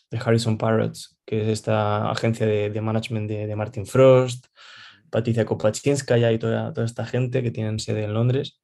de, 0.09 0.17
Harrison 0.17 0.57
Parrots, 0.57 1.19
que 1.25 1.41
es 1.41 1.49
esta 1.49 2.09
agencia 2.09 2.45
de, 2.47 2.69
de 2.69 2.81
management 2.81 3.29
de, 3.29 3.55
Martin 3.55 3.85
Frost. 3.85 4.45
Patricia 5.13 5.45
Kopachinskaya 5.45 6.31
y 6.31 6.39
toda, 6.39 6.73
toda 6.73 6.87
esta 6.87 7.05
gente 7.05 7.43
que 7.43 7.51
tienen 7.51 7.79
sede 7.79 8.03
en 8.03 8.15
Londres. 8.15 8.59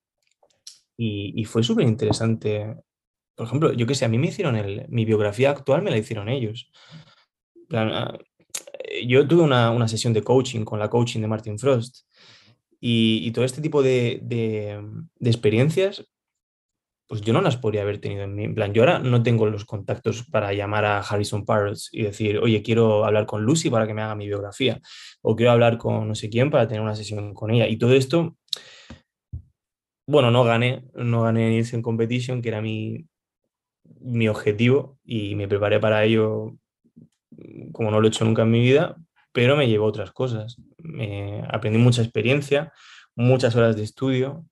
Y, 0.97 1.45
fue 1.45 1.63
súper 1.63 1.85
interesante. 1.85 2.75
Por 3.35 3.45
ejemplo, 3.45 3.71
yo 3.71 3.85
que 3.85 3.93
sé, 3.93 4.05
a 4.05 4.09
mí 4.09 4.17
me 4.17 4.27
hicieron 4.27 4.55
el, 4.55 4.85
mi 4.89 5.05
biografía 5.05 5.51
actual, 5.51 5.83
me 5.83 5.91
la 5.91 5.97
hicieron 5.97 6.27
ellos. 6.27 6.71
Ah, 7.71 8.17
yo 9.05 9.27
tuve 9.27 9.43
una, 9.43 9.87
sesión 9.87 10.11
de 10.11 10.23
coaching 10.23 10.65
con 10.65 10.79
la 10.79 10.89
coaching 10.89 11.21
de 11.21 11.27
Martin 11.27 11.59
Frost 11.59 12.07
y, 12.81 13.31
todo 13.31 13.45
este 13.45 13.61
tipo 13.61 13.83
de, 13.83 14.19
de 14.23 15.29
experiencias 15.29 16.03
pues 17.09 17.21
yo 17.21 17.33
no 17.33 17.41
las 17.41 17.57
podría 17.57 17.81
haber 17.81 17.99
tenido 17.99 18.21
en 18.21 18.35
mi 18.35 18.43
en 18.43 18.53
plan. 18.53 18.71
Yo 18.71 18.83
ahora 18.83 18.99
no 18.99 19.23
tengo 19.23 19.47
los 19.47 19.65
contactos 19.65 20.25
para 20.29 20.53
llamar 20.53 20.85
a 20.85 20.99
Harrison 20.99 21.43
Parrots 21.43 21.89
y 21.91 22.03
decir, 22.03 22.37
oye, 22.37 22.61
quiero 22.61 23.03
hablar 23.03 23.25
con 23.25 23.43
Lucy 23.43 23.71
para 23.71 23.87
que 23.87 23.95
me 23.95 24.03
haga 24.03 24.13
mi 24.13 24.27
biografía, 24.27 24.79
o 25.23 25.35
quiero 25.35 25.51
hablar 25.51 25.79
con 25.79 26.07
no 26.07 26.13
sé 26.13 26.29
quién 26.29 26.51
para 26.51 26.67
tener 26.67 26.83
una 26.83 26.95
sesión 26.95 27.33
con 27.33 27.49
ella. 27.49 27.67
Y 27.67 27.77
todo 27.77 27.95
esto, 27.95 28.37
bueno, 30.07 30.29
no 30.29 30.43
gané, 30.43 30.83
no 30.93 31.23
gané 31.23 31.57
en 31.57 31.81
Competition, 31.81 32.43
que 32.43 32.49
era 32.49 32.61
mi, 32.61 33.07
mi 34.01 34.27
objetivo, 34.27 34.99
y 35.03 35.33
me 35.33 35.47
preparé 35.47 35.79
para 35.79 36.03
ello 36.03 36.53
como 37.71 37.89
no 37.89 37.99
lo 37.99 38.07
he 38.07 38.09
hecho 38.09 38.23
nunca 38.23 38.43
en 38.43 38.51
mi 38.51 38.59
vida, 38.59 38.97
pero 39.31 39.55
me 39.55 39.67
llevó 39.67 39.85
otras 39.85 40.11
cosas. 40.11 40.61
Me 40.77 41.43
aprendí 41.49 41.79
mucha 41.79 42.03
experiencia, 42.03 42.71
muchas 43.15 43.55
horas 43.55 43.75
de 43.75 43.83
estudio, 43.83 44.45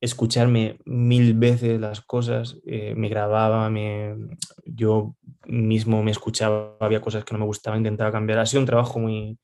escucharme 0.00 0.78
mil 0.84 1.34
veces 1.34 1.78
las 1.78 2.00
cosas, 2.00 2.56
eh, 2.66 2.94
me 2.94 3.08
grababa, 3.08 3.68
me, 3.68 4.16
yo 4.64 5.14
mismo 5.44 6.02
me 6.02 6.10
escuchaba, 6.10 6.76
había 6.80 7.02
cosas 7.02 7.24
que 7.24 7.34
no 7.34 7.40
me 7.40 7.44
gustaban, 7.44 7.80
intentaba 7.80 8.10
cambiar. 8.10 8.38
Ha 8.38 8.46
sido 8.46 8.60
un 8.60 8.66
trabajo 8.66 8.98
muy 8.98 9.38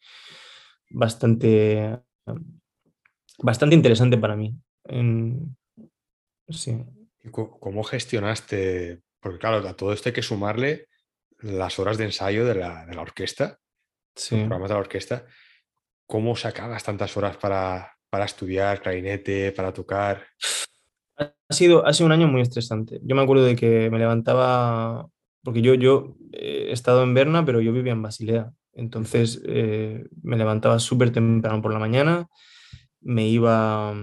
bastante, 0.91 1.99
bastante 3.39 3.75
interesante 3.75 4.17
para 4.17 4.37
mí. 4.37 4.55
sí. 6.49 6.85
¿Cómo 7.31 7.83
gestionaste? 7.83 9.03
Porque 9.21 9.39
claro, 9.39 9.69
a 9.69 9.75
todo 9.75 9.93
esto 9.93 10.09
hay 10.09 10.13
que 10.13 10.23
sumarle 10.23 10.87
las 11.41 11.79
horas 11.79 11.99
de 11.99 12.05
ensayo 12.05 12.47
de 12.47 12.55
la, 12.55 12.87
de 12.87 12.95
la 12.95 13.03
orquesta, 13.03 13.59
sí. 14.15 14.37
programas 14.37 14.69
de 14.69 14.75
la 14.75 14.81
orquesta. 14.81 15.27
¿Cómo 16.07 16.37
sacabas 16.37 16.85
tantas 16.85 17.17
horas 17.17 17.37
para, 17.37 17.96
para 18.11 18.25
estudiar 18.25 18.81
clarinete, 18.81 19.53
para 19.53 19.73
tocar? 19.73 20.25
Ha 21.17 21.55
sido, 21.55 21.87
ha 21.87 21.93
sido 21.93 22.07
un 22.07 22.13
año 22.13 22.29
muy 22.29 22.43
estresante. 22.43 23.01
Yo 23.03 23.17
me 23.17 23.23
acuerdo 23.23 23.45
de 23.45 23.57
que 23.57 23.91
me 23.91 23.99
levantaba, 23.99 25.07
porque 25.43 25.63
yo, 25.63 25.75
yo 25.75 26.17
he 26.33 26.73
estado 26.73 27.03
en 27.03 27.15
Berna, 27.15 27.45
pero 27.45 27.61
yo 27.61 27.73
vivía 27.73 27.93
en 27.93 28.03
Basilea. 28.03 28.53
Entonces 28.73 29.41
eh, 29.47 30.05
me 30.23 30.37
levantaba 30.37 30.79
súper 30.79 31.11
temprano 31.11 31.63
por 31.63 31.73
la 31.73 31.79
mañana, 31.79 32.27
me 33.01 33.27
iba, 33.27 33.95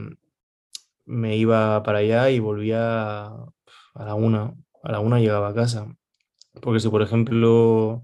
me 1.06 1.38
iba 1.38 1.84
para 1.84 2.00
allá 2.00 2.30
y 2.32 2.40
volvía 2.40 3.26
a 3.28 4.06
la 4.06 4.16
una. 4.16 4.56
A 4.82 4.92
la 4.92 5.00
una 5.00 5.20
llegaba 5.20 5.50
a 5.50 5.54
casa. 5.54 5.88
Porque 6.62 6.80
si, 6.80 6.90
por 6.90 7.02
ejemplo, 7.02 8.04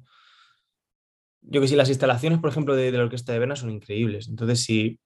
yo 1.42 1.62
que 1.62 1.68
sé, 1.68 1.76
las 1.76 1.90
instalaciones, 1.90 2.40
por 2.40 2.50
ejemplo, 2.50 2.76
de, 2.76 2.92
de 2.92 2.98
la 2.98 3.06
Orquesta 3.06 3.34
de 3.34 3.40
Berna 3.40 3.56
son 3.56 3.72
increíbles. 3.72 4.28
Entonces, 4.28 4.64
si 4.64 5.00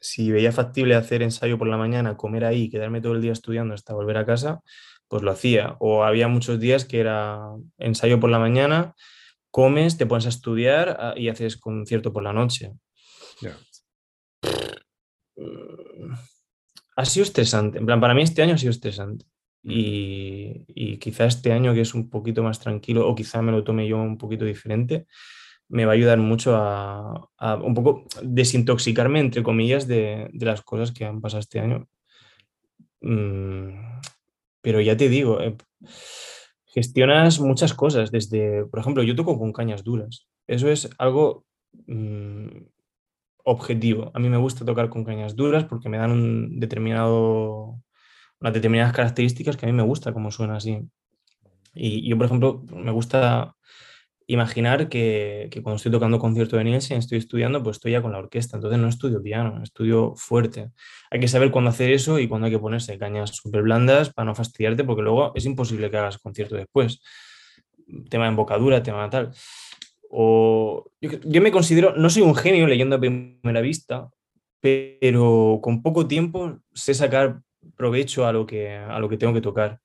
si 0.00 0.30
veía 0.30 0.52
factible 0.52 0.94
hacer 0.94 1.22
ensayo 1.22 1.58
por 1.58 1.68
la 1.68 1.76
mañana, 1.76 2.16
comer 2.16 2.44
ahí 2.44 2.64
y 2.64 2.70
quedarme 2.70 3.00
todo 3.00 3.14
el 3.14 3.22
día 3.22 3.32
estudiando 3.32 3.74
hasta 3.74 3.94
volver 3.94 4.16
a 4.16 4.26
casa, 4.26 4.62
pues 5.08 5.22
lo 5.22 5.30
hacía. 5.30 5.76
O 5.80 6.04
había 6.04 6.28
muchos 6.28 6.60
días 6.60 6.84
que 6.84 7.00
era 7.00 7.40
ensayo 7.78 8.20
por 8.20 8.30
la 8.30 8.38
mañana, 8.38 8.94
comes, 9.50 9.96
te 9.96 10.06
pones 10.06 10.26
a 10.26 10.30
estudiar 10.30 10.96
ah, 11.00 11.14
y 11.16 11.28
haces 11.28 11.56
concierto 11.56 12.12
por 12.12 12.22
la 12.22 12.32
noche. 12.32 12.72
Ha 16.96 17.04
sido 17.04 17.24
estresante. 17.24 17.78
En 17.78 17.86
plan, 17.86 18.00
para 18.00 18.14
mí 18.14 18.22
este 18.22 18.42
año 18.42 18.54
ha 18.54 18.58
sido 18.58 18.70
estresante. 18.70 19.24
Y, 19.62 20.64
y 20.68 20.98
quizá 20.98 21.26
este 21.26 21.52
año 21.52 21.74
que 21.74 21.80
es 21.80 21.94
un 21.94 22.08
poquito 22.08 22.42
más 22.42 22.60
tranquilo, 22.60 23.08
o 23.08 23.14
quizá 23.14 23.42
me 23.42 23.52
lo 23.52 23.64
tome 23.64 23.88
yo 23.88 23.96
un 23.98 24.16
poquito 24.16 24.44
diferente, 24.44 25.06
me 25.68 25.84
va 25.84 25.92
a 25.92 25.94
ayudar 25.94 26.18
mucho 26.18 26.56
a, 26.56 27.28
un 27.62 27.74
poco 27.74 28.04
desintoxicarme, 28.22 29.20
entre 29.20 29.42
comillas, 29.42 29.86
de, 29.86 30.30
las 30.34 30.62
cosas 30.62 30.92
que 30.92 31.04
han 31.04 31.20
pasado 31.20 31.40
este 31.40 31.60
año. 31.60 31.86
Mm, 33.00 34.00
pero 34.60 34.80
ya 34.80 34.96
te 34.96 35.08
digo, 35.08 35.40
eh, 35.40 35.56
gestionas 36.66 37.40
muchas 37.40 37.74
cosas, 37.74 38.10
desde, 38.10 38.64
por 38.66 38.80
ejemplo, 38.80 39.02
yo 39.02 39.14
toco 39.14 39.38
con 39.38 39.52
cañas 39.52 39.84
duras. 39.84 40.28
Eso 40.46 40.70
es 40.70 40.88
algo 40.98 41.44
mm, 41.86 42.48
objetivo. 43.44 44.10
A 44.14 44.18
mí 44.18 44.28
me 44.28 44.36
gusta 44.38 44.64
tocar 44.64 44.88
con 44.88 45.04
cañas 45.04 45.36
duras 45.36 45.64
porque 45.64 45.88
me 45.88 45.98
dan 45.98 46.12
un 46.12 46.60
determinado, 46.60 47.80
unas 48.40 48.54
determinadas 48.54 48.94
características 48.94 49.56
que 49.56 49.66
a 49.66 49.68
mí 49.68 49.72
me 49.74 49.82
gusta 49.82 50.12
como 50.12 50.30
suena 50.30 50.56
así. 50.56 50.80
Y 51.74 52.08
yo, 52.08 52.16
por 52.16 52.26
ejemplo, 52.26 52.64
me 52.72 52.90
gusta 52.90 53.54
imaginar 54.28 54.88
que, 54.90 55.48
que, 55.50 55.62
cuando 55.62 55.76
estoy 55.76 55.90
tocando 55.90 56.18
concierto 56.18 56.56
de 56.56 56.64
Nielsen, 56.64 56.98
estoy 56.98 57.18
estudiando, 57.18 57.62
pues 57.62 57.78
estoy 57.78 57.92
ya 57.92 58.02
con 58.02 58.12
la 58.12 58.18
orquesta, 58.18 58.56
entonces 58.56 58.78
no 58.78 58.86
estudio 58.86 59.22
piano, 59.22 59.62
estudio 59.62 60.14
fuerte. 60.16 60.70
Hay 61.10 61.18
que 61.18 61.28
saber 61.28 61.50
cuándo 61.50 61.70
hacer 61.70 61.90
eso 61.90 62.18
y 62.18 62.28
cuándo 62.28 62.44
hay 62.44 62.52
que 62.52 62.58
ponerse 62.58 62.98
cañas 62.98 63.30
súper 63.30 63.62
blandas 63.62 64.12
para 64.12 64.26
no 64.26 64.34
fastidiarte, 64.34 64.84
porque 64.84 65.02
luego 65.02 65.32
es 65.34 65.46
imposible 65.46 65.90
que 65.90 65.96
hagas 65.96 66.18
concierto 66.18 66.56
después. 66.56 67.00
Tema 68.10 68.24
de 68.24 68.30
embocadura, 68.30 68.82
tema 68.82 69.08
tal. 69.08 69.32
O 70.10 70.90
yo, 71.00 71.10
yo 71.24 71.40
me 71.40 71.50
considero, 71.50 71.96
no 71.96 72.10
soy 72.10 72.22
un 72.22 72.34
genio 72.34 72.66
leyendo 72.66 72.96
a 72.96 73.00
primera 73.00 73.62
vista, 73.62 74.10
pero 74.60 75.58
con 75.62 75.82
poco 75.82 76.06
tiempo 76.06 76.58
sé 76.74 76.92
sacar 76.92 77.40
provecho 77.76 78.26
a 78.26 78.32
lo 78.32 78.46
que, 78.46 78.76
a 78.76 78.98
lo 78.98 79.08
que 79.08 79.16
tengo 79.16 79.32
que 79.32 79.40
tocar. 79.40 79.80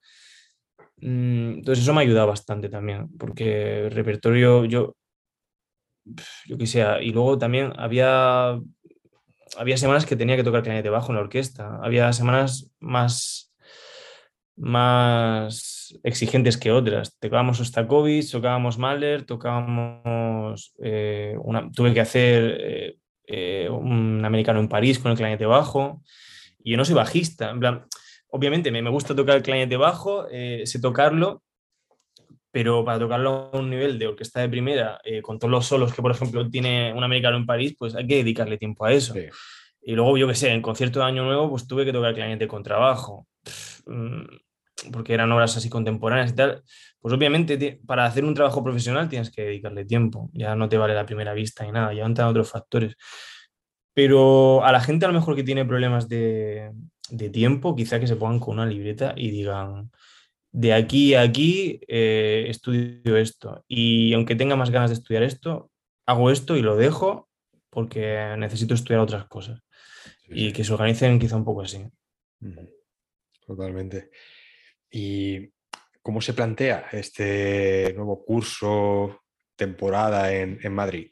Mm, 1.04 1.56
entonces 1.56 1.84
eso 1.84 1.94
me 1.94 2.00
ha 2.00 2.04
ayudado 2.04 2.28
bastante 2.28 2.70
también, 2.70 3.10
porque 3.18 3.82
el 3.88 3.92
repertorio 3.92 4.64
yo, 4.64 4.96
yo 6.48 6.58
qué 6.58 6.66
sé, 6.66 6.86
y 7.02 7.12
luego 7.12 7.38
también 7.38 7.74
había, 7.76 8.58
había 9.58 9.78
semanas 9.78 10.06
que 10.06 10.16
tenía 10.16 10.38
que 10.38 10.46
tocar 10.46 10.64
clarinete 10.64 10.90
bajo 10.90 11.12
en 11.12 11.18
la 11.18 11.22
orquesta, 11.24 11.78
había 11.84 12.14
semanas 12.14 12.72
más, 12.80 13.54
más 14.56 16.00
exigentes 16.04 16.58
que 16.58 16.72
otras. 16.72 17.18
Tocábamos 17.20 17.60
Ostakovich, 17.60 18.32
tocábamos 18.32 18.78
Mahler, 18.78 19.26
tocábamos, 19.26 20.74
eh, 20.82 21.36
una, 21.44 21.70
tuve 21.70 21.94
que 21.94 22.00
hacer 22.00 22.58
eh, 22.62 22.98
eh, 23.28 23.70
un 23.70 24.24
americano 24.24 24.62
en 24.62 24.70
París 24.70 25.00
con 25.00 25.12
el 25.12 25.18
clarinete 25.18 25.46
bajo, 25.46 26.02
y 26.64 26.72
yo 26.72 26.78
no 26.78 26.86
soy 26.86 26.96
bajista, 26.96 27.50
en 27.50 27.60
plan 27.60 27.86
obviamente 28.34 28.72
me, 28.72 28.90
gusta 28.90 29.16
tocar 29.16 29.38
el 29.38 29.44
clarinete 29.44 29.78
bajo, 29.78 30.28
eh, 30.32 30.64
sé 30.66 30.82
tocarlo, 30.82 31.44
pero 32.52 32.84
para 32.84 32.98
tocarlo 32.98 33.52
a 33.54 33.58
un 33.58 33.70
nivel 33.70 34.00
de 34.00 34.08
orquesta 34.08 34.42
de 34.42 34.50
primera, 34.50 35.00
eh, 35.04 35.22
con 35.22 35.38
todos 35.38 35.52
los 35.52 35.66
solos 35.68 35.94
que, 35.94 36.02
por 36.02 36.12
ejemplo, 36.12 36.50
tiene 36.50 36.94
un 36.94 37.04
americano 37.04 37.38
en 37.38 37.46
París, 37.46 37.76
pues 37.78 37.96
hay 37.96 38.08
que 38.08 38.18
dedicarle 38.18 38.58
tiempo 38.58 38.86
a 38.86 38.92
eso. 38.92 39.14
Y 39.84 39.94
luego, 39.94 40.18
yo 40.18 40.28
qué 40.28 40.34
sé, 40.34 40.50
en 40.50 40.64
concierto 40.64 41.00
de 41.00 41.06
Año 41.06 41.24
Nuevo, 41.24 41.50
pues 41.52 41.68
tuve 41.68 41.86
que 41.86 41.94
tocar 41.94 42.10
el 42.10 42.16
clarinete 42.16 42.48
con 42.48 42.64
trabajo, 42.64 43.28
mm, 43.86 44.24
porque 44.92 45.14
eran 45.14 45.32
obras 45.32 45.56
así 45.56 45.70
contemporáneas 45.70 46.32
y 46.32 46.36
tal. 46.36 46.64
Pues 47.00 47.14
obviamente, 47.14 47.80
para 47.86 48.06
hacer 48.06 48.26
un 48.26 48.34
trabajo 48.34 48.64
profesional 48.64 49.10
tienes 49.10 49.30
que 49.30 49.44
dedicarle 49.44 49.86
tiempo, 49.86 50.32
ya 50.34 50.56
no 50.56 50.68
te 50.68 50.78
vale 50.78 50.96
la 50.96 51.06
primera 51.06 51.34
vista 51.34 51.68
y 51.68 51.72
nada, 51.72 51.94
ya 51.94 52.04
entran 52.06 52.30
otros 52.30 52.50
factores. 52.50 52.96
Pero 53.94 54.64
a 54.66 54.72
la 54.72 54.80
gente 54.80 55.06
a 55.06 55.10
lo 55.10 55.14
mejor 55.14 55.36
que 55.36 55.44
tiene 55.44 55.66
problemas 55.66 56.10
de, 56.10 56.72
de 57.14 57.30
tiempo, 57.30 57.76
quizá 57.76 58.00
que 58.00 58.08
se 58.08 58.16
pongan 58.16 58.40
con 58.40 58.56
una 58.56 58.66
libreta 58.66 59.14
y 59.16 59.30
digan, 59.30 59.92
de 60.52 60.74
aquí 60.74 61.14
a 61.14 61.22
aquí 61.22 61.80
eh, 61.88 62.46
estudio 62.50 63.18
esto. 63.18 63.64
Y 63.68 64.14
aunque 64.14 64.36
tenga 64.36 64.56
más 64.56 64.72
ganas 64.72 64.90
de 64.90 64.96
estudiar 64.96 65.22
esto, 65.22 65.70
hago 66.08 66.32
esto 66.32 66.58
y 66.58 66.64
lo 66.64 66.76
dejo 66.76 67.30
porque 67.70 68.36
necesito 68.38 68.74
estudiar 68.74 69.02
otras 69.02 69.26
cosas. 69.28 69.62
y 70.28 70.52
que 70.52 70.64
se 70.64 70.74
organicen 70.74 71.20
quizá 71.20 71.36
un 71.36 71.46
poco 71.46 71.62
así. 71.62 71.86
Totalmente. 73.46 74.10
¿Y 74.90 75.52
cómo 76.02 76.20
se 76.20 76.34
plantea 76.34 76.88
este 76.92 77.94
nuevo 77.96 78.26
curso, 78.26 79.22
temporada 79.56 80.34
en, 80.34 80.60
en 80.64 80.74
Madrid? 80.74 81.12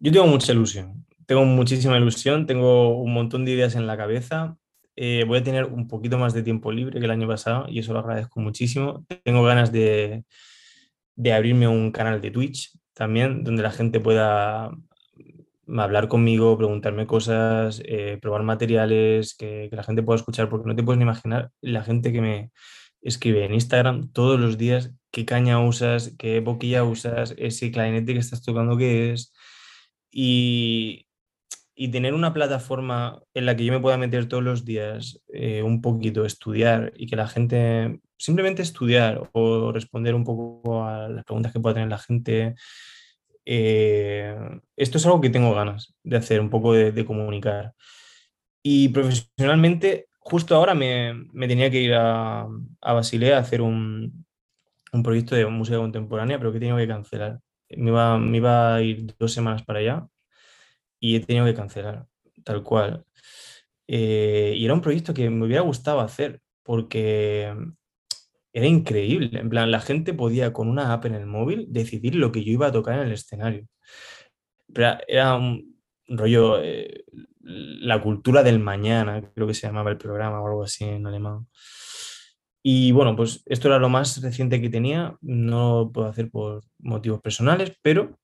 Yo 0.00 0.10
tengo 0.10 0.26
mucha 0.26 0.52
ilusión 0.52 1.06
tengo 1.30 1.44
muchísima 1.44 1.96
ilusión, 1.96 2.44
tengo 2.44 3.00
un 3.00 3.12
montón 3.12 3.44
de 3.44 3.52
ideas 3.52 3.76
en 3.76 3.86
la 3.86 3.96
cabeza. 3.96 4.56
Eh, 4.96 5.22
voy 5.28 5.38
a 5.38 5.44
tener 5.44 5.66
un 5.66 5.86
poquito 5.86 6.18
más 6.18 6.34
de 6.34 6.42
tiempo 6.42 6.72
libre 6.72 6.98
que 6.98 7.04
el 7.04 7.10
año 7.12 7.28
pasado 7.28 7.66
y 7.68 7.78
eso 7.78 7.92
lo 7.92 8.00
agradezco 8.00 8.40
muchísimo. 8.40 9.06
Tengo 9.22 9.44
ganas 9.44 9.70
de, 9.70 10.24
de 11.14 11.32
abrirme 11.32 11.68
un 11.68 11.92
canal 11.92 12.20
de 12.20 12.32
Twitch 12.32 12.76
también, 12.94 13.44
donde 13.44 13.62
la 13.62 13.70
gente 13.70 14.00
pueda 14.00 14.72
hablar 15.68 16.08
conmigo, 16.08 16.58
preguntarme 16.58 17.06
cosas, 17.06 17.80
eh, 17.84 18.18
probar 18.20 18.42
materiales, 18.42 19.36
que, 19.36 19.68
la 19.70 19.84
gente 19.84 20.02
pueda 20.02 20.16
escuchar, 20.16 20.48
porque 20.48 20.66
no 20.66 20.74
te 20.74 20.82
puedes 20.82 20.98
ni 20.98 21.04
imaginar 21.04 21.52
la 21.60 21.84
gente 21.84 22.12
que 22.12 22.20
me 22.20 22.50
escribe 23.02 23.44
en 23.44 23.54
Instagram 23.54 24.10
todos 24.12 24.40
los 24.40 24.58
días 24.58 24.92
qué 25.12 25.24
caña 25.24 25.64
usas, 25.64 26.12
qué 26.18 26.40
boquilla 26.40 26.82
usas, 26.82 27.36
ese 27.38 27.70
clarinete 27.70 28.14
que 28.14 28.18
estás 28.18 28.42
tocando 28.42 28.76
qué 28.76 29.12
es. 29.12 29.32
Y 31.82 31.88
tener 31.88 32.12
una 32.12 32.34
plataforma 32.34 33.22
en 33.32 33.46
la 33.46 33.56
que 33.56 33.64
yo 33.64 33.72
me 33.72 33.80
pueda 33.80 33.96
meter 33.96 34.28
todos 34.28 34.42
los 34.42 34.66
días 34.66 35.18
eh, 35.32 35.62
un 35.62 35.80
poquito, 35.80 36.26
estudiar 36.26 36.92
y 36.94 37.06
que 37.06 37.16
la 37.16 37.26
gente, 37.26 38.02
simplemente 38.18 38.60
estudiar 38.60 39.30
o 39.32 39.72
responder 39.72 40.14
un 40.14 40.22
poco 40.22 40.84
a 40.84 41.08
las 41.08 41.24
preguntas 41.24 41.54
que 41.54 41.58
pueda 41.58 41.76
tener 41.76 41.88
la 41.88 41.96
gente, 41.96 42.54
eh, 43.46 44.36
esto 44.76 44.98
es 44.98 45.06
algo 45.06 45.22
que 45.22 45.30
tengo 45.30 45.54
ganas 45.54 45.94
de 46.02 46.18
hacer, 46.18 46.42
un 46.42 46.50
poco 46.50 46.74
de, 46.74 47.04
comunicar. 47.06 47.72
Y 48.62 48.90
profesionalmente, 48.90 50.08
justo 50.18 50.56
ahora 50.56 50.74
me, 50.74 51.14
tenía 51.48 51.70
que 51.70 51.80
ir 51.80 51.94
a, 51.94 52.42
a, 52.82 52.92
Basilea 52.92 53.38
a 53.38 53.40
hacer 53.40 53.62
un, 53.62 54.26
un 54.92 55.02
proyecto 55.02 55.34
de 55.34 55.46
música 55.46 55.78
contemporánea, 55.78 56.38
pero 56.38 56.52
que 56.52 56.58
tenido 56.58 56.76
que 56.76 56.88
cancelar. 56.88 57.40
Me 57.70 57.88
iba, 57.88 58.18
me 58.18 58.36
iba 58.36 58.74
a 58.74 58.82
ir 58.82 59.14
dos 59.18 59.32
semanas 59.32 59.62
para 59.62 59.78
allá 59.78 60.06
y 61.00 61.16
he 61.16 61.20
tenido 61.20 61.46
que 61.46 61.54
cancelar, 61.54 62.06
tal 62.44 62.62
cual. 62.62 63.04
Eh, 63.88 64.54
y 64.56 64.64
era 64.64 64.74
un 64.74 64.82
proyecto 64.82 65.14
que 65.14 65.30
me 65.30 65.46
hubiera 65.46 65.62
gustado 65.62 66.00
hacer 66.00 66.40
porque 66.62 67.52
era 68.52 68.66
increíble. 68.66 69.40
En 69.40 69.48
plan, 69.48 69.70
la 69.70 69.80
gente 69.80 70.14
podía 70.14 70.52
con 70.52 70.68
una 70.68 70.92
app 70.92 71.06
en 71.06 71.14
el 71.14 71.26
móvil 71.26 71.66
decidir 71.70 72.14
lo 72.14 72.32
que 72.32 72.44
yo 72.44 72.52
iba 72.52 72.68
a 72.68 72.72
tocar 72.72 72.98
en 72.98 73.06
el 73.06 73.12
escenario. 73.12 73.66
Pero 74.72 74.98
era 75.08 75.36
un 75.36 75.76
rollo, 76.08 76.62
eh, 76.62 77.04
la 77.42 78.00
cultura 78.02 78.42
del 78.42 78.60
mañana, 78.60 79.22
creo 79.34 79.46
que 79.46 79.54
se 79.54 79.66
llamaba 79.66 79.90
el 79.90 79.98
programa 79.98 80.40
o 80.40 80.46
algo 80.46 80.62
así 80.64 80.84
en 80.84 81.06
alemán. 81.06 81.46
Y 82.62 82.92
bueno, 82.92 83.16
pues 83.16 83.42
esto 83.46 83.68
era 83.68 83.78
lo 83.78 83.88
más 83.88 84.20
reciente 84.22 84.60
que 84.60 84.68
tenía, 84.68 85.16
no 85.22 85.90
puedo 85.92 86.08
hacer 86.08 86.30
por 86.30 86.62
motivos 86.78 87.20
personales, 87.22 87.72
pero 87.82 88.18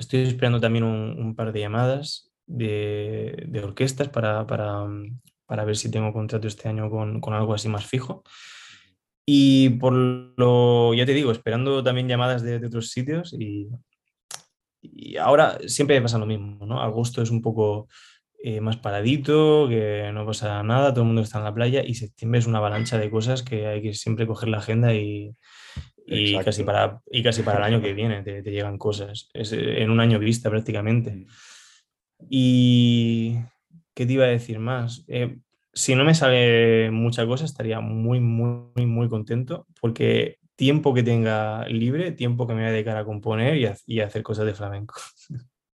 Estoy 0.00 0.22
esperando 0.22 0.58
también 0.60 0.84
un, 0.84 1.36
par 1.36 1.52
de 1.52 1.60
llamadas 1.60 2.32
de, 2.46 3.60
orquestas 3.62 4.08
para, 4.08 4.44
ver 5.64 5.76
si 5.76 5.90
tengo 5.90 6.12
contrato 6.12 6.48
este 6.48 6.68
año 6.70 6.88
con, 6.90 7.34
algo 7.34 7.52
así 7.52 7.68
más 7.68 7.84
fijo. 7.84 8.24
Y 9.26 9.68
por 9.78 9.92
lo, 9.92 10.94
ya 10.94 11.04
te 11.04 11.12
digo, 11.12 11.30
esperando 11.30 11.84
también 11.84 12.08
llamadas 12.08 12.42
de, 12.42 12.64
otros 12.64 12.90
sitios 12.90 13.34
y, 13.38 13.68
ahora 15.20 15.58
siempre 15.66 16.00
pasa 16.00 16.16
lo 16.16 16.24
mismo, 16.24 16.64
¿no? 16.64 16.80
Agosto 16.80 17.20
es 17.20 17.30
un 17.30 17.42
poco 17.42 17.86
eh, 18.42 18.60
más 18.60 18.76
paradito, 18.76 19.68
que 19.68 20.10
no 20.12 20.24
pasa 20.24 20.62
nada, 20.62 20.92
todo 20.92 21.02
el 21.02 21.08
mundo 21.08 21.22
está 21.22 21.38
en 21.38 21.44
la 21.44 21.54
playa 21.54 21.82
y 21.84 21.94
septiembre 21.94 22.40
es 22.40 22.46
una 22.46 22.58
avalancha 22.58 22.98
de 22.98 23.10
cosas 23.10 23.42
que 23.42 23.66
hay 23.66 23.82
que 23.82 23.94
siempre 23.94 24.26
coger 24.26 24.48
la 24.48 24.58
agenda 24.58 24.94
y, 24.94 25.36
y 26.06 26.38
casi, 26.38 26.64
para, 26.64 27.00
y 27.10 27.22
casi 27.22 27.42
para 27.42 27.58
el 27.58 27.64
año 27.64 27.82
que 27.82 27.92
viene 27.92 28.22
te, 28.22 28.42
llegan 28.42 28.78
cosas. 28.78 29.28
Es 29.34 29.52
eh, 29.52 29.82
en 29.82 29.90
un 29.90 30.00
año 30.00 30.18
vista 30.18 30.50
prácticamente. 30.50 31.10
Mm. 31.10 31.26
Y. 32.28 33.36
¿Qué 33.94 34.06
te 34.06 34.12
iba 34.14 34.24
a 34.24 34.28
decir 34.28 34.58
más? 34.58 35.04
Eh, 35.08 35.36
si 35.74 35.94
no 35.94 36.04
me 36.04 36.14
sale 36.14 36.90
mucha 36.90 37.26
cosa, 37.26 37.44
estaría 37.44 37.80
muy, 37.80 38.20
muy, 38.20 38.86
muy 38.86 39.08
contento 39.08 39.66
porque 39.80 40.38
tiempo 40.56 40.94
que 40.94 41.02
tenga 41.02 41.66
libre, 41.68 42.12
tiempo 42.12 42.46
que 42.46 42.54
me 42.54 42.60
voy 42.60 42.70
a 42.70 42.72
dedicar 42.72 42.96
a 42.96 43.04
componer 43.04 43.56
y 43.56 43.66
a, 43.66 43.76
y 43.86 44.00
a 44.00 44.06
hacer 44.06 44.22
cosas 44.22 44.46
de 44.46 44.54
flamenco. 44.54 44.94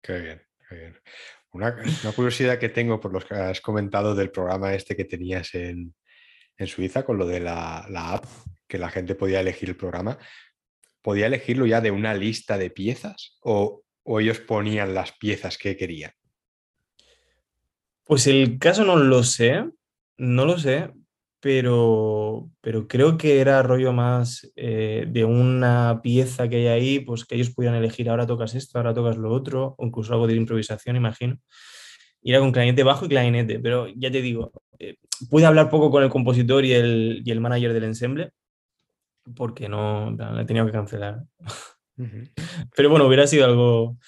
Qué 0.01 0.21
bien, 0.21 0.43
qué 0.69 0.77
bien. 0.77 0.97
Una, 1.55 1.77
curiosidad 2.17 2.59
que 2.59 2.69
tengo 2.69 3.01
por 3.01 3.13
lo 3.13 3.21
que 3.21 3.33
has 3.33 3.61
comentado 3.61 4.17
del 4.17 4.33
programa 4.33 4.75
este 4.75 4.97
que 4.97 5.05
tenías 5.05 5.55
en, 5.55 5.95
en 6.59 6.67
Suiza 6.67 7.05
con 7.05 7.17
lo 7.17 7.27
de 7.27 7.39
la, 7.39 7.87
la 7.91 8.15
app 8.15 8.25
que 8.67 8.77
la 8.77 8.91
gente 8.91 9.15
podía 9.15 9.41
elegir 9.41 9.69
el 9.69 9.77
programa, 9.77 10.19
¿podía 11.01 11.27
elegirlo 11.27 11.65
ya 11.65 11.81
de 11.81 11.93
una 11.93 12.13
lista 12.13 12.59
de 12.59 12.71
piezas 12.71 13.39
o, 13.41 13.83
ellos 14.19 14.41
ponían 14.41 14.95
las 14.95 15.13
piezas 15.13 15.57
que 15.57 15.77
querían? 15.77 16.11
Pues 18.03 18.27
el 18.27 18.59
caso 18.59 18.85
no 18.85 18.97
lo 18.97 19.23
sé, 19.23 19.65
no 20.19 20.45
lo 20.45 20.59
sé, 20.59 20.91
pero, 21.45 22.49
pero 22.63 22.89
creo 22.89 23.19
que 23.19 23.39
era 23.39 23.63
rollo 23.63 23.93
más 23.93 24.51
eh, 24.57 25.05
de 25.07 25.27
una 25.27 26.01
pieza 26.03 26.49
que 26.49 26.57
hay 26.57 26.67
ahí, 26.69 27.01
pues 27.01 27.27
que 27.27 27.35
ellos 27.35 27.51
podían 27.51 27.75
elegir, 27.75 28.09
ahora 28.09 28.27
tocas 28.27 28.55
esto, 28.55 28.79
ahora 28.79 28.95
tocas 28.95 29.19
lo 29.19 29.31
otro, 29.31 29.75
o 29.77 29.85
incluso 29.85 30.15
algo 30.15 30.27
de 30.27 30.37
improvisación, 30.37 30.97
imagino. 30.97 31.37
Y 32.23 32.31
era 32.31 32.41
con 32.41 32.51
clarinete 32.51 32.83
bajo 32.83 33.05
y 33.05 33.09
clarinete, 33.11 33.61
pero 33.61 33.89
ya 33.89 34.11
te 34.11 34.23
digo, 34.23 34.53
eh, 34.79 34.97
pude 35.29 35.45
hablar 35.45 35.69
poco 35.69 35.91
con 35.91 36.03
el 36.03 36.09
compositor 36.09 36.65
y 36.65 36.73
el, 36.73 37.21
y 37.23 37.31
el 37.31 37.43
manager 37.43 37.75
del 37.75 37.85
ensemble, 37.85 38.31
porque 39.37 39.69
no, 39.69 40.13
la 40.17 40.41
he 40.41 40.47
tenido 40.47 40.65
que 40.65 40.73
cancelar. 40.73 41.25
Pero 42.75 42.89
bueno, 42.89 43.07
hubiera 43.07 43.27
sido 43.27 43.45
algo... 43.45 43.99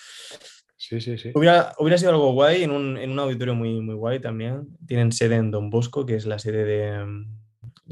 Sí, 0.88 1.00
sí, 1.00 1.18
sí. 1.18 1.32
Hubiera, 1.34 1.74
hubiera 1.78 1.98
sido 1.98 2.12
algo 2.12 2.32
guay 2.32 2.62
en 2.62 2.70
un, 2.70 2.96
en 2.96 3.10
un, 3.10 3.18
auditorio 3.18 3.56
muy, 3.56 3.80
muy 3.80 3.96
guay 3.96 4.20
también. 4.20 4.68
Tienen 4.86 5.10
sede 5.10 5.34
en 5.34 5.50
Don 5.50 5.68
Bosco, 5.68 6.06
que 6.06 6.14
es 6.14 6.26
la 6.26 6.38
sede 6.38 6.64
de, 6.64 7.24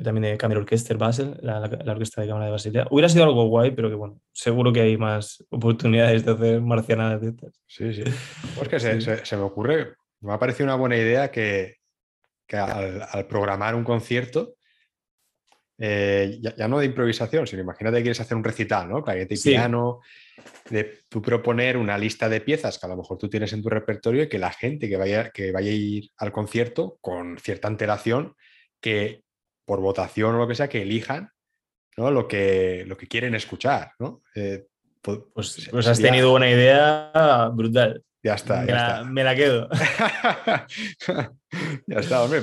también 0.03 0.23
de 0.23 0.39
Camera 0.39 0.61
Orchester 0.61 0.97
Basel, 0.97 1.37
la, 1.41 1.61
orquesta 1.87 2.21
de 2.21 2.29
cámara 2.29 2.47
de 2.47 2.53
Basilea. 2.53 2.87
Hubiera 2.91 3.09
sido 3.09 3.25
algo 3.25 3.49
guay, 3.49 3.73
pero 3.73 3.89
que 3.89 3.97
bueno, 3.97 4.21
seguro 4.33 4.73
que 4.73 4.83
hay 4.83 4.97
más 4.97 5.45
oportunidades 5.51 6.25
de 6.25 6.33
hacer 6.33 6.61
marcianadas 6.61 7.21
de 7.21 7.29
estas. 7.31 7.61
Sí, 7.67 7.93
sí. 7.93 8.05
Pues 8.57 8.69
que 8.69 8.79
se, 9.25 9.37
me 9.37 9.43
ocurre, 9.43 9.95
me 10.21 10.33
ha 10.33 10.39
parecido 10.39 10.67
una 10.67 10.77
buena 10.77 10.97
idea 10.97 11.33
que, 11.33 11.79
al, 12.53 13.27
programar 13.27 13.75
un 13.75 13.83
concierto, 13.83 14.55
eh, 15.79 16.39
ya, 16.41 16.69
no 16.69 16.79
de 16.79 16.87
improvisación, 16.87 17.47
sino 17.47 17.63
imagínate 17.63 17.99
que 17.99 18.05
quieres 18.05 18.21
hacer 18.21 18.37
un 18.37 18.45
recital, 18.45 18.89
¿no? 18.89 19.03
Clarinete 19.03 19.35
y 19.35 19.39
piano, 19.39 20.01
de 20.71 21.01
tú 21.09 21.21
proponer 21.21 21.77
una 21.77 21.99
lista 21.99 22.29
de 22.29 22.41
piezas 22.41 22.79
que 22.79 22.87
a 22.87 22.89
lo 22.89 22.97
mejor 22.97 23.19
tú 23.19 23.29
tienes 23.29 23.53
en 23.53 23.63
tu 23.63 23.69
repertorio 23.69 24.23
y 24.23 24.29
que 24.29 24.39
la 24.39 24.53
gente 24.53 24.89
que 24.89 24.97
vaya, 24.97 25.31
que 25.31 25.53
vaya 25.53 25.71
a 25.71 25.75
ir 25.75 26.11
al 26.19 26.33
concierto 26.33 26.99
con 27.01 27.39
cierta 27.39 27.69
antelación, 27.69 28.35
que 28.81 29.23
por 29.65 29.81
votación 29.81 30.35
o 30.35 30.39
lo 30.39 30.49
que 30.49 30.55
sea, 30.55 30.69
que 30.69 30.83
elijan 30.83 31.31
¿no? 31.97 32.11
lo, 32.11 32.29
que, 32.29 32.85
lo 32.87 32.97
que 32.97 33.07
quieren 33.07 33.35
escuchar. 33.35 33.93
¿no? 33.99 34.23
Eh, 34.35 34.67
pues, 35.01 35.21
pues, 35.33 35.69
pues 35.71 35.87
has 35.87 36.01
tenido 36.01 36.35
una 36.35 36.51
idea 36.51 37.51
brutal. 37.53 38.03
Ya 38.23 38.35
está, 38.35 38.63
me 38.63 38.69
ya 38.69 38.75
la, 38.75 38.81
está. 38.81 39.05
Me 39.05 39.25
la 39.25 39.37
quedo. 39.37 39.69
ya 41.87 41.99
está, 41.99 42.23
hombre. 42.23 42.41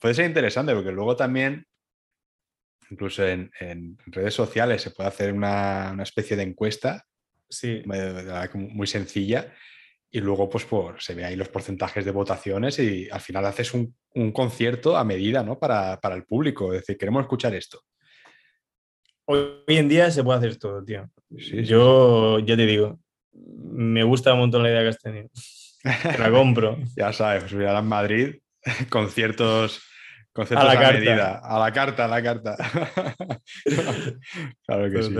Puede 0.00 0.14
ser 0.14 0.26
interesante 0.26 0.74
porque 0.74 0.90
luego 0.90 1.14
también, 1.14 1.64
incluso 2.90 3.26
en, 3.26 3.50
redes 4.06 4.34
sociales, 4.34 4.82
se 4.82 4.90
puede 4.90 5.08
hacer 5.08 5.32
una, 5.32 5.90
una 5.92 6.02
especie 6.02 6.36
de 6.36 6.42
encuesta 6.42 7.06
sí. 7.48 7.82
muy 8.54 8.86
sencilla 8.86 9.52
y 10.10 10.20
luego 10.20 10.48
pues 10.48 10.64
por, 10.64 11.00
se 11.00 11.14
ve 11.14 11.24
ahí 11.24 11.36
los 11.36 11.48
porcentajes 11.48 12.04
de 12.04 12.10
votaciones 12.10 12.78
y 12.78 13.08
al 13.10 13.20
final 13.20 13.46
haces 13.46 13.72
un, 13.74 13.94
concierto 14.32 14.96
a 14.96 15.04
medida 15.04 15.44
¿no? 15.44 15.58
para, 15.58 15.98
el 16.12 16.24
público. 16.24 16.72
Es 16.72 16.80
decir, 16.80 16.98
queremos 16.98 17.22
escuchar 17.22 17.54
esto. 17.54 17.80
Hoy 19.26 19.62
en 19.68 19.88
día 19.88 20.10
se 20.10 20.24
puede 20.24 20.38
hacer 20.38 20.56
todo, 20.56 20.84
tío. 20.84 21.08
Yo 21.28 22.40
ya 22.40 22.56
te 22.56 22.66
digo, 22.66 22.98
me 23.32 24.02
gusta 24.02 24.32
un 24.32 24.40
montón 24.40 24.64
la 24.64 24.70
idea 24.70 24.82
que 24.82 24.88
has 24.88 24.98
tenido. 24.98 25.28
la 26.18 26.30
compro. 26.30 26.76
ya 26.96 27.12
sabes, 27.12 27.44
pues 27.44 27.52
en 27.52 27.86
Madrid, 27.86 28.34
conciertos, 28.90 29.80
conciertos 30.32 30.68
a, 30.68 30.74
la 30.74 30.92
medida. 30.92 31.38
A 31.38 31.58
la 31.58 31.72
carta, 31.72 32.04
a 32.04 32.08
la 32.08 32.22
carta. 32.22 32.56
claro 34.66 34.90
que 34.90 35.02
sí. 35.02 35.16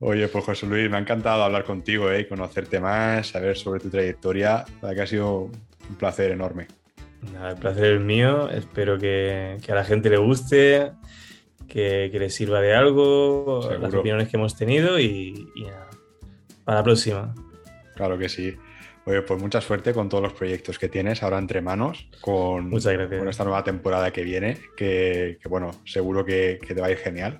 Oye, 0.00 0.28
pues 0.28 0.44
José 0.44 0.66
Luis, 0.66 0.88
me 0.88 0.96
ha 0.96 1.00
encantado 1.00 1.42
hablar 1.42 1.64
contigo 1.64 2.10
¿eh? 2.12 2.20
y 2.20 2.28
conocerte 2.28 2.78
más, 2.78 3.28
saber 3.28 3.56
sobre 3.56 3.80
tu 3.80 3.90
trayectoria. 3.90 4.64
La 4.80 4.94
que 4.94 5.02
ha 5.02 5.06
sido 5.06 5.50
un 5.88 5.96
placer 5.98 6.30
enorme. 6.30 6.68
el 7.44 7.56
placer 7.56 7.94
es 7.94 8.00
mío. 8.00 8.48
Espero 8.48 8.96
que, 8.96 9.58
a 9.68 9.74
la 9.74 9.84
gente 9.84 10.08
le 10.08 10.18
guste, 10.18 10.92
que, 11.66 12.10
le 12.12 12.30
sirva 12.30 12.60
de 12.60 12.76
algo, 12.76 13.68
las 13.80 13.92
opiniones 13.92 14.28
que 14.28 14.36
hemos 14.36 14.56
tenido 14.56 15.00
y, 15.00 15.48
para 16.64 16.78
la 16.78 16.84
próxima. 16.84 17.34
Claro 17.96 18.16
que 18.18 18.28
sí. 18.28 18.54
Oye, 19.08 19.22
pues 19.22 19.40
mucha 19.40 19.62
suerte 19.62 19.94
con 19.94 20.10
todos 20.10 20.22
los 20.22 20.34
proyectos 20.34 20.78
que 20.78 20.90
tienes 20.90 21.22
ahora 21.22 21.38
entre 21.38 21.62
manos, 21.62 22.06
con, 22.20 22.70
esta 22.76 23.42
nueva 23.42 23.64
temporada 23.64 24.10
que 24.10 24.22
viene, 24.22 24.58
que, 24.76 25.38
bueno, 25.48 25.70
seguro 25.86 26.26
que, 26.26 26.58
que 26.60 26.74
te 26.74 26.80
va 26.82 26.88
a 26.88 26.90
ir 26.90 26.98
genial. 26.98 27.38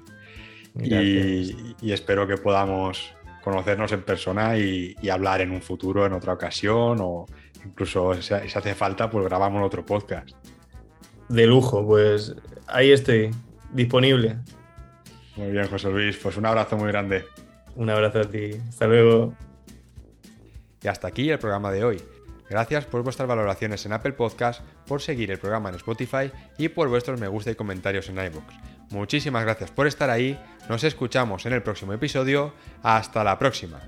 Y, 0.82 1.92
espero 1.92 2.26
que 2.26 2.38
podamos 2.38 3.12
conocernos 3.44 3.92
en 3.92 4.00
persona 4.00 4.56
y, 4.56 4.96
hablar 5.10 5.42
en 5.42 5.50
un 5.50 5.60
futuro, 5.60 6.06
en 6.06 6.14
otra 6.14 6.32
ocasión, 6.32 7.00
o 7.02 7.26
incluso 7.62 8.14
si, 8.14 8.32
hace 8.32 8.74
falta, 8.74 9.10
pues 9.10 9.26
grabamos 9.26 9.62
otro 9.62 9.84
podcast. 9.84 10.30
De 11.28 11.46
lujo, 11.46 11.86
pues 11.86 12.34
ahí 12.66 12.92
estoy, 12.92 13.28
disponible. 13.74 14.38
Muy 15.36 15.50
bien, 15.50 15.68
José 15.68 15.90
Luis, 15.90 16.16
pues 16.16 16.34
un 16.38 16.46
abrazo 16.46 16.78
muy 16.78 16.88
grande. 16.88 17.26
Un 17.76 17.90
abrazo 17.90 18.20
a 18.20 18.24
ti, 18.24 18.52
hasta 18.70 18.86
luego. 18.86 19.34
Y 20.82 20.88
hasta 20.88 21.08
aquí 21.08 21.30
el 21.30 21.38
programa 21.38 21.72
de 21.72 21.84
hoy. 21.84 22.02
Gracias 22.48 22.86
por 22.86 23.02
vuestras 23.02 23.28
valoraciones 23.28 23.84
en 23.84 23.92
Apple 23.92 24.12
Podcast, 24.12 24.62
por 24.86 25.02
seguir 25.02 25.30
el 25.30 25.38
programa 25.38 25.68
en 25.68 25.74
Spotify 25.74 26.32
y 26.56 26.68
por 26.68 26.88
vuestros 26.88 27.20
me 27.20 27.28
gusta 27.28 27.50
y 27.50 27.54
comentarios 27.54 28.08
en 28.08 28.16
iVoox. 28.16 28.54
Muchísimas 28.90 29.44
gracias 29.44 29.70
por 29.70 29.86
estar 29.86 30.08
ahí, 30.08 30.38
nos 30.68 30.82
escuchamos 30.82 31.44
en 31.44 31.52
el 31.52 31.62
próximo 31.62 31.92
episodio, 31.92 32.54
hasta 32.82 33.22
la 33.22 33.38
próxima. 33.38 33.82